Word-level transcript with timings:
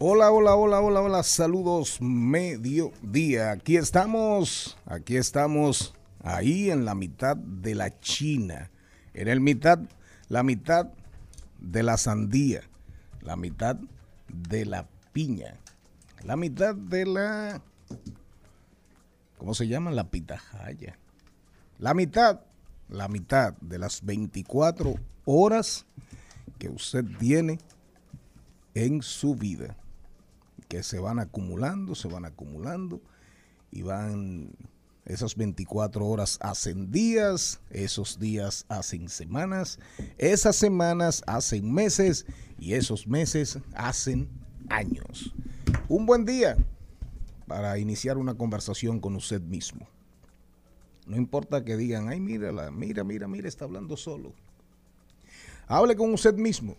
Hola, 0.00 0.30
hola, 0.30 0.54
hola, 0.54 0.80
hola, 0.80 1.00
hola, 1.00 1.22
saludos 1.24 2.00
mediodía. 2.00 3.50
Aquí 3.50 3.76
estamos, 3.76 4.78
aquí 4.86 5.16
estamos, 5.16 5.92
ahí 6.22 6.70
en 6.70 6.84
la 6.84 6.94
mitad 6.94 7.36
de 7.36 7.74
la 7.74 7.98
China, 7.98 8.70
en 9.12 9.26
el 9.26 9.40
mitad, 9.40 9.80
la 10.28 10.44
mitad 10.44 10.86
de 11.58 11.82
la 11.82 11.96
sandía, 11.96 12.60
la 13.22 13.34
mitad 13.34 13.74
de 14.28 14.66
la 14.66 14.86
piña, 15.12 15.58
la 16.22 16.36
mitad 16.36 16.76
de 16.76 17.04
la, 17.04 17.60
¿cómo 19.36 19.52
se 19.52 19.66
llama? 19.66 19.90
La 19.90 20.10
pitahaya. 20.10 20.96
La 21.80 21.92
mitad, 21.92 22.42
la 22.88 23.08
mitad 23.08 23.54
de 23.54 23.80
las 23.80 24.04
24 24.04 24.94
horas 25.24 25.86
que 26.56 26.68
usted 26.68 27.04
tiene 27.18 27.58
en 28.74 29.02
su 29.02 29.34
vida, 29.34 29.76
que 30.68 30.82
se 30.82 30.98
van 30.98 31.18
acumulando, 31.18 31.94
se 31.94 32.08
van 32.08 32.24
acumulando 32.24 33.00
y 33.70 33.82
van, 33.82 34.52
esas 35.04 35.34
24 35.36 36.06
horas 36.06 36.38
hacen 36.42 36.90
días, 36.90 37.60
esos 37.70 38.18
días 38.18 38.66
hacen 38.68 39.08
semanas, 39.08 39.78
esas 40.18 40.56
semanas 40.56 41.22
hacen 41.26 41.72
meses 41.72 42.26
y 42.58 42.74
esos 42.74 43.06
meses 43.06 43.58
hacen 43.74 44.28
años. 44.68 45.34
Un 45.88 46.04
buen 46.04 46.24
día 46.24 46.56
para 47.46 47.78
iniciar 47.78 48.18
una 48.18 48.34
conversación 48.34 49.00
con 49.00 49.16
usted 49.16 49.40
mismo. 49.40 49.88
No 51.06 51.16
importa 51.16 51.64
que 51.64 51.78
digan, 51.78 52.10
ay, 52.10 52.20
mírala, 52.20 52.70
mira, 52.70 53.02
mira, 53.02 53.26
mira, 53.26 53.48
está 53.48 53.64
hablando 53.64 53.96
solo. 53.96 54.34
Hable 55.66 55.96
con 55.96 56.12
usted 56.12 56.34
mismo. 56.34 56.76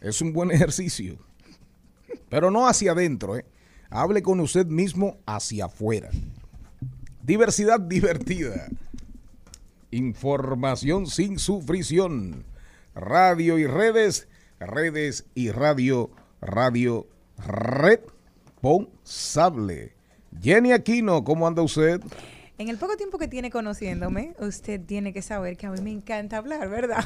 Es 0.00 0.20
un 0.20 0.32
buen 0.32 0.50
ejercicio. 0.52 1.27
Pero 2.28 2.50
no 2.50 2.68
hacia 2.68 2.92
adentro, 2.92 3.36
¿eh? 3.36 3.44
Hable 3.90 4.22
con 4.22 4.40
usted 4.40 4.66
mismo 4.66 5.18
hacia 5.26 5.66
afuera. 5.66 6.10
Diversidad 7.22 7.80
divertida. 7.80 8.68
Información 9.90 11.06
sin 11.06 11.38
sufrición. 11.38 12.44
Radio 12.94 13.58
y 13.58 13.66
redes. 13.66 14.28
Redes 14.60 15.24
y 15.34 15.50
radio. 15.50 16.10
Radio 16.40 17.06
responsable. 17.38 19.94
Jenny 20.40 20.72
Aquino, 20.72 21.22
¿cómo 21.24 21.46
anda 21.46 21.60
usted? 21.62 22.00
En 22.58 22.68
el 22.68 22.76
poco 22.76 22.96
tiempo 22.96 23.18
que 23.18 23.28
tiene 23.28 23.50
conociéndome, 23.50 24.34
usted 24.40 24.80
tiene 24.84 25.12
que 25.12 25.22
saber 25.22 25.56
que 25.56 25.66
a 25.66 25.70
mí 25.70 25.80
me 25.80 25.92
encanta 25.92 26.38
hablar, 26.38 26.68
¿verdad? 26.68 27.04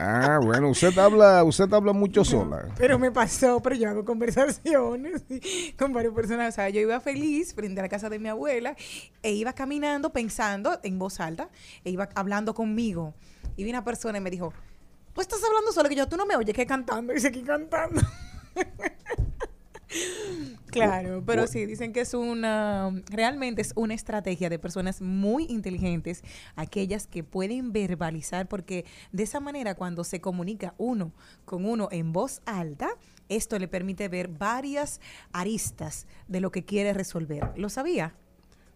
Ah, 0.00 0.38
bueno, 0.40 0.68
usted 0.68 0.96
habla, 0.96 1.42
usted 1.42 1.72
habla 1.72 1.92
mucho 1.92 2.24
sola. 2.24 2.68
Pero 2.76 3.00
me 3.00 3.10
pasó, 3.10 3.60
pero 3.60 3.74
yo 3.74 3.88
hago 3.88 4.04
conversaciones 4.04 5.24
con 5.76 5.92
varias 5.92 6.14
personas. 6.14 6.54
O 6.54 6.54
sea, 6.54 6.68
yo 6.68 6.80
iba 6.80 7.00
feliz 7.00 7.52
frente 7.52 7.80
a 7.80 7.82
la 7.82 7.88
casa 7.88 8.08
de 8.08 8.20
mi 8.20 8.28
abuela 8.28 8.76
e 9.24 9.32
iba 9.32 9.52
caminando 9.54 10.12
pensando 10.12 10.78
en 10.84 11.00
voz 11.00 11.18
alta 11.18 11.48
e 11.82 11.90
iba 11.90 12.08
hablando 12.14 12.54
conmigo. 12.54 13.14
Y 13.56 13.64
vi 13.64 13.70
una 13.70 13.82
persona 13.82 14.18
y 14.18 14.20
me 14.20 14.30
dijo, 14.30 14.52
tú 15.12 15.20
estás 15.20 15.42
hablando 15.42 15.72
solo 15.72 15.88
que 15.88 15.96
yo, 15.96 16.06
tú 16.06 16.16
no 16.16 16.26
me 16.26 16.36
oyes 16.36 16.54
que 16.54 16.64
cantando 16.64 17.12
y 17.12 17.18
seguí 17.18 17.42
cantando. 17.42 18.00
Claro, 20.66 21.22
pero 21.26 21.46
sí, 21.46 21.64
dicen 21.66 21.92
que 21.92 22.00
es 22.00 22.14
una, 22.14 22.90
realmente 23.10 23.62
es 23.62 23.72
una 23.74 23.94
estrategia 23.94 24.50
de 24.50 24.58
personas 24.58 25.00
muy 25.00 25.46
inteligentes, 25.48 26.22
aquellas 26.56 27.06
que 27.06 27.24
pueden 27.24 27.72
verbalizar, 27.72 28.48
porque 28.48 28.84
de 29.12 29.22
esa 29.22 29.40
manera 29.40 29.74
cuando 29.74 30.04
se 30.04 30.20
comunica 30.20 30.74
uno 30.76 31.12
con 31.44 31.64
uno 31.64 31.88
en 31.90 32.12
voz 32.12 32.42
alta, 32.44 32.90
esto 33.28 33.58
le 33.58 33.68
permite 33.68 34.08
ver 34.08 34.28
varias 34.28 35.00
aristas 35.32 36.06
de 36.28 36.40
lo 36.40 36.50
que 36.50 36.64
quiere 36.64 36.92
resolver. 36.92 37.52
¿Lo 37.56 37.68
sabía? 37.68 38.14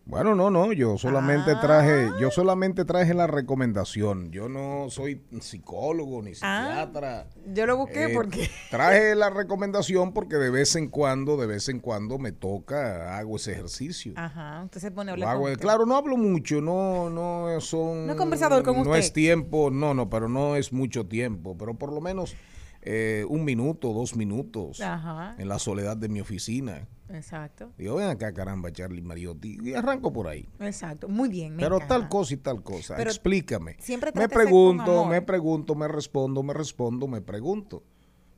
Bueno, 0.04 0.34
no, 0.34 0.50
no, 0.50 0.72
yo 0.72 0.98
solamente 0.98 1.54
traje, 1.60 2.08
yo 2.20 2.30
solamente 2.32 2.84
traje 2.84 3.14
la 3.14 3.28
recomendación. 3.28 4.32
Yo 4.32 4.48
no 4.48 4.86
soy 4.90 5.22
psicólogo 5.40 6.20
ni 6.22 6.34
psiquiatra. 6.34 7.28
Yo 7.54 7.66
lo 7.66 7.76
busqué 7.76 8.06
Eh, 8.06 8.10
porque... 8.12 8.50
traje 8.70 9.14
la 9.14 9.30
recomendación 9.30 10.12
porque 10.12 10.36
de 10.36 10.50
vez 10.50 10.74
en 10.74 10.88
cuando, 10.88 11.36
de 11.36 11.46
vez 11.46 11.68
en 11.68 11.78
cuando 11.78 12.18
me 12.18 12.32
toca, 12.32 13.16
hago 13.16 13.36
ese 13.36 13.52
ejercicio. 13.52 14.12
Ajá, 14.16 14.62
usted 14.64 14.80
se 14.80 14.90
pone 14.90 15.10
a 15.10 15.14
hablar 15.14 15.28
hago, 15.30 15.44
con- 15.44 15.54
claro, 15.54 15.86
no 15.86 15.96
hablo 15.96 16.16
mucho, 16.16 16.60
no, 16.60 17.08
no 17.08 17.60
son. 17.60 18.06
No 18.06 18.12
es 18.14 18.18
conversador 18.18 18.64
con 18.64 18.74
No 18.74 18.82
usted. 18.82 18.96
es 18.96 19.12
tiempo, 19.12 19.70
no, 19.70 19.94
no, 19.94 20.10
pero 20.10 20.28
no 20.28 20.56
es 20.56 20.72
mucho 20.72 21.06
tiempo, 21.06 21.56
pero 21.56 21.74
por 21.74 21.92
lo 21.92 22.00
menos 22.00 22.34
eh, 22.82 23.24
un 23.28 23.44
minuto, 23.44 23.92
dos 23.92 24.16
minutos 24.16 24.80
Ajá, 24.80 25.36
en 25.38 25.48
la 25.48 25.60
soledad 25.60 25.96
de 25.96 26.08
mi 26.08 26.20
oficina. 26.20 26.88
Exacto, 27.14 27.72
Digo, 27.78 27.96
ven 27.96 28.08
acá, 28.08 28.32
caramba, 28.32 28.72
Charlie 28.72 29.02
Mariotti, 29.02 29.58
y 29.62 29.74
arranco 29.74 30.12
por 30.12 30.28
ahí. 30.28 30.48
exacto. 30.60 31.08
Muy 31.08 31.28
bien, 31.28 31.54
me 31.56 31.62
Pero 31.62 31.76
encanta. 31.76 31.98
tal 31.98 32.08
cosa 32.08 32.34
y 32.34 32.36
tal 32.38 32.62
cosa. 32.62 32.96
Pero 32.96 33.10
Explícame. 33.10 33.76
siempre 33.80 34.12
me 34.14 34.28
pregunto, 34.28 35.04
me 35.04 35.22
pregunto, 35.22 35.74
me 35.74 35.88
respondo, 35.88 36.42
me 36.42 36.52
respondo, 36.54 37.06
me 37.08 37.20
pregunto. 37.20 37.82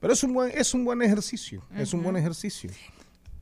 Pero 0.01 0.13
es 0.13 0.23
un 0.23 0.35
buen, 0.35 0.51
es 0.57 0.75
un 0.75 0.85
buen 0.85 1.01
ejercicio. 1.01 1.63
Es 1.75 1.95
un 1.95 2.03
buen 2.03 2.17
ejercicio. 2.17 2.71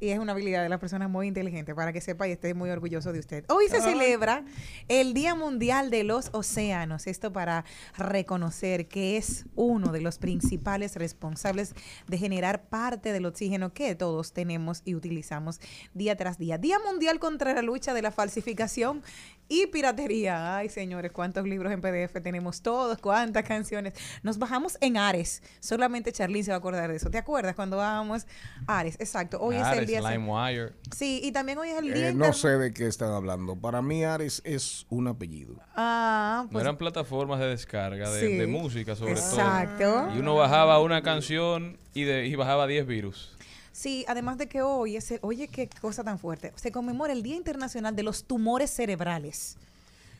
Y 0.02 0.10
es 0.10 0.18
una 0.18 0.32
habilidad 0.32 0.64
de 0.64 0.68
la 0.68 0.80
persona 0.80 1.06
muy 1.06 1.28
inteligente 1.28 1.76
para 1.76 1.92
que 1.92 2.00
sepa 2.00 2.26
y 2.26 2.32
esté 2.32 2.54
muy 2.54 2.70
orgulloso 2.70 3.12
de 3.12 3.20
usted. 3.20 3.44
Hoy 3.48 3.68
se 3.68 3.80
celebra 3.80 4.44
el 4.88 5.14
Día 5.14 5.36
Mundial 5.36 5.92
de 5.92 6.02
los 6.02 6.30
Océanos. 6.32 7.06
Esto 7.06 7.32
para 7.32 7.64
reconocer 7.96 8.88
que 8.88 9.16
es 9.16 9.44
uno 9.54 9.92
de 9.92 10.00
los 10.00 10.18
principales 10.18 10.96
responsables 10.96 11.76
de 12.08 12.18
generar 12.18 12.64
parte 12.64 13.12
del 13.12 13.26
oxígeno 13.26 13.74
que 13.74 13.94
todos 13.94 14.32
tenemos 14.32 14.82
y 14.84 14.96
utilizamos 14.96 15.60
día 15.94 16.16
tras 16.16 16.36
día. 16.36 16.58
Día 16.58 16.80
Mundial 16.80 17.20
contra 17.20 17.54
la 17.54 17.62
lucha 17.62 17.94
de 17.94 18.02
la 18.02 18.10
falsificación 18.10 19.04
y 19.48 19.66
piratería. 19.66 20.56
Ay, 20.56 20.68
señores, 20.68 21.12
cuántos 21.12 21.46
libros 21.46 21.72
en 21.72 21.80
PDF 21.80 22.20
tenemos 22.22 22.62
todos, 22.62 22.98
cuántas 22.98 23.44
canciones. 23.44 23.94
Nos 24.24 24.38
bajamos 24.38 24.78
en 24.80 24.96
Ares. 24.96 25.42
Solamente 25.60 26.10
Charlene 26.10 26.42
se 26.42 26.50
va 26.50 26.56
a 26.56 26.58
acordar 26.58 26.90
de 26.90 26.96
eso. 26.96 27.08
¿Te 27.10 27.18
acuerdas 27.18 27.54
cuando 27.54 27.76
bajamos 27.76 28.26
Ares? 28.66 28.96
Exacto. 28.98 29.38
Hoy 29.40 29.54
es 29.54 29.66
el 29.68 29.86
día. 29.86 29.91
LimeWire. 30.00 30.72
Sí, 30.96 31.20
y 31.22 31.32
también 31.32 31.58
hoy 31.58 31.68
es 31.70 31.78
el 31.78 31.84
día. 31.92 32.08
Eh, 32.08 32.12
no 32.14 32.26
interna- 32.26 32.32
sé 32.32 32.48
de 32.58 32.72
qué 32.72 32.86
están 32.86 33.10
hablando. 33.12 33.56
Para 33.56 33.82
mí 33.82 34.04
Ares 34.04 34.40
es 34.44 34.86
un 34.88 35.08
apellido. 35.08 35.56
Ah, 35.76 36.42
No 36.44 36.50
pues. 36.50 36.62
eran 36.64 36.78
plataformas 36.78 37.40
de 37.40 37.46
descarga 37.48 38.10
de, 38.10 38.20
Sí. 38.28 38.36
de 38.36 38.46
música, 38.46 38.96
sobre 38.96 39.12
Exacto. 39.12 39.78
todo. 39.84 40.14
Y 40.14 40.18
uno 40.20 40.34
bajaba 40.34 40.80
una 40.80 41.02
canción 41.02 41.76
y, 41.94 42.04
de, 42.04 42.26
y 42.26 42.34
bajaba 42.36 42.66
10 42.66 42.86
virus. 42.86 43.36
Sí, 43.72 44.04
además 44.06 44.36
de 44.38 44.48
que 44.48 44.60
hoy 44.62 44.96
es 44.96 45.10
el, 45.12 45.18
oye, 45.22 45.48
qué 45.48 45.68
cosa 45.80 46.04
tan 46.04 46.18
fuerte. 46.18 46.52
Se 46.56 46.70
conmemora 46.70 47.12
el 47.12 47.22
Día 47.22 47.36
Internacional 47.36 47.96
de 47.96 48.02
los 48.02 48.24
Tumores 48.24 48.70
Cerebrales 48.70 49.56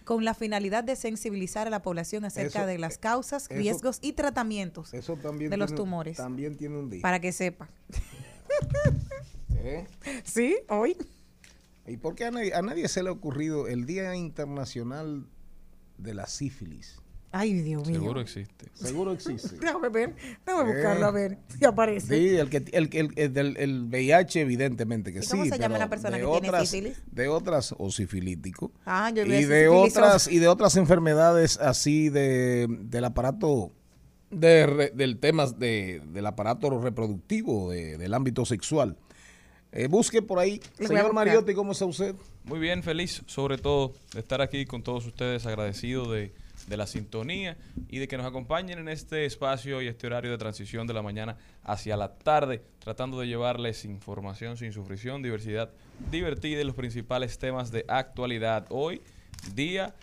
con 0.05 0.25
la 0.25 0.35
finalidad 0.35 0.83
de 0.83 0.97
sensibilizar 0.97 1.67
a 1.67 1.71
la 1.71 1.81
población 1.83 2.25
acerca 2.25 2.61
Eso- 2.61 2.67
de 2.67 2.79
las 2.79 2.99
causas, 2.99 3.45
eso- 3.45 3.55
riesgos 3.55 3.99
y 4.01 4.15
tratamientos 4.15 4.93
Eso 4.95 5.17
también 5.17 5.51
de 5.51 5.57
los 5.59 5.69
tiene- 5.69 5.77
tumores. 5.77 6.17
También 6.17 6.57
tiene 6.57 6.77
un 6.79 6.91
día. 6.91 7.03
Para 7.03 7.21
que 7.21 7.31
sepa. 7.31 7.69
¿Eh? 9.65 9.87
Sí, 10.25 10.57
hoy. 10.69 10.97
¿Y 11.87 11.97
por 11.97 12.15
qué 12.15 12.25
a 12.27 12.31
nadie, 12.31 12.55
a 12.55 12.63
nadie 12.63 12.89
se 12.89 13.03
le 13.03 13.09
ha 13.09 13.13
ocurrido 13.13 13.67
el 13.69 13.87
Día 13.87 14.15
Internacional 14.15 15.27
de 15.99 16.15
la 16.15 16.27
sífilis. 16.27 16.99
Ay, 17.35 17.55
Dios 17.55 17.87
mío. 17.89 17.99
Seguro 18.01 18.21
existe. 18.21 18.67
Seguro 18.75 19.13
existe. 19.13 19.57
Déjame 19.61 19.89
ver, 19.89 20.15
déjame 20.45 20.71
Eh. 20.71 20.75
buscarlo 20.75 21.07
a 21.07 21.11
ver 21.11 21.39
si 21.59 21.65
aparece. 21.65 22.07
Sí, 22.19 22.37
el, 22.37 22.51
que, 22.51 22.59
el, 22.59 22.91
el, 22.93 23.11
el 23.17 23.33
del 23.33 23.57
el 23.57 23.85
VIH 23.85 24.43
evidentemente 24.43 25.13
que 25.15 25.21
¿Y 25.21 25.23
sí. 25.23 25.31
cómo 25.31 25.45
se 25.47 25.59
llama 25.59 25.79
la 25.79 25.89
persona 25.89 26.19
de 26.19 26.23
que 26.25 26.31
tiene 26.31 26.49
otras, 26.49 26.69
sífilis? 26.69 27.03
De 27.11 27.29
otras, 27.29 27.75
o 27.79 27.91
sifilítico. 27.91 28.71
Ah, 28.85 29.11
yo 29.15 29.25
y 29.25 29.45
de 29.47 29.69
otras 29.69 30.29
y 30.29 30.39
de 30.41 30.49
otras 30.49 30.77
enfermedades 30.77 31.57
así 31.59 32.11
de 32.11 32.67
del 32.69 33.05
aparato 33.07 33.73
de, 34.31 34.67
re- 34.67 34.91
del 34.95 35.19
tema 35.19 35.47
de, 35.47 36.03
del 36.13 36.27
aparato 36.27 36.79
reproductivo 36.81 37.71
de- 37.71 37.97
del 37.97 38.13
ámbito 38.13 38.45
sexual. 38.45 38.99
Eh, 39.73 39.87
busque 39.87 40.21
por 40.21 40.39
ahí, 40.39 40.61
a 40.83 40.87
señor. 40.87 41.13
Mariotti, 41.15 41.55
¿cómo 41.55 41.73
está 41.73 41.87
usted? 41.87 42.15
Muy 42.45 42.59
bien, 42.59 42.83
feliz 42.83 43.23
sobre 43.27 43.57
todo 43.57 43.95
de 44.13 44.21
estar 44.21 44.43
aquí 44.43 44.67
con 44.67 44.83
todos 44.83 45.07
ustedes, 45.07 45.47
agradecido 45.47 46.11
de, 46.13 46.35
de 46.67 46.77
la 46.77 46.87
sintonía 46.87 47.57
y 47.89 47.99
de 47.99 48.07
que 48.07 48.19
nos 48.19 48.27
acompañen 48.27 48.79
en 48.79 48.89
este 48.89 49.25
espacio 49.25 49.81
y 49.81 49.89
este 49.89 50.07
horario 50.07 50.31
de 50.31 50.39
transición 50.39 50.87
de 50.87 50.93
la 50.93 51.01
mañana 51.01 51.39
hacia 51.65 51.97
la 51.97 52.15
tarde, 52.15 52.63
tratando 52.81 53.19
de 53.19 53.27
llevarles 53.27 53.87
información 53.87 54.59
sin 54.59 54.73
sufrición, 54.73 55.23
diversidad 55.23 55.71
divertida 56.11 56.61
y 56.61 56.65
los 56.65 56.75
principales 56.75 57.39
temas 57.39 57.71
de 57.71 57.85
actualidad. 57.89 58.67
Hoy, 58.69 59.01
Día 59.55 59.95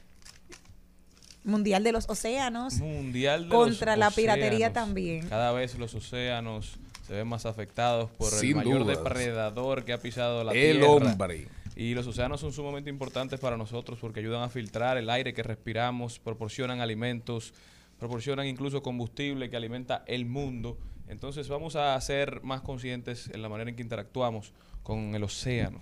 Mundial 1.44 1.84
de 1.84 1.92
los 1.92 2.10
Océanos. 2.10 2.76
Mundial 2.76 3.44
de 3.44 3.50
Contra 3.50 3.96
los 3.96 4.00
la 4.00 4.12
piratería 4.12 4.74
también. 4.74 5.28
Cada 5.30 5.52
vez 5.52 5.78
los 5.78 5.94
océanos 5.96 6.80
se 7.10 7.16
ven 7.16 7.28
más 7.28 7.48
afectados 7.48 8.12
por 8.12 8.30
Sin 8.30 8.52
el 8.52 8.56
mayor 8.58 8.84
dudas. 8.84 8.98
depredador 9.00 9.84
que 9.84 9.94
ha 9.94 9.98
pisado 9.98 10.44
la 10.44 10.52
El 10.54 10.78
tierra. 10.78 10.92
hombre. 10.92 11.48
Y 11.76 11.96
los 11.96 12.06
océanos 12.06 12.40
son 12.40 12.54
sumamente 12.54 12.92
importantes 12.92 13.40
para 13.40 13.58
nosotros 13.58 13.98
porque 14.00 14.20
ayudan 14.20 14.44
a 14.44 14.50
filtrar 14.50 14.96
el 14.96 15.10
aire 15.10 15.34
que 15.34 15.42
respiramos, 15.42 16.20
proporcionan 16.20 16.82
alimentos, 16.82 17.56
proporcionan 17.98 18.46
incluso 18.46 18.84
combustible 18.84 19.50
que 19.50 19.58
alimenta 19.58 20.04
el 20.06 20.28
mundo. 20.28 20.78
Entonces 21.08 21.50
vamos 21.50 21.76
a 21.76 22.00
ser 22.00 22.44
más 22.44 22.62
conscientes 22.62 23.28
en 23.34 23.42
la 23.42 23.50
manera 23.50 23.72
en 23.72 23.76
que 23.76 23.82
interactuamos 23.82 24.54
con 24.84 25.16
el 25.16 25.24
océano. 25.24 25.80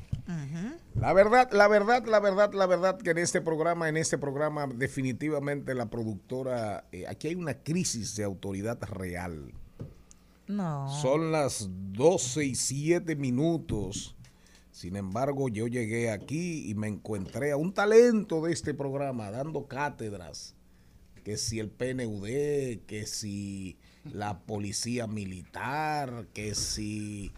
La 0.96 1.12
verdad, 1.12 1.50
la 1.52 1.68
verdad, 1.68 2.06
la 2.06 2.22
verdad, 2.22 2.54
la 2.54 2.68
verdad 2.68 2.98
que 3.00 3.10
en 3.10 3.18
este 3.18 3.42
programa, 3.42 3.90
en 3.90 3.98
este 3.98 4.18
programa 4.18 4.66
definitivamente 4.68 5.76
la 5.76 5.90
productora, 5.90 6.86
eh, 6.94 7.06
aquí 7.06 7.28
hay 7.28 7.36
una 7.36 7.56
crisis 7.56 8.16
de 8.16 8.24
autoridad 8.24 8.82
real. 8.84 9.52
No. 10.48 10.88
Son 11.02 11.32
las 11.32 11.70
12 11.70 12.46
y 12.46 12.56
7 12.56 13.16
minutos. 13.16 14.16
Sin 14.72 14.96
embargo, 14.96 15.50
yo 15.50 15.68
llegué 15.68 16.12
aquí 16.12 16.70
y 16.70 16.76
me 16.76 16.88
encontré 16.88 17.52
a 17.52 17.58
un 17.58 17.74
talento 17.74 18.42
de 18.42 18.54
este 18.54 18.74
programa 18.74 19.32
dando 19.32 19.68
cátedras. 19.68 20.56
Que 21.24 21.36
si 21.36 21.60
el 21.60 21.70
PNUD, 21.70 22.86
que 22.86 23.06
si 23.06 23.78
la 24.14 24.40
policía 24.40 25.08
militar, 25.08 26.28
que 26.34 26.56
si 26.56 27.32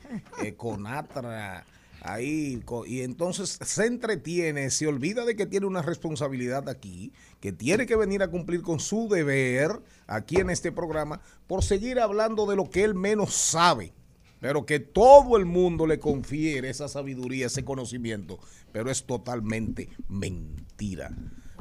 eh, 0.43 0.53
Conatra, 0.55 1.65
ahí. 2.01 2.61
Y 2.87 3.01
entonces 3.01 3.59
se 3.61 3.85
entretiene, 3.85 4.69
se 4.69 4.87
olvida 4.87 5.25
de 5.25 5.35
que 5.35 5.45
tiene 5.45 5.65
una 5.65 5.81
responsabilidad 5.81 6.69
aquí, 6.69 7.13
que 7.39 7.51
tiene 7.51 7.85
que 7.85 7.95
venir 7.95 8.23
a 8.23 8.29
cumplir 8.29 8.61
con 8.61 8.79
su 8.79 9.07
deber 9.09 9.81
aquí 10.07 10.37
en 10.37 10.49
este 10.49 10.71
programa 10.71 11.21
por 11.47 11.63
seguir 11.63 11.99
hablando 11.99 12.45
de 12.45 12.55
lo 12.55 12.69
que 12.69 12.83
él 12.83 12.95
menos 12.95 13.33
sabe 13.33 13.93
pero 14.39 14.65
que 14.65 14.79
todo 14.79 15.37
el 15.37 15.45
mundo 15.45 15.85
le 15.85 15.99
confiere 15.99 16.69
esa 16.69 16.87
sabiduría, 16.87 17.47
ese 17.47 17.65
conocimiento, 17.65 18.39
pero 18.71 18.89
es 18.89 19.03
totalmente 19.05 19.89
mentira. 20.07 21.11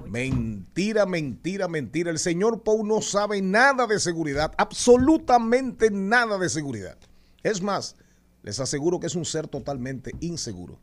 Mentira, 0.06 1.05
mentira, 1.05 1.69
mentira. 1.69 2.11
El 2.11 2.19
señor 2.19 2.62
Pou 2.62 2.87
no 2.87 3.02
sabe 3.02 3.43
nada 3.43 3.87
de 3.87 3.99
seguridad, 3.99 4.52
absolutamente 4.56 5.90
nada 5.90 6.38
de 6.38 6.49
seguridad. 6.49 6.96
Es 7.43 7.62
más, 7.62 7.96
les 8.43 8.61
aseguro 8.61 9.00
que 9.00 9.06
es 9.06 9.14
un 9.14 9.25
ser 9.25 9.49
totalmente 9.49 10.12
inseguro. 10.20 10.79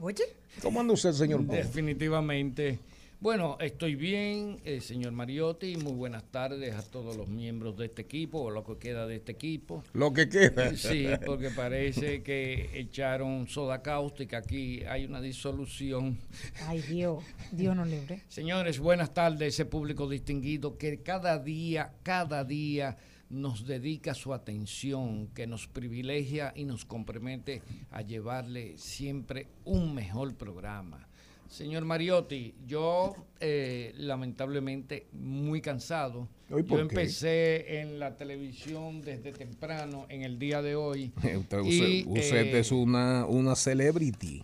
Oye. 0.00 0.24
¿Cómo 0.62 0.80
anda 0.80 0.94
usted, 0.94 1.12
señor 1.12 1.46
Pou? 1.46 1.54
Definitivamente. 1.54 2.78
Bueno, 3.18 3.56
estoy 3.60 3.94
bien, 3.94 4.60
eh, 4.64 4.82
señor 4.82 5.12
Mariotti. 5.12 5.76
Muy 5.78 5.94
buenas 5.94 6.22
tardes 6.30 6.74
a 6.74 6.82
todos 6.82 7.16
los 7.16 7.28
miembros 7.28 7.76
de 7.78 7.86
este 7.86 8.02
equipo, 8.02 8.40
o 8.40 8.50
lo 8.50 8.62
que 8.62 8.76
queda 8.76 9.06
de 9.06 9.16
este 9.16 9.32
equipo. 9.32 9.82
Lo 9.94 10.12
que 10.12 10.28
queda. 10.28 10.76
Sí, 10.76 11.06
porque 11.24 11.50
parece 11.50 12.22
que 12.22 12.78
echaron 12.78 13.48
soda 13.48 13.80
cáustica. 13.80 14.38
Aquí 14.38 14.84
hay 14.84 15.06
una 15.06 15.22
disolución. 15.22 16.18
Ay, 16.66 16.82
Dios. 16.82 17.24
Dios 17.52 17.74
no 17.74 17.86
libre. 17.86 18.22
Señores, 18.28 18.78
buenas 18.78 19.14
tardes, 19.14 19.54
ese 19.54 19.64
público 19.64 20.08
distinguido 20.08 20.76
que 20.76 21.02
cada 21.02 21.38
día, 21.38 21.94
cada 22.02 22.44
día 22.44 22.98
nos 23.30 23.66
dedica 23.66 24.14
su 24.14 24.32
atención, 24.32 25.28
que 25.34 25.46
nos 25.46 25.66
privilegia 25.66 26.52
y 26.54 26.64
nos 26.64 26.84
compromete 26.84 27.62
a 27.90 28.02
llevarle 28.02 28.78
siempre 28.78 29.48
un 29.64 29.94
mejor 29.94 30.34
programa. 30.34 31.06
Señor 31.48 31.84
Mariotti, 31.84 32.54
yo 32.66 33.14
eh, 33.38 33.92
lamentablemente 33.96 35.06
muy 35.12 35.60
cansado. 35.60 36.28
¿Hoy 36.50 36.64
por 36.64 36.80
Yo 36.80 36.88
qué? 36.88 36.94
empecé 36.94 37.80
en 37.80 37.98
la 38.00 38.16
televisión 38.16 39.00
desde 39.02 39.32
temprano 39.32 40.06
en 40.08 40.22
el 40.22 40.38
día 40.40 40.60
de 40.62 40.74
hoy. 40.74 41.12
Usted, 41.16 41.62
y, 41.64 42.02
usted- 42.02 42.06
usted 42.08 42.46
eh, 42.54 42.58
es 42.58 42.72
una, 42.72 43.26
una 43.26 43.54
celebrity. 43.54 44.42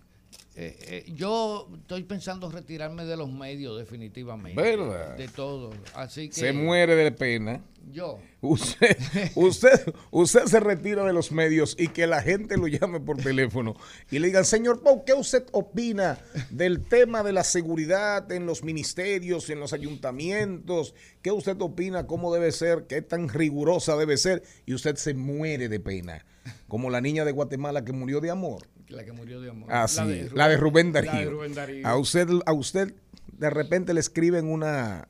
Eh, 0.54 0.76
eh, 0.86 1.12
yo 1.14 1.68
estoy 1.80 2.02
pensando 2.02 2.50
retirarme 2.50 3.06
de 3.06 3.16
los 3.16 3.30
medios 3.30 3.78
definitivamente. 3.78 4.60
¿Verdad? 4.60 5.16
De 5.16 5.28
todo. 5.28 5.70
Así 5.94 6.28
que 6.28 6.34
Se 6.34 6.52
muere 6.52 6.94
de 6.94 7.10
pena. 7.10 7.62
yo. 7.90 8.18
Usted, 8.42 8.96
usted, 9.34 9.94
usted 10.10 10.44
se 10.44 10.60
retira 10.60 11.04
de 11.04 11.14
los 11.14 11.32
medios 11.32 11.74
y 11.78 11.88
que 11.88 12.06
la 12.06 12.20
gente 12.20 12.58
lo 12.58 12.66
llame 12.66 13.00
por 13.00 13.16
teléfono 13.16 13.76
y 14.10 14.18
le 14.18 14.26
digan, 14.26 14.44
señor 14.44 14.82
Pau, 14.82 15.04
¿qué 15.06 15.14
usted 15.14 15.46
opina 15.52 16.18
del 16.50 16.82
tema 16.82 17.22
de 17.22 17.32
la 17.32 17.44
seguridad 17.44 18.30
en 18.30 18.44
los 18.44 18.62
ministerios, 18.62 19.48
en 19.48 19.58
los 19.58 19.72
ayuntamientos? 19.72 20.94
¿Qué 21.22 21.30
usted 21.30 21.56
opina? 21.62 22.06
¿Cómo 22.06 22.34
debe 22.34 22.52
ser? 22.52 22.86
¿Qué 22.86 23.00
tan 23.00 23.28
rigurosa 23.30 23.96
debe 23.96 24.18
ser? 24.18 24.42
Y 24.66 24.74
usted 24.74 24.96
se 24.96 25.14
muere 25.14 25.68
de 25.70 25.80
pena, 25.80 26.26
como 26.68 26.90
la 26.90 27.00
niña 27.00 27.24
de 27.24 27.32
Guatemala 27.32 27.84
que 27.84 27.92
murió 27.92 28.20
de 28.20 28.30
amor. 28.30 28.68
La 28.92 29.04
que 29.04 29.12
murió 29.12 29.40
de 29.40 29.50
amor. 29.50 29.68
Ah, 29.72 29.88
sí, 29.88 30.28
la 30.34 30.48
de 30.48 30.56
Rubén 30.56 30.92
Darío. 30.92 31.12
La 31.12 31.18
de 31.18 31.30
Rubén 31.30 31.54
Darío. 31.54 31.86
A 31.86 31.96
usted, 31.96 32.28
a 32.46 32.52
usted 32.52 32.94
de 33.32 33.50
repente 33.50 33.94
le 33.94 34.00
escriben 34.00 34.46
una, 34.46 35.08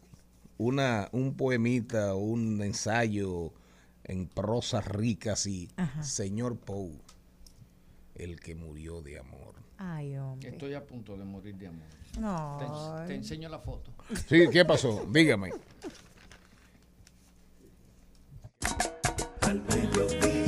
una, 0.59 1.09
un 1.13 1.35
poemita 1.37 2.15
o 2.15 2.19
un 2.19 2.63
ensayo 2.63 3.53
en 4.05 4.27
prosa 4.27 4.81
rica 4.81 5.33
así. 5.33 5.69
Señor 6.01 6.57
Poe, 6.57 6.93
el 8.15 8.41
que 8.41 8.55
murió 8.55 9.03
de 9.03 9.19
amor. 9.19 9.55
Ay, 9.79 10.17
hombre. 10.17 10.51
Estoy 10.51 10.75
a 10.75 10.87
punto 10.87 11.17
de 11.17 11.25
morir 11.25 11.57
de 11.57 11.67
amor. 11.67 11.87
No. 12.21 13.05
Te 13.07 13.15
enseño 13.15 13.49
la 13.49 13.59
foto. 13.59 13.91
Sí, 14.29 14.45
¿qué 14.53 14.65
pasó? 14.65 15.07
Dígame. 15.11 15.51
Al 19.41 19.61
mediodía, 19.63 20.42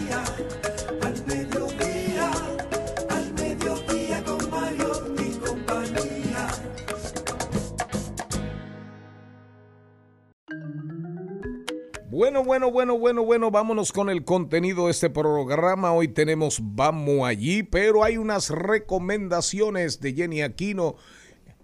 Bueno, 12.14 12.44
bueno, 12.44 12.70
bueno, 12.70 12.96
bueno, 12.96 13.24
bueno, 13.24 13.50
vámonos 13.50 13.90
con 13.90 14.08
el 14.08 14.24
contenido 14.24 14.84
de 14.84 14.92
este 14.92 15.10
programa. 15.10 15.92
Hoy 15.92 16.06
tenemos 16.06 16.60
Vamos 16.62 17.26
allí, 17.26 17.64
pero 17.64 18.04
hay 18.04 18.18
unas 18.18 18.50
recomendaciones 18.50 20.00
de 20.00 20.14
Jenny 20.14 20.40
Aquino. 20.42 20.94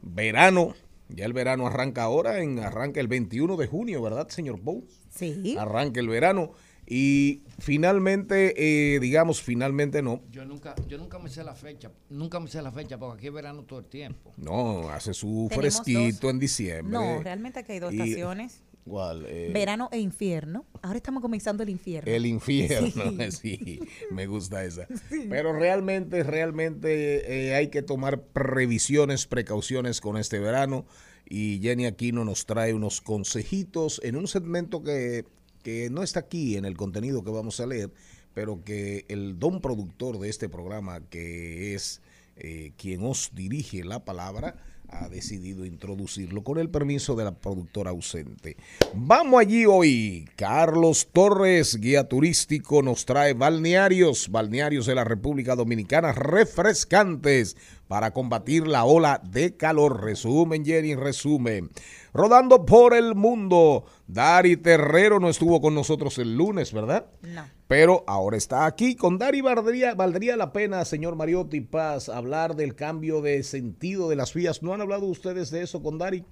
Verano, 0.02 0.75
ya 1.09 1.26
el 1.26 1.35
verano 1.35 1.69
arranca 1.69 2.02
ahora, 2.02 2.42
en, 2.42 2.59
arranca 2.59 2.99
el 2.99 3.07
21 3.07 3.57
de 3.57 3.69
junio, 3.69 4.02
¿verdad, 4.02 4.26
señor 4.28 4.61
Pou? 4.61 4.85
Sí. 5.09 5.54
Arranca 5.57 6.00
el 6.00 6.09
verano 6.09 6.50
y 6.85 7.45
finalmente, 7.61 8.54
eh, 8.57 8.99
digamos, 8.99 9.40
finalmente 9.40 10.02
no. 10.02 10.21
Yo 10.33 10.45
nunca, 10.45 10.75
yo 10.88 10.99
nunca 10.99 11.21
me 11.21 11.30
sé 11.30 11.45
la 11.45 11.54
fecha. 11.54 11.92
Nunca 12.09 12.40
me 12.40 12.49
sé 12.49 12.61
la 12.61 12.73
fecha 12.73 12.99
porque 12.99 13.19
aquí 13.19 13.26
es 13.28 13.33
verano 13.33 13.62
todo 13.62 13.78
el 13.78 13.85
tiempo. 13.87 14.35
No, 14.37 14.90
hace 14.90 15.14
su 15.14 15.49
fresquito 15.54 16.23
dos. 16.23 16.30
en 16.33 16.38
diciembre. 16.40 16.99
No, 16.99 17.23
realmente 17.23 17.61
aquí 17.61 17.71
hay 17.71 17.78
dos 17.78 17.92
Y- 17.92 18.00
estaciones. 18.00 18.64
¿Cuál? 18.90 19.25
Eh, 19.28 19.50
Verano 19.54 19.88
e 19.92 20.00
infierno. 20.00 20.66
Ahora 20.82 20.97
estamos 20.97 21.23
comenzando 21.23 21.62
el 21.62 21.68
infierno. 21.68 22.11
El 22.12 22.26
infierno, 22.26 22.90
Sí. 23.30 23.30
sí, 23.30 23.80
me 24.11 24.26
gusta 24.26 24.64
esa. 24.64 24.88
Pero 25.30 25.52
realmente, 25.52 26.25
realmente 26.25 27.49
eh, 27.50 27.54
hay 27.54 27.68
que 27.68 27.82
tomar 27.82 28.20
previsiones, 28.20 29.28
precauciones 29.28 30.00
con 30.00 30.16
este 30.16 30.40
verano. 30.40 30.87
Y 31.28 31.61
Jenny 31.62 31.87
Aquino 31.87 32.25
nos 32.25 32.47
trae 32.47 32.75
unos 32.75 33.00
consejitos 33.00 34.00
en 34.02 34.16
un 34.16 34.26
segmento 34.26 34.82
que, 34.82 35.25
que 35.62 35.88
no 35.88 36.02
está 36.02 36.20
aquí 36.20 36.56
en 36.56 36.64
el 36.64 36.76
contenido 36.76 37.23
que 37.23 37.30
vamos 37.30 37.61
a 37.61 37.66
leer, 37.66 37.92
pero 38.35 38.64
que 38.64 39.04
el 39.06 39.38
don 39.38 39.61
productor 39.61 40.18
de 40.18 40.28
este 40.28 40.49
programa, 40.49 41.00
que 41.09 41.76
es 41.76 42.02
eh, 42.35 42.73
quien 42.76 43.04
os 43.04 43.30
dirige 43.35 43.85
la 43.85 44.04
palabra, 44.04 44.56
ha 44.92 45.09
decidido 45.09 45.64
introducirlo 45.64 46.42
con 46.42 46.59
el 46.59 46.68
permiso 46.68 47.14
de 47.14 47.25
la 47.25 47.32
productora 47.32 47.90
ausente. 47.90 48.56
Vamos 48.94 49.40
allí 49.40 49.64
hoy. 49.66 50.28
Carlos 50.37 51.09
Torres, 51.12 51.76
guía 51.80 52.09
turístico, 52.09 52.82
nos 52.82 53.04
trae 53.04 53.35
balnearios, 53.35 54.28
balnearios 54.30 54.87
de 54.87 54.94
la 54.94 55.04
República 55.04 55.54
Dominicana 55.54 56.12
refrescantes 56.12 57.56
para 57.90 58.12
combatir 58.12 58.68
la 58.68 58.85
ola 58.85 59.20
de 59.28 59.56
calor. 59.56 60.04
Resumen, 60.04 60.64
Jenny, 60.64 60.94
resumen. 60.94 61.70
Rodando 62.14 62.64
por 62.64 62.94
el 62.94 63.16
mundo, 63.16 63.85
Dari 64.06 64.56
Terrero 64.56 65.18
no 65.18 65.28
estuvo 65.28 65.61
con 65.61 65.75
nosotros 65.75 66.16
el 66.18 66.37
lunes, 66.37 66.73
¿verdad? 66.73 67.06
No. 67.23 67.44
Pero 67.66 68.04
ahora 68.06 68.37
está 68.37 68.64
aquí. 68.66 68.94
Con 68.94 69.18
Dari 69.18 69.40
valdría, 69.40 69.97
valdría 69.97 70.37
la 70.37 70.52
pena, 70.52 70.85
señor 70.85 71.16
Mariotti 71.16 71.62
Paz, 71.62 72.09
hablar 72.09 72.54
del 72.54 72.76
cambio 72.76 73.23
de 73.23 73.42
sentido 73.42 74.09
de 74.09 74.14
las 74.14 74.35
vías. 74.35 74.62
¿No 74.62 74.73
han 74.73 74.82
hablado 74.82 75.06
ustedes 75.06 75.50
de 75.50 75.62
eso 75.62 75.82
con 75.82 75.99
Dari? 75.99 76.25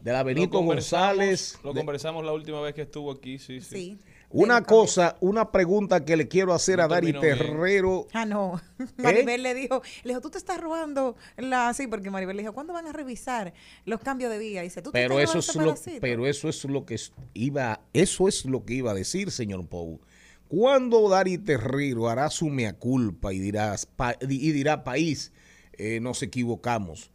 De 0.00 0.10
la 0.12 0.24
Benito 0.24 0.58
Lo 0.60 0.64
conversamos- 0.66 1.16
González. 1.18 1.58
Lo 1.62 1.72
de- 1.72 1.80
conversamos 1.82 2.24
la 2.24 2.32
última 2.32 2.60
vez 2.62 2.74
que 2.74 2.82
estuvo 2.82 3.12
aquí, 3.12 3.38
sí, 3.38 3.60
sí. 3.60 3.76
Sí. 3.76 3.98
Una 4.30 4.62
cosa, 4.62 5.16
una 5.20 5.50
pregunta 5.50 6.04
que 6.04 6.16
le 6.16 6.28
quiero 6.28 6.52
hacer 6.54 6.78
No 6.78 6.84
a 6.84 6.88
Dari. 6.88 7.12
Terrero. 7.12 8.06
Ah, 8.12 8.24
no. 8.24 8.60
Maribel 8.96 9.42
le 9.42 9.54
dijo, 9.54 9.82
le 10.04 10.10
dijo, 10.10 10.20
tú 10.20 10.30
te 10.30 10.38
estás 10.38 10.60
robando 10.60 11.16
la... 11.36 11.74
Sí, 11.74 11.86
porque 11.88 12.10
Maribel 12.10 12.36
le 12.36 12.42
dijo, 12.42 12.52
¿cuándo 12.54 12.72
van 12.72 12.86
a 12.86 12.92
revisar 12.92 13.52
los 13.84 14.00
cambios 14.00 14.30
de 14.30 14.38
vía? 14.38 14.60
Y 14.62 14.64
dice, 14.68 14.82
tú 14.82 14.92
te 14.92 15.00
Pero 15.00 15.18
estás 15.18 15.30
eso 15.30 15.38
es 15.40 15.46
robando 15.56 15.70
lo, 15.72 15.74
ese 15.74 15.84
pedacito?" 15.84 16.00
pero 16.00 16.26
eso 16.26 16.48
es 16.48 16.64
lo 16.64 16.86
que 16.86 16.94
es- 16.94 17.12
iba, 17.34 17.80
eso 17.92 18.28
es 18.28 18.44
lo 18.44 18.64
que 18.64 18.74
iba 18.74 18.92
a 18.92 18.94
decir, 18.94 19.30
señor 19.30 19.66
Pou. 19.66 20.00
¿Cuándo 20.48 21.08
Dari 21.08 21.38
Terrero 21.38 22.08
hará 22.08 22.28
su 22.30 22.46
mea 22.48 22.72
culpa 22.72 23.32
y 23.32 23.38
dirá, 23.38 23.76
pa- 23.96 24.16
y 24.20 24.52
dirá 24.52 24.82
país, 24.84 25.32
eh, 25.74 26.00
nos 26.00 26.22
equivocamos? 26.22 27.10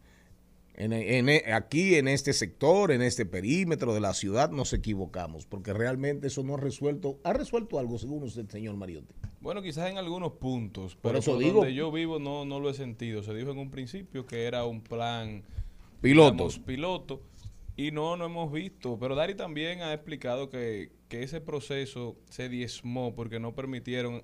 En, 0.78 0.92
en- 0.94 1.30
aquí, 1.54 1.96
en 1.96 2.08
este 2.10 2.34
sector, 2.34 2.92
en 2.92 3.02
este 3.02 3.26
perímetro 3.26 3.94
de 3.94 4.02
la 4.02 4.14
ciudad, 4.14 4.52
nos 4.52 4.74
equivocamos, 4.74 5.46
porque 5.46 5.72
realmente 5.74 6.28
eso 6.28 6.44
no 6.44 6.56
ha 6.56 6.58
resuelto, 6.58 7.18
ha 7.24 7.32
resuelto 7.32 7.80
algo, 7.80 7.98
según 7.98 8.24
usted, 8.24 8.48
señor 8.50 8.76
Mariotti. 8.76 9.14
Bueno, 9.40 9.62
quizás 9.62 9.90
en 9.90 9.98
algunos 9.98 10.34
puntos, 10.34 10.96
Por 10.96 11.12
pero 11.12 11.20
eso 11.20 11.32
por 11.34 11.40
digo. 11.42 11.60
donde 11.60 11.74
yo 11.76 11.92
vivo 11.92 12.20
no, 12.20 12.44
no 12.46 12.60
lo 12.60 12.70
he 12.70 12.74
sentido. 12.74 13.24
Se 13.24 13.34
dijo 13.34 13.52
en 13.52 13.58
un 13.60 13.72
principio 13.72 14.26
que 14.26 14.44
era 14.44 14.66
un 14.66 14.82
plan 14.82 15.44
Piloto. 16.02 16.32
digamos, 16.34 16.60
piloto 16.60 17.22
y 17.78 17.92
no, 17.92 18.18
no 18.18 18.26
hemos 18.26 18.52
visto. 18.52 18.98
Pero 19.00 19.16
Dari 19.16 19.36
también 19.36 19.82
ha 19.82 19.94
explicado 19.94 20.50
que, 20.50 20.90
que 21.10 21.24
ese 21.24 21.42
proceso 21.42 22.16
se 22.30 22.50
diezmó 22.50 23.16
porque 23.16 23.40
no 23.40 23.54
permitieron 23.56 24.24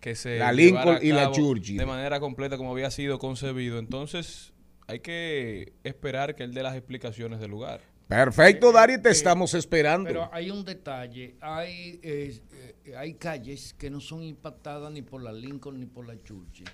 que 0.00 0.14
se 0.16 0.38
La 0.38 0.52
Lincoln 0.52 0.96
a 0.96 1.04
y 1.04 1.08
la 1.12 1.30
Churchill. 1.30 1.76
de 1.78 1.86
manera 1.86 2.18
completa 2.18 2.56
como 2.56 2.72
había 2.72 2.90
sido 2.90 3.18
concebido. 3.18 3.78
Entonces 3.78 4.51
hay 4.86 5.00
que 5.00 5.72
esperar 5.84 6.34
que 6.34 6.44
él 6.44 6.54
dé 6.54 6.62
las 6.62 6.76
explicaciones 6.76 7.40
del 7.40 7.50
lugar. 7.50 7.80
Perfecto, 8.08 8.72
Dari, 8.72 9.00
te 9.00 9.08
eh, 9.08 9.12
estamos 9.12 9.54
esperando. 9.54 10.06
Pero 10.06 10.28
hay 10.32 10.50
un 10.50 10.64
detalle, 10.64 11.36
hay, 11.40 11.98
eh, 12.02 12.38
eh, 12.84 12.96
hay 12.96 13.14
calles 13.14 13.74
que 13.78 13.88
no 13.88 14.00
son 14.00 14.22
impactadas 14.22 14.92
ni 14.92 15.02
por 15.02 15.22
la 15.22 15.32
Lincoln 15.32 15.80
ni 15.80 15.86
por 15.86 16.06
la 16.06 16.22
Churchill, 16.22 16.68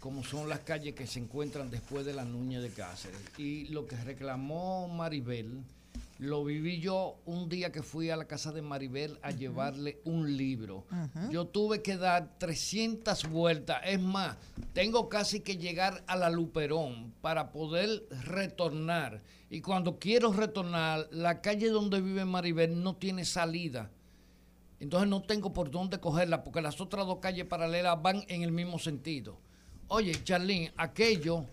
como 0.00 0.24
son 0.24 0.48
las 0.48 0.60
calles 0.60 0.94
que 0.94 1.06
se 1.06 1.18
encuentran 1.18 1.70
después 1.70 2.06
de 2.06 2.14
la 2.14 2.24
Nuña 2.24 2.60
de 2.60 2.70
Cáceres. 2.70 3.20
Y 3.36 3.66
lo 3.66 3.86
que 3.86 3.96
reclamó 3.96 4.88
Maribel, 4.88 5.62
lo 6.18 6.44
viví 6.44 6.80
yo 6.80 7.20
un 7.26 7.48
día 7.48 7.70
que 7.70 7.82
fui 7.82 8.10
a 8.10 8.16
la 8.16 8.26
casa 8.26 8.52
de 8.52 8.60
Maribel 8.60 9.18
a 9.22 9.30
llevarle 9.30 10.00
un 10.04 10.36
libro. 10.36 10.84
Yo 11.30 11.46
tuve 11.46 11.80
que 11.80 11.96
dar 11.96 12.38
300 12.38 13.28
vueltas, 13.30 13.80
es 13.84 14.00
más, 14.00 14.36
tengo 14.72 15.08
casi 15.08 15.40
que 15.40 15.56
llegar 15.56 16.02
a 16.08 16.16
la 16.16 16.28
Luperón 16.28 17.14
para 17.20 17.52
poder 17.52 18.04
retornar. 18.24 19.22
Y 19.48 19.60
cuando 19.60 19.98
quiero 19.98 20.32
retornar, 20.32 21.08
la 21.12 21.40
calle 21.40 21.70
donde 21.70 22.00
vive 22.00 22.24
Maribel 22.24 22.82
no 22.82 22.96
tiene 22.96 23.24
salida. 23.24 23.90
Entonces 24.80 25.08
no 25.08 25.22
tengo 25.22 25.52
por 25.52 25.70
dónde 25.70 25.98
cogerla 25.98 26.44
porque 26.44 26.60
las 26.60 26.80
otras 26.80 27.06
dos 27.06 27.18
calles 27.18 27.46
paralelas 27.46 28.00
van 28.02 28.24
en 28.28 28.42
el 28.42 28.52
mismo 28.52 28.78
sentido. 28.78 29.38
Oye, 29.88 30.12
Charlene, 30.22 30.72
aquello, 30.76 31.46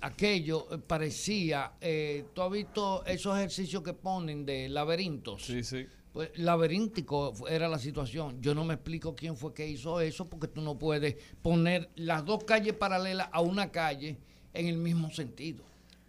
aquello 0.00 0.66
parecía, 0.86 1.72
eh, 1.80 2.24
¿tú 2.34 2.42
has 2.42 2.50
visto 2.50 3.04
esos 3.06 3.36
ejercicios 3.36 3.82
que 3.82 3.92
ponen 3.92 4.44
de 4.44 4.68
laberintos? 4.68 5.44
Sí, 5.44 5.62
sí. 5.62 5.86
Pues 6.12 6.36
laberíntico 6.38 7.34
era 7.48 7.68
la 7.68 7.78
situación. 7.78 8.40
Yo 8.42 8.54
no 8.54 8.64
me 8.64 8.74
explico 8.74 9.14
quién 9.14 9.36
fue 9.36 9.54
que 9.54 9.68
hizo 9.68 10.00
eso 10.00 10.28
porque 10.28 10.48
tú 10.48 10.60
no 10.60 10.76
puedes 10.78 11.16
poner 11.40 11.90
las 11.94 12.24
dos 12.24 12.42
calles 12.44 12.74
paralelas 12.74 13.28
a 13.30 13.40
una 13.40 13.70
calle 13.70 14.18
en 14.52 14.66
el 14.66 14.76
mismo 14.76 15.10
sentido. 15.10 15.64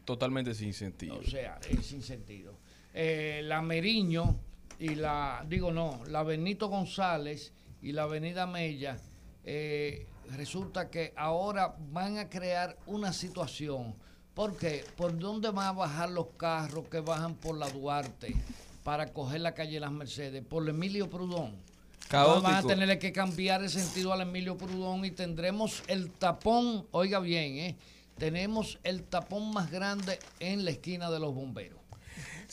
Totalmente 0.06 0.56
sin 0.56 0.74
sentido. 0.74 1.20
O 1.20 1.24
sea, 1.24 1.60
es 1.70 1.86
sin 1.86 2.02
sentido. 2.02 2.54
Eh, 2.94 3.42
la 3.44 3.62
Meriño 3.62 4.40
y 4.80 4.96
la, 4.96 5.46
digo 5.48 5.72
no, 5.72 6.02
la 6.08 6.24
Benito 6.24 6.68
González 6.68 7.54
y 7.84 7.92
la 7.92 8.04
Avenida 8.04 8.48
Mella, 8.48 8.98
eh, 9.44 10.08
resulta 10.36 10.90
que 10.90 11.14
ahora 11.16 11.76
van 11.92 12.18
a 12.18 12.30
crear 12.30 12.78
una 12.86 13.14
situación. 13.14 13.96
¿Por 14.34 14.56
qué? 14.58 14.86
¿Por 14.96 15.18
dónde 15.18 15.50
van 15.52 15.68
a 15.68 15.72
bajar 15.74 16.10
los 16.10 16.28
carros 16.38 16.88
que 16.90 17.00
bajan 17.02 17.36
por 17.36 17.58
la 17.58 17.70
Duarte 17.70 18.36
para 18.84 19.08
coger 19.12 19.42
la 19.42 19.54
calle 19.54 19.80
Las 19.80 19.92
Mercedes? 19.92 20.44
Por 20.44 20.68
Emilio 20.68 21.10
Prudón. 21.10 21.56
Entonces 22.04 22.44
Van 22.44 22.54
a 22.54 22.62
Caótico. 22.62 22.68
tener 22.68 23.00
que 23.00 23.12
cambiar 23.12 23.62
el 23.64 23.70
sentido 23.70 24.12
al 24.12 24.22
Emilio 24.22 24.58
Prudón 24.58 25.06
y 25.06 25.12
tendremos 25.12 25.84
el 25.88 26.12
tapón, 26.12 26.86
oiga 26.92 27.20
bien, 27.20 27.58
¿eh? 27.58 27.76
tenemos 28.18 28.80
el 28.84 29.04
tapón 29.04 29.54
más 29.54 29.72
grande 29.72 30.20
en 30.40 30.66
la 30.66 30.72
esquina 30.72 31.10
de 31.10 31.20
los 31.20 31.34
bomberos. 31.34 31.81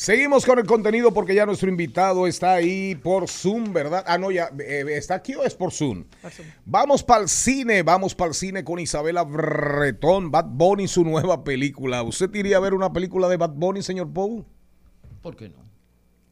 Seguimos 0.00 0.47
con 0.47 0.61
el 0.61 0.64
contenido 0.64 1.12
porque 1.12 1.35
ya 1.35 1.45
nuestro 1.45 1.69
invitado 1.69 2.28
está 2.28 2.52
ahí 2.52 2.95
por 2.95 3.28
Zoom, 3.28 3.73
¿verdad? 3.73 4.05
Ah, 4.07 4.17
no, 4.17 4.31
ya, 4.31 4.49
eh, 4.61 4.85
¿está 4.93 5.17
aquí 5.17 5.35
o 5.35 5.43
es 5.43 5.57
por 5.57 5.73
Zoom? 5.73 6.05
Por 6.23 6.31
Zoom. 6.31 6.47
Vamos 6.64 7.02
para 7.02 7.23
el 7.23 7.28
cine, 7.28 7.83
vamos 7.83 8.14
para 8.14 8.28
el 8.28 8.35
cine 8.35 8.62
con 8.62 8.78
Isabela 8.78 9.25
Bretón, 9.25 10.31
Bad 10.31 10.45
Bunny, 10.50 10.87
su 10.87 11.02
nueva 11.02 11.43
película. 11.43 12.05
¿Usted 12.05 12.33
iría 12.33 12.59
a 12.59 12.61
ver 12.61 12.75
una 12.75 12.93
película 12.93 13.28
de 13.28 13.38
Bad 13.38 13.55
Bunny, 13.55 13.83
señor 13.83 14.12
Pou? 14.12 14.45
¿Por 15.21 15.35
qué 15.35 15.49
no? 15.49 15.57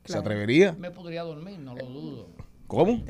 ¿Se 0.05 0.13
Claro. 0.13 0.21
atrevería? 0.21 0.77
Me 0.79 0.93
podría 0.93 1.25
dormir, 1.25 1.59
no 1.59 1.75
lo 1.75 1.87
dudo. 1.87 2.29
¿Cómo? 2.69 3.03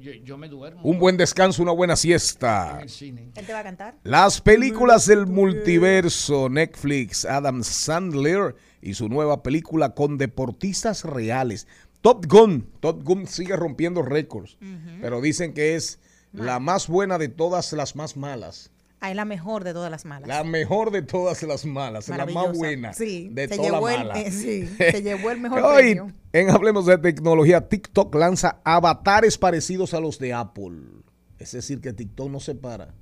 Yo, 0.00 0.12
yo 0.12 0.38
me 0.38 0.48
duermo 0.48 0.80
Un 0.84 1.00
buen 1.00 1.16
descanso, 1.16 1.60
una 1.60 1.72
buena 1.72 1.94
en 1.94 1.96
siesta. 1.96 2.78
el 2.82 2.88
cine. 2.88 3.30
¿Él 3.34 3.46
te 3.46 3.52
va 3.52 3.60
a 3.60 3.64
cantar? 3.64 3.96
Las 4.04 4.40
películas 4.40 5.06
del 5.06 5.26
multiverso, 5.26 6.48
Netflix, 6.48 7.24
Adam 7.24 7.64
Sandler 7.64 8.54
y 8.84 8.94
su 8.94 9.08
nueva 9.08 9.42
película 9.42 9.94
con 9.94 10.18
deportistas 10.18 11.04
reales. 11.04 11.66
Top 12.02 12.26
Gun, 12.26 12.68
Top 12.80 13.02
Gun 13.02 13.26
sigue 13.26 13.56
rompiendo 13.56 14.02
récords, 14.02 14.58
pero 15.00 15.20
dicen 15.22 15.54
que 15.54 15.74
es 15.74 15.98
la 16.32 16.58
más 16.60 16.86
buena 16.86 17.16
de 17.16 17.28
todas 17.28 17.72
las 17.72 17.96
más 17.96 18.16
malas. 18.16 18.70
Ah, 19.00 19.10
es 19.10 19.16
la 19.16 19.24
mejor 19.24 19.64
de 19.64 19.72
todas 19.72 19.90
las 19.90 20.04
malas. 20.04 20.28
La 20.28 20.44
mejor 20.44 20.90
de 20.90 21.02
todas 21.02 21.42
las 21.42 21.64
malas, 21.66 22.08
la 22.08 22.24
más 22.26 22.56
buena 22.56 22.92
Sí, 22.94 23.28
de 23.32 23.48
todas 23.48 23.70
las 23.72 23.80
malas. 23.82 24.18
eh, 24.18 24.30
sí, 24.30 24.66
se 24.78 25.02
llevó 25.02 25.30
el 25.30 25.40
mejor 25.40 25.60
Hoy, 25.62 25.82
premio. 25.94 26.12
en 26.32 26.50
Hablemos 26.50 26.86
de 26.86 26.96
Tecnología, 26.98 27.68
TikTok 27.68 28.14
lanza 28.14 28.60
avatares 28.64 29.36
parecidos 29.38 29.92
a 29.94 30.00
los 30.00 30.18
de 30.18 30.32
Apple. 30.34 30.76
Es 31.38 31.52
decir, 31.52 31.80
que 31.80 31.92
TikTok 31.92 32.30
no 32.30 32.40
se 32.40 32.54
para. 32.54 32.94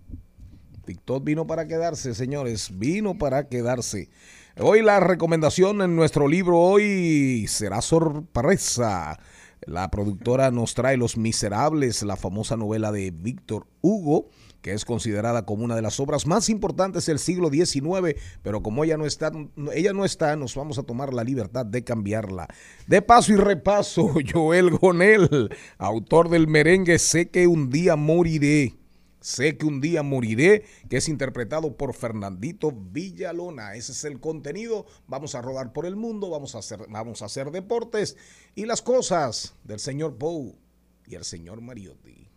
TikTok 0.85 1.23
vino 1.25 1.47
para 1.47 1.67
quedarse, 1.67 2.15
señores, 2.15 2.77
vino 2.77 3.17
para 3.17 3.49
quedarse. 3.49 4.11
Hoy 4.59 4.83
la 4.83 5.01
recomendación 5.01 5.81
en 5.81 5.97
nuestro 5.97 6.29
libro 6.29 6.59
hoy 6.59 7.47
será 7.49 7.81
sorpresa. 7.81 9.19
La 9.63 9.91
productora 9.91 10.51
nos 10.51 10.75
trae 10.75 10.99
Los 10.99 11.17
Miserables, 11.17 12.03
la 12.03 12.17
famosa 12.17 12.59
novela 12.59 12.93
de 12.93 13.13
Víctor 13.13 13.67
Hugo, 13.81 14.27
que 14.61 14.75
es 14.75 14.85
considerada 14.85 15.47
como 15.47 15.65
una 15.65 15.75
de 15.75 15.81
las 15.81 15.99
obras 16.01 16.27
más 16.27 16.51
importantes 16.51 17.07
del 17.07 17.19
siglo 17.19 17.49
XIX, 17.49 18.15
pero 18.43 18.63
como 18.63 18.85
ella 18.85 18.99
no 18.99 19.07
está, 19.07 19.33
ella 19.73 19.95
no 19.95 20.05
está, 20.05 20.37
nos 20.37 20.55
vamos 20.55 20.79
a 20.79 20.83
tomar 20.83 21.15
la 21.15 21.25
libertad 21.25 21.65
de 21.65 21.83
cambiarla. 21.83 22.47
De 22.87 23.01
paso 23.01 23.33
y 23.33 23.37
repaso, 23.37 24.13
Joel 24.33 24.71
Gonel, 24.71 25.49
autor 25.79 26.29
del 26.29 26.47
merengue 26.47 26.99
Sé 26.99 27.31
que 27.31 27.47
un 27.47 27.71
día 27.71 27.97
moriré. 27.97 28.82
Sé 29.23 29.57
que 29.57 29.67
un 29.67 29.81
día 29.81 30.03
moriré, 30.03 30.65
que 30.91 30.97
es 30.97 31.09
interpretado 31.09 31.77
por 31.77 31.95
Fernandito 31.95 32.73
Villalona. 32.73 33.75
Ese 33.75 33.93
es 33.93 34.05
el 34.05 34.21
contenido. 34.21 34.85
Vamos 35.07 35.35
a 35.35 35.41
rodar 35.41 35.73
por 35.73 35.87
el 35.87 35.97
mundo, 35.97 36.29
vamos 36.29 36.55
a 36.57 36.59
hacer, 36.59 36.87
vamos 36.89 37.23
a 37.23 37.27
hacer 37.27 37.51
deportes 37.53 38.17
y 38.55 38.67
las 38.67 38.83
cosas 38.83 39.55
del 39.63 39.79
señor 39.79 40.19
Pou 40.19 40.59
y 41.07 41.15
el 41.15 41.25
señor 41.25 41.61
Mariotti. 41.61 42.29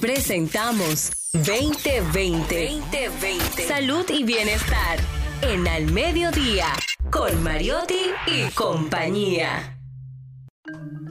Presentamos 0.00 1.10
2020. 1.32 2.80
2020. 2.90 3.66
Salud 3.66 4.06
y 4.08 4.22
bienestar. 4.22 4.98
En 5.42 5.66
Al 5.66 5.92
Mediodía. 5.92 6.68
Con 7.10 7.42
Mariotti 7.42 8.12
y 8.26 8.50
compañía. 8.52 9.79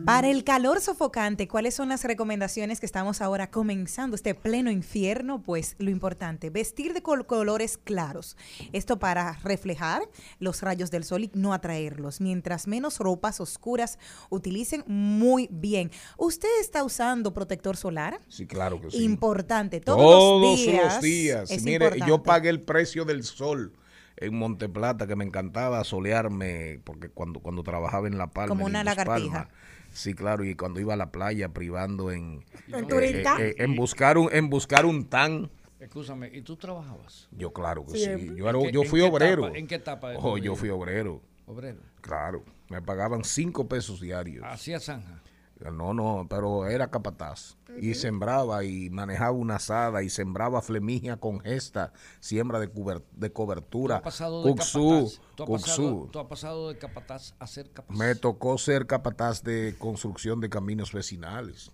Para 0.10 0.28
el 0.30 0.44
calor 0.44 0.82
sofocante, 0.82 1.48
¿cuáles 1.48 1.76
son 1.76 1.90
las 1.90 2.04
recomendaciones 2.04 2.80
que 2.80 2.86
estamos 2.88 3.22
ahora 3.22 3.52
comenzando 3.52 4.16
este 4.16 4.34
pleno 4.34 4.72
infierno? 4.72 5.42
Pues 5.44 5.76
lo 5.78 5.92
importante, 5.92 6.50
vestir 6.50 6.94
de 6.94 7.04
col- 7.04 7.28
colores 7.28 7.78
claros. 7.78 8.36
Esto 8.74 8.98
para 8.98 9.34
reflejar 9.44 10.02
los 10.40 10.64
rayos 10.64 10.90
del 10.90 11.04
sol 11.04 11.26
y 11.26 11.32
no 11.36 11.54
atraerlos. 11.54 12.22
Mientras 12.22 12.68
menos 12.68 12.98
ropas 12.98 13.40
oscuras 13.40 14.00
utilicen 14.32 14.84
muy 14.88 15.48
bien. 15.52 15.92
¿Usted 16.18 16.50
está 16.60 16.84
usando 16.84 17.32
protector 17.34 17.78
solar? 17.78 18.20
Sí, 18.30 18.48
claro 18.48 18.82
que 18.82 18.90
sí. 18.90 19.04
Importante. 19.04 19.80
Todos, 19.80 20.00
Todos 20.00 20.42
los 20.42 20.60
días. 20.66 20.94
los 20.96 21.02
días. 21.04 21.52
es 21.52 21.64
Mire, 21.64 21.92
yo 22.08 22.24
pagué 22.24 22.50
el 22.50 22.62
precio 22.62 23.06
del 23.06 23.24
sol 23.24 23.74
en 24.18 24.36
Monteplata, 24.38 25.06
que 25.08 25.16
me 25.16 25.24
encantaba 25.24 25.84
solearme, 25.84 26.82
porque 26.84 27.10
cuando, 27.10 27.40
cuando 27.42 27.62
trabajaba 27.64 28.08
en 28.08 28.18
La 28.18 28.32
Palma. 28.32 28.50
Como 28.50 28.66
una 28.66 28.84
lagartija. 28.84 29.44
Palma, 29.44 29.50
Sí, 29.92 30.14
claro, 30.14 30.44
y 30.46 30.56
cuando 30.56 30.80
iba 30.80 30.94
a 30.94 30.98
la 30.98 31.12
playa 31.12 31.50
privando 31.50 32.12
en, 32.12 32.44
En 32.68 32.84
eh, 32.84 32.88
Turista. 32.88 33.36
eh, 33.42 33.50
eh, 33.50 33.56
en 33.60 33.76
buscar 33.76 34.18
un 34.18 34.30
en 34.32 34.50
buscar 34.50 34.86
un 34.86 35.06
tan. 35.06 35.50
Escúchame, 35.80 36.30
¿y 36.34 36.42
tú 36.42 36.56
trabajabas? 36.58 37.28
Yo 37.32 37.54
claro 37.54 37.86
que 37.86 37.98
Siempre. 37.98 38.30
sí. 38.30 38.36
Yo, 38.36 38.50
era- 38.50 38.60
¿En 38.60 38.66
qué- 38.66 38.72
yo 38.74 38.82
en 38.84 38.90
fui 38.90 39.00
qué 39.02 39.08
obrero. 39.08 39.44
etapa- 39.46 39.58
en 39.58 39.68
qué 39.68 39.76
etapa 39.76 40.12
Oh, 40.18 40.38
yo 40.38 40.56
fui 40.56 40.70
obrero. 40.70 41.22
Obrero. 41.46 41.80
Claro. 42.02 42.44
Me 42.70 42.82
pagaban 42.82 43.24
cinco 43.24 43.68
pesos 43.68 44.00
diarios. 44.02 44.44
Hacía 44.46 44.80
zanja. 44.80 45.22
No, 45.60 45.94
no, 45.94 46.26
pero 46.30 46.68
era 46.68 46.90
capataz. 46.90 47.58
Y 47.82 47.94
sembraba 47.94 48.64
y 48.64 48.90
manejaba 48.90 49.32
una 49.32 49.58
asada 49.58 50.02
y 50.04 50.10
sembraba 50.10 50.62
flemigia 50.62 51.18
con 51.18 51.42
gesta, 51.42 51.92
siembra 52.22 52.60
de, 52.60 52.72
cuber- 52.74 53.04
de 53.12 53.28
Tú 53.30 53.34
cobertura. 53.34 53.98
has 53.98 54.02
pasado 54.02 54.44
de 54.44 54.52
Cuxú, 54.52 54.90
capataz. 54.90 55.36
Tú 55.36 55.44
has, 55.44 55.50
pasado, 55.62 55.90
Cuxú. 55.92 56.10
tú 56.12 56.20
has 56.20 56.26
pasado 56.28 56.70
de 56.70 56.78
capataz 56.78 57.36
a 57.40 57.46
ser 57.48 57.72
capaz. 57.72 57.94
Me 57.96 58.16
tocó 58.16 58.58
ser 58.58 58.88
capataz 58.88 59.44
de 59.44 59.76
construcción 59.78 60.40
de 60.40 60.50
caminos 60.50 60.94
vecinales. 60.94 61.72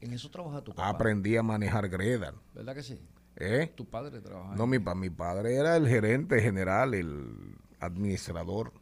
En 0.00 0.12
eso 0.14 0.30
trabaja 0.30 0.62
tu 0.62 0.72
papá. 0.74 0.88
Aprendí 0.88 1.36
a 1.36 1.42
manejar 1.42 1.88
greda. 1.88 2.32
¿Verdad 2.54 2.74
que 2.74 2.82
sí? 2.82 2.98
¿Eh? 3.36 3.72
Tu 3.74 3.84
padre 3.84 4.20
trabaja. 4.20 4.54
No, 4.56 4.66
mi, 4.66 4.78
pa- 4.78 4.94
mi 4.94 5.10
padre 5.10 5.56
era 5.56 5.76
el 5.76 5.88
gerente 5.88 6.40
general, 6.40 6.94
el 6.94 7.56
administrador 7.80 8.72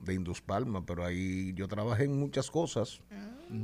de 0.00 0.14
Indus 0.14 0.40
Palma, 0.40 0.84
pero 0.84 1.04
ahí 1.04 1.52
yo 1.54 1.68
trabajé 1.68 2.04
en 2.04 2.18
muchas 2.18 2.50
cosas. 2.50 3.00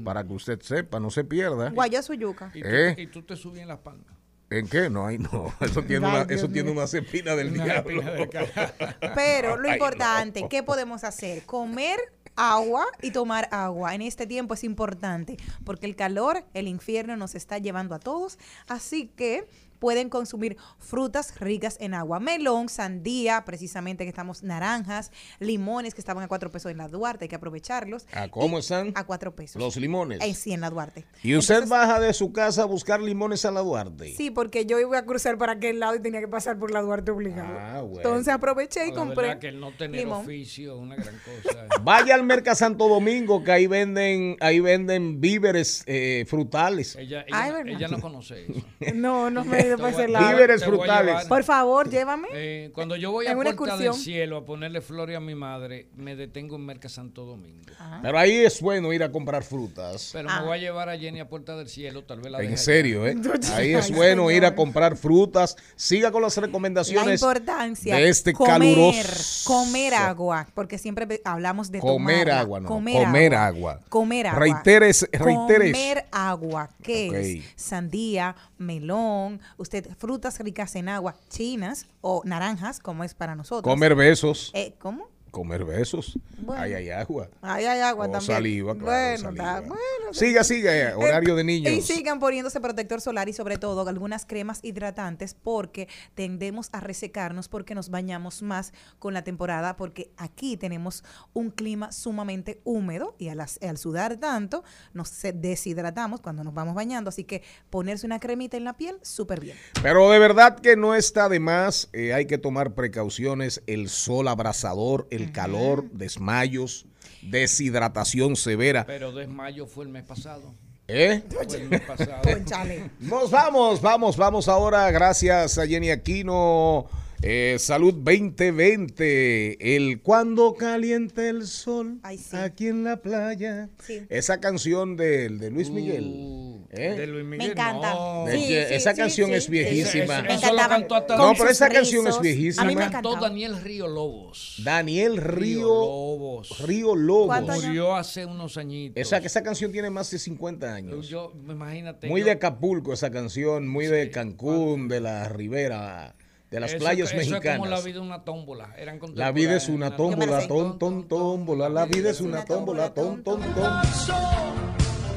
Para 0.05 0.25
que 0.25 0.33
usted 0.33 0.61
sepa, 0.61 1.01
no 1.01 1.11
se 1.11 1.25
pierda. 1.25 1.71
Guayazo 1.71 2.15
yuca. 2.15 2.53
Y 2.55 2.63
tú, 2.63 2.69
¿Eh? 2.69 2.95
y 2.99 3.07
tú 3.09 3.23
te 3.23 3.35
subías 3.35 3.63
en 3.63 3.69
las 3.69 3.79
palmas. 3.79 4.07
¿En 4.49 4.69
qué? 4.69 4.89
No, 4.91 5.07
ahí 5.07 5.19
no. 5.19 5.53
Eso 5.61 5.83
tiene, 5.83 6.07
Ay, 6.07 6.13
una, 6.15 6.25
Dios 6.25 6.39
eso 6.41 6.49
tiene 6.49 6.71
una 6.71 6.87
cepina 6.87 7.35
del 7.35 7.53
diablo. 7.55 8.03
Pero 9.15 9.57
lo 9.57 9.69
Ay, 9.69 9.75
importante, 9.75 10.43
no. 10.43 10.49
¿qué 10.49 10.63
podemos 10.63 11.05
hacer? 11.05 11.45
Comer 11.47 11.99
agua 12.37 12.87
y 13.01 13.11
tomar 13.11 13.49
agua. 13.51 13.95
En 13.95 14.03
este 14.03 14.27
tiempo 14.27 14.55
es 14.55 14.63
importante 14.65 15.37
porque 15.65 15.87
el 15.87 15.97
calor, 15.97 16.45
el 16.55 16.69
infierno 16.69 17.17
nos 17.17 17.35
está 17.35 17.59
llevando 17.59 17.95
a 17.95 17.99
todos. 17.99 18.39
Así 18.69 19.09
que 19.09 19.49
pueden 19.83 20.11
consumir 20.11 20.57
frutas 20.79 21.41
ricas 21.41 21.77
en 21.81 21.93
agua. 21.93 22.21
Melón, 22.21 22.69
sandía, 22.69 23.45
precisamente 23.45 24.05
que 24.05 24.11
estamos 24.11 24.45
naranjas, 24.45 25.11
limones 25.41 25.93
que 25.93 26.01
estaban 26.01 26.23
a 26.23 26.29
cuatro 26.29 26.53
pesos 26.53 26.71
en 26.71 26.79
la 26.79 26.87
Duarte, 26.87 27.25
hay 27.25 27.29
que 27.29 27.35
aprovecharlos. 27.35 28.07
¿A 28.13 28.29
cómo 28.29 28.59
Y 28.59 28.61
están? 28.61 28.93
A 28.95 29.03
cuatro 29.03 29.35
pesos. 29.35 29.61
Los 29.61 29.75
limones. 29.77 30.21
Eh, 30.23 30.35
sí, 30.35 30.53
en 30.53 30.61
la 30.61 30.71
Duarte. 30.71 31.05
¿Y 31.25 31.35
usted 31.35 31.55
Entonces, 31.55 31.71
baja 31.71 31.99
de 31.99 32.13
su 32.13 32.33
casa 32.33 32.63
a 32.63 32.67
buscar 32.67 33.01
limones 33.01 33.45
a 33.45 33.51
la 33.51 33.59
Duarte? 33.59 34.15
Sí, 34.17 34.31
porque 34.31 34.67
yo 34.67 34.79
iba 34.79 34.97
a 34.99 35.05
cruzar 35.05 35.37
para 35.37 35.55
aquel 35.55 35.81
lado 35.81 35.97
y 35.97 35.99
tenía 36.01 36.21
que 36.21 36.29
pasar 36.29 36.61
por 36.61 36.71
la 36.71 36.81
Duarte 36.81 37.11
obligado. 37.11 37.59
Ah, 37.59 37.81
bueno. 37.81 37.97
Entonces 37.97 38.33
aproveché 38.33 38.87
y 38.87 38.91
La 38.91 38.95
compré 38.95 39.27
verdad 39.27 39.41
que 39.41 39.49
el 39.49 39.59
no 39.59 39.73
tener 39.73 40.03
limón. 40.03 40.21
oficio 40.25 40.79
una 40.79 40.95
gran 40.95 41.17
cosa. 41.25 41.67
Vaya 41.83 42.15
al 42.15 42.23
Merca 42.23 42.55
Santo 42.55 42.87
Domingo, 42.87 43.43
que 43.43 43.51
ahí 43.51 43.67
venden, 43.67 44.37
ahí 44.39 44.61
venden 44.61 45.21
víveres 45.21 45.83
eh, 45.87 46.25
frutales. 46.29 46.95
ella, 46.95 47.25
ella, 47.27 47.37
Ay, 47.37 47.75
ese 47.75 47.89
no 47.89 48.01
conoce 48.01 48.45
eso. 48.45 48.65
No, 48.95 49.29
no 49.29 49.45
me 49.45 49.72
para 49.77 49.91
ese 49.91 50.09
lado. 50.09 50.29
Víveres 50.29 50.65
frutales. 50.65 51.25
Por 51.27 51.45
favor, 51.45 51.89
llévame. 51.91 52.29
eh, 52.33 52.71
cuando 52.75 52.97
yo 52.97 53.11
voy 53.13 53.27
a 53.27 53.33
En 53.33 53.39
una 53.39 53.53
Puerta 53.55 53.77
del 53.77 53.87
excursión. 53.87 54.05
Cielo 54.05 54.37
a 54.39 54.45
ponerle 54.45 54.81
flores 54.81 55.17
a 55.17 55.21
mi 55.21 55.35
madre, 55.35 55.89
me 55.97 56.17
detengo 56.17 56.57
en 56.57 56.67
Merca 56.67 56.89
Santo 56.89 57.25
Domingo. 57.25 57.73
Pero 58.03 58.19
ahí 58.19 58.37
es 58.45 58.61
bueno 58.61 58.93
ir 58.93 59.03
a 59.03 59.11
comprar 59.13 59.43
frutas. 59.45 60.11
Pero 60.13 60.29
Ah. 60.31 60.41
me 60.41 60.47
voy 60.47 60.59
a 60.59 60.61
llevar 60.61 60.89
a 60.89 60.97
Jenny 60.99 61.21
a 61.21 61.29
Puerta 61.29 61.57
del 61.57 61.69
Cielo, 61.69 62.05
tal 62.05 62.21
vez 62.21 62.33
la 62.33 62.43
En 62.43 62.57
serio, 62.59 63.07
¿eh? 63.07 63.15
Ahí 63.55 63.75
es 63.75 63.87
Ay, 63.87 63.93
bueno 63.93 64.31
ir 64.31 64.45
a 64.45 64.55
comprar 64.55 64.97
frutas. 64.97 65.57
Siga 65.77 66.11
con 66.13 66.23
las 66.23 66.37
La 66.37 66.47
recomendaciones 66.47 67.21
importancia 67.21 67.97
de 67.97 68.09
este 68.09 68.33
comer, 68.33 68.53
caluroso. 68.53 69.45
comer 69.53 69.95
agua, 69.95 70.47
porque 70.55 70.79
siempre 70.79 71.21
hablamos 71.25 71.71
de 71.71 71.79
Comer 71.81 72.27
tomar 72.27 72.39
agua, 72.41 72.61
no, 72.61 72.69
comer 72.69 73.35
agua. 73.35 73.81
Comer 73.89 74.27
agua. 74.29 74.41
Reiteres- 74.41 75.09
reiteres. 75.13 75.73
Comer 75.73 76.05
agua, 76.11 76.71
¿qué 76.83 77.09
Ok. 77.09 77.15
es? 77.17 77.45
Sandía, 77.57 78.35
melón, 78.63 79.41
usted 79.57 79.89
frutas 79.99 80.39
ricas 80.41 80.75
en 80.77 80.89
agua, 80.89 81.15
chinas 81.29 81.87
o 82.01 82.23
naranjas, 82.25 82.81
como 82.81 83.05
es 83.05 83.15
para 83.15 83.35
nosotros. 83.35 83.71
Comer 83.71 83.95
besos. 83.95 84.51
Eh, 84.55 84.75
¿Cómo? 84.79 85.09
Comer 85.33 85.65
besos. 85.65 86.17
Bueno. 86.39 86.63
Ahí 86.63 86.75
hay 86.75 86.91
agua. 86.91 87.29
Ahí 87.41 87.65
hay 87.65 87.81
agua 87.81 88.07
O 88.07 88.11
también. 88.11 88.27
saliva, 88.37 88.75
claro, 88.75 88.85
bueno, 88.85 89.19
saliva. 89.19 89.45
está- 89.45 89.61
bueno, 89.63 89.81
Siga, 90.13 90.45
siga, 90.45 90.77
eh, 90.77 90.93
horario 90.95 91.35
de 91.35 91.43
niños. 91.43 91.73
Y 91.73 91.81
sigan 91.81 92.21
poniéndose 92.21 92.61
protector 92.61 93.01
solar 93.01 93.31
y 93.31 93.33
sobre 93.33 93.57
todo 93.57 93.89
algunas 93.89 94.27
cremas 94.27 94.61
hidratantes 94.63 95.33
porque 95.35 95.89
tendemos 96.15 96.69
a 96.73 96.81
resecarnos 96.81 97.49
porque 97.49 97.75
nos 97.75 97.89
bañamos 97.89 98.43
más 98.43 98.75
con 98.99 99.15
la 99.15 99.25
temporada 99.25 99.75
porque 99.77 100.11
aquí 100.19 100.59
tenemos 100.59 101.03
un 101.33 101.51
clima 101.51 101.93
sumamente 101.93 102.61
húmedo 102.65 103.17
y 103.19 103.29
al, 103.31 103.41
sudar 103.79 104.19
tanto 104.19 104.65
nos 104.93 105.11
deshidratamos 105.35 106.21
cuando 106.21 106.45
nos 106.45 106.53
vamos 106.53 106.75
bañando. 106.75 107.09
Así 107.09 107.25
que 107.25 107.43
ponerse 107.71 108.05
una 108.05 108.21
cremita 108.21 108.59
en 108.59 108.65
la 108.65 108.77
piel, 108.77 108.97
súper 109.01 109.41
bien. 109.41 109.57
Pero 109.83 110.11
de 110.11 110.19
verdad 110.19 110.59
que 110.59 110.77
no 110.77 110.95
está 110.95 111.31
de 111.31 111.41
más. 111.41 111.89
eh, 111.95 112.13
hay 112.13 112.27
que 112.27 112.37
tomar 112.37 112.75
precauciones. 112.75 113.63
El 113.67 113.89
sol 113.89 114.29
abrasador, 114.29 115.07
el 115.11 115.22
calor, 115.31 115.85
desmayos, 115.93 116.87
deshidratación 117.23 118.35
severa. 118.37 118.85
Pero 118.87 119.13
desmayo 119.13 119.67
fue 119.67 119.85
el 119.85 119.91
mes 119.91 120.03
pasado. 120.03 120.55
¿Eh? 120.89 121.23
Fue 121.31 121.59
el 121.59 121.69
mes 121.69 121.81
pasado. 121.83 122.23
Nos 123.01 123.31
vamos, 123.31 123.81
vamos, 123.81 124.17
vamos 124.17 124.49
ahora. 124.49 124.91
Gracias 124.91 125.59
a 125.59 125.67
Jenny 125.67 125.91
Aquino. 125.91 126.89
Eh, 127.25 127.57
Salud 127.61 127.95
2020. 127.95 129.77
El 129.77 130.01
cuando 130.03 130.55
caliente 130.55 131.29
el 131.29 131.47
sol 131.47 132.01
Ay, 132.03 132.19
sí. 132.19 132.37
aquí 132.37 132.67
en 132.67 132.83
la 132.83 132.97
playa. 133.01 133.69
Sí. 133.79 134.01
Esa 134.09 134.41
canción 134.41 134.97
de, 134.97 135.29
de 135.29 135.51
Luis 135.53 135.71
Miguel. 135.71 136.03
Uh, 136.17 136.65
¿eh? 136.71 136.95
De 136.99 137.07
Luis 137.07 137.25
Me 137.25 137.37
Miguel. 137.37 137.53
encanta. 137.53 137.95
no. 137.95 138.25
De 138.27 138.39
que 138.39 138.75
esa 138.75 138.95
canción 138.95 139.31
es 139.35 139.49
viejísima. 139.49 140.19
Eso- 140.19 140.23
Me 140.25 140.35
eso 140.35 140.47
lo 140.47 140.53
encantaba. 140.55 140.69
cantó 140.69 140.95
hasta- 140.97 141.17
No, 141.17 141.33
pero 141.39 141.51
esa 141.51 141.69
canción 141.69 142.09
es 142.09 142.21
viejísima. 142.21 142.65
A 142.65 142.67
mí 142.67 142.75
me 142.75 142.81
Cantó 142.91 143.11
encantaba. 143.11 143.29
Daniel 143.29 143.63
Río 143.63 143.87
Lobos. 143.87 144.61
Daniel 144.65 145.17
Río, 145.19 145.61
Lobos. 145.69 146.59
Río 146.67 146.97
Lobos. 146.97 147.41
Murió 147.65 147.95
hace 147.95 148.27
unos 148.27 148.57
añitos. 148.57 149.01
Esa, 149.01 149.19
esa 149.19 149.45
canción 149.45 149.71
tiene 149.71 149.91
más 149.91 150.11
de 150.11 150.19
50 150.19 150.75
años. 150.75 151.07
Yo, 151.09 151.33
imagínate. 151.49 152.09
Muy 152.09 152.23
yo- 152.23 152.27
de 152.27 152.33
Acapulco 152.33 152.93
esa 152.93 153.13
canción, 153.13 153.69
muy 153.69 153.87
de 153.87 154.11
Cancún, 154.11 154.89
de 154.89 155.01
la 155.01 155.29
Ribera, 155.29 156.17
de 156.53 156.61
las 156.61 156.71
eso- 156.71 156.79
playas 156.79 157.09
eso 157.13 157.19
es 157.21 157.27
como 157.29 157.39
mexicanas. 157.39 157.71
la 157.71 157.81
vida 157.81 158.01
una 158.01 158.23
tómbola. 158.25 158.75
Eran 158.77 159.01
La 159.15 159.33
vida 159.33 159.57
es 159.57 159.69
una 159.69 159.97
tómbola, 159.97 160.43
sé. 160.43 160.49
ton, 160.49 160.79
ton, 160.79 161.09
tómbola. 161.09 161.69
La 161.69 161.87
vida 161.87 162.11
es 162.11 162.21
una 162.21 162.45
tómbola, 162.45 162.93
ton, 162.95 163.23
ton, 163.25 163.41
ton. 163.41 163.65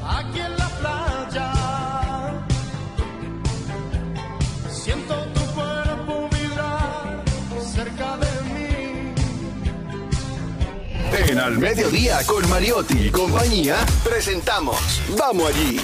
aquí 0.08 0.40
en 0.40 0.56
la 0.56 0.68
playa. 0.80 1.52
Siento 4.70 5.14
tu 5.34 5.40
cuerpo 5.54 6.28
vibrar 6.30 7.22
cerca 7.60 8.16
de 8.16 8.26
mí. 8.54 9.14
En 11.30 11.38
Al 11.38 11.58
Mediodía 11.58 12.18
con 12.26 12.48
Mariotti 12.48 12.98
y 13.08 13.10
compañía 13.10 13.76
presentamos 14.04 14.76
Vamos 15.18 15.48
allí. 15.50 15.80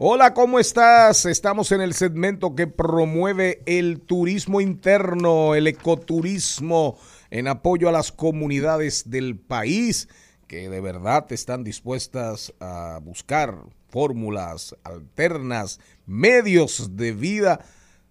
Hola, 0.00 0.32
¿cómo 0.32 0.60
estás? 0.60 1.24
Estamos 1.24 1.72
en 1.72 1.80
el 1.80 1.92
segmento 1.92 2.54
que 2.54 2.68
promueve 2.68 3.64
el 3.66 3.98
turismo 3.98 4.60
interno, 4.60 5.56
el 5.56 5.66
ecoturismo, 5.66 6.96
en 7.32 7.48
apoyo 7.48 7.88
a 7.88 7.92
las 7.92 8.12
comunidades 8.12 9.10
del 9.10 9.36
país 9.36 10.08
que 10.46 10.68
de 10.68 10.80
verdad 10.80 11.26
están 11.32 11.64
dispuestas 11.64 12.54
a 12.60 13.00
buscar 13.02 13.58
fórmulas 13.88 14.76
alternas, 14.84 15.80
medios 16.06 16.96
de 16.96 17.10
vida 17.10 17.64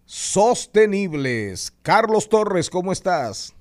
sostenibles. 0.04 1.71
Carlos 1.84 2.28
Torres, 2.28 2.69
¿cómo 2.69 2.91
estás? 2.91 3.56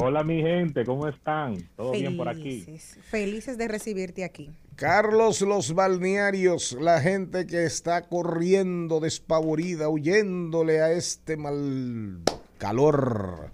Hola 0.00 0.22
mi 0.22 0.40
gente, 0.40 0.84
¿cómo 0.84 1.08
están? 1.08 1.56
¿Todo 1.74 1.90
bien 1.90 2.16
por 2.16 2.28
aquí? 2.28 2.60
Felices, 2.60 3.04
felices 3.06 3.58
de 3.58 3.66
recibirte 3.66 4.22
aquí. 4.22 4.48
Carlos, 4.76 5.40
los 5.40 5.74
balnearios, 5.74 6.78
la 6.80 7.00
gente 7.00 7.48
que 7.48 7.64
está 7.64 8.06
corriendo 8.06 9.00
despavorida, 9.00 9.88
huyéndole 9.88 10.80
a 10.82 10.92
este 10.92 11.36
mal 11.36 12.22
calor. 12.58 13.50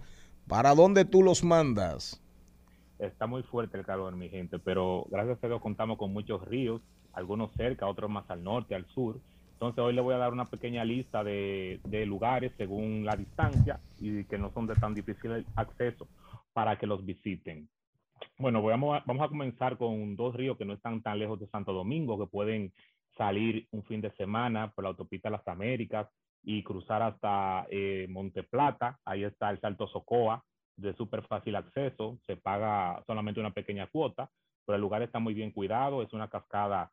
¿Para 0.46 0.74
dónde 0.74 1.07
tú 1.07 1.22
los 1.22 1.42
mandas? 1.42 2.20
está 2.98 3.26
muy 3.26 3.42
fuerte 3.42 3.78
el 3.78 3.87
calor, 3.87 4.14
mi 4.14 4.28
gente, 4.28 4.59
pero 4.59 5.07
gracias 5.11 5.42
a 5.42 5.46
Dios 5.46 5.62
contamos 5.62 5.96
con 5.96 6.12
muchos 6.12 6.46
ríos, 6.46 6.83
algunos 7.14 7.52
cerca, 7.52 7.87
otros 7.87 8.11
más 8.11 8.30
al 8.30 8.44
norte, 8.44 8.74
al 8.74 8.85
sur. 8.88 9.18
Entonces 9.54 9.78
hoy 9.78 9.94
le 9.94 10.02
voy 10.02 10.14
a 10.14 10.18
dar 10.18 10.33
una 10.33 10.44
pequeña 10.44 10.85
lista 10.85 11.24
de, 11.24 11.80
de 11.85 12.04
lugares 12.04 12.52
según 12.59 13.07
la 13.07 13.16
distancia 13.16 13.80
y 13.98 14.24
que 14.24 14.37
no 14.37 14.52
son 14.52 14.66
de 14.66 14.74
tan 14.74 14.92
difícil 14.92 15.46
acceso 15.57 16.07
para 16.55 16.79
que 16.79 16.87
los 16.87 17.05
visiten. 17.05 17.69
Bueno, 18.38 18.62
vamos 18.62 19.03
a, 19.05 19.29
comenzar 19.29 19.77
con 19.77 20.17
dos 20.17 20.35
ríos 20.35 20.57
que 20.57 20.64
no 20.64 20.73
están 20.73 21.03
tan 21.03 21.19
lejos 21.19 21.38
de 21.38 21.49
Santo 21.49 21.73
Domingo, 21.73 22.19
que 22.19 22.31
pueden 22.31 22.73
salir 23.19 23.67
un 23.73 23.85
fin 23.85 24.01
de 24.01 24.11
semana 24.12 24.73
por 24.73 24.85
la 24.85 24.90
autopista 24.90 25.31
Las 25.31 25.47
Américas 25.47 26.09
y 26.43 26.62
cruzar 26.62 27.03
hasta 27.03 27.67
eh, 27.71 28.07
Monte 28.09 28.45
Plata. 28.45 28.99
Ahí 29.05 29.25
está 29.25 29.51
el 29.51 29.61
Salto 29.61 29.87
Socoa, 29.88 30.43
de 30.77 30.95
súper 30.95 31.23
fácil 31.27 31.57
acceso. 31.57 32.19
Se 32.27 32.37
paga 32.37 33.03
solamente 33.07 33.40
una 33.40 33.53
pequeña 33.53 33.87
cuota, 33.88 34.31
pero 34.64 34.77
el 34.77 34.83
lugar 34.83 35.03
está 35.03 35.19
muy 35.19 35.35
bien 35.35 35.51
cuidado. 35.51 36.03
Es 36.03 36.12
una 36.12 36.29
cascada 36.29 36.90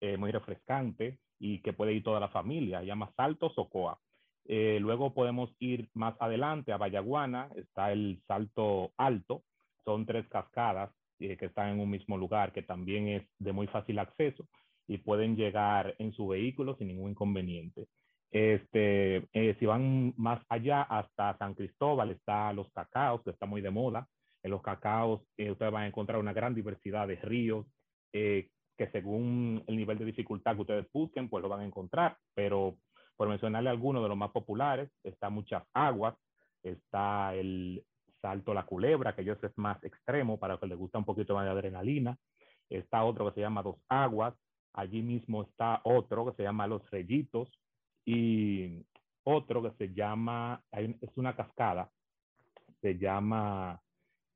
eh, 0.00 0.16
muy 0.16 0.32
refrescante 0.32 1.18
y 1.38 1.60
que 1.60 1.72
puede 1.72 1.92
ir 1.92 2.02
toda 2.02 2.20
la 2.20 2.28
familia. 2.28 2.80
Se 2.80 2.86
llama 2.86 3.12
Salto 3.16 3.50
Socoa. 3.50 3.98
Eh, 4.46 4.78
luego 4.80 5.14
podemos 5.14 5.50
ir 5.58 5.88
más 5.94 6.14
adelante 6.20 6.72
a 6.72 6.76
Vallaguana. 6.76 7.48
Está 7.56 7.92
el 7.92 8.22
Salto 8.26 8.92
Alto. 8.96 9.42
Son 9.84 10.06
tres 10.06 10.26
cascadas 10.28 10.90
eh, 11.18 11.36
que 11.36 11.46
están 11.46 11.70
en 11.70 11.80
un 11.80 11.90
mismo 11.90 12.16
lugar, 12.16 12.52
que 12.52 12.62
también 12.62 13.08
es 13.08 13.22
de 13.38 13.52
muy 13.52 13.66
fácil 13.66 13.98
acceso 13.98 14.46
y 14.86 14.98
pueden 14.98 15.36
llegar 15.36 15.94
en 15.98 16.12
su 16.12 16.28
vehículo 16.28 16.76
sin 16.76 16.88
ningún 16.88 17.10
inconveniente. 17.10 17.88
Este, 18.30 19.28
eh, 19.32 19.56
si 19.58 19.66
van 19.66 20.12
más 20.16 20.44
allá 20.48 20.82
hasta 20.82 21.38
San 21.38 21.54
Cristóbal, 21.54 22.10
está 22.10 22.52
Los 22.52 22.70
Cacaos, 22.72 23.22
que 23.22 23.30
está 23.30 23.46
muy 23.46 23.62
de 23.62 23.70
moda. 23.70 24.08
En 24.42 24.50
Los 24.50 24.60
Cacaos 24.60 25.22
ustedes 25.38 25.72
van 25.72 25.84
a 25.84 25.86
encontrar 25.86 26.18
una 26.18 26.34
gran 26.34 26.54
diversidad 26.54 27.08
de 27.08 27.16
ríos 27.16 27.66
que 28.12 28.90
según 28.90 29.62
el 29.66 29.76
nivel 29.76 29.98
de 29.98 30.04
dificultad 30.04 30.54
que 30.54 30.60
ustedes 30.62 30.86
busquen, 30.92 31.28
pues 31.28 31.42
lo 31.42 31.48
van 31.48 31.60
a 31.60 31.64
encontrar. 31.64 32.16
Pero 32.34 32.76
por 33.16 33.28
mencionarle 33.28 33.70
algunos 33.70 34.02
de 34.02 34.08
los 34.08 34.18
más 34.18 34.30
populares, 34.30 34.90
está 35.02 35.30
Muchas 35.30 35.64
Aguas, 35.72 36.14
está 36.62 37.34
el 37.34 37.84
Salto 38.20 38.54
La 38.54 38.64
Culebra, 38.64 39.14
que 39.14 39.22
ellos 39.22 39.42
es 39.42 39.56
más 39.56 39.82
extremo 39.84 40.38
para 40.38 40.58
que 40.58 40.66
les 40.66 40.78
gusta 40.78 40.98
un 40.98 41.04
poquito 41.04 41.34
más 41.34 41.44
de 41.44 41.50
adrenalina. 41.50 42.16
Está 42.70 43.04
otro 43.04 43.26
que 43.26 43.34
se 43.34 43.40
llama 43.40 43.62
Dos 43.62 43.76
Aguas. 43.88 44.34
Allí 44.72 45.02
mismo 45.02 45.42
está 45.42 45.80
otro 45.84 46.26
que 46.26 46.36
se 46.36 46.42
llama 46.42 46.66
Los 46.66 46.90
Rellitos, 46.90 47.48
y 48.04 48.84
otro 49.24 49.62
que 49.62 49.70
se 49.78 49.94
llama, 49.94 50.62
es 50.72 51.16
una 51.16 51.34
cascada, 51.34 51.90
se 52.80 52.98
llama 52.98 53.80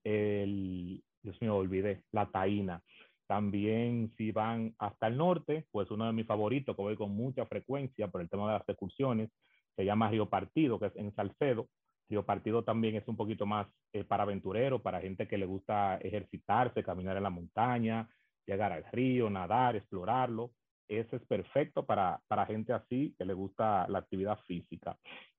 el, 0.05 1.03
Dios 1.23 1.41
mío, 1.43 1.57
olvidé, 1.57 2.03
la 2.12 2.27
Taína. 2.31 2.83
También 3.29 4.12
si 4.17 4.33
van 4.33 4.75
hasta 4.79 5.07
el 5.07 5.17
norte, 5.17 5.67
pues 5.71 5.88
uno 5.93 6.07
de 6.07 6.12
mis 6.12 6.27
favoritos 6.27 6.75
que 6.75 6.83
voy 6.83 6.97
con 6.97 7.14
mucha 7.14 7.47
frecuencia 7.47 8.09
por 8.09 8.21
el 8.21 8.29
tema 8.29 8.47
de 8.47 8.59
las 8.59 8.69
excursiones, 8.69 9.31
se 9.77 9.85
llama 9.85 10.11
Río 10.11 10.29
Partido, 10.29 10.81
que 10.81 10.87
es 10.87 10.97
en 10.97 11.14
Salcedo. 11.14 11.69
Río 12.09 12.25
Partido 12.25 12.64
también 12.64 12.97
es 12.97 13.07
un 13.07 13.17
poquito 13.17 13.47
más 13.47 13.69
eh, 13.93 14.03
para 14.03 14.25
aventureros, 14.25 14.83
para 14.83 15.01
gente 15.01 15.29
que 15.29 15.38
le 15.38 15.47
gusta 15.47 15.99
ejercitarse, 15.99 16.83
caminar 16.83 17.17
en 17.17 17.23
la 17.23 17.31
montaña, 17.31 18.09
llegar 18.47 18.73
al 18.73 18.85
río, 18.91 19.31
nadar, 19.31 19.77
explorarlo 19.77 20.51
ese 20.88 21.17
es 21.17 21.23
perfecto 21.27 21.85
para, 21.85 22.21
para 22.29 22.47
gente 22.47 22.73
así 22.73 23.14
que 23.19 23.25
le 23.25 23.35
gusta 23.35 23.87
la 23.88 23.99
actividad 23.99 24.38
física. 24.47 24.97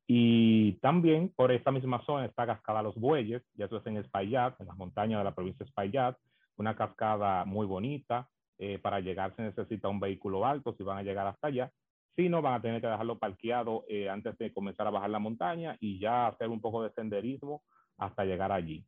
Y 0.07 0.73
también 0.73 1.33
por 1.35 1.51
esta 1.51 1.71
misma 1.71 2.03
zona 2.05 2.25
está 2.25 2.45
Cascada 2.45 2.81
Los 2.81 2.95
Bueyes, 2.95 3.43
y 3.55 3.63
eso 3.63 3.77
es 3.77 3.85
en 3.85 3.97
Espaillat, 3.97 4.59
en 4.59 4.67
las 4.67 4.77
montañas 4.77 5.19
de 5.19 5.23
la 5.23 5.35
provincia 5.35 5.65
Espaillat, 5.65 6.17
una 6.59 6.75
cascada 6.75 7.45
muy 7.45 7.65
bonita. 7.65 8.29
Eh, 8.61 8.77
para 8.77 8.99
llegar 8.99 9.33
se 9.37 9.41
necesita 9.41 9.87
un 9.87 10.01
vehículo 10.01 10.45
alto 10.45 10.75
si 10.75 10.83
van 10.83 10.97
a 10.97 11.03
llegar 11.03 11.25
hasta 11.25 11.47
allá. 11.47 11.71
Si 12.15 12.27
no, 12.27 12.41
van 12.41 12.55
a 12.55 12.61
tener 12.61 12.81
que 12.81 12.87
dejarlo 12.87 13.17
parqueado 13.17 13.85
eh, 13.87 14.09
antes 14.09 14.37
de 14.37 14.51
comenzar 14.51 14.85
a 14.85 14.89
bajar 14.89 15.09
la 15.09 15.19
montaña 15.19 15.77
y 15.79 15.97
ya 15.99 16.27
hacer 16.27 16.49
un 16.49 16.59
poco 16.59 16.83
de 16.83 16.91
senderismo 16.91 17.63
hasta 17.97 18.25
llegar 18.25 18.51
allí. 18.51 18.85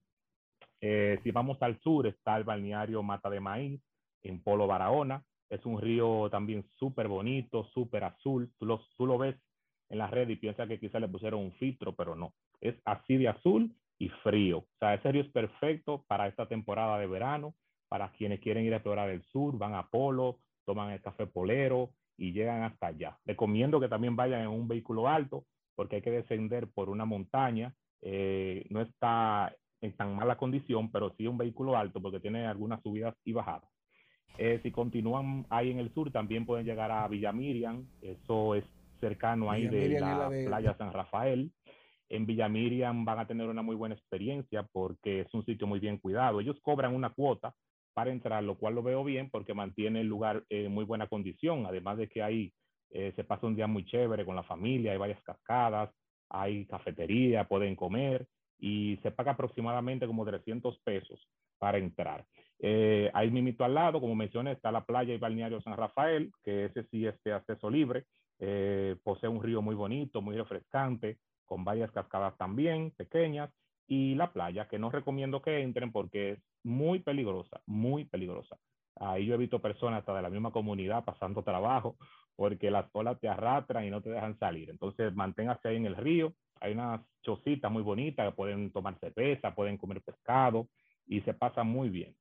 Eh, 0.81 1.19
si 1.23 1.31
vamos 1.31 1.61
al 1.61 1.79
sur, 1.79 2.05
está 2.07 2.35
el 2.37 2.43
balneario 2.43 3.01
Mata 3.01 3.29
de 3.29 3.39
Maíz 3.39 3.81
en 4.23 4.43
Polo 4.43 4.67
Barahona. 4.67 5.23
Es 5.49 5.65
un 5.65 5.79
río 5.79 6.29
también 6.29 6.65
súper 6.77 7.07
bonito, 7.07 7.65
súper 7.73 8.03
azul. 8.03 8.51
Tú 8.59 8.65
lo, 8.65 8.81
tú 8.97 9.05
lo 9.05 9.17
ves 9.17 9.37
en 9.89 9.99
la 9.99 10.07
red 10.07 10.27
y 10.27 10.35
piensas 10.35 10.67
que 10.67 10.79
quizá 10.79 10.99
le 10.99 11.07
pusieron 11.07 11.41
un 11.41 11.53
filtro, 11.53 11.95
pero 11.95 12.15
no. 12.15 12.33
Es 12.59 12.75
así 12.83 13.15
de 13.15 13.29
azul 13.29 13.73
y 14.01 14.09
frío. 14.23 14.57
O 14.57 14.77
sea, 14.79 14.95
ese 14.95 15.11
río 15.11 15.21
es 15.21 15.29
perfecto 15.29 16.03
para 16.07 16.27
esta 16.27 16.47
temporada 16.47 16.97
de 16.97 17.05
verano, 17.05 17.53
para 17.87 18.09
quienes 18.13 18.39
quieren 18.39 18.65
ir 18.65 18.73
a 18.73 18.77
explorar 18.77 19.11
el 19.11 19.21
sur, 19.25 19.59
van 19.59 19.75
a 19.75 19.87
Polo, 19.89 20.39
toman 20.65 20.89
el 20.89 21.01
café 21.01 21.27
polero 21.27 21.91
y 22.17 22.31
llegan 22.31 22.63
hasta 22.63 22.87
allá. 22.87 23.19
Recomiendo 23.25 23.79
que 23.79 23.87
también 23.87 24.15
vayan 24.15 24.41
en 24.41 24.47
un 24.47 24.67
vehículo 24.67 25.07
alto 25.07 25.45
porque 25.75 25.97
hay 25.97 26.01
que 26.01 26.09
descender 26.09 26.67
por 26.73 26.89
una 26.89 27.05
montaña. 27.05 27.75
Eh, 28.01 28.65
no 28.71 28.81
está 28.81 29.55
en 29.81 29.95
tan 29.95 30.15
mala 30.15 30.35
condición, 30.35 30.91
pero 30.91 31.13
sí 31.15 31.27
un 31.27 31.37
vehículo 31.37 31.77
alto 31.77 32.01
porque 32.01 32.19
tiene 32.19 32.47
algunas 32.47 32.81
subidas 32.81 33.15
y 33.23 33.33
bajadas. 33.33 33.69
Eh, 34.39 34.61
si 34.63 34.71
continúan 34.71 35.45
ahí 35.51 35.69
en 35.69 35.77
el 35.77 35.93
sur, 35.93 36.11
también 36.11 36.47
pueden 36.47 36.65
llegar 36.65 36.89
a 36.89 37.07
Villa 37.07 37.31
Miriam, 37.31 37.85
eso 38.01 38.55
es 38.55 38.63
cercano 38.99 39.51
ahí 39.51 39.67
de 39.67 39.99
la, 39.99 40.29
playa 40.29 40.75
San 40.77 40.91
Rafael. 40.91 41.51
En 42.11 42.25
Villa 42.25 42.49
Miriam 42.49 43.05
van 43.05 43.19
a 43.19 43.25
tener 43.25 43.47
una 43.47 43.61
muy 43.61 43.77
buena 43.77 43.95
experiencia 43.95 44.67
porque 44.73 45.21
es 45.21 45.33
un 45.33 45.45
sitio 45.45 45.65
muy 45.65 45.79
bien 45.79 45.97
cuidado. 45.97 46.41
Ellos 46.41 46.59
cobran 46.61 46.93
una 46.93 47.11
cuota 47.11 47.55
para 47.93 48.11
entrar, 48.11 48.43
lo 48.43 48.57
cual 48.57 48.75
lo 48.75 48.83
veo 48.83 49.01
bien 49.05 49.29
porque 49.29 49.53
mantiene 49.53 50.01
el 50.01 50.07
lugar 50.07 50.43
en 50.49 50.73
muy 50.73 50.83
buena 50.83 51.07
condición, 51.07 51.65
además 51.65 51.97
de 51.97 52.09
que 52.09 52.21
ahí 52.21 52.53
eh, 52.89 53.13
se 53.15 53.23
pasa 53.23 53.47
un 53.47 53.55
día 53.55 53.65
muy 53.65 53.85
chévere 53.85 54.25
con 54.25 54.35
la 54.35 54.43
familia, 54.43 54.91
hay 54.91 54.97
varias 54.97 55.23
cascadas, 55.23 55.89
hay 56.27 56.65
cafetería, 56.65 57.47
pueden 57.47 57.77
comer 57.77 58.27
y 58.59 58.99
se 59.03 59.11
paga 59.11 59.31
aproximadamente 59.31 60.05
como 60.05 60.25
300 60.25 60.79
pesos 60.79 61.25
para 61.57 61.77
entrar. 61.77 62.25
Eh, 62.59 63.09
ahí 63.13 63.31
mismo 63.31 63.63
al 63.63 63.73
lado, 63.73 64.01
como 64.01 64.15
mencioné, 64.15 64.51
está 64.51 64.69
la 64.69 64.83
playa 64.83 65.13
y 65.13 65.17
balneario 65.17 65.61
San 65.61 65.77
Rafael, 65.77 66.29
que 66.43 66.65
ese 66.65 66.83
sí 66.91 67.05
es 67.05 67.15
de 67.23 67.31
acceso 67.31 67.69
libre. 67.69 68.03
Eh, 68.37 68.97
posee 69.01 69.29
un 69.29 69.41
río 69.41 69.61
muy 69.61 69.75
bonito, 69.75 70.21
muy 70.21 70.35
refrescante, 70.35 71.19
con 71.51 71.65
varias 71.65 71.91
cascadas 71.91 72.37
también 72.37 72.91
pequeñas. 72.91 73.49
Y 73.85 74.15
la 74.15 74.31
playa, 74.31 74.69
que 74.69 74.79
no 74.79 74.89
recomiendo 74.89 75.41
que 75.41 75.59
entren 75.59 75.91
porque 75.91 76.31
es 76.31 76.39
muy 76.63 76.99
peligrosa, 76.99 77.59
muy 77.65 78.05
peligrosa. 78.05 78.55
Ahí 78.95 79.25
yo 79.25 79.35
he 79.35 79.37
visto 79.37 79.59
personas 79.59 79.99
hasta 79.99 80.15
de 80.15 80.21
la 80.21 80.29
misma 80.29 80.51
comunidad 80.51 81.03
pasando 81.03 81.43
trabajo 81.43 81.97
porque 82.37 82.71
las 82.71 82.85
olas 82.93 83.19
te 83.19 83.27
arrastran 83.27 83.83
y 83.83 83.89
no 83.89 84.01
te 84.01 84.11
dejan 84.11 84.39
salir. 84.39 84.69
Entonces, 84.69 85.13
manténgase 85.13 85.67
ahí 85.67 85.75
en 85.75 85.87
el 85.87 85.97
río. 85.97 86.33
Hay 86.61 86.71
unas 86.71 87.01
chocitas 87.21 87.69
muy 87.69 87.83
bonitas 87.83 88.29
que 88.29 88.33
pueden 88.33 88.71
tomar 88.71 88.97
cerveza, 88.99 89.53
pueden 89.53 89.75
comer 89.75 90.01
pescado 90.01 90.69
y 91.05 91.19
se 91.21 91.33
pasa 91.33 91.65
muy 91.65 91.89
bien. 91.89 92.15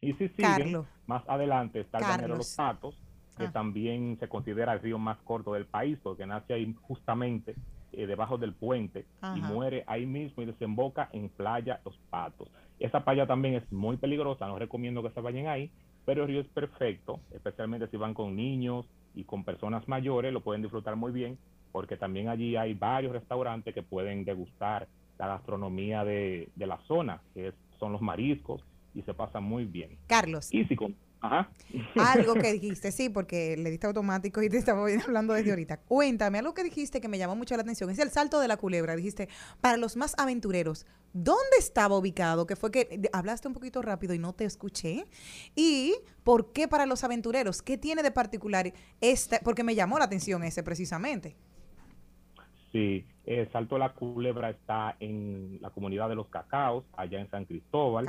Y 0.00 0.14
si 0.14 0.28
siguen, 0.30 0.84
más 1.06 1.22
adelante 1.28 1.78
está 1.78 1.98
el 1.98 2.04
Carlos. 2.04 2.30
de 2.30 2.36
los 2.36 2.56
Patos, 2.56 3.00
que 3.38 3.44
ah. 3.44 3.52
también 3.52 4.18
se 4.18 4.28
considera 4.28 4.72
el 4.72 4.80
río 4.80 4.98
más 4.98 5.18
corto 5.18 5.52
del 5.52 5.66
país, 5.66 6.00
porque 6.02 6.26
nace 6.26 6.52
ahí 6.52 6.74
justamente 6.80 7.54
eh, 7.96 8.06
debajo 8.06 8.38
del 8.38 8.52
puente 8.52 9.06
y 9.34 9.40
muere 9.40 9.82
ahí 9.86 10.06
mismo 10.06 10.42
y 10.42 10.46
desemboca 10.46 11.08
en 11.12 11.28
Playa 11.30 11.80
Los 11.84 11.96
Patos. 12.10 12.48
Esa 12.78 13.04
playa 13.04 13.26
también 13.26 13.54
es 13.54 13.72
muy 13.72 13.96
peligrosa, 13.96 14.46
no 14.46 14.58
recomiendo 14.58 15.02
que 15.02 15.10
se 15.10 15.20
vayan 15.20 15.46
ahí, 15.46 15.70
pero 16.04 16.22
el 16.22 16.28
río 16.28 16.40
es 16.42 16.48
perfecto, 16.48 17.20
especialmente 17.32 17.88
si 17.88 17.96
van 17.96 18.12
con 18.12 18.36
niños 18.36 18.86
y 19.14 19.24
con 19.24 19.44
personas 19.44 19.88
mayores, 19.88 20.32
lo 20.32 20.42
pueden 20.42 20.62
disfrutar 20.62 20.94
muy 20.94 21.10
bien, 21.10 21.38
porque 21.72 21.96
también 21.96 22.28
allí 22.28 22.54
hay 22.56 22.74
varios 22.74 23.12
restaurantes 23.12 23.74
que 23.74 23.82
pueden 23.82 24.24
degustar 24.24 24.88
la 25.18 25.26
gastronomía 25.28 26.04
de, 26.04 26.50
de 26.54 26.66
la 26.66 26.78
zona, 26.86 27.22
que 27.32 27.54
son 27.78 27.92
los 27.92 28.02
mariscos, 28.02 28.62
y 28.94 29.02
se 29.02 29.14
pasa 29.14 29.40
muy 29.40 29.64
bien. 29.64 29.96
Carlos. 30.06 30.52
Y 30.52 30.64
si 30.64 30.76
con, 30.76 30.94
ajá. 31.26 31.50
Algo 31.96 32.34
que 32.34 32.52
dijiste, 32.52 32.92
sí, 32.92 33.08
porque 33.08 33.56
le 33.56 33.70
diste 33.70 33.86
automático 33.86 34.42
y 34.42 34.48
te 34.48 34.56
estaba 34.56 34.86
hablando 35.04 35.34
desde 35.34 35.50
ahorita. 35.50 35.78
Cuéntame, 35.78 36.38
algo 36.38 36.54
que 36.54 36.64
dijiste 36.64 37.00
que 37.00 37.08
me 37.08 37.18
llamó 37.18 37.36
mucho 37.36 37.56
la 37.56 37.62
atención, 37.62 37.90
es 37.90 37.98
el 37.98 38.10
salto 38.10 38.40
de 38.40 38.48
la 38.48 38.56
culebra. 38.56 38.96
Dijiste, 38.96 39.28
para 39.60 39.76
los 39.76 39.96
más 39.96 40.14
aventureros, 40.18 40.86
¿dónde 41.12 41.56
estaba 41.58 41.96
ubicado? 41.96 42.46
Que 42.46 42.56
fue 42.56 42.70
que 42.70 43.08
hablaste 43.12 43.48
un 43.48 43.54
poquito 43.54 43.82
rápido 43.82 44.14
y 44.14 44.18
no 44.18 44.32
te 44.32 44.44
escuché. 44.44 45.06
Y 45.54 45.94
¿por 46.24 46.52
qué 46.52 46.68
para 46.68 46.86
los 46.86 47.04
aventureros? 47.04 47.62
¿Qué 47.62 47.78
tiene 47.78 48.02
de 48.02 48.10
particular 48.10 48.72
este? 49.00 49.40
Porque 49.42 49.64
me 49.64 49.74
llamó 49.74 49.98
la 49.98 50.06
atención 50.06 50.44
ese 50.44 50.62
precisamente. 50.62 51.36
Sí, 52.76 53.06
eh, 53.24 53.48
Salto 53.54 53.76
de 53.76 53.78
la 53.78 53.94
Culebra 53.94 54.50
está 54.50 54.96
en 55.00 55.56
la 55.62 55.70
comunidad 55.70 56.10
de 56.10 56.14
los 56.14 56.26
Cacaos, 56.26 56.84
allá 56.94 57.18
en 57.18 57.30
San 57.30 57.46
Cristóbal. 57.46 58.06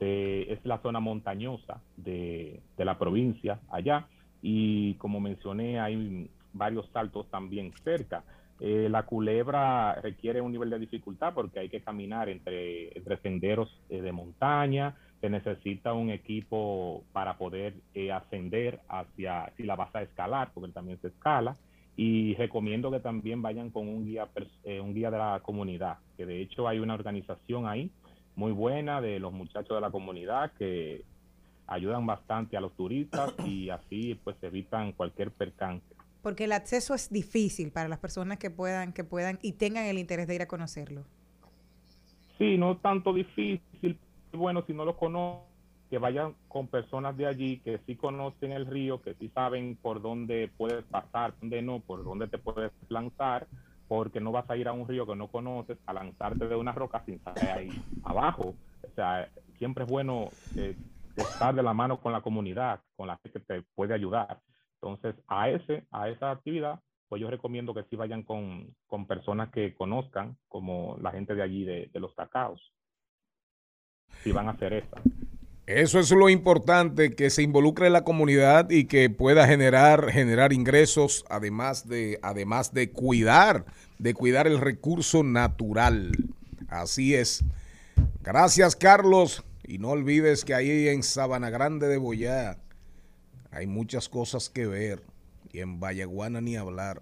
Eh, 0.00 0.46
es 0.48 0.64
la 0.64 0.78
zona 0.78 1.00
montañosa 1.00 1.82
de, 1.98 2.62
la 2.78 2.98
provincia 2.98 3.60
allá. 3.68 4.06
Y 4.40 4.94
como 4.94 5.20
mencioné, 5.20 5.80
hay 5.80 6.30
varios 6.54 6.88
saltos 6.94 7.28
también 7.30 7.74
cerca. 7.84 8.24
Eh, 8.58 8.88
la 8.90 9.02
culebra 9.02 9.96
requiere 9.96 10.40
un 10.40 10.52
nivel 10.52 10.70
de 10.70 10.78
dificultad 10.78 11.34
porque 11.34 11.58
hay 11.60 11.68
que 11.68 11.82
caminar 11.82 12.30
entre, 12.30 12.96
entre 12.96 13.18
senderos 13.18 13.68
de 13.90 14.12
montaña, 14.12 14.96
se 15.20 15.30
necesita 15.30 15.92
un 15.92 16.10
equipo 16.10 17.04
para 17.12 17.38
poder 17.38 17.74
eh, 17.94 18.12
ascender 18.12 18.80
hacia, 18.88 19.52
si 19.56 19.62
la 19.64 19.76
vas 19.76 19.94
a 19.94 20.02
escalar, 20.02 20.50
porque 20.52 20.72
también 20.72 21.00
se 21.00 21.08
escala, 21.08 21.56
y 21.96 22.34
recomiendo 22.34 22.90
que 22.90 23.00
también 23.00 23.40
vayan 23.40 23.70
con 23.70 23.88
un 23.88 24.04
guía, 24.04 24.28
eh, 24.64 24.80
un 24.80 24.94
guía 24.94 25.10
de 25.10 25.18
la 25.18 25.40
comunidad, 25.42 25.98
que 26.16 26.26
de 26.26 26.42
hecho 26.42 26.68
hay 26.68 26.78
una 26.78 26.94
organización 26.94 27.66
ahí 27.66 27.90
muy 28.34 28.52
buena 28.52 29.00
de 29.00 29.18
los 29.18 29.32
muchachos 29.32 29.76
de 29.76 29.80
la 29.80 29.90
comunidad 29.90 30.52
que 30.58 31.04
ayudan 31.66 32.06
bastante 32.06 32.56
a 32.56 32.60
los 32.60 32.74
turistas 32.76 33.34
y 33.46 33.70
así 33.70 34.20
pues 34.22 34.36
evitan 34.42 34.92
cualquier 34.92 35.30
percance. 35.30 35.86
Porque 36.22 36.44
el 36.44 36.52
acceso 36.52 36.94
es 36.94 37.10
difícil 37.10 37.70
para 37.70 37.88
las 37.88 37.98
personas 37.98 38.38
que 38.38 38.50
puedan, 38.50 38.92
que 38.92 39.04
puedan 39.04 39.38
y 39.42 39.52
tengan 39.52 39.86
el 39.86 39.98
interés 39.98 40.26
de 40.26 40.34
ir 40.34 40.42
a 40.42 40.48
conocerlo. 40.48 41.04
Sí, 42.36 42.58
no 42.58 42.76
tanto 42.76 43.14
difícil, 43.14 43.98
bueno, 44.32 44.62
si 44.66 44.74
no 44.74 44.84
lo 44.84 44.96
conocen, 44.96 45.45
que 45.88 45.98
vayan 45.98 46.34
con 46.48 46.68
personas 46.68 47.16
de 47.16 47.26
allí 47.26 47.60
que 47.60 47.78
sí 47.86 47.96
conocen 47.96 48.52
el 48.52 48.66
río, 48.66 49.00
que 49.02 49.14
sí 49.14 49.28
saben 49.28 49.76
por 49.76 50.02
dónde 50.02 50.50
puedes 50.56 50.84
pasar, 50.86 51.34
dónde 51.40 51.62
no, 51.62 51.80
por 51.80 52.04
dónde 52.04 52.28
te 52.28 52.38
puedes 52.38 52.72
lanzar, 52.88 53.46
porque 53.88 54.20
no 54.20 54.32
vas 54.32 54.48
a 54.50 54.56
ir 54.56 54.66
a 54.68 54.72
un 54.72 54.88
río 54.88 55.06
que 55.06 55.14
no 55.14 55.28
conoces 55.28 55.78
a 55.86 55.92
lanzarte 55.92 56.48
de 56.48 56.56
una 56.56 56.72
roca 56.72 57.04
sin 57.06 57.22
saber 57.22 57.50
ahí 57.50 57.70
abajo. 58.02 58.54
O 58.82 58.94
sea, 58.94 59.28
siempre 59.58 59.84
es 59.84 59.90
bueno 59.90 60.30
eh, 60.56 60.76
estar 61.16 61.54
de 61.54 61.62
la 61.62 61.72
mano 61.72 62.00
con 62.00 62.12
la 62.12 62.20
comunidad, 62.20 62.80
con 62.96 63.06
la 63.06 63.18
gente 63.18 63.38
que 63.38 63.46
te 63.46 63.62
puede 63.74 63.94
ayudar. 63.94 64.40
Entonces, 64.80 65.14
a 65.28 65.48
ese, 65.50 65.86
a 65.90 66.08
esa 66.08 66.30
actividad, 66.30 66.80
pues 67.08 67.22
yo 67.22 67.30
recomiendo 67.30 67.72
que 67.74 67.84
sí 67.84 67.96
vayan 67.96 68.24
con, 68.24 68.74
con 68.86 69.06
personas 69.06 69.50
que 69.50 69.74
conozcan, 69.74 70.36
como 70.48 70.96
la 71.00 71.12
gente 71.12 71.34
de 71.34 71.42
allí 71.42 71.64
de, 71.64 71.88
de 71.92 72.00
los 72.00 72.14
cacaos. 72.14 72.72
Si 74.22 74.32
van 74.32 74.48
a 74.48 74.52
hacer 74.52 74.72
esa. 74.72 75.00
Eso 75.66 75.98
es 75.98 76.12
lo 76.12 76.28
importante, 76.28 77.16
que 77.16 77.28
se 77.28 77.42
involucre 77.42 77.90
la 77.90 78.04
comunidad 78.04 78.70
y 78.70 78.84
que 78.84 79.10
pueda 79.10 79.48
generar, 79.48 80.12
generar 80.12 80.52
ingresos, 80.52 81.24
además 81.28 81.88
de, 81.88 82.20
además 82.22 82.72
de 82.72 82.92
cuidar, 82.92 83.64
de 83.98 84.14
cuidar 84.14 84.46
el 84.46 84.60
recurso 84.60 85.24
natural. 85.24 86.12
Así 86.68 87.14
es. 87.14 87.44
Gracias, 88.22 88.76
Carlos. 88.76 89.42
Y 89.64 89.78
no 89.78 89.88
olvides 89.88 90.44
que 90.44 90.54
ahí 90.54 90.86
en 90.86 91.02
Sabana 91.02 91.50
Grande 91.50 91.88
de 91.88 91.96
Boyá 91.96 92.58
hay 93.50 93.66
muchas 93.66 94.08
cosas 94.08 94.48
que 94.48 94.66
ver. 94.66 95.02
Y 95.52 95.58
en 95.60 95.80
Vallaguana 95.80 96.40
ni 96.40 96.56
hablar. 96.56 97.00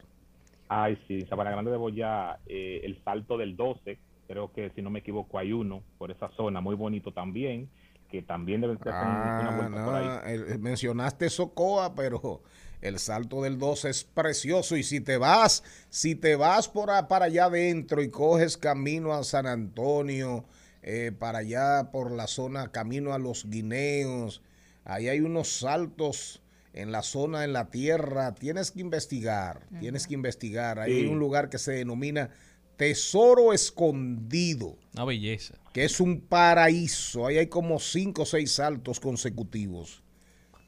Ay, 0.68 0.98
sí, 1.06 1.26
Sabana 1.26 1.50
Grande 1.50 1.70
de 1.70 1.76
Boya, 1.76 2.38
eh, 2.46 2.80
el 2.84 2.98
salto 3.04 3.36
del 3.36 3.56
12, 3.56 3.98
creo 4.26 4.52
que 4.52 4.70
si 4.70 4.80
no 4.80 4.88
me 4.88 5.00
equivoco 5.00 5.38
hay 5.38 5.52
uno 5.52 5.82
por 5.98 6.10
esa 6.10 6.30
zona, 6.30 6.62
muy 6.62 6.74
bonito 6.74 7.12
también, 7.12 7.68
que 8.14 8.22
también 8.22 8.60
deben 8.60 8.78
ser 8.78 8.92
una 8.92 9.48
Ah, 9.48 9.56
vuelta 9.56 9.84
por 9.84 9.94
ahí. 9.96 10.06
no, 10.06 10.22
el- 10.52 10.58
mencionaste 10.60 11.28
Socoa, 11.30 11.94
pero 11.96 12.42
el 12.80 12.98
salto 13.00 13.42
del 13.42 13.58
12 13.58 13.90
es 13.90 14.04
precioso. 14.04 14.76
Y 14.76 14.84
si 14.84 15.00
te 15.00 15.16
vas, 15.16 15.64
si 15.90 16.14
te 16.14 16.36
vas 16.36 16.68
por 16.68 16.90
a- 16.92 17.08
para 17.08 17.24
allá 17.24 17.46
adentro 17.46 18.02
y 18.02 18.10
coges 18.10 18.56
camino 18.56 19.12
a 19.12 19.24
San 19.24 19.46
Antonio, 19.48 20.44
eh, 20.82 21.10
para 21.18 21.38
allá 21.38 21.90
por 21.90 22.12
la 22.12 22.28
zona, 22.28 22.70
camino 22.70 23.14
a 23.14 23.18
los 23.18 23.46
guineos, 23.50 24.42
ahí 24.84 25.08
hay 25.08 25.20
unos 25.20 25.48
saltos 25.58 26.40
en 26.72 26.92
la 26.92 27.02
zona, 27.02 27.42
en 27.44 27.52
la 27.52 27.70
tierra. 27.70 28.32
Tienes 28.34 28.70
que 28.70 28.80
investigar, 28.80 29.60
tienes 29.80 30.06
que 30.06 30.14
investigar. 30.14 30.78
Ahí 30.78 30.92
hay 30.92 31.06
un 31.06 31.18
lugar 31.18 31.48
que 31.48 31.58
se 31.58 31.72
denomina 31.72 32.30
Tesoro 32.76 33.52
Escondido 33.52 34.76
Una 34.94 35.04
belleza. 35.04 35.54
que 35.72 35.84
es 35.84 36.00
un 36.00 36.20
paraíso. 36.20 37.26
Ahí 37.26 37.38
hay 37.38 37.46
como 37.46 37.78
cinco 37.78 38.22
o 38.22 38.26
seis 38.26 38.52
saltos 38.52 39.00
consecutivos. 39.00 40.02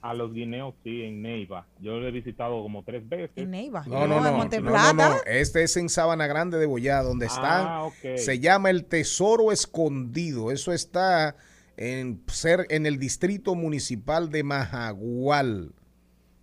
A 0.03 0.15
los 0.15 0.33
guineos, 0.33 0.75
sí, 0.85 1.03
en 1.03 1.23
Neiva. 1.23 1.67
Yo 1.81 1.99
lo 1.99 2.07
he 2.07 2.13
visitado 2.13 2.63
como 2.63 2.85
tres 2.85 3.09
veces. 3.09 3.37
En 3.37 3.51
Neiva. 3.51 3.85
No, 3.89 4.07
no, 4.07 4.21
no. 4.21 4.43
en 4.45 4.65
no, 4.65 4.93
no. 4.93 5.17
Este 5.27 5.65
es 5.65 5.77
en 5.77 5.89
Sabana 5.89 6.29
Grande 6.29 6.59
de 6.59 6.67
Boyá, 6.67 7.03
donde 7.03 7.27
están. 7.27 7.67
Ah, 7.67 7.85
ok. 7.85 8.17
Se 8.17 8.39
llama 8.39 8.71
el 8.71 8.85
Tesoro 8.85 9.51
Escondido. 9.51 10.53
Eso 10.53 10.73
está 10.73 11.35
en, 11.77 12.23
ser, 12.29 12.67
en 12.71 12.87
el 12.87 12.99
distrito 12.99 13.57
municipal 13.57 14.31
de 14.31 14.45
Majagual. 14.45 15.73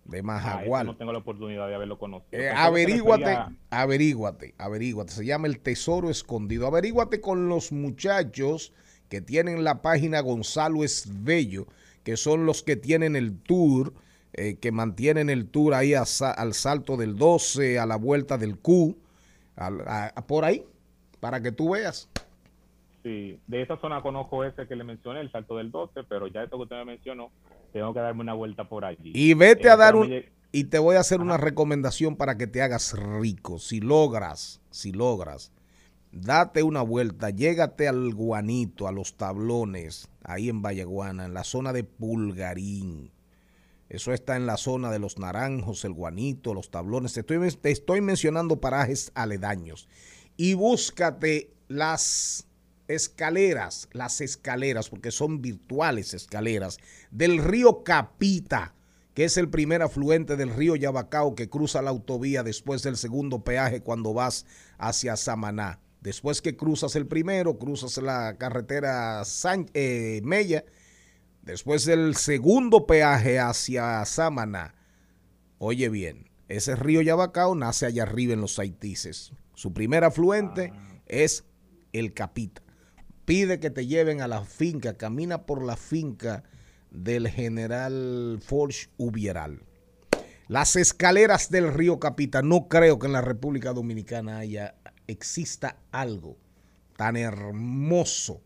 De 0.04 0.18
Ah, 0.18 0.22
Majagual. 0.22 0.86
no 0.86 0.96
tengo 0.96 1.12
la 1.12 1.18
oportunidad 1.20 1.66
de 1.66 1.74
haberlo 1.74 1.98
conocido. 1.98 2.40
Eh, 2.42 2.50
averíguate, 2.50 3.24
refería- 3.24 3.52
averíguate, 3.70 4.54
averíguate. 4.58 5.12
Se 5.12 5.24
llama 5.24 5.46
el 5.46 5.60
Tesoro 5.60 6.10
Escondido. 6.10 6.66
Averíguate 6.66 7.20
con 7.20 7.48
los 7.48 7.72
muchachos 7.72 8.72
que 9.08 9.20
tienen 9.20 9.64
la 9.64 9.80
página 9.80 10.20
Gonzalo 10.20 10.84
Esbello, 10.84 11.66
que 12.02 12.16
son 12.18 12.44
los 12.44 12.62
que 12.62 12.76
tienen 12.76 13.16
el 13.16 13.38
tour, 13.40 13.94
eh, 14.34 14.56
que 14.56 14.72
mantienen 14.72 15.30
el 15.30 15.48
tour 15.48 15.72
ahí 15.74 15.94
a 15.94 16.02
al 16.36 16.52
salto 16.54 16.96
del 16.96 17.16
12, 17.16 17.78
a 17.78 17.86
la 17.86 17.96
vuelta 17.96 18.36
del 18.36 18.58
Q, 18.58 18.96
al- 19.56 19.80
a- 19.86 20.12
a- 20.14 20.26
por 20.26 20.44
ahí, 20.44 20.64
para 21.20 21.40
que 21.40 21.50
tú 21.52 21.70
veas. 21.70 22.08
Sí, 23.02 23.38
de 23.46 23.62
esa 23.62 23.76
zona 23.78 24.02
conozco 24.02 24.44
ese 24.44 24.66
que 24.66 24.74
le 24.76 24.82
mencioné, 24.84 25.20
el 25.20 25.30
Salto 25.30 25.56
del 25.58 25.70
12, 25.70 26.02
pero 26.08 26.26
ya 26.26 26.42
eso 26.42 26.56
que 26.56 26.62
usted 26.62 26.76
me 26.76 26.84
mencionó, 26.86 27.30
tengo 27.74 27.92
que 27.92 27.98
darme 27.98 28.20
una 28.20 28.34
vuelta 28.34 28.68
por 28.68 28.84
allí. 28.84 29.10
Y 29.12 29.34
vete 29.34 29.68
a 29.68 29.76
dar 29.76 29.96
un... 29.96 30.22
Y 30.52 30.64
te 30.64 30.78
voy 30.78 30.94
a 30.94 31.00
hacer 31.00 31.20
una 31.20 31.36
recomendación 31.36 32.14
para 32.14 32.38
que 32.38 32.46
te 32.46 32.62
hagas 32.62 32.96
rico. 32.96 33.58
Si 33.58 33.80
logras, 33.80 34.60
si 34.70 34.92
logras, 34.92 35.50
date 36.12 36.62
una 36.62 36.82
vuelta, 36.82 37.30
llégate 37.30 37.88
al 37.88 38.14
guanito, 38.14 38.86
a 38.86 38.92
los 38.92 39.16
tablones, 39.16 40.08
ahí 40.22 40.48
en 40.48 40.62
Vallaguana, 40.62 41.24
en 41.24 41.34
la 41.34 41.42
zona 41.42 41.72
de 41.72 41.82
Pulgarín. 41.82 43.10
Eso 43.88 44.12
está 44.12 44.36
en 44.36 44.46
la 44.46 44.56
zona 44.56 44.92
de 44.92 45.00
los 45.00 45.18
naranjos, 45.18 45.84
el 45.84 45.94
guanito, 45.94 46.54
los 46.54 46.70
tablones. 46.70 47.14
Te 47.14 47.20
estoy, 47.20 47.50
te 47.56 47.72
estoy 47.72 48.00
mencionando 48.00 48.60
parajes 48.60 49.10
aledaños. 49.16 49.88
Y 50.36 50.54
búscate 50.54 51.50
las 51.66 52.46
escaleras, 52.88 53.88
las 53.92 54.20
escaleras, 54.20 54.88
porque 54.88 55.10
son 55.10 55.40
virtuales 55.42 56.14
escaleras, 56.14 56.78
del 57.10 57.38
río 57.38 57.82
Capita, 57.84 58.74
que 59.14 59.24
es 59.24 59.36
el 59.36 59.48
primer 59.48 59.82
afluente 59.82 60.36
del 60.36 60.50
río 60.54 60.74
Yabacao 60.76 61.34
que 61.34 61.48
cruza 61.48 61.82
la 61.82 61.90
autovía 61.90 62.42
después 62.42 62.82
del 62.82 62.96
segundo 62.96 63.44
peaje 63.44 63.80
cuando 63.80 64.12
vas 64.12 64.44
hacia 64.76 65.16
Samaná. 65.16 65.80
Después 66.00 66.42
que 66.42 66.56
cruzas 66.56 66.96
el 66.96 67.06
primero, 67.06 67.58
cruzas 67.58 67.96
la 67.98 68.36
carretera 68.38 69.24
San- 69.24 69.70
eh, 69.72 70.20
Mella, 70.24 70.64
después 71.42 71.84
del 71.84 72.16
segundo 72.16 72.86
peaje 72.86 73.38
hacia 73.38 74.04
Samaná. 74.04 74.74
Oye 75.58 75.88
bien, 75.88 76.28
ese 76.48 76.74
río 76.76 77.00
Yabacao 77.00 77.54
nace 77.54 77.86
allá 77.86 78.02
arriba 78.02 78.32
en 78.34 78.40
los 78.40 78.58
Haitises. 78.58 79.32
Su 79.54 79.72
primer 79.72 80.02
afluente 80.04 80.72
es 81.06 81.44
el 81.92 82.12
Capita. 82.12 82.63
Pide 83.24 83.58
que 83.58 83.70
te 83.70 83.86
lleven 83.86 84.20
a 84.20 84.28
la 84.28 84.42
finca, 84.44 84.98
camina 84.98 85.46
por 85.46 85.64
la 85.64 85.76
finca 85.76 86.42
del 86.90 87.28
general 87.28 88.38
Forge 88.42 88.88
Ubieral. 88.98 89.60
Las 90.48 90.76
escaleras 90.76 91.50
del 91.50 91.72
río 91.72 91.98
Capita, 91.98 92.42
no 92.42 92.68
creo 92.68 92.98
que 92.98 93.06
en 93.06 93.14
la 93.14 93.22
República 93.22 93.72
Dominicana 93.72 94.38
haya, 94.38 94.74
exista 95.06 95.78
algo 95.90 96.36
tan 96.98 97.16
hermoso, 97.16 98.42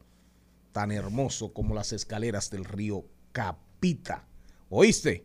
tan 0.70 0.92
hermoso 0.92 1.52
como 1.52 1.74
las 1.74 1.92
escaleras 1.92 2.48
del 2.50 2.64
río 2.64 3.04
Capita. 3.32 4.24
¿Oíste? 4.70 5.24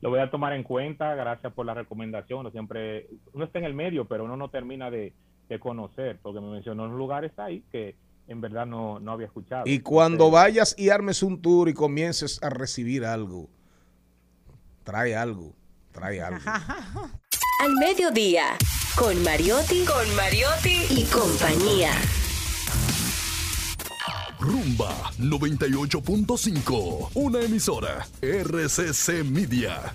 Lo 0.00 0.10
voy 0.10 0.20
a 0.20 0.30
tomar 0.30 0.52
en 0.52 0.62
cuenta, 0.62 1.14
gracias 1.16 1.52
por 1.52 1.66
la 1.66 1.74
recomendación. 1.74 2.40
Uno 2.40 2.50
siempre, 2.52 3.08
uno 3.32 3.44
está 3.44 3.58
en 3.58 3.64
el 3.64 3.74
medio, 3.74 4.06
pero 4.06 4.24
uno 4.24 4.36
no 4.36 4.48
termina 4.48 4.92
de, 4.92 5.12
de 5.48 5.58
conocer, 5.58 6.20
porque 6.22 6.40
me 6.40 6.50
mencionó 6.52 6.84
unos 6.84 6.96
lugares 6.96 7.36
ahí 7.36 7.64
que 7.72 7.96
en 8.30 8.40
verdad 8.40 8.64
no, 8.64 8.98
no 9.00 9.12
había 9.12 9.26
escuchado. 9.26 9.64
Y 9.66 9.80
cuando 9.80 10.26
Entonces, 10.26 10.32
vayas 10.32 10.74
y 10.78 10.90
armes 10.90 11.24
un 11.24 11.42
tour 11.42 11.68
y 11.68 11.74
comiences 11.74 12.40
a 12.42 12.48
recibir 12.48 13.04
algo, 13.04 13.50
trae 14.84 15.16
algo, 15.16 15.52
trae 15.90 16.22
algo. 16.26 16.38
Al 17.60 17.74
mediodía, 17.74 18.56
con 18.96 19.20
Mariotti, 19.24 19.84
con 19.84 20.14
Mariotti 20.14 20.86
y 20.90 21.04
compañía. 21.06 21.90
Rumba 24.38 24.94
98.5, 25.18 27.10
una 27.14 27.40
emisora 27.40 28.06
RCC 28.22 29.24
Media. 29.24 29.92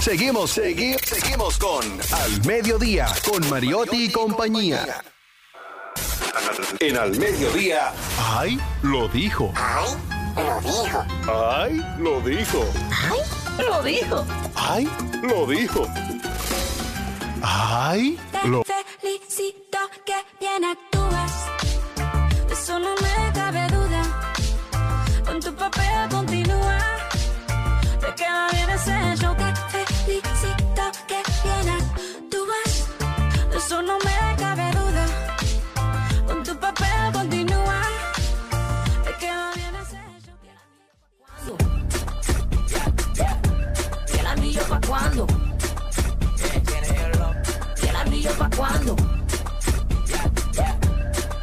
Seguimos, 0.00 0.52
seguimos, 0.52 1.00
seguimos 1.02 1.58
con 1.58 1.84
Al 2.12 2.46
Mediodía, 2.46 3.08
con 3.28 3.50
Mariotti 3.50 4.04
y 4.04 4.12
compañía. 4.12 5.02
En 6.80 6.96
Al 6.96 7.16
Mediodía. 7.18 7.92
¡Ay! 8.18 8.58
Lo 8.82 9.06
dijo. 9.08 9.52
¡Ay! 9.54 9.96
Lo 11.98 12.20
dijo. 12.20 12.64
Lo 13.58 13.82
dijo. 13.82 14.24
¡Ay! 14.54 14.88
Lo 15.22 15.46
dijo. 15.46 15.86
¡Ay! 17.42 18.18
Lo 18.44 18.62
felicito 18.64 19.78
que 20.04 20.14
bien 20.40 20.64
actúas. 20.64 21.32
De 22.48 22.54
eso 22.54 22.78
no 22.78 22.94
me 22.96 23.32
cabe 23.32 23.66
duda. 23.68 24.02
tu 25.40 25.54
papel 25.54 26.08
continúa. 26.10 26.78
Te 28.00 28.14
queda 28.14 28.48
bien 28.52 28.70
ese 28.70 29.16
show 29.16 29.36
que 29.36 29.52
felicito 29.70 30.82
que 31.06 31.22
viene. 31.44 31.78
Tú 32.30 32.46
vas, 32.46 32.88
de 33.50 33.56
eso 33.58 33.82
no 33.82 33.98
me 33.98 34.11
anillo 48.22 48.38
pa' 48.38 48.50
cuándo? 48.56 48.96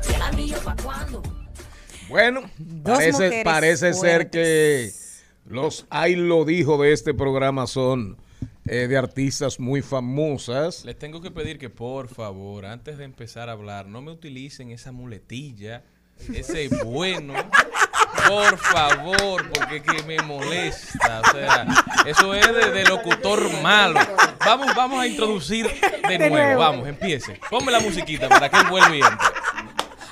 ¿Y 0.10 0.14
el 0.14 0.22
anillo 0.22 0.58
pa' 0.64 0.76
cuándo? 0.82 1.22
Bueno, 2.08 2.42
Dos 2.58 2.98
parece, 2.98 3.42
parece 3.44 3.94
ser 3.94 4.30
que 4.30 4.92
los 5.46 5.86
ay 5.90 6.16
lo 6.16 6.46
dijo 6.46 6.82
de 6.82 6.94
este 6.94 7.14
programa 7.14 7.68
son 7.68 8.18
eh, 8.66 8.88
de 8.88 8.98
artistas 8.98 9.60
muy 9.60 9.82
famosas. 9.82 10.86
Les 10.86 10.98
tengo 10.98 11.22
que 11.22 11.32
pedir 11.32 11.58
que 11.58 11.70
por 11.70 12.08
favor, 12.08 12.66
antes 12.66 12.98
de 12.98 13.04
empezar 13.04 13.50
a 13.50 13.54
hablar, 13.54 13.88
no 13.88 14.02
me 14.02 14.12
utilicen 14.12 14.72
esa 14.72 14.92
muletilla, 14.92 15.84
ese 16.34 16.70
bueno. 16.84 17.34
Por 18.28 18.58
favor, 18.58 19.50
porque 19.52 19.78
es 19.78 19.84
que 19.84 20.04
me 20.04 20.20
molesta. 20.22 21.22
O 21.22 21.32
sea, 21.32 21.66
eso 22.06 22.34
es 22.34 22.48
de, 22.54 22.72
de 22.72 22.84
locutor 22.86 23.50
malo. 23.62 24.00
Vamos, 24.46 24.76
vamos 24.76 25.00
a 25.00 25.08
introducir 25.08 25.68
de, 26.08 26.18
nuevo. 26.18 26.36
nuevo. 26.36 26.60
Vamos, 26.60 26.88
empiece. 26.88 27.40
Ponme 27.50 27.72
la 27.72 27.80
musiquita 27.80 28.28
para 28.30 28.50
que 28.50 28.64
vuelva 28.70 28.96
y 28.96 29.02
entre. 29.02 29.28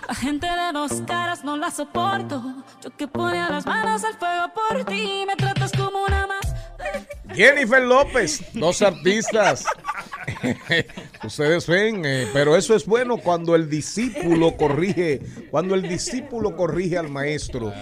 La 0.08 0.16
gente 0.16 0.48
de 0.48 0.72
dos 0.72 1.02
caras 1.06 1.44
no 1.44 1.58
la 1.58 1.70
soporto. 1.70 2.42
Yo 2.82 2.96
que 2.96 3.08
ponía 3.08 3.50
las 3.50 3.66
manos 3.66 4.04
al 4.06 4.18
fuego 4.18 4.54
por 4.54 4.86
ti. 4.86 5.26
Me 5.28 5.36
tratas 5.36 5.72
como 5.74 6.04
una 6.06 6.26
más. 6.28 6.56
Jennifer 7.36 7.82
López, 7.82 8.42
dos 8.54 8.82
artistas. 8.82 9.66
Ustedes 11.24 11.68
ven, 11.68 12.04
eh, 12.06 12.28
pero 12.34 12.56
eso 12.56 12.76
es 12.76 12.86
bueno 12.86 13.18
cuando 13.18 13.56
el 13.56 13.70
discípulo 13.70 14.56
corrige, 14.58 15.22
cuando 15.52 15.76
el 15.76 15.84
discípulo 15.84 16.56
corrige 16.56 16.98
al 16.98 17.10
maestro. 17.10 17.74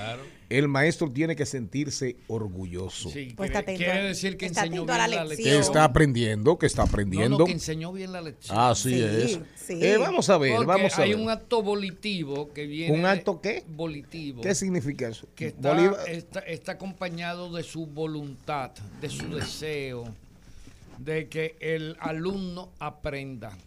El 0.47 0.67
maestro 0.67 1.09
tiene 1.11 1.35
que 1.35 1.47
sentirse 1.47 2.17
orgulloso. 2.27 3.09
Sí, 3.09 3.33
Pues 3.35 3.49
quiere, 3.49 3.59
está 3.59 3.59
atento 3.59 3.77
quiere 3.83 3.99
a- 3.99 4.03
decir 4.03 4.37
que 4.37 4.45
está 4.45 4.61
enseñó 4.65 4.85
bien 4.85 4.97
la 4.99 5.07
la 5.07 5.07
lección. 5.07 5.29
lección. 5.29 5.53
Que 5.55 5.59
está 5.59 5.83
aprendiendo, 5.83 6.59
que 6.59 6.65
está 6.67 6.83
aprendiendo. 6.83 7.37
no, 7.39 7.45
que 7.45 7.51
enseñó 7.53 7.91
bien 7.91 8.11
la 8.13 8.21
lección. 8.21 8.55
Así 8.59 8.91
Sí, 8.93 9.01
es. 9.01 9.39
sí. 9.55 9.79
Eh, 9.83 9.97
vamos 9.97 10.29
a 10.29 10.37
ver, 10.37 10.51
Porque 10.57 10.67
vamos 10.67 10.99
a 10.99 11.01
hay 11.01 11.13
ver. 11.13 11.19
un 11.19 11.31
acto 11.31 11.63
volitivo 11.63 12.53
que 12.53 12.67
viene. 12.67 12.93
¿Un 12.93 13.05
acto 13.07 13.41
qué? 13.41 13.63
Volitivo. 13.67 14.41
¿Qué 14.43 14.53
significa 14.53 15.07
eso? 15.07 15.27
que 15.33 15.47
está, 15.47 16.05
está, 16.05 16.39
está 16.41 16.71
acompañado 16.73 17.51
de 17.51 17.63
su 17.63 17.87
voluntad, 17.87 18.69
de 19.01 19.09
su 19.09 19.27
deseo, 19.35 20.03
de 20.99 21.27
que 21.29 21.55
el 21.59 21.95
alumno 21.99 22.71
aprenda. 22.79 23.57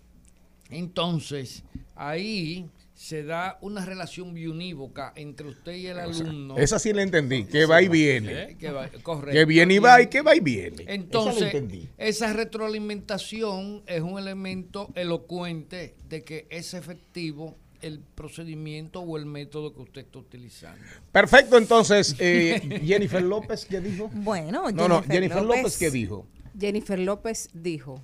Entonces, 0.71 1.63
ahí 1.95 2.69
se 2.95 3.23
da 3.23 3.59
una 3.63 3.85
relación 3.85 4.35
biunívoca 4.35 5.13
entre 5.15 5.49
usted 5.49 5.73
y 5.73 5.87
el 5.87 5.99
alumno. 6.01 6.59
Esa 6.59 6.79
sí 6.81 6.93
la 6.93 7.03
entendí, 7.03 7.45
que 7.45 7.65
va 7.65 7.81
y 7.81 7.89
viene. 7.89 8.43
Eh, 8.43 8.57
que 8.59 8.71
va- 8.71 8.89
correcto. 9.03 9.33
Que 9.39 9.45
viene 9.45 9.75
y 9.75 9.79
va 9.79 10.03
y 10.03 10.09
que 10.09 10.21
va 10.21 10.35
y 10.35 10.41
viene. 10.41 10.83
esa 10.83 10.93
Entonces, 10.95 11.43
entendí. 11.43 11.89
esa 11.97 12.33
retroalimentación 12.33 13.83
es 13.87 14.03
un 14.03 14.19
elemento 14.19 14.91
elocuente 14.97 15.95
de 16.09 16.25
que 16.25 16.47
es 16.51 16.75
efectivo 16.75 17.57
el 17.81 18.01
procedimiento 18.01 19.01
o 19.01 19.17
el 19.17 19.25
método 19.27 19.73
que 19.73 19.83
usted 19.83 20.01
está 20.01 20.19
utilizando. 20.19 20.83
Perfecto, 21.13 21.57
entonces, 21.57 22.17
eh, 22.19 22.81
Jennifer 22.85 23.23
López, 23.23 23.65
¿qué 23.65 23.81
dijo? 23.81 24.11
Bueno, 24.13 24.69
No, 24.73 24.89
no, 24.89 25.03
Jennifer 25.05 25.43
López, 25.45 25.79
¿qué 25.79 25.89
dijo? 25.89 26.27
Jennifer 26.59 26.99
López 26.99 27.49
dijo, 27.53 28.03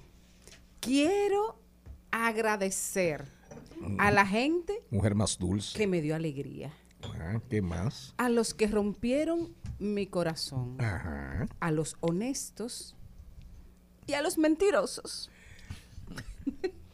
quiero 0.80 1.58
agradecer 2.10 3.24
a 3.98 4.10
la 4.10 4.24
gente 4.26 4.82
Mujer 4.90 5.14
más 5.14 5.38
dulce. 5.38 5.76
que 5.76 5.86
me 5.86 6.00
dio 6.00 6.14
alegría, 6.14 6.72
Ah, 7.20 7.40
¿Qué 7.50 7.60
más? 7.60 8.14
a 8.16 8.28
los 8.28 8.54
que 8.54 8.66
rompieron 8.66 9.54
mi 9.78 10.06
corazón, 10.06 10.80
Ajá. 10.80 11.46
a 11.60 11.70
los 11.70 11.96
honestos 12.00 12.96
y 14.06 14.12
a 14.14 14.22
los 14.22 14.38
mentirosos. 14.38 15.30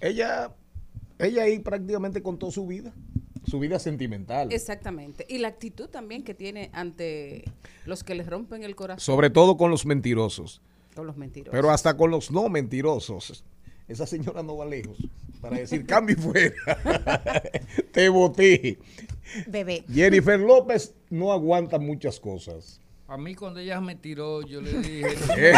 Ella, 0.01 0.55
ella 1.19 1.43
ahí 1.45 1.59
prácticamente 1.59 2.23
contó 2.23 2.51
su 2.51 2.67
vida, 2.67 2.93
su 3.47 3.59
vida 3.61 3.79
sentimental. 3.79 4.51
Exactamente. 4.53 5.27
Y 5.29 5.39
la 5.39 5.49
actitud 5.49 5.89
también 5.89 6.25
que 6.25 6.35
tiene 6.35 6.71
ante 6.73 7.45
los 7.85 8.03
que 8.03 8.15
les 8.15 8.27
rompen 8.27 8.63
el 8.65 8.75
corazón 8.75 9.01
Sobre 9.05 9.29
todo 9.31 9.57
con 9.57 9.71
los 9.71 9.85
mentirosos, 9.87 10.63
con 10.95 11.07
los 11.07 11.17
mentirosos. 11.17 11.53
pero 11.53 11.71
hasta 11.71 11.97
con 11.97 12.11
los 12.11 12.31
no 12.31 12.49
mentirosos. 12.49 13.45
Esa 13.89 14.07
señora 14.07 14.43
no 14.43 14.57
va 14.57 14.67
lejos 14.67 14.99
para 15.41 15.57
decir 15.59 15.85
cambio 15.87 16.17
y 16.17 16.21
fuera. 16.21 16.55
Te 17.93 18.09
boté. 18.09 18.79
Bebé. 19.47 19.85
Jennifer 19.93 20.39
López 20.39 20.95
no 21.09 21.33
aguanta 21.33 21.79
muchas 21.79 22.21
cosas. 22.21 22.80
A 23.11 23.17
mí 23.17 23.35
cuando 23.35 23.59
ella 23.59 23.81
me 23.81 23.97
tiró, 23.97 24.41
yo 24.43 24.61
le 24.61 24.73
dije... 24.75 25.17
Eh, 25.37 25.53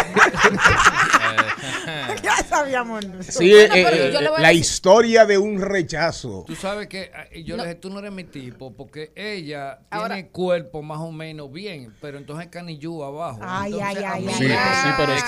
ya 2.23 2.37
sabíamos. 2.49 3.05
Sí, 3.21 3.51
Bueno, 3.53 3.75
eh, 3.75 4.09
eh, 4.09 4.11
yo 4.13 4.39
la 4.39 4.53
historia 4.53 5.27
de 5.27 5.39
un 5.39 5.61
rechazo. 5.61 6.45
Tú 6.47 6.55
sabes 6.57 6.87
que 6.89 7.11
eh, 7.31 7.43
yo 7.45 7.57
No. 7.57 7.63
le 7.63 7.69
dije, 7.71 7.81
tú 7.81 7.91
no 7.91 7.99
eres 7.99 8.13
mi 8.13 8.25
tipo, 8.25 8.73
porque 8.75 9.13
ella 9.15 9.81
Ahora- 9.91 10.15
tiene 10.15 10.31
cuerpo 10.31 10.83
más 10.83 10.99
o 11.01 11.13
menos 11.13 11.53
bien, 11.53 11.95
pero 12.01 12.19
entonces 12.19 12.49
canillú 12.49 13.03
abajo. 13.03 13.39
Ay, 13.43 13.73
Entonces, 13.75 14.05
ay, 14.05 14.27
ay, 14.29 14.35
Sí, 14.35 14.45
ay, 14.51 14.77
sí, 14.83 14.89
pero 14.97 15.13
es 15.13 15.23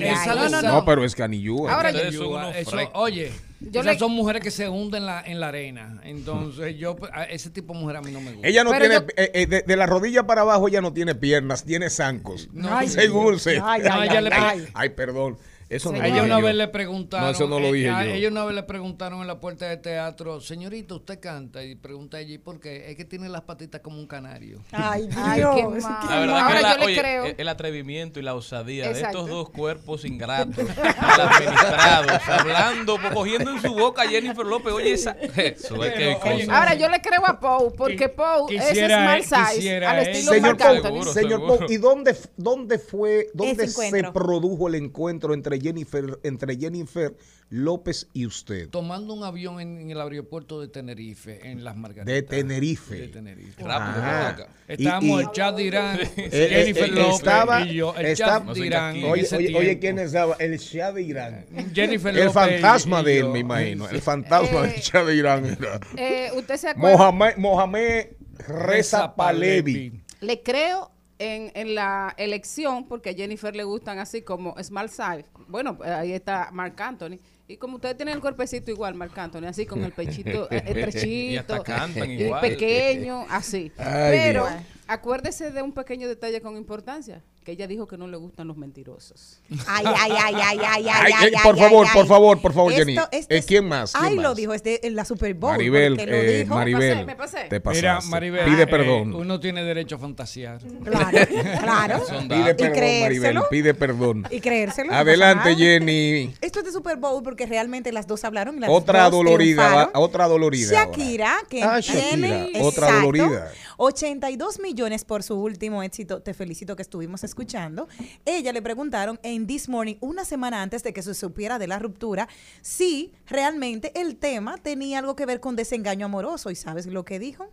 le 0.00 0.62
No, 0.62 0.62
no, 0.62 0.84
pero 0.84 1.04
es 1.04 1.14
canillúa. 1.14 1.72
Ahora 1.74 1.92
unos 2.28 2.56
eso- 2.56 2.90
oye, 2.94 3.32
Yo 3.60 3.80
esas 3.82 3.94
le- 3.94 3.98
son 3.98 4.12
mujeres 4.12 4.42
que 4.42 4.50
se 4.50 4.68
hunden 4.68 5.02
en 5.02 5.06
la, 5.06 5.20
en 5.22 5.38
la 5.40 5.48
arena. 5.48 6.00
Entonces, 6.04 6.76
yo, 6.78 6.96
a 7.12 7.24
ese 7.24 7.50
tipo 7.50 7.74
de 7.74 7.80
mujer 7.80 7.96
a 7.96 8.00
mí 8.00 8.10
no 8.10 8.20
me 8.20 8.32
gusta. 8.32 8.48
Ella 8.48 8.64
no 8.64 8.70
Pero 8.70 8.86
tiene, 8.88 8.94
yo- 9.00 9.06
eh, 9.16 9.30
eh, 9.34 9.46
de, 9.46 9.62
de 9.62 9.76
la 9.76 9.86
rodilla 9.86 10.26
para 10.26 10.40
abajo 10.40 10.68
ella 10.68 10.80
no 10.80 10.92
tiene 10.92 11.14
piernas, 11.14 11.64
tiene 11.64 11.90
zancos. 11.90 12.48
No, 12.52 12.74
Ay, 12.76 12.88
según. 12.88 13.36
Ay, 13.62 13.82
ay. 13.90 14.68
Ay, 14.72 14.88
perdón. 14.90 15.36
Eso 15.70 15.92
no 15.92 15.98
Ella 15.98 16.06
dije 16.14 16.20
una 16.26 16.40
vez 16.40 16.54
le 16.56 16.66
preguntaron, 16.66 17.26
No, 17.26 17.32
eso 17.32 17.46
no 17.46 17.60
lo 17.60 17.70
dije 17.70 17.86
eh, 17.86 17.90
a- 17.90 18.04
yo. 18.04 18.10
ella 18.10 18.28
una 18.28 18.44
vez 18.44 18.54
le 18.56 18.62
preguntaron 18.64 19.20
en 19.20 19.28
la 19.28 19.38
puerta 19.38 19.68
del 19.68 19.80
teatro, 19.80 20.40
señorita, 20.40 20.96
usted 20.96 21.20
canta 21.20 21.62
y 21.62 21.76
pregunta 21.76 22.16
allí 22.16 22.38
por 22.38 22.58
qué, 22.58 22.90
es 22.90 22.96
que 22.96 23.04
tiene 23.04 23.28
las 23.28 23.42
patitas 23.42 23.80
como 23.80 23.98
un 23.98 24.08
canario. 24.08 24.60
Ay, 24.72 25.08
Ay, 25.16 25.38
Dios. 25.38 25.54
qué 25.54 25.62
mal. 25.68 25.82
La 26.08 26.18
verdad 26.20 26.38
Ahora 26.40 26.56
que 26.56 26.62
la- 26.62 26.76
yo 26.80 26.86
le 26.88 26.98
creo. 26.98 27.24
el- 27.38 27.48
atrevimiento 27.48 28.18
y 28.18 28.22
la 28.24 28.34
osadía 28.34 28.90
de 28.92 29.00
estos 29.00 29.28
dos 29.28 29.50
cuerpos 29.50 30.04
ingratos, 30.04 30.56
mal 31.00 31.20
administrados, 31.20 32.28
hablando, 32.28 32.98
cogiendo 33.14 33.50
en 33.52 33.62
su 33.62 33.72
boca 33.74 34.02
a 34.02 34.06
Jennifer 34.08 34.44
López. 34.44 34.72
Oye, 34.72 34.92
esa. 34.92 35.12
Eso 35.36 35.84
es 35.84 35.92
que 35.94 36.16
cosa. 36.20 36.58
Ahora 36.58 36.74
yo 36.74 36.88
le 36.88 37.00
creo 37.00 37.24
a 37.26 37.38
Poe, 37.38 37.70
porque 37.76 38.08
Poe 38.08 38.56
es 38.56 38.76
él- 38.76 38.90
size, 39.22 39.36
quisiera 39.54 39.90
al 39.92 39.98
estilo 40.00 40.32
Señor 40.32 40.58
Marc 40.58 40.62
Anthony. 40.62 41.02
Señor. 41.12 41.46
Pau, 41.46 41.58
¿y 41.68 41.76
dónde, 41.76 42.16
dónde 42.36 42.78
fue, 42.80 43.28
dónde 43.34 43.68
se 43.68 44.02
produjo 44.12 44.66
el 44.66 44.74
encuentro 44.74 45.32
entre 45.32 45.59
Jennifer, 45.60 46.18
entre 46.22 46.56
Jennifer 46.56 47.14
López 47.50 48.08
y 48.12 48.26
usted? 48.26 48.68
Tomando 48.70 49.12
un 49.14 49.24
avión 49.24 49.60
en, 49.60 49.78
en 49.78 49.90
el 49.90 50.00
aeropuerto 50.00 50.60
de 50.60 50.68
Tenerife, 50.68 51.50
en 51.50 51.64
Las 51.64 51.76
Margaritas. 51.76 52.06
De 52.06 52.22
Tenerife. 52.22 52.94
De 52.96 53.08
Tenerife. 53.08 53.62
Rápido. 53.62 54.46
Estábamos 54.68 55.04
Y- 55.04 55.12
y- 55.12 55.20
el 55.24 55.30
Chad 55.32 55.58
Irán, 55.58 55.98
Eh, 56.16 56.46
Jennifer 56.50 56.84
eh, 56.84 56.88
López 56.92 57.14
estaba- 57.16 57.60
y 57.66 57.74
yo. 57.74 57.94
El 57.96 58.06
estaba- 58.06 58.46
Chad 58.46 58.56
Irán. 58.56 58.96
en 58.96 59.04
Oye, 59.04 59.26
oye. 59.56 59.78
¿quién 59.78 59.98
estaba? 59.98 60.36
El 60.38 60.58
Shah 60.58 60.92
de 60.92 61.02
Irán. 61.02 61.46
Jennifer 61.74 62.10
El 62.16 62.26
López 62.26 62.32
fantasma 62.34 63.00
y 63.00 63.04
de 63.04 63.18
él, 63.18 63.28
me 63.30 63.38
imagino. 63.40 63.88
El 63.88 64.00
fantasma 64.00 64.66
Eh, 64.66 64.72
del 64.72 64.80
Shah 64.80 65.04
de 65.04 65.16
Irán 65.16 65.44
era. 65.46 65.80
Eh, 65.96 66.30
¿Usted 66.36 66.56
se 66.56 66.68
acuerda? 66.68 66.96
Mohamed, 66.96 67.36
Mohamed 67.36 68.06
Reza 68.46 69.14
Palevi. 69.14 70.00
Le 70.20 70.42
creo 70.42 70.90
en, 71.20 71.52
en 71.54 71.74
la 71.74 72.14
elección, 72.16 72.88
porque 72.88 73.10
a 73.10 73.14
Jennifer 73.14 73.54
le 73.54 73.62
gustan 73.64 73.98
así 73.98 74.22
como 74.22 74.56
Small 74.62 74.88
Size. 74.88 75.26
Bueno, 75.48 75.78
eh, 75.84 75.90
ahí 75.90 76.12
está 76.12 76.48
Marc 76.50 76.80
Anthony. 76.80 77.18
Y 77.46 77.56
como 77.58 77.76
ustedes 77.76 77.96
tienen 77.96 78.14
el 78.14 78.20
cuerpecito 78.20 78.70
igual, 78.70 78.94
Marc 78.94 79.16
Anthony, 79.18 79.44
así 79.44 79.66
con 79.66 79.84
el 79.84 79.92
pechito 79.92 80.48
eh, 80.50 80.62
estrechito. 80.66 81.62
Y 81.94 82.00
y 82.00 82.22
igual. 82.22 82.40
pequeño, 82.40 83.26
así. 83.28 83.70
Ay, 83.76 84.10
Pero 84.12 84.48
Dios. 84.48 84.62
acuérdese 84.86 85.50
de 85.50 85.60
un 85.60 85.72
pequeño 85.72 86.08
detalle 86.08 86.40
con 86.40 86.56
importancia, 86.56 87.22
ella 87.50 87.66
dijo 87.66 87.86
que 87.86 87.96
no 87.98 88.06
le 88.06 88.16
gustan 88.16 88.48
los 88.48 88.56
mentirosos. 88.56 89.40
Ay, 89.66 89.84
ay, 89.86 90.12
ay, 90.12 90.12
ay, 90.12 90.34
ay, 90.34 90.58
ay, 90.66 90.86
Ay, 90.86 90.86
ay, 90.86 91.12
eh, 91.12 91.32
ay, 91.36 91.42
por 91.42 91.54
ay, 91.56 91.60
favor, 91.60 91.86
ay. 91.86 91.92
por 91.94 92.06
favor, 92.06 92.40
por 92.40 92.52
favor, 92.52 92.72
Esto- 92.72 92.84
Jenny. 92.84 92.96
Eh, 93.12 93.26
es- 93.28 93.46
¿Quién 93.46 93.66
más? 93.68 93.92
¿Quién 93.92 94.04
Ay, 94.04 94.16
lo 94.16 94.34
dijo 94.34 94.54
este, 94.54 94.86
en 94.86 94.94
la 94.96 95.04
Super 95.04 95.34
Bowl. 95.34 95.52
Maribel, 95.52 95.98
eh, 96.00 96.42
dijo. 96.44 96.54
Maribel, 96.54 97.06
me 97.06 97.16
pasé. 97.16 97.44
te 97.48 97.60
pasaste. 97.60 97.80
Mira, 97.82 98.00
Maribel, 98.02 98.44
Pide 98.44 98.62
eh, 98.62 98.66
perdón. 98.66 99.14
uno 99.14 99.40
tiene 99.40 99.62
derecho 99.64 99.96
a 99.96 99.98
fantasear. 99.98 100.60
Claro, 100.84 101.18
claro. 101.60 102.00
Pide 102.06 102.54
perdón, 102.54 102.68
Maribel, 102.68 102.72
creérselo. 102.72 103.48
pide 103.50 103.74
perdón. 103.74 104.26
Y 104.30 104.40
creérselo. 104.40 104.92
Adelante. 104.92 105.54
Jenny. 105.56 106.34
Esto 106.40 106.60
es 106.60 106.66
de 106.66 106.72
Super 106.72 106.96
Bowl 106.96 107.22
porque 107.22 107.46
realmente 107.46 107.92
las 107.92 108.06
dos 108.06 108.24
hablaron. 108.24 108.56
y 108.56 108.60
las 108.60 108.70
Otra 108.70 109.04
dos 109.04 109.12
dolorida, 109.24 109.90
otra 109.94 110.26
dolorida. 110.28 110.70
Shakira, 110.72 111.36
que 111.48 111.62
Ah, 111.62 111.80
tiene 111.82 112.52
otra 112.60 112.90
dolorida. 112.92 113.52
82 113.82 114.60
millones 114.60 115.06
por 115.06 115.22
su 115.22 115.40
último 115.40 115.82
éxito. 115.82 116.20
Te 116.20 116.34
felicito 116.34 116.76
que 116.76 116.82
estuvimos 116.82 117.24
escuchando. 117.24 117.88
Ella 118.26 118.52
le 118.52 118.60
preguntaron 118.60 119.18
en 119.22 119.46
This 119.46 119.70
Morning, 119.70 119.94
una 120.00 120.26
semana 120.26 120.60
antes 120.60 120.82
de 120.82 120.92
que 120.92 121.00
se 121.00 121.14
supiera 121.14 121.58
de 121.58 121.66
la 121.66 121.78
ruptura, 121.78 122.28
si 122.60 123.14
realmente 123.26 123.98
el 123.98 124.16
tema 124.16 124.58
tenía 124.58 124.98
algo 124.98 125.16
que 125.16 125.24
ver 125.24 125.40
con 125.40 125.56
desengaño 125.56 126.04
amoroso. 126.04 126.50
¿Y 126.50 126.56
sabes 126.56 126.84
lo 126.84 127.06
que 127.06 127.18
dijo? 127.18 127.48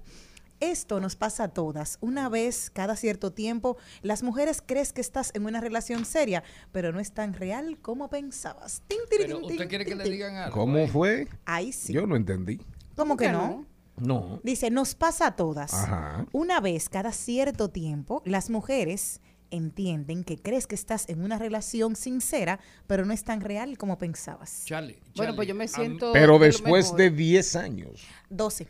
Esto 0.60 1.00
nos 1.00 1.16
pasa 1.16 1.46
a 1.46 1.48
todas. 1.48 1.98
Una 2.02 2.28
vez 2.28 2.72
cada 2.72 2.98
cierto 2.98 3.32
tiempo, 3.32 3.78
las 4.02 4.22
mujeres 4.22 4.62
crees 4.66 4.92
que 4.92 5.00
estás 5.00 5.32
en 5.34 5.46
una 5.46 5.62
relación 5.62 6.04
seria, 6.04 6.44
pero 6.74 6.92
no 6.92 7.00
es 7.00 7.14
tan 7.14 7.36
real 7.36 7.78
como 7.82 8.10
pensabas. 8.10 8.82
Tin, 8.90 8.98
tiri, 9.10 9.24
Pero 9.24 9.38
tin, 9.38 9.46
usted 9.46 9.58
tin, 9.60 9.68
quiere 9.70 9.86
que 9.86 9.92
tin, 9.92 9.98
le 10.00 10.04
tin. 10.04 10.14
digan 10.14 10.36
algo. 10.36 10.58
¿Cómo 10.58 10.88
fue? 10.90 11.30
Ahí 11.46 11.72
sí. 11.72 11.94
Yo 11.94 12.06
no 12.06 12.18
entendí. 12.18 12.60
¿Cómo 12.98 13.16
que 13.16 13.32
no? 13.32 13.67
No. 13.98 14.40
Dice, 14.44 14.70
nos 14.70 14.96
pasa 14.96 15.28
a 15.28 15.36
todas. 15.36 15.74
Ajá. 15.74 16.26
Una 16.32 16.60
vez 16.60 16.90
cada 16.90 17.12
cierto 17.12 17.70
tiempo, 17.70 18.22
las 18.26 18.50
mujeres 18.50 19.22
entienden 19.50 20.24
que 20.24 20.38
crees 20.38 20.68
que 20.68 20.76
estás 20.76 21.08
en 21.10 21.24
una 21.24 21.40
relación 21.40 21.96
sincera, 21.96 22.60
pero 22.86 23.06
no 23.06 23.14
es 23.14 23.24
tan 23.24 23.42
real 23.42 23.78
como 23.78 23.98
pensabas. 23.98 24.64
Charlie, 24.66 24.96
Bueno, 24.96 25.12
Charlie, 25.16 25.36
pues 25.36 25.48
yo 25.48 25.56
me 25.56 25.68
siento. 25.68 26.14
Pero 26.14 26.38
de 26.38 26.48
después 26.48 26.96
de 26.96 27.10
10 27.10 27.56
años. 27.56 28.04
12. 28.30 28.68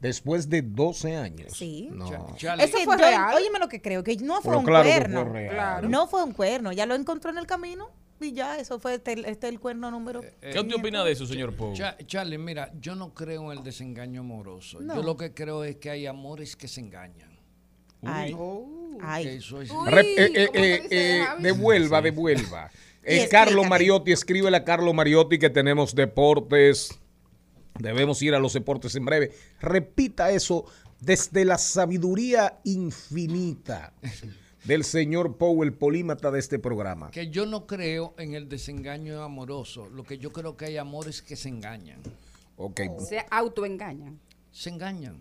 Después 0.00 0.48
de 0.48 0.62
12 0.62 1.16
años. 1.16 1.52
Sí. 1.56 1.90
No. 1.92 2.06
Eso 2.58 2.78
fue 2.84 2.96
real. 2.96 3.34
Óyeme 3.34 3.58
lo 3.58 3.68
que 3.68 3.82
creo, 3.82 4.02
que 4.04 4.16
no 4.16 4.34
fue 4.40 4.50
Pero 4.50 4.58
un 4.60 4.64
claro 4.64 4.88
cuerno. 4.88 5.22
fue 5.24 5.32
real. 5.32 5.54
Claro. 5.54 5.88
No 5.88 6.06
fue 6.06 6.22
un 6.24 6.32
cuerno, 6.32 6.72
ya 6.72 6.86
lo 6.86 6.94
encontró 6.94 7.30
en 7.30 7.38
el 7.38 7.46
camino 7.46 7.90
y 8.20 8.32
ya, 8.32 8.58
eso 8.58 8.78
fue 8.80 8.94
este, 8.94 9.12
este 9.12 9.46
es 9.46 9.52
el 9.52 9.60
cuerno 9.60 9.90
número. 9.90 10.20
¿Qué 10.40 10.58
usted 10.58 10.74
opina 10.74 11.04
de 11.04 11.12
eso, 11.12 11.26
señor 11.26 11.54
Pou? 11.54 11.72
Cha- 11.74 11.96
Charlie, 12.06 12.38
mira, 12.38 12.72
yo 12.80 12.94
no 12.94 13.14
creo 13.14 13.52
en 13.52 13.58
el 13.58 13.64
desengaño 13.64 14.20
amoroso. 14.20 14.80
No. 14.80 14.96
Yo 14.96 15.02
lo 15.02 15.16
que 15.16 15.32
creo 15.34 15.64
es 15.64 15.76
que 15.76 15.90
hay 15.90 16.06
amores 16.06 16.56
que 16.56 16.68
se 16.68 16.80
engañan. 16.80 17.38
Ay, 18.02 18.32
Que 18.32 18.98
ay. 19.02 19.26
eso 19.38 19.60
es- 19.60 19.70
Uy, 19.70 19.90
Re- 19.90 20.14
eh, 20.16 20.32
eh, 20.34 20.46
¿cómo 20.46 20.58
se 20.60 20.74
eh, 20.74 20.88
eh, 20.90 21.24
devuelva, 21.40 22.02
devuelva. 22.02 22.70
Eh, 23.10 23.26
Carlos 23.30 23.52
explícate. 23.64 23.68
Mariotti, 23.70 24.12
escríbele 24.12 24.56
a 24.58 24.64
Carlos 24.64 24.92
Mariotti 24.94 25.38
que 25.38 25.48
tenemos 25.48 25.94
deportes. 25.94 26.90
Debemos 27.78 28.20
ir 28.20 28.34
a 28.34 28.38
los 28.38 28.52
deportes 28.52 28.94
en 28.96 29.04
breve. 29.06 29.32
Repita 29.62 30.30
eso 30.30 30.66
desde 31.00 31.46
la 31.46 31.56
sabiduría 31.56 32.58
infinita 32.64 33.94
del 34.68 34.84
señor 34.84 35.36
Poe, 35.36 35.66
el 35.66 35.72
polímata 35.72 36.30
de 36.30 36.38
este 36.38 36.58
programa. 36.60 37.10
que 37.10 37.28
yo 37.30 37.46
no 37.46 37.66
creo 37.66 38.14
en 38.18 38.34
el 38.34 38.48
desengaño 38.48 39.22
amoroso. 39.22 39.88
Lo 39.88 40.04
que 40.04 40.18
yo 40.18 40.30
creo 40.32 40.56
que 40.56 40.66
hay 40.66 40.76
amores 40.76 41.22
que 41.22 41.34
se 41.34 41.48
engañan. 41.48 42.00
Ok. 42.56 42.80
Se 43.08 43.24
autoengañan. 43.30 44.20
Se 44.52 44.70
engañan. 44.70 45.16